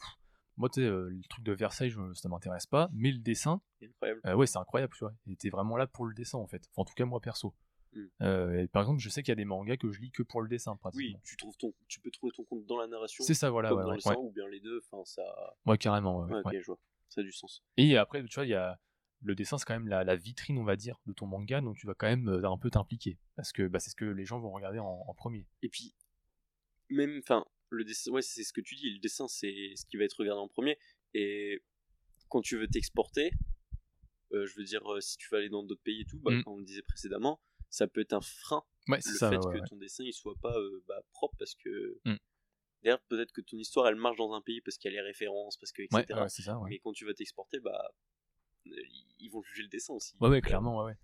moi, 0.58 0.68
tu 0.68 0.80
sais, 0.80 0.86
le 0.86 1.20
truc 1.28 1.44
de 1.44 1.52
Versailles, 1.52 1.90
je, 1.90 2.12
ça 2.14 2.28
m'intéresse 2.28 2.66
pas, 2.66 2.90
mais 2.92 3.10
le 3.10 3.18
dessin, 3.18 3.60
incroyable. 3.82 4.20
ouais, 4.36 4.46
c'est 4.46 4.58
incroyable, 4.58 4.92
tu 4.94 5.04
vois. 5.04 5.14
Il 5.26 5.32
était 5.32 5.50
vraiment 5.50 5.76
là 5.76 5.86
pour 5.86 6.04
le 6.04 6.14
dessin, 6.14 6.38
en 6.38 6.46
fait. 6.46 6.68
en 6.76 6.84
tout 6.84 6.94
cas, 6.94 7.04
moi, 7.04 7.20
perso. 7.20 7.54
Mmh. 7.94 8.66
par 8.68 8.82
exemple, 8.82 9.00
je 9.00 9.08
sais 9.08 9.22
qu'il 9.22 9.30
y 9.30 9.32
a 9.32 9.36
des 9.36 9.46
mangas 9.46 9.78
que 9.78 9.90
je 9.90 10.00
lis 10.00 10.10
que 10.10 10.22
pour 10.22 10.42
le 10.42 10.48
dessin, 10.48 10.76
pratiquement. 10.76 11.18
Oui, 11.18 11.22
tu, 11.24 11.36
trouves 11.36 11.56
ton, 11.56 11.72
tu 11.88 12.00
peux 12.00 12.10
trouver 12.10 12.32
ton 12.36 12.44
compte 12.44 12.66
dans 12.66 12.78
la 12.78 12.86
narration. 12.86 13.24
C'est 13.24 13.34
ça, 13.34 13.50
voilà. 13.50 13.70
Comme 13.70 13.82
dans 13.82 13.90
le 13.90 13.96
dessin, 13.96 14.14
ou 14.16 14.30
bien 14.30 14.46
les 14.48 14.60
deux, 14.60 14.82
enfin, 14.90 15.02
ça... 15.04 15.22
Ouais, 15.64 15.78
carrément, 15.78 16.20
ouais. 16.20 16.40
ok, 16.44 16.56
je 16.60 16.66
vois. 16.66 16.78
Ça 17.08 17.22
a 17.22 17.24
du 17.24 17.32
sens. 17.32 17.64
Et 17.78 17.96
après, 17.96 18.22
tu 18.24 18.34
vois, 18.34 18.44
il 18.44 18.50
y 18.50 18.54
a 18.54 18.78
le 19.22 19.34
dessin, 19.34 19.58
c'est 19.58 19.64
quand 19.64 19.78
même 19.78 19.88
la, 19.88 20.16
vitrine, 20.16 20.58
on 20.58 20.64
va 20.64 20.76
dire, 20.76 21.00
de 21.06 21.12
ton 21.12 21.26
manga, 21.26 21.60
donc 21.60 21.76
tu 21.76 21.86
vas 21.86 21.94
quand 21.94 22.06
même 22.06 22.28
euh, 22.28 22.50
un 22.50 22.58
peu 22.58 22.70
t'impliquer. 22.70 23.18
Parce 23.36 23.52
que 23.52 23.66
bah, 23.66 23.78
c'est 23.78 23.90
ce 23.90 23.96
que 23.96 24.04
les 24.04 24.24
gens 24.24 24.38
vont 24.38 24.50
regarder 24.50 24.78
en, 24.78 25.14
premier. 25.14 25.46
Et 25.62 25.68
puis, 25.68 25.94
même, 26.90 27.18
enfin, 27.18 27.44
le 27.70 27.84
dessin, 27.84 28.10
ouais, 28.12 28.22
c'est 28.22 28.44
ce 28.44 28.52
que 28.52 28.60
tu 28.60 28.74
dis, 28.74 28.90
le 28.90 28.98
dessin, 28.98 29.28
c'est 29.28 29.72
ce 29.76 29.84
qui 29.86 29.96
va 29.96 30.04
être 30.04 30.14
regardé 30.14 30.40
en 30.40 30.48
premier. 30.48 30.78
Et 31.14 31.62
quand 32.28 32.40
tu 32.40 32.56
veux 32.56 32.68
t'exporter, 32.68 33.30
euh, 34.32 34.46
je 34.46 34.56
veux 34.56 34.64
dire, 34.64 34.86
euh, 34.92 35.00
si 35.00 35.16
tu 35.16 35.28
veux 35.30 35.38
aller 35.38 35.48
dans 35.48 35.62
d'autres 35.62 35.82
pays 35.82 36.02
et 36.02 36.04
tout, 36.04 36.18
bah, 36.20 36.32
mm. 36.32 36.44
comme 36.44 36.54
on 36.54 36.60
disait 36.60 36.82
précédemment, 36.82 37.40
ça 37.70 37.86
peut 37.86 38.00
être 38.00 38.12
un 38.12 38.20
frein. 38.20 38.62
le 38.86 38.96
fait 38.96 39.10
que 39.10 39.68
ton 39.68 39.76
dessin 39.76 40.04
il 40.04 40.12
soit 40.12 40.36
pas 40.40 40.54
bah, 40.86 41.02
propre 41.12 41.36
parce 41.38 41.54
que. 41.54 42.00
Mm. 42.04 42.16
D'ailleurs, 42.82 43.00
peut-être 43.08 43.32
que 43.32 43.40
ton 43.40 43.56
histoire 43.56 43.88
elle 43.88 43.96
marche 43.96 44.18
dans 44.18 44.32
un 44.34 44.40
pays 44.40 44.60
parce 44.60 44.78
qu'il 44.78 44.92
y 44.92 44.94
a 44.96 45.00
les 45.00 45.06
références, 45.06 45.56
parce 45.56 45.72
que 45.72 45.82
etc. 45.82 46.04
Mais 46.68 46.78
quand 46.78 46.92
tu 46.92 47.04
vas 47.04 47.12
t'exporter, 47.12 47.58
bah 47.58 47.90
ils 49.18 49.30
vont 49.30 49.42
juger 49.42 49.62
le 49.62 49.68
dessin 49.68 49.94
aussi. 49.94 50.14
Ouais, 50.20 50.28
ouais, 50.28 50.40
clairement, 50.40 50.84
ouais, 50.84 50.94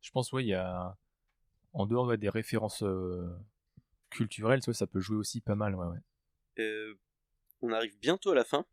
Je 0.00 0.10
pense, 0.10 0.32
ouais, 0.32 0.44
il 0.44 0.48
y 0.48 0.54
a. 0.54 0.96
En 1.74 1.86
dehors 1.86 2.18
des 2.18 2.28
références 2.28 2.82
euh, 2.82 3.34
culturelles, 4.12 4.62
ça 4.62 4.86
peut 4.86 5.00
jouer 5.00 5.16
aussi 5.16 5.40
pas 5.40 5.54
mal, 5.54 5.74
ouais, 5.74 5.86
ouais. 5.86 5.98
Euh, 6.58 6.94
on 7.60 7.72
arrive 7.72 7.98
bientôt 7.98 8.30
à 8.30 8.34
la 8.34 8.44
fin. 8.44 8.66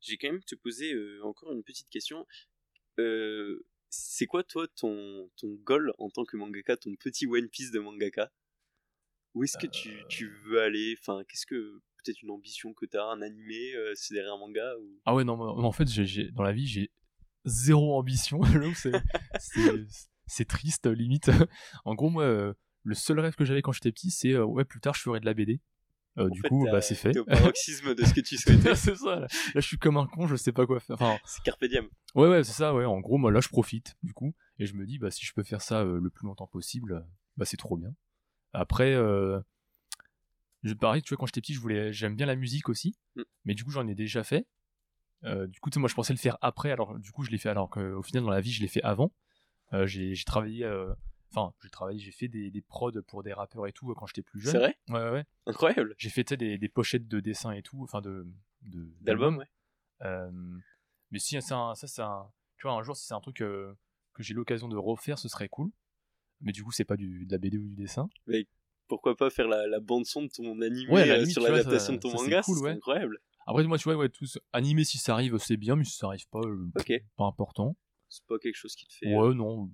J'ai 0.00 0.16
quand 0.16 0.30
même 0.30 0.42
te 0.44 0.54
poser 0.54 0.92
euh, 0.92 1.20
encore 1.24 1.52
une 1.52 1.62
petite 1.62 1.90
question. 1.90 2.26
c'est 3.88 4.26
quoi, 4.26 4.44
toi, 4.44 4.66
ton, 4.68 5.30
ton 5.36 5.54
goal 5.64 5.92
en 5.98 6.10
tant 6.10 6.24
que 6.24 6.36
mangaka, 6.36 6.76
ton 6.76 6.94
petit 6.96 7.26
One 7.26 7.48
Piece 7.48 7.70
de 7.70 7.80
mangaka? 7.80 8.30
Où 9.34 9.44
est-ce 9.44 9.58
que 9.58 9.66
tu, 9.66 9.90
tu, 10.08 10.28
veux 10.44 10.60
aller? 10.60 10.96
Enfin, 11.00 11.22
qu'est-ce 11.28 11.46
que. 11.46 11.80
Peut-être 12.02 12.22
une 12.22 12.30
ambition 12.30 12.72
que 12.72 12.86
tu 12.86 12.96
as, 12.96 13.04
un 13.04 13.20
animé, 13.20 13.74
c'est 13.94 14.14
derrière 14.14 14.32
un 14.32 14.38
manga 14.38 14.74
ou... 14.78 14.98
Ah 15.04 15.14
ouais, 15.14 15.22
non, 15.22 15.38
en 15.38 15.70
fait, 15.72 15.84
dans 16.32 16.42
la 16.42 16.52
vie, 16.52 16.66
j'ai 16.66 16.90
zéro 17.44 17.94
ambition. 17.94 18.40
c'est 20.26 20.48
triste, 20.48 20.86
limite. 20.86 21.30
en 21.84 21.94
gros, 21.94 22.10
moi, 22.10 22.24
euh, 22.24 22.54
le 22.82 22.94
seul 22.94 23.20
rêve 23.20 23.34
que 23.34 23.44
j'avais 23.44 23.62
quand 23.62 23.72
j'étais 23.72 23.92
petit, 23.92 24.10
c'est 24.10 24.32
euh, 24.32 24.44
ouais, 24.44 24.64
plus 24.64 24.80
tard, 24.80 24.94
je 24.94 25.02
ferai 25.02 25.20
de 25.20 25.26
la 25.26 25.34
BD. 25.34 25.60
Euh, 26.18 26.28
du 26.28 26.42
coup, 26.42 26.66
bah, 26.70 26.80
c'est 26.80 26.96
fait. 26.96 27.16
au 27.16 27.24
paroxysme 27.24 27.94
de 27.94 28.04
ce 28.04 28.12
que 28.12 28.20
tu 28.20 28.36
souhaitais. 28.38 28.74
c'est 28.74 28.96
ça. 28.96 29.20
Là. 29.20 29.26
je 29.54 29.60
suis 29.60 29.78
comme 29.78 29.96
un 29.96 30.06
con, 30.06 30.26
je 30.26 30.36
sais 30.36 30.52
pas 30.52 30.66
quoi 30.66 30.80
faire. 30.80 30.96
Enfin, 31.00 31.18
c'est 31.24 31.42
carpe 31.42 31.64
diem. 31.64 31.86
Ouais, 32.14 32.28
ouais, 32.28 32.42
c'est 32.42 32.52
ça. 32.52 32.74
Ouais. 32.74 32.84
En 32.84 32.98
gros, 33.00 33.16
moi, 33.16 33.30
là, 33.30 33.40
je 33.40 33.48
profite, 33.48 33.96
du 34.02 34.12
coup, 34.12 34.34
et 34.58 34.66
je 34.66 34.74
me 34.74 34.86
dis, 34.86 34.98
bah, 34.98 35.10
si 35.10 35.24
je 35.24 35.32
peux 35.32 35.44
faire 35.44 35.62
ça 35.62 35.84
le 35.84 36.10
plus 36.10 36.26
longtemps 36.26 36.48
possible, 36.48 37.06
bah, 37.36 37.44
c'est 37.44 37.56
trop 37.56 37.76
bien. 37.76 37.94
Après, 38.52 38.94
je, 40.62 40.74
pareil, 40.74 41.02
tu 41.02 41.10
vois, 41.10 41.18
quand 41.18 41.26
j'étais 41.26 41.40
petit, 41.40 41.54
je 41.54 41.60
voulais, 41.60 41.92
j'aime 41.92 42.16
bien 42.16 42.26
la 42.26 42.36
musique 42.36 42.68
aussi, 42.68 42.98
mm. 43.16 43.22
mais 43.44 43.54
du 43.54 43.64
coup, 43.64 43.70
j'en 43.70 43.86
ai 43.86 43.94
déjà 43.94 44.24
fait. 44.24 44.46
Euh, 45.24 45.46
du 45.46 45.60
coup, 45.60 45.70
moi, 45.76 45.88
je 45.88 45.94
pensais 45.94 46.12
le 46.12 46.18
faire 46.18 46.38
après, 46.40 46.70
alors 46.70 46.98
du 46.98 47.12
coup, 47.12 47.24
je 47.24 47.30
l'ai 47.30 47.38
fait 47.38 47.48
alors 47.48 47.70
qu'au 47.70 48.02
final, 48.02 48.24
dans 48.24 48.30
la 48.30 48.40
vie, 48.40 48.52
je 48.52 48.60
l'ai 48.60 48.68
fait 48.68 48.82
avant. 48.82 49.12
Euh, 49.72 49.86
j'ai 49.86 50.14
travaillé, 50.24 50.64
euh, 50.64 50.92
enfin, 51.30 51.54
j'ai 51.62 51.70
travaillé, 51.70 51.98
j'ai 51.98 52.12
fait 52.12 52.28
des, 52.28 52.50
des 52.50 52.60
prods 52.60 53.02
pour 53.06 53.22
des 53.22 53.32
rappeurs 53.32 53.66
et 53.66 53.72
tout 53.72 53.92
quand 53.94 54.06
j'étais 54.06 54.22
plus 54.22 54.40
jeune. 54.40 54.52
C'est 54.52 54.58
vrai 54.58 54.78
Ouais, 54.88 55.02
ouais, 55.02 55.10
ouais. 55.10 55.24
Incroyable. 55.46 55.94
J'ai 55.98 56.10
fait 56.10 56.24
des, 56.34 56.58
des, 56.58 56.68
pochettes 56.68 57.08
de 57.08 57.20
dessins 57.20 57.52
et 57.52 57.62
tout, 57.62 57.82
enfin 57.82 58.00
de 58.00 58.26
d'albums, 59.00 59.38
ouais. 59.38 59.46
mais 61.10 61.18
si 61.18 61.40
ça, 61.40 61.72
c'est 61.74 62.02
un, 62.02 62.30
tu 62.56 62.66
vois, 62.66 62.72
un 62.72 62.82
jour, 62.82 62.96
si 62.96 63.06
c'est 63.06 63.14
un 63.14 63.20
truc 63.20 63.36
que 63.36 63.76
j'ai 64.18 64.34
l'occasion 64.34 64.68
de 64.68 64.76
refaire, 64.76 65.18
ce 65.18 65.28
serait 65.28 65.48
cool. 65.48 65.70
Mais 66.40 66.52
du 66.52 66.64
coup, 66.64 66.72
c'est 66.72 66.84
pas 66.84 66.96
du, 66.96 67.26
de 67.26 67.32
la 67.32 67.38
BD 67.38 67.58
ou 67.58 67.68
du 67.68 67.74
dessin. 67.74 68.08
Mais 68.26 68.46
pourquoi 68.88 69.16
pas 69.16 69.30
faire 69.30 69.46
la, 69.46 69.66
la 69.66 69.80
bande 69.80 70.06
son 70.06 70.22
de 70.22 70.28
ton 70.28 70.60
animé 70.60 71.26
sur 71.26 71.42
l'adaptation 71.42 71.94
de 71.94 71.98
ton 71.98 72.12
manga, 72.12 72.42
c'est 72.42 72.52
cool, 72.52 72.68
incroyable. 72.68 73.18
Après, 73.46 73.64
moi, 73.64 73.78
tu 73.78 73.84
vois, 73.84 73.96
ouais, 73.96 74.08
tous 74.08 74.38
animés 74.52 74.84
si 74.84 74.98
ça 74.98 75.14
arrive, 75.14 75.36
c'est 75.38 75.56
bien, 75.56 75.76
mais 75.76 75.84
si 75.84 75.96
ça 75.96 76.06
arrive 76.06 76.28
pas, 76.28 76.40
euh, 76.40 76.70
pas 77.16 77.24
important. 77.24 77.76
C'est 78.08 78.24
pas 78.26 78.38
quelque 78.38 78.56
chose 78.56 78.74
qui 78.74 78.86
te 78.86 78.92
fait. 78.92 79.14
Ouais, 79.14 79.34
non. 79.34 79.70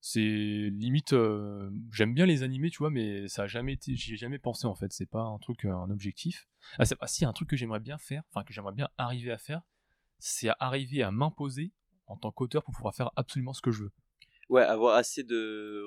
C'est 0.00 0.20
limite, 0.20 1.14
euh, 1.14 1.70
j'aime 1.92 2.14
bien 2.14 2.26
les 2.26 2.42
animés, 2.42 2.70
tu 2.70 2.78
vois, 2.78 2.90
mais 2.90 3.26
ça 3.28 3.44
a 3.44 3.46
jamais 3.46 3.72
été, 3.72 3.96
j'y 3.96 4.14
ai 4.14 4.16
jamais 4.16 4.38
pensé 4.38 4.66
en 4.66 4.74
fait. 4.74 4.92
C'est 4.92 5.10
pas 5.10 5.22
un 5.22 5.38
truc, 5.38 5.64
un 5.64 5.90
objectif. 5.90 6.46
Ah, 6.78 6.84
c'est 6.84 6.96
ah, 7.00 7.06
si, 7.06 7.24
un 7.24 7.32
truc 7.32 7.50
que 7.50 7.56
j'aimerais 7.56 7.80
bien 7.80 7.98
faire, 7.98 8.22
enfin 8.30 8.44
que 8.44 8.52
j'aimerais 8.52 8.74
bien 8.74 8.88
arriver 8.98 9.32
à 9.32 9.38
faire, 9.38 9.62
c'est 10.18 10.48
arriver 10.60 11.02
à 11.02 11.10
m'imposer 11.10 11.72
en 12.06 12.16
tant 12.16 12.30
qu'auteur 12.30 12.62
pour 12.62 12.74
pouvoir 12.74 12.94
faire 12.94 13.10
absolument 13.16 13.52
ce 13.52 13.62
que 13.62 13.72
je 13.72 13.84
veux. 13.84 13.92
Ouais, 14.48 14.62
avoir 14.62 14.94
assez 14.94 15.24
de 15.24 15.84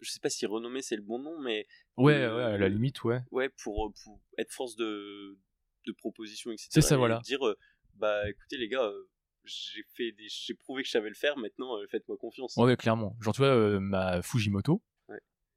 je 0.00 0.10
sais 0.10 0.20
pas 0.20 0.30
si 0.30 0.46
renommé 0.46 0.82
c'est 0.82 0.96
le 0.96 1.02
bon 1.02 1.18
nom, 1.18 1.38
mais. 1.40 1.66
Ouais, 1.96 2.26
ouais, 2.26 2.42
à 2.42 2.56
la 2.56 2.68
limite, 2.68 3.02
ouais. 3.04 3.22
Ouais, 3.30 3.48
pour, 3.48 3.92
pour 4.04 4.20
être 4.38 4.52
force 4.52 4.76
de, 4.76 5.38
de 5.86 5.92
propositions, 5.92 6.52
etc. 6.52 6.68
C'est 6.70 6.80
ça, 6.80 6.96
voilà. 6.96 7.20
Dire, 7.24 7.46
euh, 7.46 7.56
bah 7.94 8.28
écoutez 8.28 8.58
les 8.58 8.68
gars, 8.68 8.84
euh, 8.84 9.08
j'ai 9.46 9.82
fait 9.94 10.12
des... 10.12 10.26
j'ai 10.28 10.54
prouvé 10.54 10.82
que 10.82 10.86
je 10.86 10.92
savais 10.92 11.08
le 11.08 11.14
faire, 11.14 11.36
maintenant 11.36 11.76
euh, 11.76 11.86
faites-moi 11.90 12.16
confiance. 12.18 12.56
Ouais, 12.56 12.76
clairement. 12.76 13.16
Genre, 13.20 13.34
tu 13.34 13.42
vois, 13.42 13.80
ma 13.80 14.22
Fujimoto, 14.22 14.82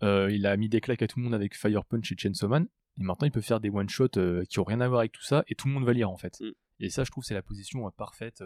il 0.02 0.46
a 0.46 0.58
mis 0.58 0.70
des 0.70 0.82
claques 0.82 1.02
à 1.02 1.08
tout 1.08 1.20
le 1.20 1.26
monde 1.26 1.34
avec 1.34 1.56
Fire 1.56 1.86
Punch 1.86 2.12
et 2.12 2.16
Chainsaw 2.18 2.48
Man, 2.48 2.68
et 3.00 3.04
maintenant 3.04 3.28
il 3.28 3.32
peut 3.32 3.42
faire 3.42 3.60
des 3.60 3.70
one-shots 3.70 4.46
qui 4.50 4.60
ont 4.60 4.64
rien 4.64 4.82
à 4.82 4.88
voir 4.88 5.00
avec 5.00 5.12
tout 5.12 5.24
ça, 5.24 5.44
et 5.48 5.56
tout 5.56 5.68
le 5.68 5.74
monde 5.74 5.86
va 5.86 5.94
lire 5.94 6.10
en 6.10 6.18
fait. 6.18 6.40
Mm. 6.40 6.52
Et 6.82 6.90
ça, 6.90 7.04
je 7.04 7.12
trouve, 7.12 7.24
c'est 7.24 7.34
la 7.34 7.42
position 7.42 7.90
parfaite. 7.92 8.44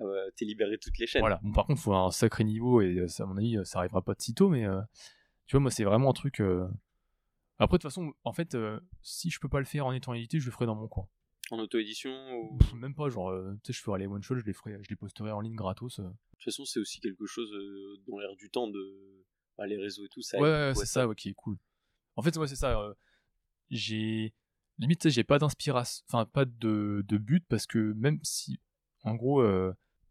Ah 0.00 0.04
T'es 0.36 0.44
libéré 0.44 0.78
toutes 0.78 0.98
les 0.98 1.06
chaînes. 1.06 1.22
Voilà. 1.22 1.40
Bon, 1.42 1.52
par 1.52 1.66
contre, 1.66 1.80
il 1.80 1.82
faut 1.82 1.94
un 1.94 2.10
sacré 2.10 2.44
niveau, 2.44 2.80
et 2.80 3.06
ça, 3.08 3.24
à 3.24 3.26
mon 3.26 3.36
avis, 3.36 3.58
ça 3.64 3.78
arrivera 3.78 4.02
pas 4.02 4.14
de 4.14 4.20
sitôt, 4.20 4.48
mais 4.48 4.64
tu 5.46 5.56
vois, 5.56 5.60
moi, 5.60 5.70
c'est 5.70 5.84
vraiment 5.84 6.10
un 6.10 6.14
truc. 6.14 6.40
Après, 7.60 7.76
de 7.76 7.82
toute 7.82 7.90
façon, 7.90 8.12
en 8.24 8.32
fait, 8.32 8.56
si 9.02 9.30
je 9.30 9.40
peux 9.40 9.48
pas 9.48 9.58
le 9.58 9.64
faire 9.64 9.86
en 9.86 9.92
étant 9.92 10.14
édité, 10.14 10.38
je 10.38 10.46
le 10.46 10.52
ferai 10.52 10.66
dans 10.66 10.76
mon 10.76 10.88
coin. 10.88 11.08
En 11.50 11.58
auto-édition 11.58 12.10
ou... 12.10 12.58
Même 12.76 12.94
pas, 12.94 13.08
genre, 13.08 13.30
euh, 13.30 13.54
tu 13.64 13.72
sais, 13.72 13.78
je 13.78 13.82
ferai 13.82 14.00
les 14.00 14.06
one-shots, 14.06 14.36
je 14.36 14.44
les, 14.44 14.52
ferai, 14.52 14.78
je 14.82 14.88
les 14.90 14.96
posterai 14.96 15.30
en 15.30 15.40
ligne 15.40 15.54
gratos. 15.54 15.98
Euh. 15.98 16.02
De 16.02 16.08
toute 16.32 16.44
façon, 16.44 16.64
c'est 16.64 16.78
aussi 16.78 17.00
quelque 17.00 17.26
chose 17.26 17.50
euh, 17.52 17.96
dans 18.06 18.18
l'air 18.18 18.34
du 18.36 18.50
temps 18.50 18.68
de. 18.68 19.24
Bah, 19.56 19.66
les 19.66 19.76
réseaux 19.76 20.04
et 20.04 20.08
tout, 20.08 20.22
ça. 20.22 20.38
Ouais, 20.38 20.72
c'est 20.76 20.86
ça, 20.86 21.08
ouais, 21.08 21.14
qui 21.14 21.30
est 21.30 21.34
cool. 21.34 21.56
En 22.16 22.22
fait, 22.22 22.36
ouais, 22.36 22.46
c'est 22.46 22.56
ça. 22.56 22.94
j'ai. 23.70 24.34
Limite, 24.78 25.00
tu 25.00 25.08
sais, 25.08 25.10
j'ai 25.10 25.24
pas 25.24 25.40
d'inspiration, 25.40 26.04
enfin, 26.08 26.24
pas 26.24 26.44
de, 26.44 27.04
de, 27.08 27.18
but, 27.18 27.44
parce 27.48 27.66
que 27.66 27.92
même 27.94 28.20
si, 28.22 28.60
en 29.02 29.16
gros, 29.16 29.42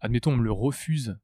admettons, 0.02 0.34
on 0.34 0.38
me 0.38 0.44
le 0.44 0.52
refuse 0.52 1.18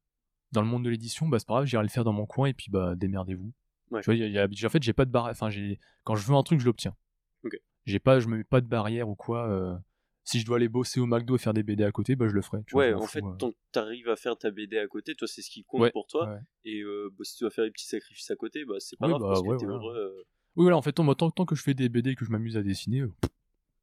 dans 0.52 0.62
le 0.62 0.68
monde 0.68 0.84
de 0.84 0.90
l'édition, 0.90 1.28
bah, 1.28 1.38
c'est 1.38 1.46
pas 1.46 1.54
grave, 1.54 1.66
j'irai 1.66 1.82
le 1.82 1.90
faire 1.90 2.04
dans 2.04 2.14
mon 2.14 2.24
coin 2.24 2.46
et 2.46 2.54
puis, 2.54 2.70
bah, 2.70 2.94
démerdez-vous. 2.94 3.52
Ouais. 3.90 4.00
Tu 4.00 4.06
vois, 4.06 4.14
y 4.14 4.38
a, 4.38 4.46
en 4.46 4.70
fait, 4.70 4.82
j'ai 4.82 4.92
pas 4.94 5.04
de 5.04 5.10
barrière. 5.10 5.32
Enfin, 5.32 5.50
j'ai 5.50 5.78
quand 6.04 6.14
je 6.14 6.26
veux 6.26 6.34
un 6.34 6.42
truc, 6.42 6.60
je 6.60 6.64
l'obtiens. 6.64 6.96
Ok. 7.42 7.60
J'ai 7.84 7.98
pas, 7.98 8.20
je 8.20 8.28
me 8.28 8.38
mets 8.38 8.44
pas 8.44 8.62
de 8.62 8.66
barrière 8.66 9.10
ou 9.10 9.14
quoi 9.14 9.82
si 10.24 10.40
je 10.40 10.46
dois 10.46 10.56
aller 10.56 10.68
bosser 10.68 11.00
au 11.00 11.06
McDo 11.06 11.36
et 11.36 11.38
faire 11.38 11.52
des 11.52 11.62
BD 11.62 11.84
à 11.84 11.92
côté, 11.92 12.16
bah 12.16 12.26
je 12.28 12.32
le 12.32 12.40
ferai. 12.40 12.64
ouais, 12.72 12.94
en 12.94 13.06
fait, 13.06 13.22
tant 13.38 13.52
que 13.52 13.56
t'arrives 13.72 14.08
à 14.08 14.16
faire 14.16 14.36
ta 14.36 14.50
BD 14.50 14.78
à 14.78 14.86
côté, 14.86 15.14
toi, 15.14 15.28
c'est 15.28 15.42
ce 15.42 15.50
qui 15.50 15.64
compte 15.64 15.92
pour 15.92 16.06
toi. 16.06 16.38
Et 16.64 16.80
euh, 16.80 17.10
bah, 17.16 17.24
si 17.24 17.36
tu 17.36 17.44
dois 17.44 17.50
faire 17.50 17.64
des 17.64 17.70
petits 17.70 17.86
sacrifices 17.86 18.30
à 18.30 18.36
côté, 18.36 18.64
bah 18.64 18.76
c'est 18.78 18.98
pas 18.98 19.08
grave 19.08 19.20
bah, 19.20 19.28
parce 19.28 19.42
que 19.42 19.56
t'es 19.56 19.66
heureux. 19.66 19.96
Euh. 19.96 20.24
Oui, 20.56 20.62
voilà, 20.62 20.76
en 20.76 20.82
fait, 20.82 20.92
tant, 20.92 21.14
tant, 21.14 21.46
que 21.46 21.54
je 21.54 21.62
fais 21.62 21.74
des 21.74 21.88
BD 21.88 22.10
et 22.10 22.14
que 22.14 22.24
je 22.24 22.30
m'amuse 22.30 22.56
à 22.56 22.62
dessiner, 22.62 23.00
euh, 23.00 23.12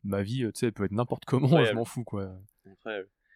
ma 0.04 0.24
vie, 0.24 0.39
tu 0.46 0.52
sais, 0.56 0.68
elle 0.68 0.74
peut 0.74 0.86
être 0.86 0.94
n'importe 0.94 1.26
comment, 1.26 1.48
je 1.66 1.74
m'en 1.74 1.86
fous, 1.86 2.04
quoi. 2.04 2.34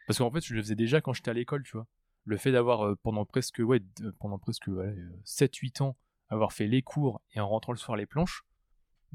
Parce 0.08 0.20
qu'en 0.20 0.32
fait, 0.32 0.43
je 0.43 0.56
le 0.56 0.62
faisais 0.62 0.76
déjà 0.76 1.01
quand 1.01 1.14
j'étais 1.14 1.32
à 1.32 1.34
l'école, 1.34 1.64
tu 1.64 1.74
vois. 1.74 1.86
Le 2.24 2.38
fait 2.38 2.51
d'avoir 2.51 2.97
pendant 3.03 3.24
presque, 3.26 3.60
ouais, 3.60 3.82
pendant 4.20 4.39
presque 4.39 4.68
7-8 5.26 5.84
ans, 5.84 5.95
avoir 6.30 6.53
fait 6.53 6.66
les 6.66 6.82
cours 6.82 7.22
et 7.34 7.39
en 7.39 7.47
rentrant 7.47 7.72
le 7.72 7.78
soir 7.78 7.97
les 7.97 8.08
planches, 8.08 8.43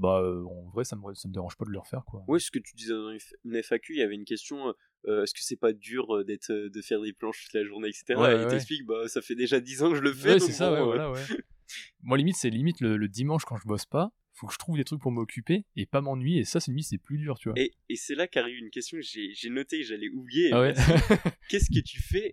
bah 0.00 0.22
euh, 0.22 0.42
en 0.44 0.70
vrai 0.70 0.84
ça 0.84 0.96
me 0.96 1.14
ça 1.14 1.28
me 1.28 1.34
dérange 1.34 1.56
pas 1.56 1.66
de 1.66 1.70
le 1.70 1.78
refaire 1.78 2.04
quoi. 2.06 2.24
Oui, 2.26 2.40
ce 2.40 2.50
que 2.50 2.58
tu 2.58 2.74
disais 2.74 2.94
dans 2.94 3.14
une 3.44 3.62
FAQ, 3.62 3.94
il 3.94 3.98
y 3.98 4.02
avait 4.02 4.14
une 4.14 4.24
question 4.24 4.68
euh, 4.68 4.72
euh, 5.06 5.22
est-ce 5.22 5.34
que 5.34 5.42
c'est 5.42 5.56
pas 5.56 5.74
dur 5.74 6.24
d'être 6.24 6.52
de 6.52 6.80
faire 6.80 7.02
des 7.02 7.12
planches 7.12 7.44
toute 7.44 7.52
la 7.52 7.64
journée 7.64 7.88
etc. 7.88 8.04
et 8.08 8.42
il 8.42 8.48
t'explique 8.48 8.86
bah 8.86 9.08
ça 9.08 9.20
fait 9.20 9.34
déjà 9.34 9.60
10 9.60 9.82
ans 9.82 9.90
que 9.90 9.96
je 9.96 10.00
le 10.02 10.14
fais. 10.14 10.32
Ouais, 10.32 10.40
c'est 10.40 10.52
ça, 10.52 10.82
voilà, 10.82 11.10
ouais. 11.10 11.20
Moi 12.02 12.16
limite 12.16 12.36
c'est 12.36 12.48
limite 12.48 12.80
le, 12.80 13.08
dimanche 13.08 13.44
quand 13.44 13.58
je 13.58 13.66
bosse 13.66 13.84
pas, 13.84 14.10
faut 14.32 14.46
que 14.46 14.54
je 14.54 14.58
trouve 14.58 14.78
des 14.78 14.84
trucs 14.84 15.02
pour 15.02 15.12
m'occuper 15.12 15.66
et 15.76 15.84
pas 15.84 16.00
m'ennuyer 16.00 16.40
et 16.40 16.44
ça 16.44 16.60
c'est 16.60 16.70
limite 16.70 16.86
c'est 16.86 16.98
plus 16.98 17.18
dur 17.18 17.38
tu 17.38 17.50
vois. 17.50 17.58
Et, 17.58 17.72
et 17.90 17.96
c'est 17.96 18.14
là 18.14 18.26
qu'arrive 18.26 18.56
une 18.56 18.70
question 18.70 18.96
que 18.96 19.04
j'ai 19.04 19.50
noté 19.50 19.82
j'allais 19.82 20.08
oublier. 20.08 20.50
Ah 20.52 20.72
Qu'est-ce 21.50 21.70
que 21.70 21.84
tu 21.84 22.00
fais 22.00 22.32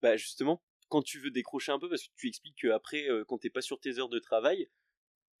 bah 0.00 0.16
justement 0.16 0.62
quand 0.88 1.02
tu 1.02 1.18
veux 1.18 1.30
décrocher 1.30 1.72
un 1.72 1.78
peu 1.78 1.90
parce 1.90 2.04
que 2.04 2.12
tu 2.16 2.28
expliques 2.28 2.56
qu'après 2.62 3.06
quand 3.28 3.36
t'es 3.36 3.50
pas 3.50 3.60
sur 3.60 3.78
tes 3.80 3.98
heures 3.98 4.08
de 4.08 4.18
travail 4.18 4.66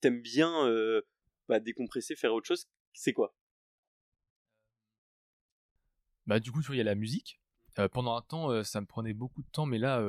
t'aimes 0.00 0.20
bien 0.20 0.66
euh, 0.66 1.02
bah, 1.48 1.60
décompresser, 1.60 2.16
faire 2.16 2.32
autre 2.32 2.46
chose, 2.46 2.68
c'est 2.92 3.12
quoi? 3.12 3.34
Bah 6.26 6.40
du 6.40 6.50
coup, 6.50 6.60
tu 6.60 6.66
vois, 6.66 6.76
il 6.76 6.78
y 6.78 6.82
a 6.82 6.84
la 6.84 6.94
musique. 6.94 7.40
Euh, 7.78 7.88
pendant 7.88 8.16
un 8.16 8.22
temps, 8.22 8.50
euh, 8.50 8.62
ça 8.64 8.80
me 8.80 8.86
prenait 8.86 9.12
beaucoup 9.12 9.42
de 9.42 9.48
temps, 9.48 9.66
mais 9.66 9.78
là, 9.78 10.02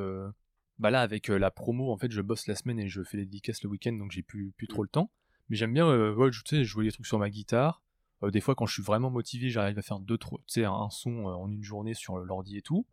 bah 0.80 0.92
là, 0.92 1.02
avec 1.02 1.28
la 1.28 1.52
promo, 1.52 1.92
en 1.92 1.98
fait, 1.98 2.12
je 2.12 2.22
bosse 2.22 2.48
la 2.48 2.56
semaine 2.56 2.80
et 2.80 2.88
je 2.88 3.04
fais 3.04 3.18
les 3.18 3.26
dédicaces 3.26 3.64
le 3.64 3.70
week-end, 3.70 3.94
donc 3.94 4.12
j'ai 4.12 4.24
plus, 4.24 4.52
plus 4.52 4.68
trop 4.68 4.84
le 4.84 4.90
temps. 4.90 5.12
Mais 5.50 5.56
j'aime 5.56 5.74
bien 5.74 5.88
ouais, 6.14 6.32
tu 6.32 6.42
sais, 6.46 6.64
jouer 6.64 6.86
des 6.86 6.92
trucs 6.92 7.06
sur 7.06 7.20
ma 7.20 7.30
guitare. 7.30 7.82
des 8.24 8.42
fois, 8.42 8.56
quand 8.56 8.66
je 8.66 8.74
suis 8.74 8.84
vraiment 8.84 9.10
motivé, 9.10 9.50
j'arrive 9.50 9.78
à 9.78 9.82
faire 9.82 10.00
deux, 10.00 10.18
trois, 10.18 10.40
tu 10.40 10.62
sais, 10.62 10.66
un 10.66 10.90
son 10.90 11.26
en 11.26 11.50
une 11.50 11.64
journée 11.64 11.94
sur 11.94 12.18
l'ordi 12.18 12.58
et 12.58 12.62
tout. 12.62 12.86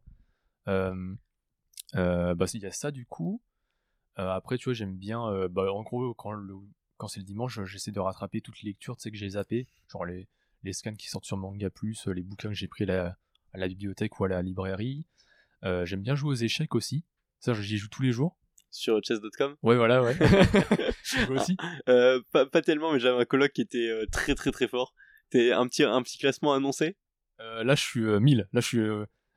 Bah, 0.67 0.95
il 1.93 2.61
y 2.61 2.67
a 2.67 2.73
ça 2.73 2.91
du 2.91 3.07
coup. 3.07 3.43
après, 4.17 4.59
tu 4.59 4.65
vois, 4.65 4.75
j'aime 4.75 4.97
bien. 4.97 5.49
bah, 5.49 5.73
en 5.73 5.83
gros, 5.83 6.15
quand, 6.15 6.33
le, 6.33 6.55
quand 7.05 7.09
c'est 7.09 7.21
le 7.21 7.27
dimanche, 7.27 7.63
j'essaie 7.65 7.93
de 7.93 8.01
rattraper 8.01 8.41
toutes 8.41 8.63
les 8.63 8.71
lectures, 8.71 8.97
tu 8.97 9.03
sais, 9.03 9.11
que 9.11 9.17
j'ai 9.19 9.29
zappé. 9.29 9.69
Genre 9.93 10.07
les, 10.07 10.27
les 10.63 10.73
scans 10.73 10.95
qui 10.95 11.09
sortent 11.09 11.27
sur 11.27 11.37
Manga 11.37 11.69
Plus, 11.69 12.07
les 12.07 12.23
bouquins 12.23 12.49
que 12.49 12.55
j'ai 12.55 12.67
pris 12.67 12.85
à 12.85 12.87
la, 12.87 13.19
à 13.53 13.59
la, 13.59 13.69
bibliothèque 13.69 14.19
ou 14.19 14.25
à 14.25 14.29
la 14.29 14.41
librairie. 14.41 15.05
j'aime 15.63 16.01
bien 16.01 16.15
jouer 16.15 16.31
aux 16.31 16.35
échecs 16.35 16.75
aussi. 16.75 17.05
Ça, 17.41 17.53
j'y 17.53 17.77
joue 17.77 17.89
tous 17.89 18.01
les 18.01 18.11
jours. 18.11 18.39
Sur 18.71 19.03
chess.com 19.05 19.55
Ouais, 19.63 19.77
voilà, 19.77 20.03
ouais. 20.03 20.17
aussi 21.29 21.59
euh, 21.91 22.23
pas, 22.33 22.47
pas, 22.47 22.63
tellement, 22.63 22.91
mais 22.91 22.99
j'avais 22.99 23.21
un 23.21 23.27
coloc 23.27 23.53
qui 23.53 23.61
était 23.61 23.87
euh, 23.87 24.07
très 24.11 24.35
très 24.35 24.51
très 24.51 24.67
fort. 24.67 24.95
T'es 25.29 25.53
un 25.53 25.69
petit, 25.69 25.85
un 25.85 26.03
petit 26.03 26.17
classement 26.17 26.55
annoncé? 26.55 26.97
Euh, 27.41 27.63
Là, 27.65 27.75
je 27.75 27.83
suis 27.83 28.01
1000. 28.01 28.49
Là, 28.51 28.61
je 28.61 28.67
suis 28.67 28.83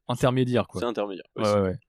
intermédiaire, 0.07 0.67
quoi. 0.67 0.79
C'est 0.79 0.87
intermédiaire. 0.87 1.27
Ouais, 1.35 1.53
ouais, 1.53 1.61
ouais. 1.61 1.79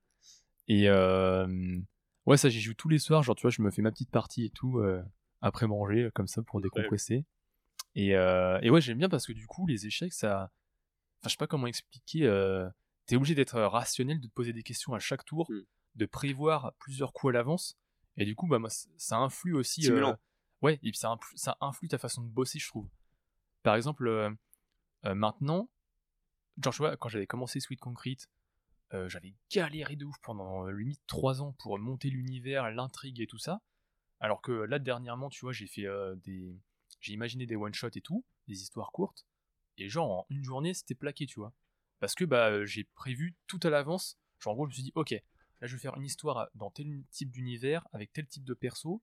Et 0.67 0.89
ouais, 0.89 2.37
ça, 2.37 2.49
j'y 2.49 2.59
joue 2.59 2.73
tous 2.73 2.89
les 2.89 2.99
soirs. 2.99 3.23
Genre, 3.23 3.35
tu 3.35 3.43
vois, 3.43 3.51
je 3.51 3.61
me 3.61 3.71
fais 3.71 3.81
ma 3.81 3.91
petite 3.91 4.11
partie 4.11 4.45
et 4.45 4.49
tout 4.49 4.81
après 5.41 5.67
manger, 5.67 6.09
comme 6.13 6.27
ça, 6.27 6.41
pour 6.43 6.61
décompresser. 6.61 7.25
Et, 7.95 8.09
et 8.09 8.69
ouais, 8.69 8.81
j'aime 8.81 8.97
bien 8.97 9.09
parce 9.09 9.25
que 9.25 9.33
du 9.33 9.47
coup, 9.47 9.67
les 9.67 9.85
échecs, 9.85 10.13
ça. 10.13 10.51
Enfin, 11.21 11.25
je 11.25 11.29
sais 11.29 11.37
pas 11.37 11.47
comment 11.47 11.67
expliquer. 11.67 12.21
T'es 13.05 13.15
obligé 13.15 13.35
d'être 13.35 13.59
rationnel, 13.59 14.19
de 14.19 14.27
te 14.27 14.33
poser 14.33 14.53
des 14.53 14.63
questions 14.63 14.93
à 14.93 14.99
chaque 14.99 15.25
tour. 15.25 15.47
Hmm 15.49 15.63
de 15.99 16.05
prévoir 16.05 16.73
plusieurs 16.79 17.13
coups 17.13 17.31
à 17.31 17.33
l'avance. 17.33 17.77
Et 18.17 18.25
du 18.25 18.35
coup, 18.35 18.47
bah, 18.47 18.59
ça 18.97 19.17
influe 19.17 19.53
aussi. 19.53 19.89
Euh, 19.91 20.13
ouais, 20.61 20.75
et 20.75 20.91
puis 20.91 20.97
ça, 20.97 21.09
influe, 21.11 21.37
ça 21.37 21.57
influe 21.61 21.87
ta 21.87 21.97
façon 21.97 22.23
de 22.23 22.29
bosser, 22.29 22.59
je 22.59 22.67
trouve. 22.67 22.89
Par 23.63 23.75
exemple, 23.75 24.07
euh, 24.07 24.31
euh, 25.05 25.13
maintenant, 25.13 25.69
genre, 26.61 26.73
vois, 26.73 26.97
quand 26.97 27.09
j'avais 27.09 27.27
commencé 27.27 27.59
Sweet 27.59 27.79
Concrete, 27.79 28.29
j'avais 29.05 29.35
galéré 29.51 29.95
de 29.95 30.05
ouf 30.05 30.15
pendant 30.23 30.65
limite 30.65 31.01
3 31.05 31.43
ans 31.43 31.53
pour 31.59 31.77
monter 31.77 32.09
l'univers, 32.09 32.71
l'intrigue 32.71 33.21
et 33.21 33.27
tout 33.27 33.37
ça. 33.37 33.61
Alors 34.19 34.41
que 34.41 34.51
là, 34.51 34.79
dernièrement, 34.79 35.29
tu 35.29 35.41
vois, 35.41 35.53
j'ai 35.53 35.67
fait 35.67 35.85
des. 36.23 36.55
J'ai 36.99 37.13
imaginé 37.13 37.45
des 37.45 37.55
one-shots 37.55 37.95
et 37.95 38.01
tout, 38.01 38.25
des 38.47 38.61
histoires 38.61 38.91
courtes. 38.91 39.25
Et 39.77 39.87
genre, 39.87 40.11
en 40.11 40.25
une 40.29 40.43
journée, 40.43 40.73
c'était 40.73 40.95
plaqué, 40.95 41.25
tu 41.25 41.39
vois. 41.39 41.53
Parce 41.99 42.15
que 42.15 42.25
bah, 42.25 42.65
j'ai 42.65 42.83
prévu 42.83 43.35
tout 43.47 43.59
à 43.63 43.69
l'avance. 43.69 44.17
Genre, 44.39 44.53
en 44.53 44.55
gros, 44.55 44.65
je 44.65 44.69
me 44.69 44.73
suis 44.73 44.83
dit, 44.83 44.91
ok, 44.95 45.15
Là, 45.61 45.67
je 45.67 45.75
vais 45.75 45.81
faire 45.81 45.95
une 45.97 46.05
histoire 46.05 46.49
dans 46.55 46.71
tel 46.71 47.03
type 47.11 47.31
d'univers, 47.31 47.85
avec 47.91 48.13
tel 48.13 48.25
type 48.25 48.45
de 48.45 48.53
perso. 48.53 49.01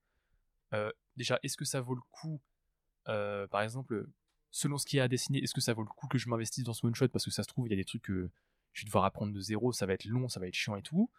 Euh, 0.73 0.91
déjà, 1.17 1.39
est-ce 1.43 1.57
que 1.57 1.65
ça 1.65 1.81
vaut 1.81 1.95
le 1.95 2.01
coup, 2.11 2.41
euh, 3.09 3.47
par 3.49 3.61
exemple, 3.61 4.07
selon 4.51 4.79
ce 4.79 4.87
qui 4.87 4.97
est 4.97 5.01
à 5.01 5.09
dessiner, 5.09 5.43
est-ce 5.43 5.53
que 5.53 5.61
ça 5.61 5.75
vaut 5.75 5.83
le 5.83 5.89
coup 5.89 6.09
que 6.09 6.19
je 6.19 6.29
m'investisse 6.29 6.65
dans 6.65 6.73
ce 6.73 6.87
one-shot 6.87 7.09
Parce 7.09 7.25
que 7.25 7.31
ça 7.31 7.43
se 7.43 7.49
trouve, 7.49 7.67
il 7.67 7.71
y 7.71 7.75
a 7.75 7.77
des 7.77 7.85
trucs 7.85 8.03
que 8.03 8.31
je 8.73 8.83
vais 8.83 8.87
devoir 8.87 9.05
apprendre 9.05 9.33
de 9.33 9.41
zéro, 9.41 9.73
ça 9.73 9.85
va 9.87 9.93
être 9.93 10.07
long, 10.07 10.29
ça 10.29 10.41
va 10.41 10.49
être 10.49 10.55
chiant 10.55 10.77
et 10.77 10.83
tout. 10.83 11.11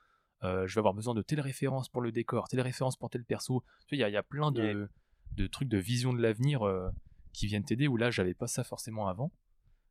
Euh, 0.44 0.68
je 0.68 0.76
vais 0.76 0.80
avoir 0.80 0.94
besoin 0.94 1.16
de 1.16 1.22
telle 1.22 1.42
référence 1.42 1.90
pour 1.90 2.02
le 2.02 2.12
décor, 2.12 2.48
telle 2.48 2.62
référence 2.62 2.96
pour 2.96 3.10
tel 3.10 3.24
perso. 3.24 3.64
Tu 3.88 3.96
vois, 3.96 4.08
il 4.08 4.12
y, 4.12 4.18
a 4.18 4.24
plein 4.24 4.52
de, 4.52 4.88
de, 5.36 5.48
trucs 5.48 5.68
de 5.68 5.78
vision 5.78 6.14
de 6.14 6.22
l'avenir 6.22 6.62
qui 7.34 7.48
viennent 7.48 7.66
t'aider, 7.66 7.88
où 7.88 7.98
là, 7.98 8.12
j'avais 8.12 8.34
pas 8.34 8.48
ça 8.48 8.64
forcément 8.64 9.08
avant. 9.08 9.32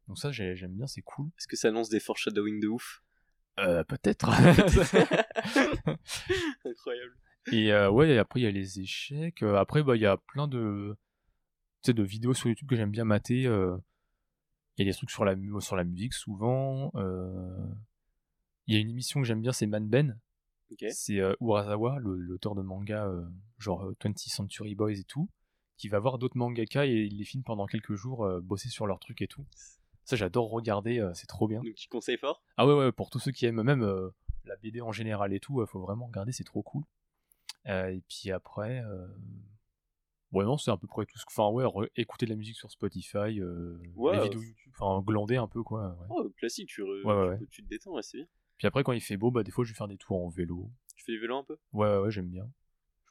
Donc 0.08 0.18
ça, 0.18 0.30
j'aime 0.30 0.72
bien, 0.72 0.86
c'est 0.86 1.02
cool. 1.02 1.28
Est-ce 1.38 1.48
que 1.48 1.56
ça 1.56 1.68
annonce 1.68 1.88
des 1.88 2.00
foreshadowing 2.00 2.60
de 2.60 2.68
ouf? 2.68 3.02
Euh, 3.58 3.84
peut-être. 3.84 4.30
Incroyable. 6.64 7.16
Et 7.52 7.72
euh, 7.72 7.90
ouais, 7.90 8.18
après 8.18 8.40
il 8.40 8.42
y 8.42 8.46
a 8.46 8.50
les 8.50 8.80
échecs. 8.80 9.42
Euh, 9.42 9.56
après, 9.56 9.82
bah 9.82 9.96
il 9.96 10.02
y 10.02 10.06
a 10.06 10.16
plein 10.16 10.48
de, 10.48 10.96
de 11.86 12.02
vidéos 12.02 12.34
sur 12.34 12.48
YouTube 12.48 12.68
que 12.68 12.76
j'aime 12.76 12.90
bien 12.90 13.04
mater. 13.04 13.42
Il 13.42 13.80
y 14.78 14.82
a 14.82 14.84
des 14.84 14.92
trucs 14.92 15.10
sur 15.10 15.24
la, 15.24 15.34
sur 15.60 15.76
la 15.76 15.84
musique 15.84 16.12
souvent. 16.12 16.92
Il 18.66 18.74
y 18.74 18.76
a 18.76 18.80
une 18.80 18.90
émission 18.90 19.20
que 19.20 19.26
j'aime 19.26 19.40
bien, 19.40 19.52
c'est 19.52 19.66
Man 19.66 19.88
Ben. 19.88 20.18
C'est 20.90 21.20
Urasawa, 21.40 21.98
l'auteur 22.00 22.54
de 22.54 22.62
manga 22.62 23.08
genre 23.58 23.92
20th 24.00 24.28
Century 24.28 24.74
Boys 24.74 24.92
et 24.92 25.04
tout, 25.04 25.28
qui 25.76 25.88
va 25.88 25.98
voir 25.98 26.18
d'autres 26.18 26.36
mangaka 26.36 26.86
et 26.86 26.92
il 26.92 27.18
les 27.18 27.24
filme 27.24 27.44
pendant 27.44 27.66
quelques 27.66 27.94
jours 27.94 28.28
bosser 28.42 28.68
sur 28.68 28.86
leurs 28.86 28.98
trucs 28.98 29.22
et 29.22 29.28
tout. 29.28 29.46
Ça, 30.06 30.14
j'adore 30.14 30.50
regarder, 30.50 31.00
euh, 31.00 31.12
c'est 31.14 31.26
trop 31.26 31.48
bien. 31.48 31.60
Donc 31.62 31.74
tu 31.74 31.88
conseilles 31.88 32.16
fort? 32.16 32.40
Ah 32.56 32.64
ouais, 32.64 32.74
ouais, 32.74 32.92
pour 32.92 33.10
tous 33.10 33.18
ceux 33.18 33.32
qui 33.32 33.44
aiment 33.44 33.64
même 33.64 33.82
euh, 33.82 34.10
la 34.44 34.54
BD 34.56 34.80
en 34.80 34.92
général 34.92 35.32
et 35.32 35.40
tout, 35.40 35.60
il 35.60 35.66
faut 35.66 35.80
vraiment 35.80 36.06
regarder, 36.06 36.30
c'est 36.30 36.44
trop 36.44 36.62
cool. 36.62 36.84
Euh, 37.66 37.88
et 37.88 38.00
puis 38.08 38.30
après, 38.30 38.84
ouais, 40.30 40.44
non, 40.44 40.58
c'est 40.58 40.70
à 40.70 40.76
peu 40.76 40.86
près 40.86 41.06
tout 41.06 41.18
ce 41.18 41.24
que. 41.24 41.32
Enfin, 41.36 41.50
ouais, 41.50 41.90
écouter 41.96 42.24
de 42.24 42.30
la 42.30 42.36
musique 42.36 42.54
sur 42.54 42.70
Spotify, 42.70 43.18
les 43.18 44.20
vidéos 44.22 44.42
YouTube, 44.42 44.70
enfin, 44.78 45.02
glander 45.04 45.38
un 45.38 45.48
peu, 45.48 45.64
quoi. 45.64 45.98
Oh, 46.08 46.30
classique, 46.36 46.68
tu, 46.68 46.84
tu, 47.50 47.64
te 47.64 47.68
détends, 47.68 48.00
c'est 48.00 48.18
bien. 48.18 48.26
Puis 48.58 48.66
après, 48.66 48.82
quand 48.82 48.92
il 48.92 49.00
fait 49.00 49.16
beau, 49.16 49.30
bah, 49.30 49.42
des 49.42 49.50
fois, 49.50 49.64
je 49.64 49.72
vais 49.72 49.76
faire 49.76 49.88
des 49.88 49.98
tours 49.98 50.24
en 50.24 50.28
vélo. 50.28 50.70
Tu 50.96 51.04
fais 51.04 51.12
du 51.12 51.20
vélo 51.20 51.38
un 51.38 51.44
peu? 51.44 51.56
Ouais, 51.72 51.88
ouais, 51.88 51.98
ouais 51.98 52.10
j'aime 52.10 52.28
bien 52.28 52.48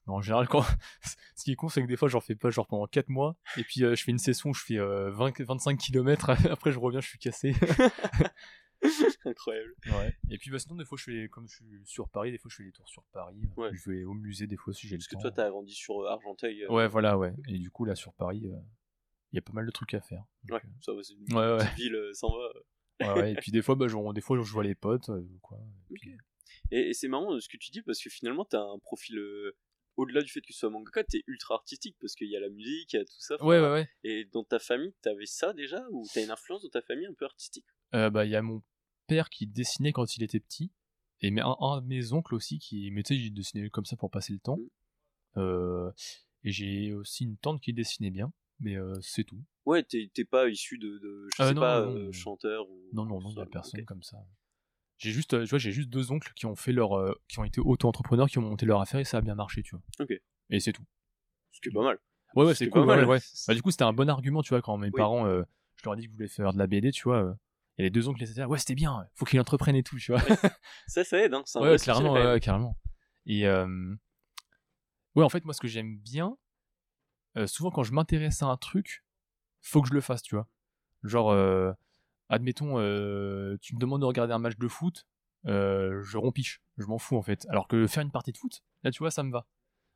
en 0.08 0.22
général, 0.22 0.48
quand... 0.48 0.62
ce 1.36 1.44
qui 1.44 1.52
est 1.52 1.56
con, 1.56 1.70
c'est 1.70 1.82
que 1.82 1.88
des 1.88 1.98
fois, 1.98 2.08
j'en 2.08 2.22
fais 2.22 2.36
pas 2.36 2.50
genre 2.50 2.68
pendant 2.68 2.88
4 2.88 3.10
mois, 3.10 3.36
et 3.58 3.64
puis 3.64 3.84
euh, 3.84 3.96
je 3.96 4.04
fais 4.04 4.12
une 4.12 4.20
session 4.20 4.52
où 4.52 4.54
je 4.54 4.64
fais 4.64 4.78
20, 4.78 5.42
25 5.42 5.78
km, 5.78 6.30
après 6.52 6.72
je 6.72 6.80
reviens, 6.80 7.02
je 7.02 7.10
suis 7.10 7.20
cassé. 7.20 7.54
Incroyable. 9.26 9.74
Ouais. 9.88 10.14
Et 10.30 10.38
puis 10.38 10.52
bah, 10.52 10.60
sinon, 10.60 10.76
des 10.76 10.86
fois, 10.86 10.98
je 10.98 11.04
fais, 11.06 11.30
comme 11.30 11.48
je 11.48 11.56
suis 11.56 11.66
sur 11.86 12.08
Paris, 12.10 12.32
des 12.32 12.38
fois, 12.38 12.50
je 12.52 12.58
fais 12.58 12.64
des 12.64 12.72
tours 12.72 12.88
sur 12.88 13.04
Paris. 13.12 13.42
Je 13.72 13.90
vais 13.90 14.04
au 14.04 14.14
musée, 14.14 14.46
des 14.46 14.58
fois, 14.58 14.74
si 14.74 14.88
j'ai 14.88 14.96
le 14.96 15.02
temps. 15.02 15.08
Parce 15.14 15.24
que 15.24 15.30
toi, 15.30 15.32
t'as 15.32 15.50
grandi 15.50 15.74
sur 15.74 16.02
euh, 16.02 16.10
Argenteuil. 16.10 16.64
Euh. 16.66 16.72
Ouais, 16.72 16.88
voilà, 16.88 17.18
ouais. 17.18 17.34
Et 17.48 17.58
du 17.58 17.72
coup, 17.72 17.86
là, 17.86 17.96
sur 17.96 18.14
Paris, 18.14 18.44
il 18.44 19.36
y 19.36 19.40
a 19.40 19.42
pas 19.42 19.54
mal 19.54 19.66
de 19.66 19.72
trucs 19.72 19.94
à 19.96 20.02
faire. 20.02 20.24
ouais, 20.52 20.62
ça 20.82 20.94
va, 20.94 21.02
c'est 21.02 21.14
une 21.14 21.36
ouais, 21.36 21.58
petite 21.58 21.76
ville 21.76 22.00
sans 22.14 22.30
va. 22.30 22.50
Ouais, 23.02 23.34
et 23.34 23.36
puis 23.36 23.52
des 23.52 23.62
fois, 23.62 23.76
bah, 23.76 23.88
je, 23.88 24.14
des 24.14 24.22
fois, 24.22 24.38
je 24.42 24.52
vois 24.52 24.64
les 24.64 24.76
potes. 24.76 25.10
quoi. 25.42 25.60
Et, 26.72 26.90
et 26.90 26.94
c'est 26.94 27.08
marrant 27.08 27.40
ce 27.40 27.50
que 27.50 27.58
tu 27.58 27.72
dis 27.72 27.82
parce 27.82 28.02
que 28.02 28.10
finalement, 28.10 28.46
t'as 28.46 28.62
un 28.62 28.80
profil 28.80 29.20
au-delà 29.98 30.22
du 30.22 30.30
fait 30.30 30.42
que 30.42 30.48
tu 30.48 30.54
sois 30.54 30.70
mangaka, 30.70 31.04
t'es 31.04 31.24
ultra 31.28 31.56
artistique 31.56 31.96
parce 32.00 32.16
qu'il 32.16 32.30
y 32.30 32.36
a 32.36 32.40
la 32.40 32.50
musique, 32.50 32.94
il 32.94 32.98
y 32.98 33.00
a 33.00 33.06
tout 33.06 33.20
ça. 33.20 33.42
Ouais, 33.44 33.60
ouais, 33.60 33.72
ouais. 33.72 33.90
Et 34.04 34.26
dans 34.26 34.44
ta 34.44 34.60
famille, 34.60 34.94
t'avais 35.02 35.26
ça 35.26 35.54
déjà 35.54 35.86
Ou 35.92 36.06
t'as 36.14 36.24
une 36.24 36.32
influence 36.32 36.64
dans 36.64 36.70
ta 36.70 36.82
famille 36.82 37.06
un 37.06 37.14
peu 37.14 37.26
artistique? 37.26 37.66
Euh, 37.94 38.10
Bah, 38.10 38.26
il 38.26 38.32
y 38.32 38.36
a 38.36 38.42
mon 38.42 38.62
père 39.08 39.30
qui 39.30 39.48
dessinait 39.48 39.94
quand 39.94 40.18
il 40.18 40.24
était 40.24 40.40
petit. 40.40 40.72
Et 41.22 41.30
un, 41.40 41.56
un 41.60 41.82
de 41.82 41.88
mes 41.88 42.12
oncles 42.12 42.36
aussi 42.36 42.60
qui, 42.60 42.92
mais 42.92 43.04
tu 43.04 43.16
sais, 43.16 43.30
dessinait 43.30 43.70
comme 43.70 43.86
ça 43.86 43.96
pour 43.96 44.12
passer 44.12 44.34
le 44.34 44.40
temps. 44.40 44.58
Mm. 44.58 44.70
Euh, 45.38 45.92
et 46.44 46.52
j'ai 46.52 46.94
aussi 46.94 47.24
une 47.24 47.38
tante 47.38 47.62
qui 47.62 47.74
dessinait 47.74 48.12
bien, 48.12 48.32
mais 48.60 48.76
euh, 48.76 48.94
c'est 49.02 49.24
tout. 49.24 49.42
Ouais, 49.66 49.84
t'es 49.84 50.26
pas 50.26 50.48
issu 50.48 50.78
de, 50.78 51.00
de 51.00 51.28
je 51.38 51.44
sais 51.44 51.54
pas, 51.56 51.88
chanteur 52.12 52.70
ou. 52.70 52.90
Non, 52.94 53.06
non, 53.06 53.20
non, 53.20 53.30
il 53.30 53.38
y 53.38 53.42
a 53.42 53.46
personne 53.46 53.84
comme 53.86 54.04
ça. 54.04 54.18
J'ai 54.98 55.12
juste, 55.12 55.34
euh, 55.34 55.44
tu 55.44 55.50
vois, 55.50 55.60
j'ai 55.60 55.72
juste 55.72 55.90
deux 55.90 56.12
oncles 56.12 56.32
qui 56.36 56.46
ont 56.46 56.56
fait 56.56 56.72
leur, 56.72 56.98
euh, 56.98 57.14
qui 57.28 57.40
ont 57.40 57.44
été 57.44 57.60
auto-entrepreneurs, 57.60 58.30
qui 58.30 58.38
ont 58.38 58.44
monté 58.44 58.66
leur 58.66 58.80
affaire 58.80 59.00
et 59.00 59.04
ça 59.04 59.18
a 59.18 59.22
bien 59.22 59.36
marché, 59.36 59.62
tu 59.62 59.76
vois. 59.76 59.82
Ok. 60.00 60.14
Et 60.50 60.60
c'est 60.60 60.72
tout. 60.72 60.86
Ce 61.52 61.60
qui 61.60 61.70
est 61.70 61.72
pas 61.72 61.84
mal. 61.84 62.00
Ouais, 62.36 62.46
ouais, 62.46 62.56
c'est 62.56 62.70
cool. 62.70 62.86
Ouais, 62.86 63.04
ouais. 63.04 63.20
Bah, 63.48 63.54
du 63.54 63.62
coup, 63.62 63.72
c'était 63.72 63.84
un 63.84 63.94
bon 63.94 64.10
argument, 64.10 64.42
tu 64.42 64.50
vois, 64.50 64.62
quand 64.62 64.78
mes 64.78 64.92
parents, 64.92 65.26
euh, 65.26 65.44
je 65.76 65.84
leur 65.86 65.96
ai 65.96 65.98
dit 65.98 66.06
que 66.06 66.12
je 66.12 66.16
voulais 66.16 66.28
faire 66.30 66.54
de 66.54 66.58
la 66.58 66.68
BD, 66.68 66.92
tu 66.92 67.04
vois. 67.04 67.38
et 67.78 67.84
les 67.84 67.90
deux 67.90 68.08
oncles 68.08 68.22
les 68.22 68.32
étaient 68.32 68.46
ouais, 68.46 68.58
c'était 68.60 68.76
bien, 68.76 69.06
faut 69.16 69.26
qu'ils 69.26 69.40
entreprennent 69.40 69.76
et 69.76 69.84
tout, 69.84 69.98
tu 69.98 70.14
vois. 70.14 70.22
ça, 70.88 71.04
ça 71.04 71.20
aide, 71.20 71.34
hein. 71.34 71.44
Ouais, 71.56 71.78
clairement, 71.78 72.14
ouais, 72.14 72.40
carrément. 72.40 72.78
Et 73.26 73.48
ouais, 73.48 75.24
en 75.24 75.30
fait, 75.30 75.44
moi, 75.44 75.54
ce 75.54 75.60
que 75.62 75.68
j'aime 75.68 75.98
bien, 75.98 76.38
souvent 77.48 77.72
quand 77.72 77.84
je 77.84 77.92
m'intéresse 77.92 78.42
à 78.44 78.46
un 78.48 78.58
truc, 78.58 79.05
faut 79.68 79.82
que 79.82 79.88
je 79.88 79.94
le 79.94 80.02
fasse, 80.02 80.22
tu 80.22 80.36
vois. 80.36 80.48
Genre, 81.04 81.34
admettons, 82.30 82.80
euh, 82.80 83.58
tu 83.62 83.76
me 83.76 83.80
demandes 83.80 84.02
de 84.02 84.06
regarder 84.06 84.34
un 84.34 84.40
match 84.40 84.58
de 84.58 84.68
foot, 84.68 85.06
euh, 85.48 86.02
je 86.04 86.18
rompiche, 86.18 86.62
je 86.78 86.86
m'en 86.86 86.98
fous 86.98 87.18
en 87.18 87.22
fait. 87.22 87.46
Alors 87.50 87.68
que 87.68 87.88
faire 87.88 88.04
une 88.04 88.12
partie 88.12 88.32
de 88.32 88.38
foot, 88.38 88.64
là 88.84 88.92
tu 88.92 89.00
vois, 89.00 89.12
ça 89.12 89.24
me 89.24 89.32
va. 89.32 89.46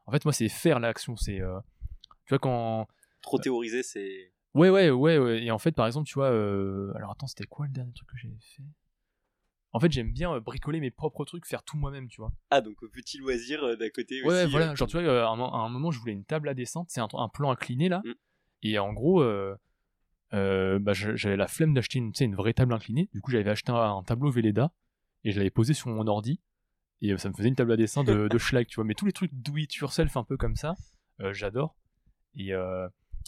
En 0.06 0.12
fait, 0.12 0.26
moi, 0.26 0.34
c'est 0.34 0.50
faire 0.50 0.80
l'action. 0.80 1.16
C'est, 1.16 1.40
euh, 1.40 1.60
tu 2.26 2.30
vois, 2.30 2.40
quand. 2.40 2.88
Trop 3.22 3.38
théoriser, 3.38 3.84
c'est. 3.84 4.34
Ouais, 4.56 4.70
ouais, 4.70 4.90
ouais, 4.90 5.18
ouais. 5.20 5.44
Et 5.44 5.52
en 5.52 5.60
fait, 5.60 5.72
par 5.72 5.86
exemple, 5.86 6.08
tu 6.08 6.16
vois, 6.16 6.30
alors 6.30 7.12
attends, 7.12 7.28
c'était 7.28 7.46
quoi 7.46 7.68
le 7.68 7.72
dernier 7.72 7.94
truc 7.94 8.10
que 8.10 8.18
j'ai 8.18 8.30
fait? 8.42 8.64
En 9.72 9.80
fait, 9.80 9.92
j'aime 9.92 10.12
bien 10.12 10.40
bricoler 10.40 10.80
mes 10.80 10.90
propres 10.90 11.26
trucs, 11.26 11.46
faire 11.46 11.62
tout 11.62 11.78
moi-même, 11.78 12.08
tu 12.08 12.22
vois. 12.22 12.32
Ah, 12.50 12.60
donc 12.60 12.78
petit 12.92 13.20
loisir 13.20 13.78
d'à 13.78 13.90
côté 13.92 14.24
ouais, 14.24 14.48
voilà. 14.48 14.74
Genre, 14.74 14.88
tu 14.88 15.00
vois, 15.00 15.24
à 15.24 15.30
un, 15.30 15.70
moment, 15.70 15.92
je 15.92 16.00
voulais 16.00 16.14
une 16.14 16.26
table 16.26 16.50
à 16.50 16.56
descente, 16.56 16.90
c'est 16.90 17.02
un, 17.02 17.30
plan 17.30 17.52
incliné 17.52 17.88
là. 17.88 18.02
Mm. 18.04 18.14
Et 18.64 18.80
en 18.80 18.94
gros, 18.94 19.24
euh, 20.34 20.80
bah, 20.80 20.94
j'avais 20.94 21.38
la 21.38 21.48
flemme 21.48 21.74
d'acheter 21.74 22.00
une, 22.00 22.12
une 22.20 22.36
vraie 22.36 22.54
table 22.54 22.74
inclinée. 22.74 23.10
Du 23.14 23.22
coup, 23.22 23.32
j'avais 23.32 23.50
acheté 23.50 23.72
un, 23.72 24.04
tableau 24.04 24.30
Velleda 24.30 24.72
et 25.24 25.32
je 25.32 25.38
l'avais 25.38 25.50
posé 25.50 25.74
sur 25.74 25.90
mon 25.90 26.08
ordi. 26.08 26.40
Et 27.02 27.14
euh, 27.14 27.18
ça 27.18 27.30
me 27.30 27.34
faisait 27.34 27.48
une 27.48 27.56
table 27.56 27.72
à 27.72 27.78
dessin 27.78 28.04
de, 28.04 28.28
de 28.28 28.38
schlag, 28.38 28.68
tu 28.68 28.76
vois. 28.76 28.84
Mais 28.84 28.94
tous 28.94 29.06
les 29.06 29.14
trucs 29.14 29.34
do 29.34 29.58
it 29.58 29.74
yourself 29.76 30.18
un 30.18 30.24
peu 30.24 30.38
comme 30.38 30.56
ça, 30.56 30.76
euh, 31.22 31.34
j'adore. 31.34 31.76
Et 32.36 32.52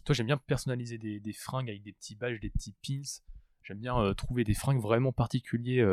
toi, 0.05 0.15
j'aime 0.15 0.27
bien 0.27 0.37
personnaliser 0.37 0.97
des, 0.97 1.19
des, 1.19 1.33
fringues 1.33 1.69
avec 1.69 1.83
des 1.83 1.91
petits 1.91 2.15
badges, 2.15 2.39
des 2.39 2.49
petits 2.49 2.75
pins. 2.85 3.01
J'aime 3.63 3.79
bien 3.79 4.13
trouver 4.13 4.43
des 4.43 4.53
fringues 4.53 4.81
vraiment 4.81 5.11
particuliers 5.11 5.85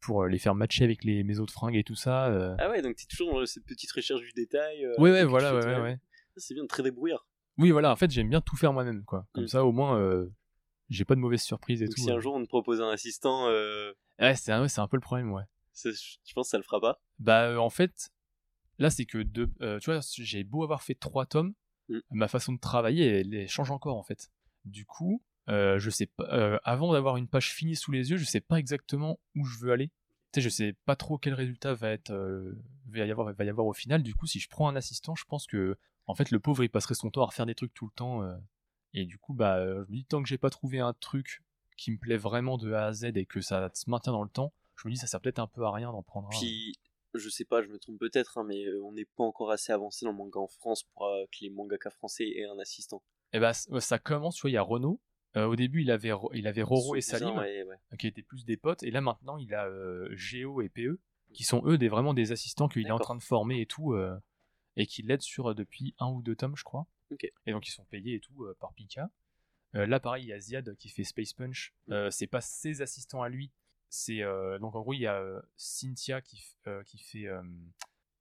pour 0.00 0.26
les 0.26 0.38
faire 0.38 0.54
matcher 0.54 0.84
avec 0.84 1.04
les, 1.04 1.24
mes 1.24 1.40
autres 1.40 1.52
fringues 1.52 1.76
et 1.76 1.84
tout 1.84 1.94
ça. 1.94 2.56
Ah 2.58 2.70
ouais, 2.70 2.82
donc 2.82 2.96
t'es 2.96 3.06
toujours 3.06 3.40
dans 3.40 3.46
cette 3.46 3.64
petite 3.64 3.90
recherche 3.92 4.20
du 4.20 4.32
détail. 4.32 4.86
ouais, 4.98 5.10
ouais, 5.10 5.24
voilà, 5.24 5.54
ouais, 5.54 5.80
ouais, 5.80 5.98
C'est 6.36 6.54
bien, 6.54 6.66
très 6.66 6.82
débrouillard. 6.82 7.27
Oui, 7.58 7.70
voilà, 7.70 7.90
en 7.92 7.96
fait, 7.96 8.10
j'aime 8.10 8.28
bien 8.28 8.40
tout 8.40 8.56
faire 8.56 8.72
moi-même, 8.72 9.04
quoi. 9.04 9.26
Comme 9.32 9.44
mm. 9.44 9.48
ça, 9.48 9.64
au 9.64 9.72
moins, 9.72 10.26
j'ai 10.88 11.04
pas 11.04 11.14
de 11.14 11.20
mauvaises 11.20 11.42
surprises 11.42 11.82
et 11.82 11.86
donc 11.86 11.96
tout. 11.96 12.02
Si 12.02 12.10
un 12.10 12.20
jour 12.20 12.34
on 12.34 12.42
te 12.42 12.48
propose 12.48 12.80
un 12.80 12.88
assistant. 12.88 13.48
Ouais, 13.48 14.34
c'est 14.34 14.52
un, 14.52 14.64
un 14.64 14.88
peu 14.88 14.96
le 14.96 15.02
problème, 15.02 15.32
ouais. 15.32 15.44
Je 15.74 16.34
pense 16.34 16.48
que 16.48 16.50
ça 16.50 16.56
le 16.56 16.64
fera 16.64 16.80
pas? 16.80 17.00
Bah, 17.18 17.60
en 17.60 17.70
fait, 17.70 18.10
là, 18.78 18.90
c'est 18.90 19.04
que 19.04 19.18
deux, 19.18 19.48
tu 19.80 19.90
vois, 19.90 20.00
j'ai 20.02 20.44
beau 20.44 20.62
avoir 20.62 20.82
fait 20.82 20.94
trois 20.94 21.26
tomes, 21.26 21.54
mm. 21.88 21.98
ma 22.12 22.28
façon 22.28 22.52
de 22.52 22.60
travailler, 22.60 23.20
elle, 23.20 23.48
change 23.48 23.70
encore, 23.70 23.96
en 23.96 24.02
fait. 24.02 24.30
Du 24.64 24.86
coup, 24.86 25.22
je 25.48 25.90
sais 25.90 26.06
pas, 26.06 26.60
avant 26.64 26.92
d'avoir 26.92 27.16
une 27.16 27.28
page 27.28 27.52
finie 27.52 27.76
sous 27.76 27.92
les 27.92 28.10
yeux, 28.10 28.16
je 28.16 28.24
sais 28.24 28.40
pas 28.40 28.58
exactement 28.58 29.18
où 29.34 29.44
je 29.44 29.58
veux 29.58 29.72
aller 29.72 29.90
sais, 30.34 30.40
je 30.40 30.48
sais 30.48 30.76
pas 30.84 30.96
trop 30.96 31.18
quel 31.18 31.34
résultat 31.34 31.74
va 31.74 31.90
être, 31.90 32.10
euh, 32.10 32.56
va, 32.86 33.06
y 33.06 33.10
avoir, 33.10 33.32
va 33.32 33.44
y 33.44 33.48
avoir 33.48 33.66
au 33.66 33.72
final. 33.72 34.02
Du 34.02 34.14
coup, 34.14 34.26
si 34.26 34.40
je 34.40 34.48
prends 34.48 34.68
un 34.68 34.76
assistant, 34.76 35.14
je 35.14 35.24
pense 35.24 35.46
que, 35.46 35.76
en 36.06 36.14
fait, 36.14 36.30
le 36.30 36.40
pauvre, 36.40 36.64
il 36.64 36.68
passerait 36.68 36.94
son 36.94 37.10
temps 37.10 37.22
à 37.22 37.26
refaire 37.26 37.46
des 37.46 37.54
trucs 37.54 37.74
tout 37.74 37.86
le 37.86 37.92
temps. 37.92 38.22
Euh. 38.22 38.36
et 38.94 39.04
du 39.04 39.18
coup, 39.18 39.34
bah, 39.34 39.64
je 39.64 39.80
me 39.80 39.96
dis, 39.96 40.04
tant 40.04 40.22
que 40.22 40.28
j'ai 40.28 40.38
pas 40.38 40.50
trouvé 40.50 40.80
un 40.80 40.92
truc 40.94 41.42
qui 41.76 41.92
me 41.92 41.98
plaît 41.98 42.16
vraiment 42.16 42.58
de 42.58 42.72
A 42.72 42.86
à 42.86 42.92
Z 42.92 43.04
et 43.14 43.26
que 43.26 43.40
ça 43.40 43.70
se 43.72 43.88
maintient 43.88 44.12
dans 44.12 44.24
le 44.24 44.30
temps, 44.30 44.52
je 44.76 44.88
me 44.88 44.92
dis, 44.92 44.98
ça 44.98 45.06
sert 45.06 45.20
peut-être 45.20 45.38
un 45.38 45.46
peu 45.46 45.64
à 45.64 45.70
rien 45.70 45.92
d'en 45.92 46.02
prendre 46.02 46.28
un. 46.28 46.38
Puis, 46.38 46.74
je 47.14 47.28
sais 47.28 47.44
pas, 47.44 47.62
je 47.62 47.68
me 47.68 47.78
trompe 47.78 47.98
peut-être, 47.98 48.38
hein, 48.38 48.44
mais 48.44 48.64
euh, 48.64 48.82
on 48.84 48.92
n'est 48.92 49.06
pas 49.06 49.24
encore 49.24 49.50
assez 49.50 49.72
avancé 49.72 50.04
dans 50.04 50.12
le 50.12 50.18
manga 50.18 50.40
en 50.40 50.48
France 50.48 50.84
pour 50.84 51.08
que 51.32 51.38
les 51.40 51.50
mangaka 51.50 51.90
français 51.90 52.28
aient 52.28 52.46
un 52.46 52.58
assistant. 52.58 53.02
Et 53.32 53.36
eh 53.36 53.40
bah, 53.40 53.52
ça 53.52 53.98
commence, 53.98 54.36
tu 54.36 54.42
vois, 54.42 54.50
il 54.50 54.54
y 54.54 54.56
a 54.56 54.62
Renault 54.62 55.00
euh, 55.38 55.46
au 55.46 55.56
début, 55.56 55.82
il 55.82 55.90
avait, 55.90 56.12
il 56.34 56.46
avait 56.46 56.62
Roro 56.62 56.96
et 56.96 57.00
Salim, 57.00 57.42
qui 57.98 58.06
étaient 58.06 58.22
plus 58.22 58.44
des 58.44 58.56
potes, 58.56 58.82
et 58.82 58.90
là 58.90 59.00
maintenant, 59.00 59.36
il 59.36 59.54
a 59.54 59.66
euh, 59.66 60.08
Géo 60.14 60.60
et 60.60 60.68
PE, 60.68 60.98
qui 61.32 61.44
sont 61.44 61.62
eux 61.66 61.78
des, 61.78 61.88
vraiment 61.88 62.14
des 62.14 62.32
assistants 62.32 62.68
qu'il 62.68 62.86
est 62.86 62.90
en 62.90 62.98
train 62.98 63.16
de 63.16 63.22
former 63.22 63.60
et 63.60 63.66
tout, 63.66 63.92
euh, 63.92 64.18
et 64.76 64.86
qui 64.86 65.02
l'aident 65.02 65.22
sur 65.22 65.54
depuis 65.54 65.94
un 65.98 66.08
ou 66.08 66.22
deux 66.22 66.36
tomes, 66.36 66.56
je 66.56 66.64
crois. 66.64 66.86
Et 67.46 67.52
donc 67.52 67.66
ils 67.66 67.72
sont 67.72 67.84
payés 67.84 68.16
et 68.16 68.20
tout 68.20 68.46
par 68.60 68.74
Pika. 68.74 69.10
là, 69.72 70.00
pareil, 70.00 70.24
il 70.24 70.28
y 70.28 70.32
a 70.32 70.40
Ziad 70.40 70.76
qui 70.76 70.88
fait 70.88 71.04
Space 71.04 71.32
Punch. 71.32 71.74
c'est 72.10 72.26
pas 72.26 72.40
ses 72.40 72.82
assistants 72.82 73.22
à 73.22 73.28
lui. 73.28 73.50
C'est 73.88 74.22
donc 74.60 74.74
en 74.74 74.80
gros, 74.82 74.92
il 74.92 75.00
y 75.00 75.06
a 75.06 75.42
Cynthia 75.56 76.20
qui, 76.20 76.42
qui 76.84 76.98
fait 76.98 77.26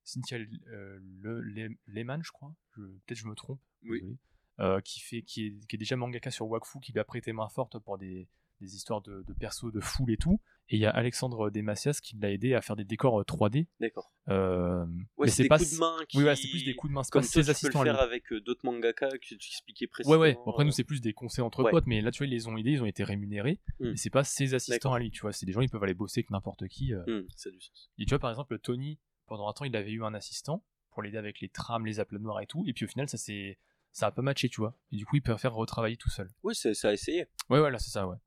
Cynthia 0.04 0.38
le, 0.38 1.76
Lehman, 1.88 2.24
je 2.24 2.32
crois. 2.32 2.54
Peut-être 2.74 3.18
je 3.18 3.28
me 3.28 3.36
trompe. 3.36 3.60
Oui. 3.84 4.18
Euh, 4.60 4.82
qui, 4.82 5.00
fait, 5.02 5.22
qui, 5.22 5.46
est, 5.46 5.68
qui 5.68 5.76
est 5.76 5.80
déjà 5.80 5.96
mangaka 5.96 6.32
sur 6.32 6.48
Wakfu, 6.48 6.80
qui 6.80 6.92
lui 6.92 7.00
a 7.00 7.04
prêté 7.04 7.32
main 7.32 7.48
forte 7.48 7.78
pour 7.78 8.00
des, 8.00 8.28
des 8.62 8.76
histoires 8.76 9.02
de, 9.02 9.24
de 9.28 9.34
persos 9.34 9.72
de 9.72 9.80
foule 9.80 10.12
et 10.12 10.18
tout. 10.18 10.40
Et 10.70 10.76
il 10.76 10.80
y 10.80 10.86
a 10.86 10.90
Alexandre 10.90 11.50
Demacias 11.50 12.00
qui 12.02 12.18
l'a 12.18 12.32
aidé 12.32 12.54
à 12.54 12.62
faire 12.62 12.76
des 12.76 12.84
décors 12.84 13.22
3D. 13.22 13.62
Euh, 13.62 13.66
D'accord. 13.80 14.12
Euh, 14.28 14.86
ouais, 15.18 15.30
c'est 15.30 15.44
des 15.44 15.50
pas... 15.50 15.58
coups 15.58 15.74
de 15.74 15.78
main 15.78 15.96
qui... 16.10 16.18
Oui, 16.18 16.26
ouais, 16.26 16.36
c'est 16.36 16.50
plus 16.50 16.66
des 16.66 16.76
coups 16.76 16.92
de 16.92 16.96
main. 16.96 17.02
Comme 17.10 17.22
pas 17.22 17.28
toi, 17.28 17.44
ses 17.44 17.50
assistants. 17.50 17.80
Tu 17.80 17.86
peux 17.86 17.86
le 17.86 17.96
faire 17.96 18.02
avec 18.02 18.32
euh, 18.34 18.42
d'autres 18.42 18.66
mangaka 18.66 19.10
que 19.10 19.18
tu 19.18 19.36
expliquais 19.36 19.88
précédemment. 19.88 20.22
Ouais, 20.22 20.36
ouais. 20.36 20.40
Après, 20.46 20.66
nous, 20.66 20.72
c'est 20.72 20.84
plus 20.84 21.00
des 21.00 21.14
conseils 21.14 21.44
entre 21.44 21.64
potes, 21.70 21.88
mais 21.88 22.02
là, 22.02 22.12
tu 22.12 22.20
vois, 22.20 22.28
ils 22.28 22.34
les 22.34 22.48
ont 22.48 22.58
aidés, 22.58 22.72
ils 22.72 22.82
ont 22.82 22.88
été 22.88 23.04
rémunérés. 23.04 23.60
Hmm. 23.80 23.92
Mais 23.92 23.98
c'est 23.98 24.10
pas 24.10 24.24
ses 24.24 24.54
assistants 24.56 24.94
à 24.94 25.00
lui, 25.00 25.12
tu 25.12 25.22
vois. 25.22 25.32
C'est 25.32 25.46
des 25.46 25.54
gens, 25.54 25.62
ils 25.62 25.70
peuvent 25.70 25.84
aller 25.84 25.94
bosser 25.94 26.20
avec 26.20 26.32
n'importe 26.32 26.68
qui. 26.68 26.94
Hmm, 26.94 27.24
ça 27.36 27.50
a 27.50 27.52
du 27.52 27.62
sens. 27.62 27.92
Et 27.98 28.06
tu 28.06 28.10
vois, 28.10 28.20
par 28.20 28.32
exemple, 28.32 28.58
Tony, 28.60 29.00
pendant 29.28 29.48
un 29.48 29.54
temps, 29.54 29.66
il 29.66 29.76
avait 29.76 29.92
eu 29.92 30.04
un 30.04 30.14
assistant 30.14 30.66
pour 30.92 31.02
l'aider 31.02 31.18
avec 31.18 31.40
les 31.40 31.50
trams, 31.50 31.86
les 31.86 32.00
aplats 32.00 32.20
noirs 32.20 32.42
et 32.42 32.48
tout. 32.48 32.64
Et 32.68 32.74
puis 32.74 32.86
au 32.86 32.88
final, 32.88 33.08
ça 33.08 33.18
s'est 33.18 33.60
ça 33.98 34.06
a 34.06 34.12
pas 34.12 34.22
matché, 34.22 34.48
tu 34.48 34.62
vois. 34.62 34.78
Et 34.92 34.96
du 34.96 35.08
coup, 35.08 35.16
il 35.16 35.24
préfère 35.24 35.56
retravailler 35.56 35.98
tout 35.98 36.12
seul. 36.12 36.30
Oui, 36.44 36.54
ça 36.54 36.70
a 36.70 36.94
essayé. 36.94 37.22
Ouais, 37.50 37.60
voilà, 37.60 37.80
c'est 37.80 37.90
ça, 37.90 38.08
ouais. 38.08 38.18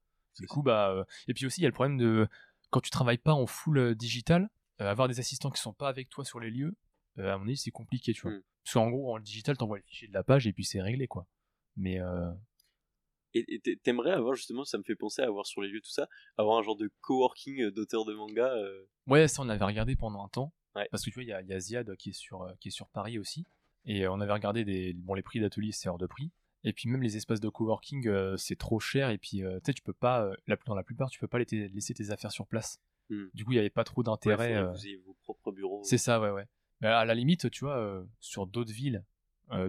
Du 0.41 0.49
coup, 0.49 0.65
bah. 0.65 0.91
Euh, 0.91 1.05
et 1.29 1.35
puis 1.35 1.47
aussi, 1.47 1.61
il 1.61 1.63
y 1.63 1.67
a 1.67 1.69
le 1.69 1.75
problème 1.75 1.97
de. 1.97 2.27
Quand 2.71 2.81
tu 2.81 2.91
travailles 2.91 3.19
pas 3.19 3.35
en 3.35 3.47
full 3.47 3.79
euh, 3.79 3.95
digital, 3.95 4.51
euh, 4.81 4.91
avoir 4.91 5.07
des 5.07 5.21
assistants 5.21 5.51
qui 5.51 5.61
sont 5.61 5.73
pas 5.73 5.89
avec 5.89 6.09
toi 6.09 6.25
sur 6.25 6.41
les 6.41 6.51
lieux, 6.51 6.77
à 7.19 7.39
mon 7.39 7.45
avis, 7.45 7.57
c'est 7.57 7.71
compliqué, 7.71 8.13
tu 8.13 8.23
vois. 8.23 8.33
Hmm. 8.33 8.43
Parce 8.65 8.75
qu'en 8.75 8.91
gros, 8.91 9.15
en 9.15 9.21
digital, 9.21 9.57
t'envoies 9.57 9.77
le 9.77 9.85
fichier 9.85 10.09
de 10.09 10.13
la 10.13 10.25
page 10.25 10.49
et 10.49 10.53
puis 10.53 10.65
c'est 10.65 10.83
réglé, 10.83 11.07
quoi. 11.07 11.29
Mais. 11.77 12.01
Et 13.33 13.61
t'aimerais 13.85 14.11
avoir 14.11 14.35
justement, 14.35 14.65
ça 14.65 14.77
me 14.77 14.83
fait 14.83 14.97
penser 14.97 15.23
à 15.23 15.27
avoir 15.27 15.47
sur 15.47 15.63
les 15.63 15.69
lieux 15.69 15.81
tout 15.81 15.93
ça, 15.93 16.09
avoir 16.37 16.59
un 16.59 16.63
genre 16.63 16.77
de 16.77 16.91
coworking 17.01 17.71
d'auteurs 17.71 18.05
de 18.05 18.13
manga. 18.13 18.53
Ouais, 19.07 19.29
ça 19.29 19.43
on 19.43 19.49
avait 19.49 19.65
regardé 19.65 19.95
pendant 19.95 20.25
un 20.25 20.29
temps. 20.29 20.53
Parce 20.91 21.05
que 21.05 21.11
tu 21.11 21.15
vois, 21.15 21.23
il 21.23 21.29
y 21.29 21.33
a, 21.33 21.43
y 21.43 21.53
a, 21.53 21.61
Ziad 21.61 21.95
qui 21.95 22.11
est 22.11 22.13
sur 22.13 22.45
qui 22.59 22.69
est 22.69 22.73
sur 22.73 22.89
Paris 22.89 23.21
aussi. 23.21 23.47
Et 23.85 24.05
euh, 24.05 24.13
on 24.13 24.21
avait 24.21 24.33
regardé 24.33 24.65
des, 24.65 24.93
bon, 24.95 25.15
les 25.15 25.23
prix 25.23 25.41
d'atelier, 25.41 25.73
c'est 25.73 25.89
hors 25.89 25.99
de 25.99 26.07
prix. 26.07 26.31
Et 26.63 26.73
puis 26.73 26.91
même 26.91 27.03
les 27.03 27.17
espaces 27.17 27.41
de 27.41 27.49
coworking, 27.49 28.07
euh, 28.07 28.37
c'est 28.37 28.57
trop 28.57 28.81
cher. 28.81 29.11
Et 29.11 29.19
puis 29.19 29.43
euh, 29.43 29.59
tu 29.61 29.67
sais, 29.67 29.73
tu 29.73 29.83
peux 29.83 29.95
pas, 29.95 30.31
la, 30.47 30.57
dans 30.67 30.75
la 30.75 30.83
plupart, 30.83 31.11
tu 31.11 31.19
peux 31.19 31.29
pas 31.29 31.39
laisser 31.39 31.95
tes 31.95 32.11
affaires 32.11 32.33
sur 32.33 32.47
place. 32.47 32.81
Hmm. 33.09 33.27
Du 33.33 33.45
coup, 33.45 33.53
il 33.53 33.55
n'y 33.55 33.61
avait 33.61 33.71
pas 33.71 33.85
trop 33.85 34.03
d'intérêt. 34.03 34.63
vous 34.65 34.87
ayez 34.87 34.97
vos 34.97 35.15
propres 35.23 35.53
bureaux. 35.53 35.81
C'est 35.85 35.99
ça, 35.99 36.21
ouais, 36.21 36.31
ouais. 36.31 36.47
Mais 36.81 36.89
à 36.89 37.05
la 37.05 37.15
limite, 37.15 37.51
tu 37.51 37.65
vois, 37.65 38.05
sur 38.21 38.47
d'autres 38.47 38.73
villes, 38.73 39.05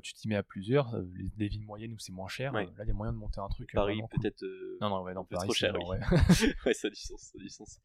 tu 0.03 0.13
t'y 0.13 0.27
mets 0.27 0.35
à 0.35 0.43
plusieurs, 0.43 0.95
les, 1.37 1.47
villes 1.47 1.65
moyennes 1.65 1.93
où 1.93 1.99
c'est 1.99 2.11
moins 2.11 2.27
cher, 2.27 2.53
là 2.53 2.63
il 2.63 2.87
y 2.87 2.91
a 2.91 2.93
moyen 2.93 3.13
de 3.13 3.17
monter 3.17 3.39
un 3.39 3.49
truc. 3.49 3.71
Paris 3.73 4.01
peut-être. 4.11 4.45
non, 4.79 4.89
non, 4.89 5.01
ouais, 5.01 5.13
non, 5.13 5.25
Paris, 5.25 5.47
trop 5.47 5.53
cher. 5.53 5.73
Ouais. 5.87 5.99
ouais. 6.65 6.73
ça 6.73 6.87
a 6.87 6.89
du 6.89 6.95
sens, 6.99 7.21
ça 7.21 7.37
a 7.37 7.41
du 7.41 7.49
sens. 7.49 7.79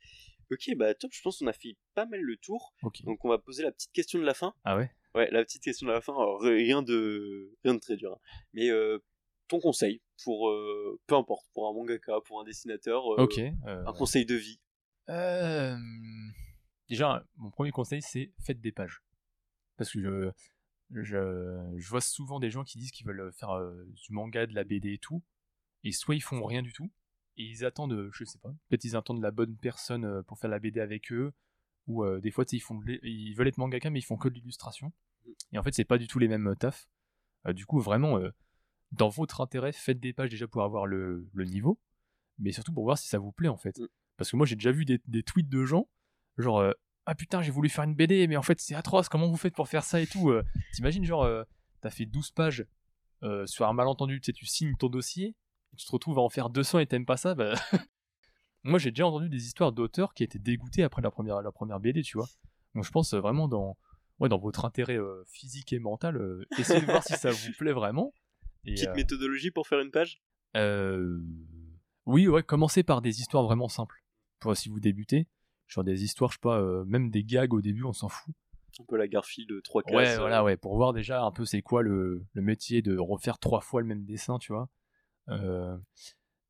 Ok, 0.53 0.77
bah 0.77 0.95
top, 0.95 1.11
je 1.13 1.23
pense 1.23 1.39
qu'on 1.39 1.49
a 1.49 1.53
fait 1.53 1.77
pas 1.95 2.07
mal 2.07 2.21
le 2.21 2.37
tour. 2.37 2.75
Donc 3.05 3.25
on 3.25 3.29
va 3.29 3.39
poser 3.39 3.63
la 3.63 3.73
petite 3.73 3.93
question 3.93 4.19
de 4.19 4.25
la 4.25 4.35
fin. 4.35 4.55
Ah 4.65 4.77
ouais 4.77 4.91
Ouais, 5.17 5.31
la 5.31 5.43
petite 5.43 5.63
question 5.63 5.87
de 5.87 5.93
la 5.93 6.03
fin, 6.03 6.13
rien 6.43 6.83
de 6.83 7.51
rien 7.65 7.75
de 7.75 7.81
très 7.81 7.97
dur. 7.97 8.13
Hein. 8.13 8.21
Mais 8.53 8.69
euh, 8.69 8.99
ton 9.49 9.61
conseil 9.61 10.03
pour 10.23 10.51
euh, 10.51 11.01
peu 11.07 11.15
importe, 11.15 11.47
pour 11.55 11.67
un 11.69 11.73
mangaka, 11.73 12.21
pour 12.27 12.39
un 12.39 12.45
dessinateur, 12.45 13.19
euh, 13.19 13.53
un 13.65 13.93
conseil 13.95 14.27
de 14.27 14.35
vie? 14.35 14.61
Déjà, 16.91 17.25
mon 17.37 17.51
premier 17.51 17.71
conseil 17.71 18.03
c'est 18.03 18.35
faites 18.45 18.61
des 18.61 18.73
pages. 18.73 19.03
Parce 19.79 19.91
que 19.91 20.01
je, 20.03 20.31
je, 21.03 21.75
je 21.79 21.89
vois 21.89 22.03
souvent 22.03 22.39
des 22.39 22.51
gens 22.51 22.63
qui 22.63 22.77
disent 22.77 22.91
qu'ils 22.91 23.07
veulent 23.07 23.33
faire 23.33 23.59
du 23.95 24.13
manga, 24.13 24.47
de 24.47 24.55
la 24.55 24.65
BD 24.65 24.93
et 24.93 24.99
tout, 24.99 25.23
et 25.83 25.93
soit 25.93 26.15
ils 26.15 26.23
font 26.23 26.45
rien 26.45 26.61
du 26.61 26.75
tout, 26.75 26.91
et 27.39 27.45
ils 27.45 27.65
attendent, 27.65 28.11
je 28.13 28.25
sais 28.25 28.39
pas, 28.39 28.51
peut-être 28.69 28.85
ils 28.85 28.97
attendent 28.97 29.23
la 29.23 29.31
bonne 29.31 29.57
personne 29.57 30.23
pour 30.25 30.39
faire 30.39 30.51
la 30.51 30.59
BD 30.59 30.81
avec 30.81 31.11
eux, 31.11 31.33
ou 31.87 32.05
des 32.19 32.31
fois 32.31 32.45
ils 32.51 32.61
font 32.61 32.81
ils 33.03 33.35
veulent 33.35 33.49
être 33.49 33.59
mangaka 33.59 33.91
mais 33.91 34.01
ils 34.01 34.05
font 34.05 34.17
que 34.17 34.29
de 34.29 34.35
l'illustration 34.35 34.93
et 35.53 35.59
en 35.59 35.63
fait, 35.63 35.75
c'est 35.75 35.85
pas 35.85 35.99
du 35.99 36.07
tout 36.07 36.19
les 36.19 36.29
mêmes 36.29 36.49
euh, 36.49 36.55
tafs. 36.55 36.89
Euh, 37.47 37.53
du 37.53 37.67
coup, 37.67 37.81
vraiment, 37.81 38.19
euh, 38.19 38.31
dans 38.93 39.09
votre 39.09 39.41
intérêt, 39.41 39.73
faites 39.73 40.01
des 40.01 40.13
pages 40.13 40.31
déjà 40.31 40.47
pour 40.47 40.63
avoir 40.63 40.87
le, 40.87 41.29
niveau, 41.35 41.79
mais 42.39 42.53
surtout 42.53 42.73
pour 42.73 42.85
voir 42.85 42.99
si 42.99 43.09
ça 43.09 43.19
vous 43.19 43.33
plaît 43.33 43.49
en 43.49 43.57
fait. 43.57 43.79
Mm. 43.79 43.89
Parce 44.17 44.31
que 44.31 44.37
moi, 44.37 44.47
j'ai 44.47 44.57
déjà 44.57 44.73
vu 44.73 44.85
des, 44.85 45.23
tweets 45.23 45.49
de 45.49 45.65
gens, 45.65 45.89
genre 46.39 46.73
ah 47.05 47.15
putain, 47.15 47.43
j'ai 47.43 47.51
voulu 47.51 47.69
faire 47.69 47.85
une 47.85 47.95
BD, 47.95 48.27
mais 48.27 48.37
en 48.37 48.43
fait, 48.43 48.59
c'est 48.61 48.75
atroce, 48.75 49.09
comment 49.11 49.29
vous 49.29 49.37
faites 49.37 49.55
pour 49.55 49.69
faire 49.69 49.85
ça 49.85 50.01
et 50.01 50.07
tout 50.07 50.33
T'imagines, 50.73 51.05
genre, 51.05 51.29
t'as 51.83 51.91
fait 51.91 52.07
12 52.07 52.31
pages 52.31 52.67
sur 53.45 53.69
un 53.69 53.75
malentendu, 53.75 54.23
tu 54.23 54.27
sais, 54.27 54.33
tu 54.33 54.47
signes 54.47 54.75
ton 54.77 54.89
dossier, 54.89 55.37
et 55.75 55.77
tu 55.77 55.85
te 55.85 55.93
retrouves 55.93 56.19
à 56.19 56.23
en 56.23 56.31
faire 56.31 56.49
200 56.49 56.79
et 56.79 56.87
t'aimes 56.87 57.05
pas 57.05 57.19
ça, 57.19 57.35
bah... 57.35 57.53
Moi, 58.65 58.79
j'ai 58.79 58.91
déjà 58.91 59.07
entendu 59.07 59.29
des 59.29 59.47
histoires 59.47 59.73
d'auteurs 59.73 60.13
qui 60.15 60.25
étaient 60.25 60.39
dégoûtés 60.39 60.83
après 60.83 61.03
la 61.03 61.11
première, 61.11 61.41
la 61.43 61.53
première 61.53 61.81
BD, 61.81 62.03
tu 62.03 62.19
vois. 62.19 62.29
Donc, 62.75 62.85
je 62.85 62.91
pense 62.91 63.15
vraiment 63.15 63.49
dans, 63.49 63.77
ouais, 64.19 64.29
dans 64.29 64.39
votre 64.39 64.65
intérêt 64.65 64.99
euh, 64.99 65.23
physique 65.27 65.73
et 65.73 65.79
mental, 65.79 66.17
euh, 66.17 66.47
essayez 66.59 66.81
de 66.81 66.87
voir 66.87 67.03
si 67.03 67.15
ça 67.15 67.31
vous 67.31 67.53
plaît 67.59 67.73
vraiment. 67.73 68.13
Et, 68.65 68.75
Petite 68.75 68.89
euh, 68.89 68.95
méthodologie 68.95 69.51
pour 69.51 69.67
faire 69.69 69.81
une 69.81 69.91
page? 69.91 70.21
Oui, 72.07 72.29
ouais, 72.29 72.43
commencez 72.43 72.83
par 72.83 73.03
des 73.03 73.21
histoires 73.21 73.45
vraiment 73.45 73.69
simples. 73.69 74.03
Pour 74.39 74.57
si 74.57 74.69
vous 74.69 74.81
débutez, 74.81 75.27
genre 75.67 75.85
des 75.85 76.05
histoires, 76.05 76.31
je 76.31 76.37
sais 76.37 76.41
pas, 76.41 76.85
même 76.85 77.11
des 77.11 77.25
gags 77.25 77.53
au 77.53 77.61
début, 77.61 77.85
on 77.85 77.93
s'en 77.93 78.09
fout. 78.09 78.35
Un 78.79 78.85
peu 78.85 78.97
la 78.97 79.09
Garfield 79.09 79.49
de 79.49 79.61
trois 79.61 79.83
cases. 79.83 79.95
Ouais, 79.95 80.17
voilà, 80.19 80.45
ouais, 80.45 80.57
pour 80.57 80.77
voir 80.77 80.93
déjà 80.93 81.23
un 81.23 81.33
peu 81.33 81.47
c'est 81.47 81.63
quoi 81.63 81.83
le, 81.83 82.27
le, 82.35 82.43
métier 82.43 82.83
de 82.83 82.99
refaire 82.99 83.39
trois 83.39 83.61
fois 83.61 83.81
le 83.81 83.87
même 83.87 84.05
dessin, 84.05 84.39
tu 84.39 84.53
vois. 84.53 84.69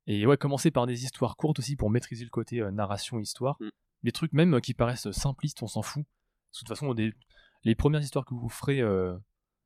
Et 0.07 0.25
ouais, 0.25 0.37
commencer 0.37 0.71
par 0.71 0.87
des 0.87 1.03
histoires 1.03 1.35
courtes 1.35 1.59
aussi 1.59 1.75
pour 1.75 1.89
maîtriser 1.89 2.23
le 2.23 2.29
côté 2.29 2.61
narration-histoire. 2.71 3.57
Mm. 3.59 3.69
Les 4.03 4.11
trucs 4.11 4.33
même 4.33 4.59
qui 4.61 4.73
paraissent 4.73 5.11
simplistes, 5.11 5.61
on 5.61 5.67
s'en 5.67 5.81
fout. 5.81 6.03
de 6.03 6.59
toute 6.59 6.67
façon, 6.67 6.93
des, 6.93 7.13
les 7.63 7.75
premières 7.75 8.01
histoires 8.01 8.25
que 8.25 8.33
vous 8.33 8.49
ferez, 8.49 8.81
euh, 8.81 9.17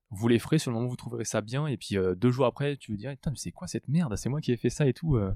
vous 0.09 0.27
les 0.27 0.39
ferez 0.39 0.57
sur 0.57 0.71
le 0.71 0.75
moment 0.75 0.87
où 0.87 0.89
vous 0.89 0.95
trouverez 0.95 1.25
ça 1.25 1.41
bien, 1.41 1.67
et 1.67 1.77
puis 1.77 1.97
euh, 1.97 2.15
deux 2.15 2.31
jours 2.31 2.45
après, 2.45 2.77
tu 2.77 2.91
vous 2.91 2.97
dirais, 2.97 3.15
putain, 3.15 3.31
mais 3.31 3.37
c'est 3.37 3.51
quoi 3.51 3.67
cette 3.67 3.87
merde? 3.87 4.15
C'est 4.15 4.29
moi 4.29 4.41
qui 4.41 4.51
ai 4.51 4.57
fait 4.57 4.69
ça 4.69 4.87
et 4.87 4.93
tout. 4.93 5.15
Euh. 5.15 5.33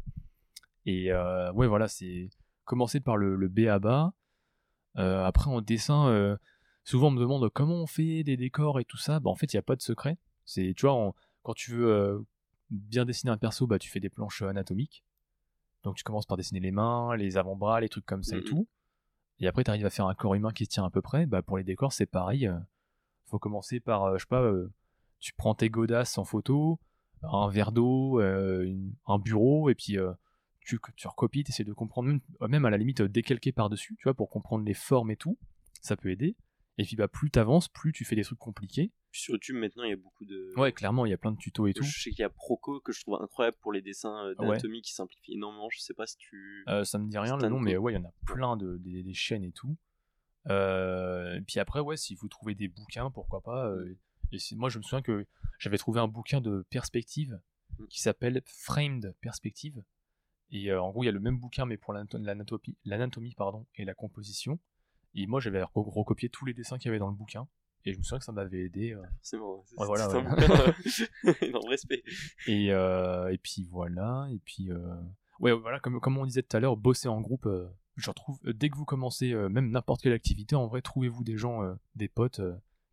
Et 0.88 1.12
ouais, 1.12 1.68
voilà, 1.68 1.88
c'est 1.88 2.30
commencer 2.64 3.00
par 3.00 3.18
le, 3.18 3.36
le 3.36 3.48
B 3.48 3.68
à 3.68 3.80
bas. 3.80 4.14
après, 4.96 5.50
en 5.50 5.62
dessin, 5.62 6.38
souvent 6.84 7.08
on 7.08 7.12
me 7.12 7.20
demande 7.20 7.50
comment 7.50 7.82
on 7.82 7.88
fait 7.88 8.24
des 8.24 8.38
décors 8.38 8.80
et 8.80 8.86
tout 8.86 8.98
ça. 8.98 9.20
Bah, 9.20 9.32
en 9.32 9.36
fait, 9.36 9.52
il 9.52 9.56
n'y 9.56 9.60
a 9.60 9.64
pas 9.64 9.76
de 9.76 9.82
secret. 9.82 10.20
C'est, 10.46 10.76
tu 10.78 10.86
vois, 10.86 11.16
quand 11.42 11.56
tu 11.56 11.72
veux 11.72 12.24
bien 12.70 13.06
dessiner 13.06 13.32
un 13.32 13.38
perso, 13.38 13.68
bah, 13.68 13.80
tu 13.80 13.90
fais 13.90 14.00
des 14.00 14.10
planches 14.10 14.42
anatomiques. 14.42 15.04
Donc 15.84 15.96
tu 15.96 16.04
commences 16.04 16.26
par 16.26 16.38
dessiner 16.38 16.60
les 16.60 16.72
mains, 16.72 17.16
les 17.16 17.38
avant-bras, 17.38 17.80
les 17.80 17.90
trucs 17.90 18.06
comme 18.06 18.24
ça 18.24 18.38
et 18.38 18.42
mmh 18.42 18.46
tout 18.46 18.68
et 19.40 19.48
après 19.48 19.64
tu 19.64 19.70
arrives 19.70 19.86
à 19.86 19.90
faire 19.90 20.08
un 20.08 20.16
corps 20.16 20.36
humain 20.36 20.52
qui 20.52 20.66
se 20.66 20.70
tient 20.70 20.86
à 20.86 20.90
peu 20.90 21.02
près, 21.02 21.26
bah 21.26 21.42
pour 21.42 21.58
les 21.58 21.64
décors 21.64 21.94
c'est 21.94 22.06
pareil. 22.06 22.48
Euh, 22.48 22.58
faut 23.28 23.40
commencer 23.40 23.80
par, 23.80 24.04
euh, 24.04 24.18
je 24.18 24.24
sais 24.24 24.28
pas, 24.30 24.42
euh, 24.42 24.72
tu 25.20 25.34
prends 25.34 25.56
tes 25.56 25.70
godasses 25.70 26.18
en 26.18 26.26
photo, 26.26 26.80
un 27.24 27.50
verre 27.50 27.72
d'eau, 27.72 28.20
un 28.20 29.20
bureau, 29.20 29.70
et 29.70 29.76
puis 29.76 29.98
tu, 30.60 30.80
tu 30.96 31.08
recopies, 31.08 31.44
tu 31.44 31.52
essaies 31.52 31.64
de 31.64 31.74
comprendre, 31.74 32.10
même, 32.10 32.22
même 32.48 32.66
à 32.66 32.70
la 32.70 32.78
limite 32.78 33.02
décalquer 33.02 33.52
par-dessus, 33.52 33.96
tu 33.98 34.04
vois, 34.04 34.14
pour 34.14 34.30
comprendre 34.30 34.64
les 34.64 34.76
formes 34.76 35.10
et 35.10 35.16
tout, 35.16 35.40
ça 35.82 35.98
peut 35.98 36.12
aider. 36.12 36.36
Et 36.78 36.84
puis 36.84 36.96
bah 36.96 37.08
plus 37.08 37.32
t'avances, 37.32 37.68
plus 37.68 37.94
tu 37.94 38.06
fais 38.06 38.16
des 38.16 38.24
trucs 38.24 38.38
compliqués. 38.38 38.92
Sur 39.16 39.34
YouTube 39.34 39.56
maintenant 39.56 39.84
il 39.84 39.90
y 39.90 39.94
a 39.94 39.98
beaucoup 39.98 40.26
de. 40.26 40.54
Ouais 40.58 40.72
clairement 40.72 41.06
il 41.06 41.10
y 41.10 41.14
a 41.14 41.18
plein 41.18 41.32
de 41.32 41.38
tutos 41.38 41.68
et 41.68 41.74
tout. 41.74 41.84
Je 41.84 42.02
sais 42.02 42.10
qu'il 42.10 42.20
y 42.20 42.24
a 42.24 42.30
Proco 42.30 42.80
que 42.82 42.92
je 42.92 43.02
trouve 43.02 43.22
incroyable 43.22 43.58
pour 43.62 43.72
les 43.72 43.82
dessins 43.82 44.26
euh, 44.26 44.36
d'anatomie 44.36 44.82
qui 44.82 44.94
simplifie 44.94 45.34
énormément. 45.34 45.70
Je 45.70 45.80
sais 45.80 45.94
pas 45.94 46.06
si 46.06 46.18
tu. 46.18 46.64
Euh, 46.68 46.84
ça 46.84 46.98
me 46.98 47.10
dit 47.10 47.18
rien 47.18 47.38
le 47.38 47.48
nom 47.50 47.60
mais 47.60 47.78
ouais 47.78 47.94
il 47.94 47.96
y 47.96 48.00
en 48.00 48.06
a 48.06 48.14
plein 48.26 48.58
de 48.58 48.78
des, 48.78 49.14
chaînes 49.14 49.44
et 49.44 49.52
tout. 49.52 49.78
Euh, 50.50 51.36
et 51.36 51.42
puis 51.42 51.60
après 51.60 51.80
ouais 51.80 51.98
si 51.98 52.16
vous 52.16 52.28
trouvez 52.28 52.56
des 52.56 52.68
bouquins 52.68 53.10
pourquoi 53.10 53.42
pas. 53.42 53.68
Euh, 53.68 53.98
et 54.32 54.38
moi 54.56 54.70
je 54.70 54.78
me 54.78 54.84
souviens 54.84 55.02
que 55.02 55.26
j'avais 55.60 55.78
trouvé 55.78 56.00
un 56.00 56.08
bouquin 56.08 56.42
de 56.42 56.66
perspective 56.70 57.40
mm. 57.80 57.88
qui 57.88 58.02
s'appelle 58.02 58.42
Framed 58.46 59.16
Perspective. 59.22 59.82
Et 60.52 60.74
en 60.74 60.92
gros 60.92 61.04
il 61.04 61.08
y 61.08 61.10
a 61.10 61.14
le 61.14 61.20
même 61.20 61.40
bouquin 61.40 61.66
mais 61.66 61.78
pour 61.78 61.94
l'anatomie, 61.94 62.76
l'anatomie 62.84 63.34
pardon 63.36 63.66
et 63.76 63.86
la 63.86 63.94
composition. 63.94 64.60
Et 65.16 65.28
moi, 65.28 65.40
j'avais 65.40 65.64
recopié 65.74 66.30
tous 66.30 66.46
les 66.46 66.54
dessins 66.54 66.78
qu'il 66.78 66.88
y 66.88 66.90
avait 66.90 67.00
dans 67.00 67.08
le 67.08 67.16
bouquin. 67.16 67.48
Et 67.86 67.94
je 67.94 67.98
me 67.98 68.04
souviens 68.04 68.20
que 68.20 68.26
ça 68.26 68.32
m'avait 68.32 68.66
aidé. 68.66 68.94
Euh... 68.94 69.04
Forcément, 69.18 69.64
c'est 69.66 69.80
ouais, 69.80 69.86
voilà, 69.86 70.10
ouais. 70.10 71.50
non, 71.52 71.60
respect. 71.70 72.04
Et, 72.48 72.72
euh, 72.72 73.32
et 73.32 73.38
puis 73.38 73.64
voilà, 73.70 74.28
et 74.32 74.40
puis 74.40 74.72
euh... 74.72 74.96
ouais, 75.40 75.52
voilà, 75.54 75.80
comme, 75.80 76.00
comme 76.00 76.18
on 76.18 76.26
disait 76.26 76.44
tout 76.44 76.58
à 76.58 76.60
l'heure, 76.60 76.78
bosser 76.78 77.08
en 77.08 77.22
groupe, 77.22 77.46
euh, 77.46 77.68
je 77.96 78.10
retrouve, 78.10 78.40
euh, 78.46 78.54
dès 78.54 78.70
que 78.70 78.76
vous 78.76 78.86
commencez, 78.86 79.34
même 79.50 79.70
n'importe 79.70 80.02
quelle 80.02 80.14
activité, 80.14 80.56
en 80.56 80.68
vrai, 80.68 80.82
trouvez-vous 80.82 81.24
des 81.24 81.38
gens, 81.38 81.62
des 81.96 82.08
potes 82.08 82.42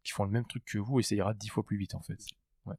qui 0.03 0.12
font 0.12 0.24
le 0.24 0.30
même 0.30 0.47
truc 0.47 0.64
que 0.64 0.78
vous 0.78 1.01
et 1.01 1.03
ça 1.03 1.14
ira 1.14 1.32
dix 1.32 1.49
fois 1.49 1.64
plus 1.64 1.76
vite 1.76 1.95
en 1.95 2.03
fait. 2.03 2.18
Ouais. 2.66 2.74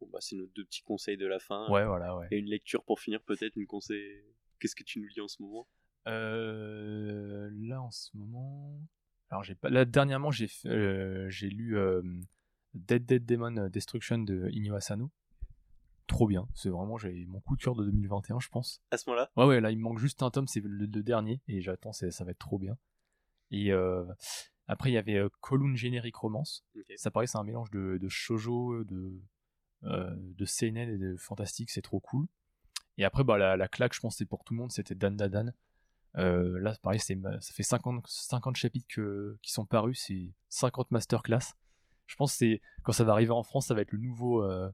Bon, 0.00 0.08
bah, 0.12 0.18
c'est 0.20 0.36
nos 0.36 0.46
deux 0.46 0.64
petits 0.64 0.82
conseils 0.82 1.16
de 1.16 1.26
la 1.26 1.40
fin. 1.40 1.68
Ouais, 1.70 1.84
voilà, 1.84 2.16
ouais. 2.16 2.28
Et 2.30 2.38
une 2.38 2.46
lecture 2.46 2.84
pour 2.84 3.00
finir, 3.00 3.20
peut-être, 3.22 3.56
une 3.56 3.66
conseil. 3.66 4.22
Qu'est-ce 4.60 4.76
que 4.76 4.84
tu 4.84 5.00
nous 5.00 5.08
lis 5.08 5.20
en 5.20 5.28
ce 5.28 5.42
moment? 5.42 5.68
Euh, 6.06 7.50
là 7.62 7.80
en 7.80 7.90
ce 7.90 8.14
moment, 8.14 8.78
alors 9.30 9.42
j'ai 9.42 9.54
pas. 9.54 9.70
Là 9.70 9.84
dernièrement 9.84 10.30
j'ai 10.30 10.48
euh, 10.66 11.28
j'ai 11.28 11.48
lu 11.48 11.76
euh, 11.76 12.02
Dead 12.74 13.04
Dead 13.04 13.24
Demon 13.24 13.68
Destruction 13.68 14.18
de 14.18 14.48
Inyo 14.52 14.74
Asano. 14.74 15.10
Trop 16.06 16.26
bien, 16.26 16.46
c'est 16.54 16.68
vraiment 16.68 16.98
j'ai 16.98 17.24
mon 17.26 17.40
coup 17.40 17.56
de 17.56 17.62
cœur 17.62 17.74
de 17.74 17.84
2021 17.84 18.38
je 18.38 18.48
pense. 18.48 18.82
À 18.90 18.98
ce 18.98 19.08
moment-là? 19.08 19.30
Ouais 19.36 19.46
ouais 19.46 19.60
là 19.60 19.70
il 19.70 19.78
me 19.78 19.82
manque 19.82 19.98
juste 19.98 20.22
un 20.22 20.30
tome, 20.30 20.46
c'est 20.46 20.62
le, 20.62 20.86
dernier 20.86 21.40
et 21.48 21.62
j'attends 21.62 21.92
ça 21.92 22.24
va 22.24 22.30
être 22.30 22.38
trop 22.38 22.58
bien. 22.58 22.76
Et 23.50 23.72
après 24.66 24.90
il 24.90 24.94
y 24.94 24.98
avait 24.98 25.22
Column 25.40 25.76
Generic 25.76 26.14
Romance. 26.16 26.66
Ça 26.96 27.10
paraît 27.10 27.26
c'est 27.26 27.38
un 27.38 27.44
mélange 27.44 27.70
de, 27.70 27.98
de 28.00 28.08
shojo, 28.08 28.84
de 28.84 29.20
de 29.82 30.44
seinen 30.46 30.88
et 30.88 30.98
de 30.98 31.16
fantastique, 31.16 31.70
c'est 31.70 31.82
trop 31.82 32.00
cool. 32.00 32.26
Et 32.98 33.04
après 33.04 33.24
bah 33.24 33.38
la, 33.38 33.56
la 33.56 33.68
claque 33.68 33.94
je 33.94 34.00
pense 34.00 34.16
c'est 34.16 34.26
pour 34.26 34.44
tout 34.44 34.52
le 34.52 34.60
monde, 34.60 34.72
c'était 34.72 34.94
Dan 34.94 35.16
Dan 35.16 35.54
euh, 36.16 36.60
là, 36.60 36.74
pareil, 36.82 37.00
ça 37.00 37.14
fait 37.52 37.62
50, 37.62 38.06
50 38.06 38.56
chapitres 38.56 38.86
qui 39.42 39.52
sont 39.52 39.66
parus, 39.66 40.04
c'est 40.06 40.32
50 40.48 40.90
masterclass. 40.90 41.54
Je 42.06 42.16
pense 42.16 42.36
que 42.36 42.60
quand 42.82 42.92
ça 42.92 43.04
va 43.04 43.12
arriver 43.12 43.32
en 43.32 43.42
France, 43.42 43.66
ça 43.66 43.74
va 43.74 43.80
être 43.80 43.92
le 43.92 43.98
nouveau. 43.98 44.42
Euh, 44.42 44.70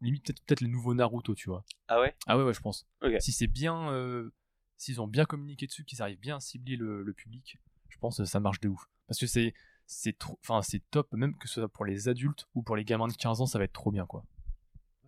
limite, 0.00 0.26
peut-être 0.46 0.60
le 0.60 0.68
nouveau 0.68 0.94
Naruto, 0.94 1.34
tu 1.34 1.48
vois. 1.48 1.64
Ah 1.88 2.00
ouais? 2.00 2.14
Ah 2.26 2.36
ouais, 2.38 2.44
ouais, 2.44 2.54
je 2.54 2.60
pense. 2.60 2.86
Si 3.20 3.32
c'est 3.32 3.46
bien. 3.46 3.90
Euh, 3.92 4.32
s'ils 4.78 5.00
ont 5.00 5.06
bien 5.06 5.24
communiqué 5.24 5.66
dessus, 5.66 5.84
qu'ils 5.84 6.02
arrivent 6.02 6.18
bien 6.18 6.36
à 6.36 6.40
cibler 6.40 6.76
le, 6.76 7.12
public, 7.12 7.58
je 7.88 7.98
pense 7.98 8.16
que 8.18 8.24
ça 8.24 8.40
marche 8.40 8.60
de 8.60 8.68
ouf. 8.68 8.88
Parce 9.06 9.18
que 9.18 9.26
c'est. 9.26 9.54
C'est 9.84 10.16
trop, 10.16 10.38
enfin 10.40 10.62
c'est 10.62 10.80
top, 10.90 11.12
même 11.12 11.36
que 11.36 11.48
ce 11.48 11.54
soit 11.54 11.68
pour 11.68 11.84
les 11.84 12.08
adultes 12.08 12.46
ou 12.54 12.62
pour 12.62 12.76
les 12.76 12.84
gamins 12.84 13.08
de 13.08 13.12
15 13.12 13.42
ans, 13.42 13.46
ça 13.46 13.58
va 13.58 13.64
être 13.64 13.72
trop 13.72 13.90
bien 13.90 14.06
quoi. 14.06 14.24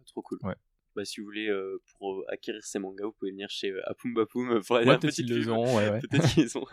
Trop 0.05 0.21
cool. 0.21 0.39
Ouais 0.43 0.57
bah, 0.95 1.05
si 1.05 1.21
vous 1.21 1.27
voulez 1.27 1.49
euh, 1.49 1.81
pour 1.99 2.21
euh, 2.21 2.25
acquérir 2.29 2.63
ces 2.65 2.79
mangas, 2.79 3.07
vous 3.07 3.13
pouvez 3.13 3.31
venir 3.31 3.49
chez 3.51 3.71
euh, 3.71 3.81
Apum 3.89 4.15
Bapum 4.15 4.61
pour 4.67 4.77
aller 4.77 4.89
ouais, 4.89 4.99
peut-être 4.99 5.15
qu'ils 5.15 5.51
ont, 5.51 5.77
ouais, 5.77 5.91
ouais. 5.91 6.01
peut-être 6.01 6.35
qu'ils 6.35 6.57
ont. 6.59 6.65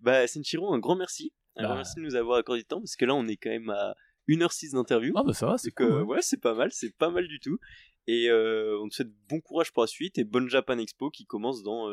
bah 0.00 0.26
Senchiro, 0.26 0.72
un 0.72 0.78
grand 0.78 0.96
merci. 0.96 1.32
Un 1.56 1.62
grand 1.62 1.72
bah. 1.72 1.76
merci 1.76 1.96
de 1.96 2.02
nous 2.02 2.16
avoir 2.16 2.38
accordé 2.38 2.62
du 2.62 2.66
temps 2.66 2.80
parce 2.80 2.96
que 2.96 3.04
là 3.04 3.14
on 3.14 3.26
est 3.26 3.36
quand 3.36 3.50
même 3.50 3.70
à 3.70 3.94
1h06 4.28 4.72
d'interview. 4.72 5.12
Ah 5.16 5.22
bah 5.24 5.34
ça 5.34 5.46
va, 5.46 5.58
c'est 5.58 5.70
cool. 5.70 6.02
ouais, 6.02 6.22
c'est 6.22 6.40
pas 6.40 6.54
mal, 6.54 6.70
c'est 6.72 6.96
pas 6.96 7.10
mal 7.10 7.28
du 7.28 7.40
tout. 7.40 7.58
Et 8.06 8.30
on 8.32 8.88
te 8.88 8.94
souhaite 8.94 9.12
bon 9.28 9.40
courage 9.40 9.72
pour 9.72 9.82
la 9.82 9.86
suite 9.86 10.18
et 10.18 10.24
bonne 10.24 10.48
Japan 10.48 10.78
Expo 10.78 11.10
qui 11.10 11.24
commence 11.24 11.62
dans 11.62 11.92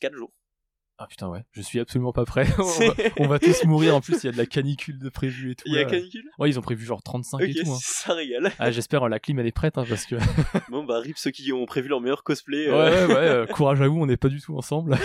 4 0.00 0.14
jours. 0.14 0.32
Ah 0.96 1.08
putain 1.08 1.28
ouais, 1.28 1.44
je 1.50 1.60
suis 1.60 1.80
absolument 1.80 2.12
pas 2.12 2.24
prêt. 2.24 2.46
on, 3.18 3.26
va, 3.26 3.40
tous 3.40 3.64
mourir 3.64 3.96
en 3.96 4.00
plus, 4.00 4.22
il 4.22 4.26
y 4.26 4.28
a 4.28 4.32
de 4.32 4.36
la 4.36 4.46
canicule 4.46 5.00
de 5.00 5.08
prévu 5.08 5.50
et 5.50 5.54
tout. 5.56 5.64
Il 5.66 5.74
y 5.74 5.78
a 5.78 5.84
canicule? 5.84 6.30
Ouais, 6.38 6.48
ils 6.48 6.56
ont 6.56 6.62
prévu 6.62 6.84
genre 6.84 7.02
35 7.02 7.40
et 7.40 7.52
tout. 7.52 7.70
Hein. 7.72 7.78
Ça 7.82 8.14
régale. 8.14 8.52
Ah, 8.60 8.70
j'espère 8.70 9.08
la 9.08 9.18
clim 9.18 9.40
elle 9.40 9.46
est 9.48 9.52
prête 9.52 9.76
hein, 9.76 9.84
parce 9.88 10.06
que. 10.06 10.14
bon 10.70 10.84
bah 10.84 11.00
rip 11.00 11.18
ceux 11.18 11.32
qui 11.32 11.52
ont 11.52 11.66
prévu 11.66 11.88
leur 11.88 12.00
meilleur 12.00 12.22
cosplay. 12.22 12.68
Euh. 12.68 13.08
Ouais 13.08 13.14
ouais, 13.14 13.20
euh, 13.20 13.46
courage 13.46 13.80
à 13.80 13.88
vous, 13.88 14.00
on 14.00 14.06
n'est 14.06 14.16
pas 14.16 14.28
du 14.28 14.40
tout 14.40 14.56
ensemble. 14.56 14.96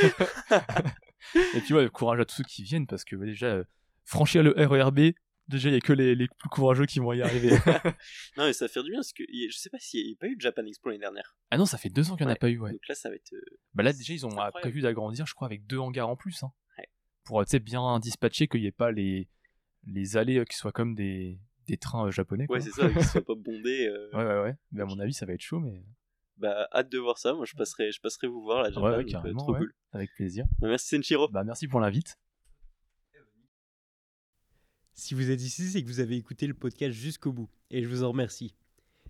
et 0.52 1.62
puis 1.62 1.74
ouais, 1.74 1.90
courage 1.90 2.20
à 2.20 2.26
tous 2.26 2.36
ceux 2.36 2.44
qui 2.44 2.62
viennent 2.62 2.86
parce 2.86 3.04
que 3.04 3.16
déjà 3.16 3.48
euh, 3.48 3.64
franchir 4.06 4.44
le 4.44 4.54
RERB, 4.56 5.14
Déjà, 5.50 5.70
il 5.70 5.72
n'y 5.72 5.78
a 5.80 5.82
que 5.82 5.94
les, 5.94 6.14
les, 6.14 6.28
plus 6.28 6.50
courageux 6.50 6.86
qui 6.86 7.00
vont 7.00 7.12
y 7.12 7.24
arriver. 7.24 7.50
non, 8.38 8.46
mais 8.46 8.54
ça 8.54 8.68
fait 8.68 8.84
du 8.84 8.92
bien 8.92 9.00
parce 9.00 9.14
que 9.14 9.24
je 9.28 9.58
sais 9.58 9.72
pas 9.72 9.80
s'il 9.80 10.06
n'y 10.06 10.14
a 10.14 10.16
pas 10.20 10.28
eu 10.28 10.36
de 10.36 10.42
Japan 10.42 10.64
Expo 10.64 10.90
l'année 10.90 11.00
dernière. 11.00 11.36
Ah 11.50 11.58
non, 11.58 11.66
ça 11.66 11.80
fait 11.80 11.90
deux 11.90 12.12
ans 12.12 12.16
qu'il 12.16 12.28
n'y 12.28 12.32
en 12.32 12.36
a 12.36 12.38
pas 12.38 12.50
eu, 12.50 12.60
ouais. 12.60 12.72
Donc 12.72 12.88
là, 12.88 12.94
ça 12.94 13.10
va 13.10 13.16
être. 13.16 13.34
Euh, 13.34 13.42
bah 13.74 13.82
là, 13.82 13.92
déjà, 13.92 14.14
ils 14.14 14.28
ont 14.28 14.36
prévu 14.54 14.82
d'agrandir, 14.82 15.26
je 15.26 15.34
crois, 15.34 15.48
avec 15.48 15.66
deux 15.66 15.80
hangars 15.80 16.08
en 16.08 16.16
plus. 16.16 16.44
Hein. 16.44 16.52
Ouais. 16.78 16.88
Pour, 17.24 17.44
tu 17.46 17.50
sais, 17.50 17.60
bien 17.60 18.00
dispatcher 18.00 18.48
qu'il 18.48 18.62
n'y 18.62 18.68
ait 18.68 18.72
pas 18.72 18.92
les, 18.92 19.28
les 19.88 20.18
allées 20.18 20.38
euh, 20.38 20.46
qui 20.46 20.56
soient 20.56 20.72
comme 20.72 20.94
des, 20.94 21.40
des 21.66 21.78
trains 21.78 22.06
euh, 22.06 22.12
japonais. 22.12 22.46
Quoi. 22.46 22.58
Ouais, 22.58 22.62
c'est 22.62 22.70
ça, 22.70 22.88
qu'ils 22.88 23.04
soient 23.04 23.26
pas 23.26 23.36
bondés. 23.36 23.92
Ouais, 24.14 24.24
ouais, 24.24 24.42
ouais. 24.44 24.56
Mais 24.72 24.84
à 24.84 24.86
mon 24.86 25.00
avis, 25.00 25.14
ça 25.14 25.26
va 25.26 25.34
être 25.34 25.42
chaud, 25.42 25.60
mais. 25.60 25.84
Bah, 26.38 26.70
hâte 26.72 26.90
de 26.90 27.00
voir 27.00 27.18
ça. 27.18 27.34
Moi, 27.34 27.46
je 27.46 27.56
passerai, 27.56 27.92
je 27.92 28.00
passerai 28.02 28.28
vous 28.28 28.44
voir 28.44 28.62
là. 28.62 28.70
Japan, 28.70 28.98
ouais, 28.98 29.06
carrément. 29.06 29.40
Trop 29.40 29.56
cool. 29.56 29.74
Avec 29.94 30.14
plaisir. 30.14 30.46
Bah, 30.60 30.68
merci 30.68 30.96
Senshiro. 30.96 31.28
Bah, 31.30 31.44
merci 31.44 31.68
pour 31.68 31.80
l'invite. 31.80 32.18
Si 35.00 35.14
vous 35.14 35.32
êtes 35.32 35.42
ici, 35.42 35.70
c'est 35.70 35.82
que 35.82 35.88
vous 35.88 36.02
avez 36.02 36.18
écouté 36.18 36.46
le 36.46 36.54
podcast 36.54 36.92
jusqu'au 36.92 37.32
bout, 37.32 37.48
et 37.72 37.82
je 37.82 37.88
vous 37.88 38.04
en 38.04 38.10
remercie. 38.10 38.54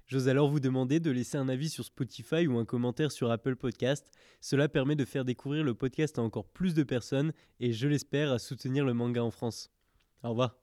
J'ose 0.06 0.30
alors 0.30 0.48
vous 0.48 0.60
demander 0.60 1.00
de 1.00 1.10
laisser 1.10 1.38
un 1.38 1.50
avis 1.50 1.68
sur 1.68 1.84
Spotify 1.84 2.46
ou 2.46 2.60
un 2.60 2.66
commentaire 2.66 3.12
sur 3.12 3.32
Apple 3.32 3.56
Podcast. 3.56 4.06
Cela 4.40 4.70
permet 4.70 4.96
de 4.96 5.04
faire 5.04 5.26
découvrir 5.26 5.64
le 5.64 5.74
podcast 5.74 6.20
à 6.20 6.22
encore 6.22 6.46
plus 6.46 6.76
de 6.76 6.84
personnes 6.84 7.34
et 7.60 7.74
je 7.74 7.88
l'espère 7.88 8.32
à 8.32 8.38
soutenir 8.38 8.86
le 8.86 8.94
manga 8.94 9.24
en 9.24 9.32
France. 9.32 9.72
Au 10.22 10.30
revoir. 10.30 10.58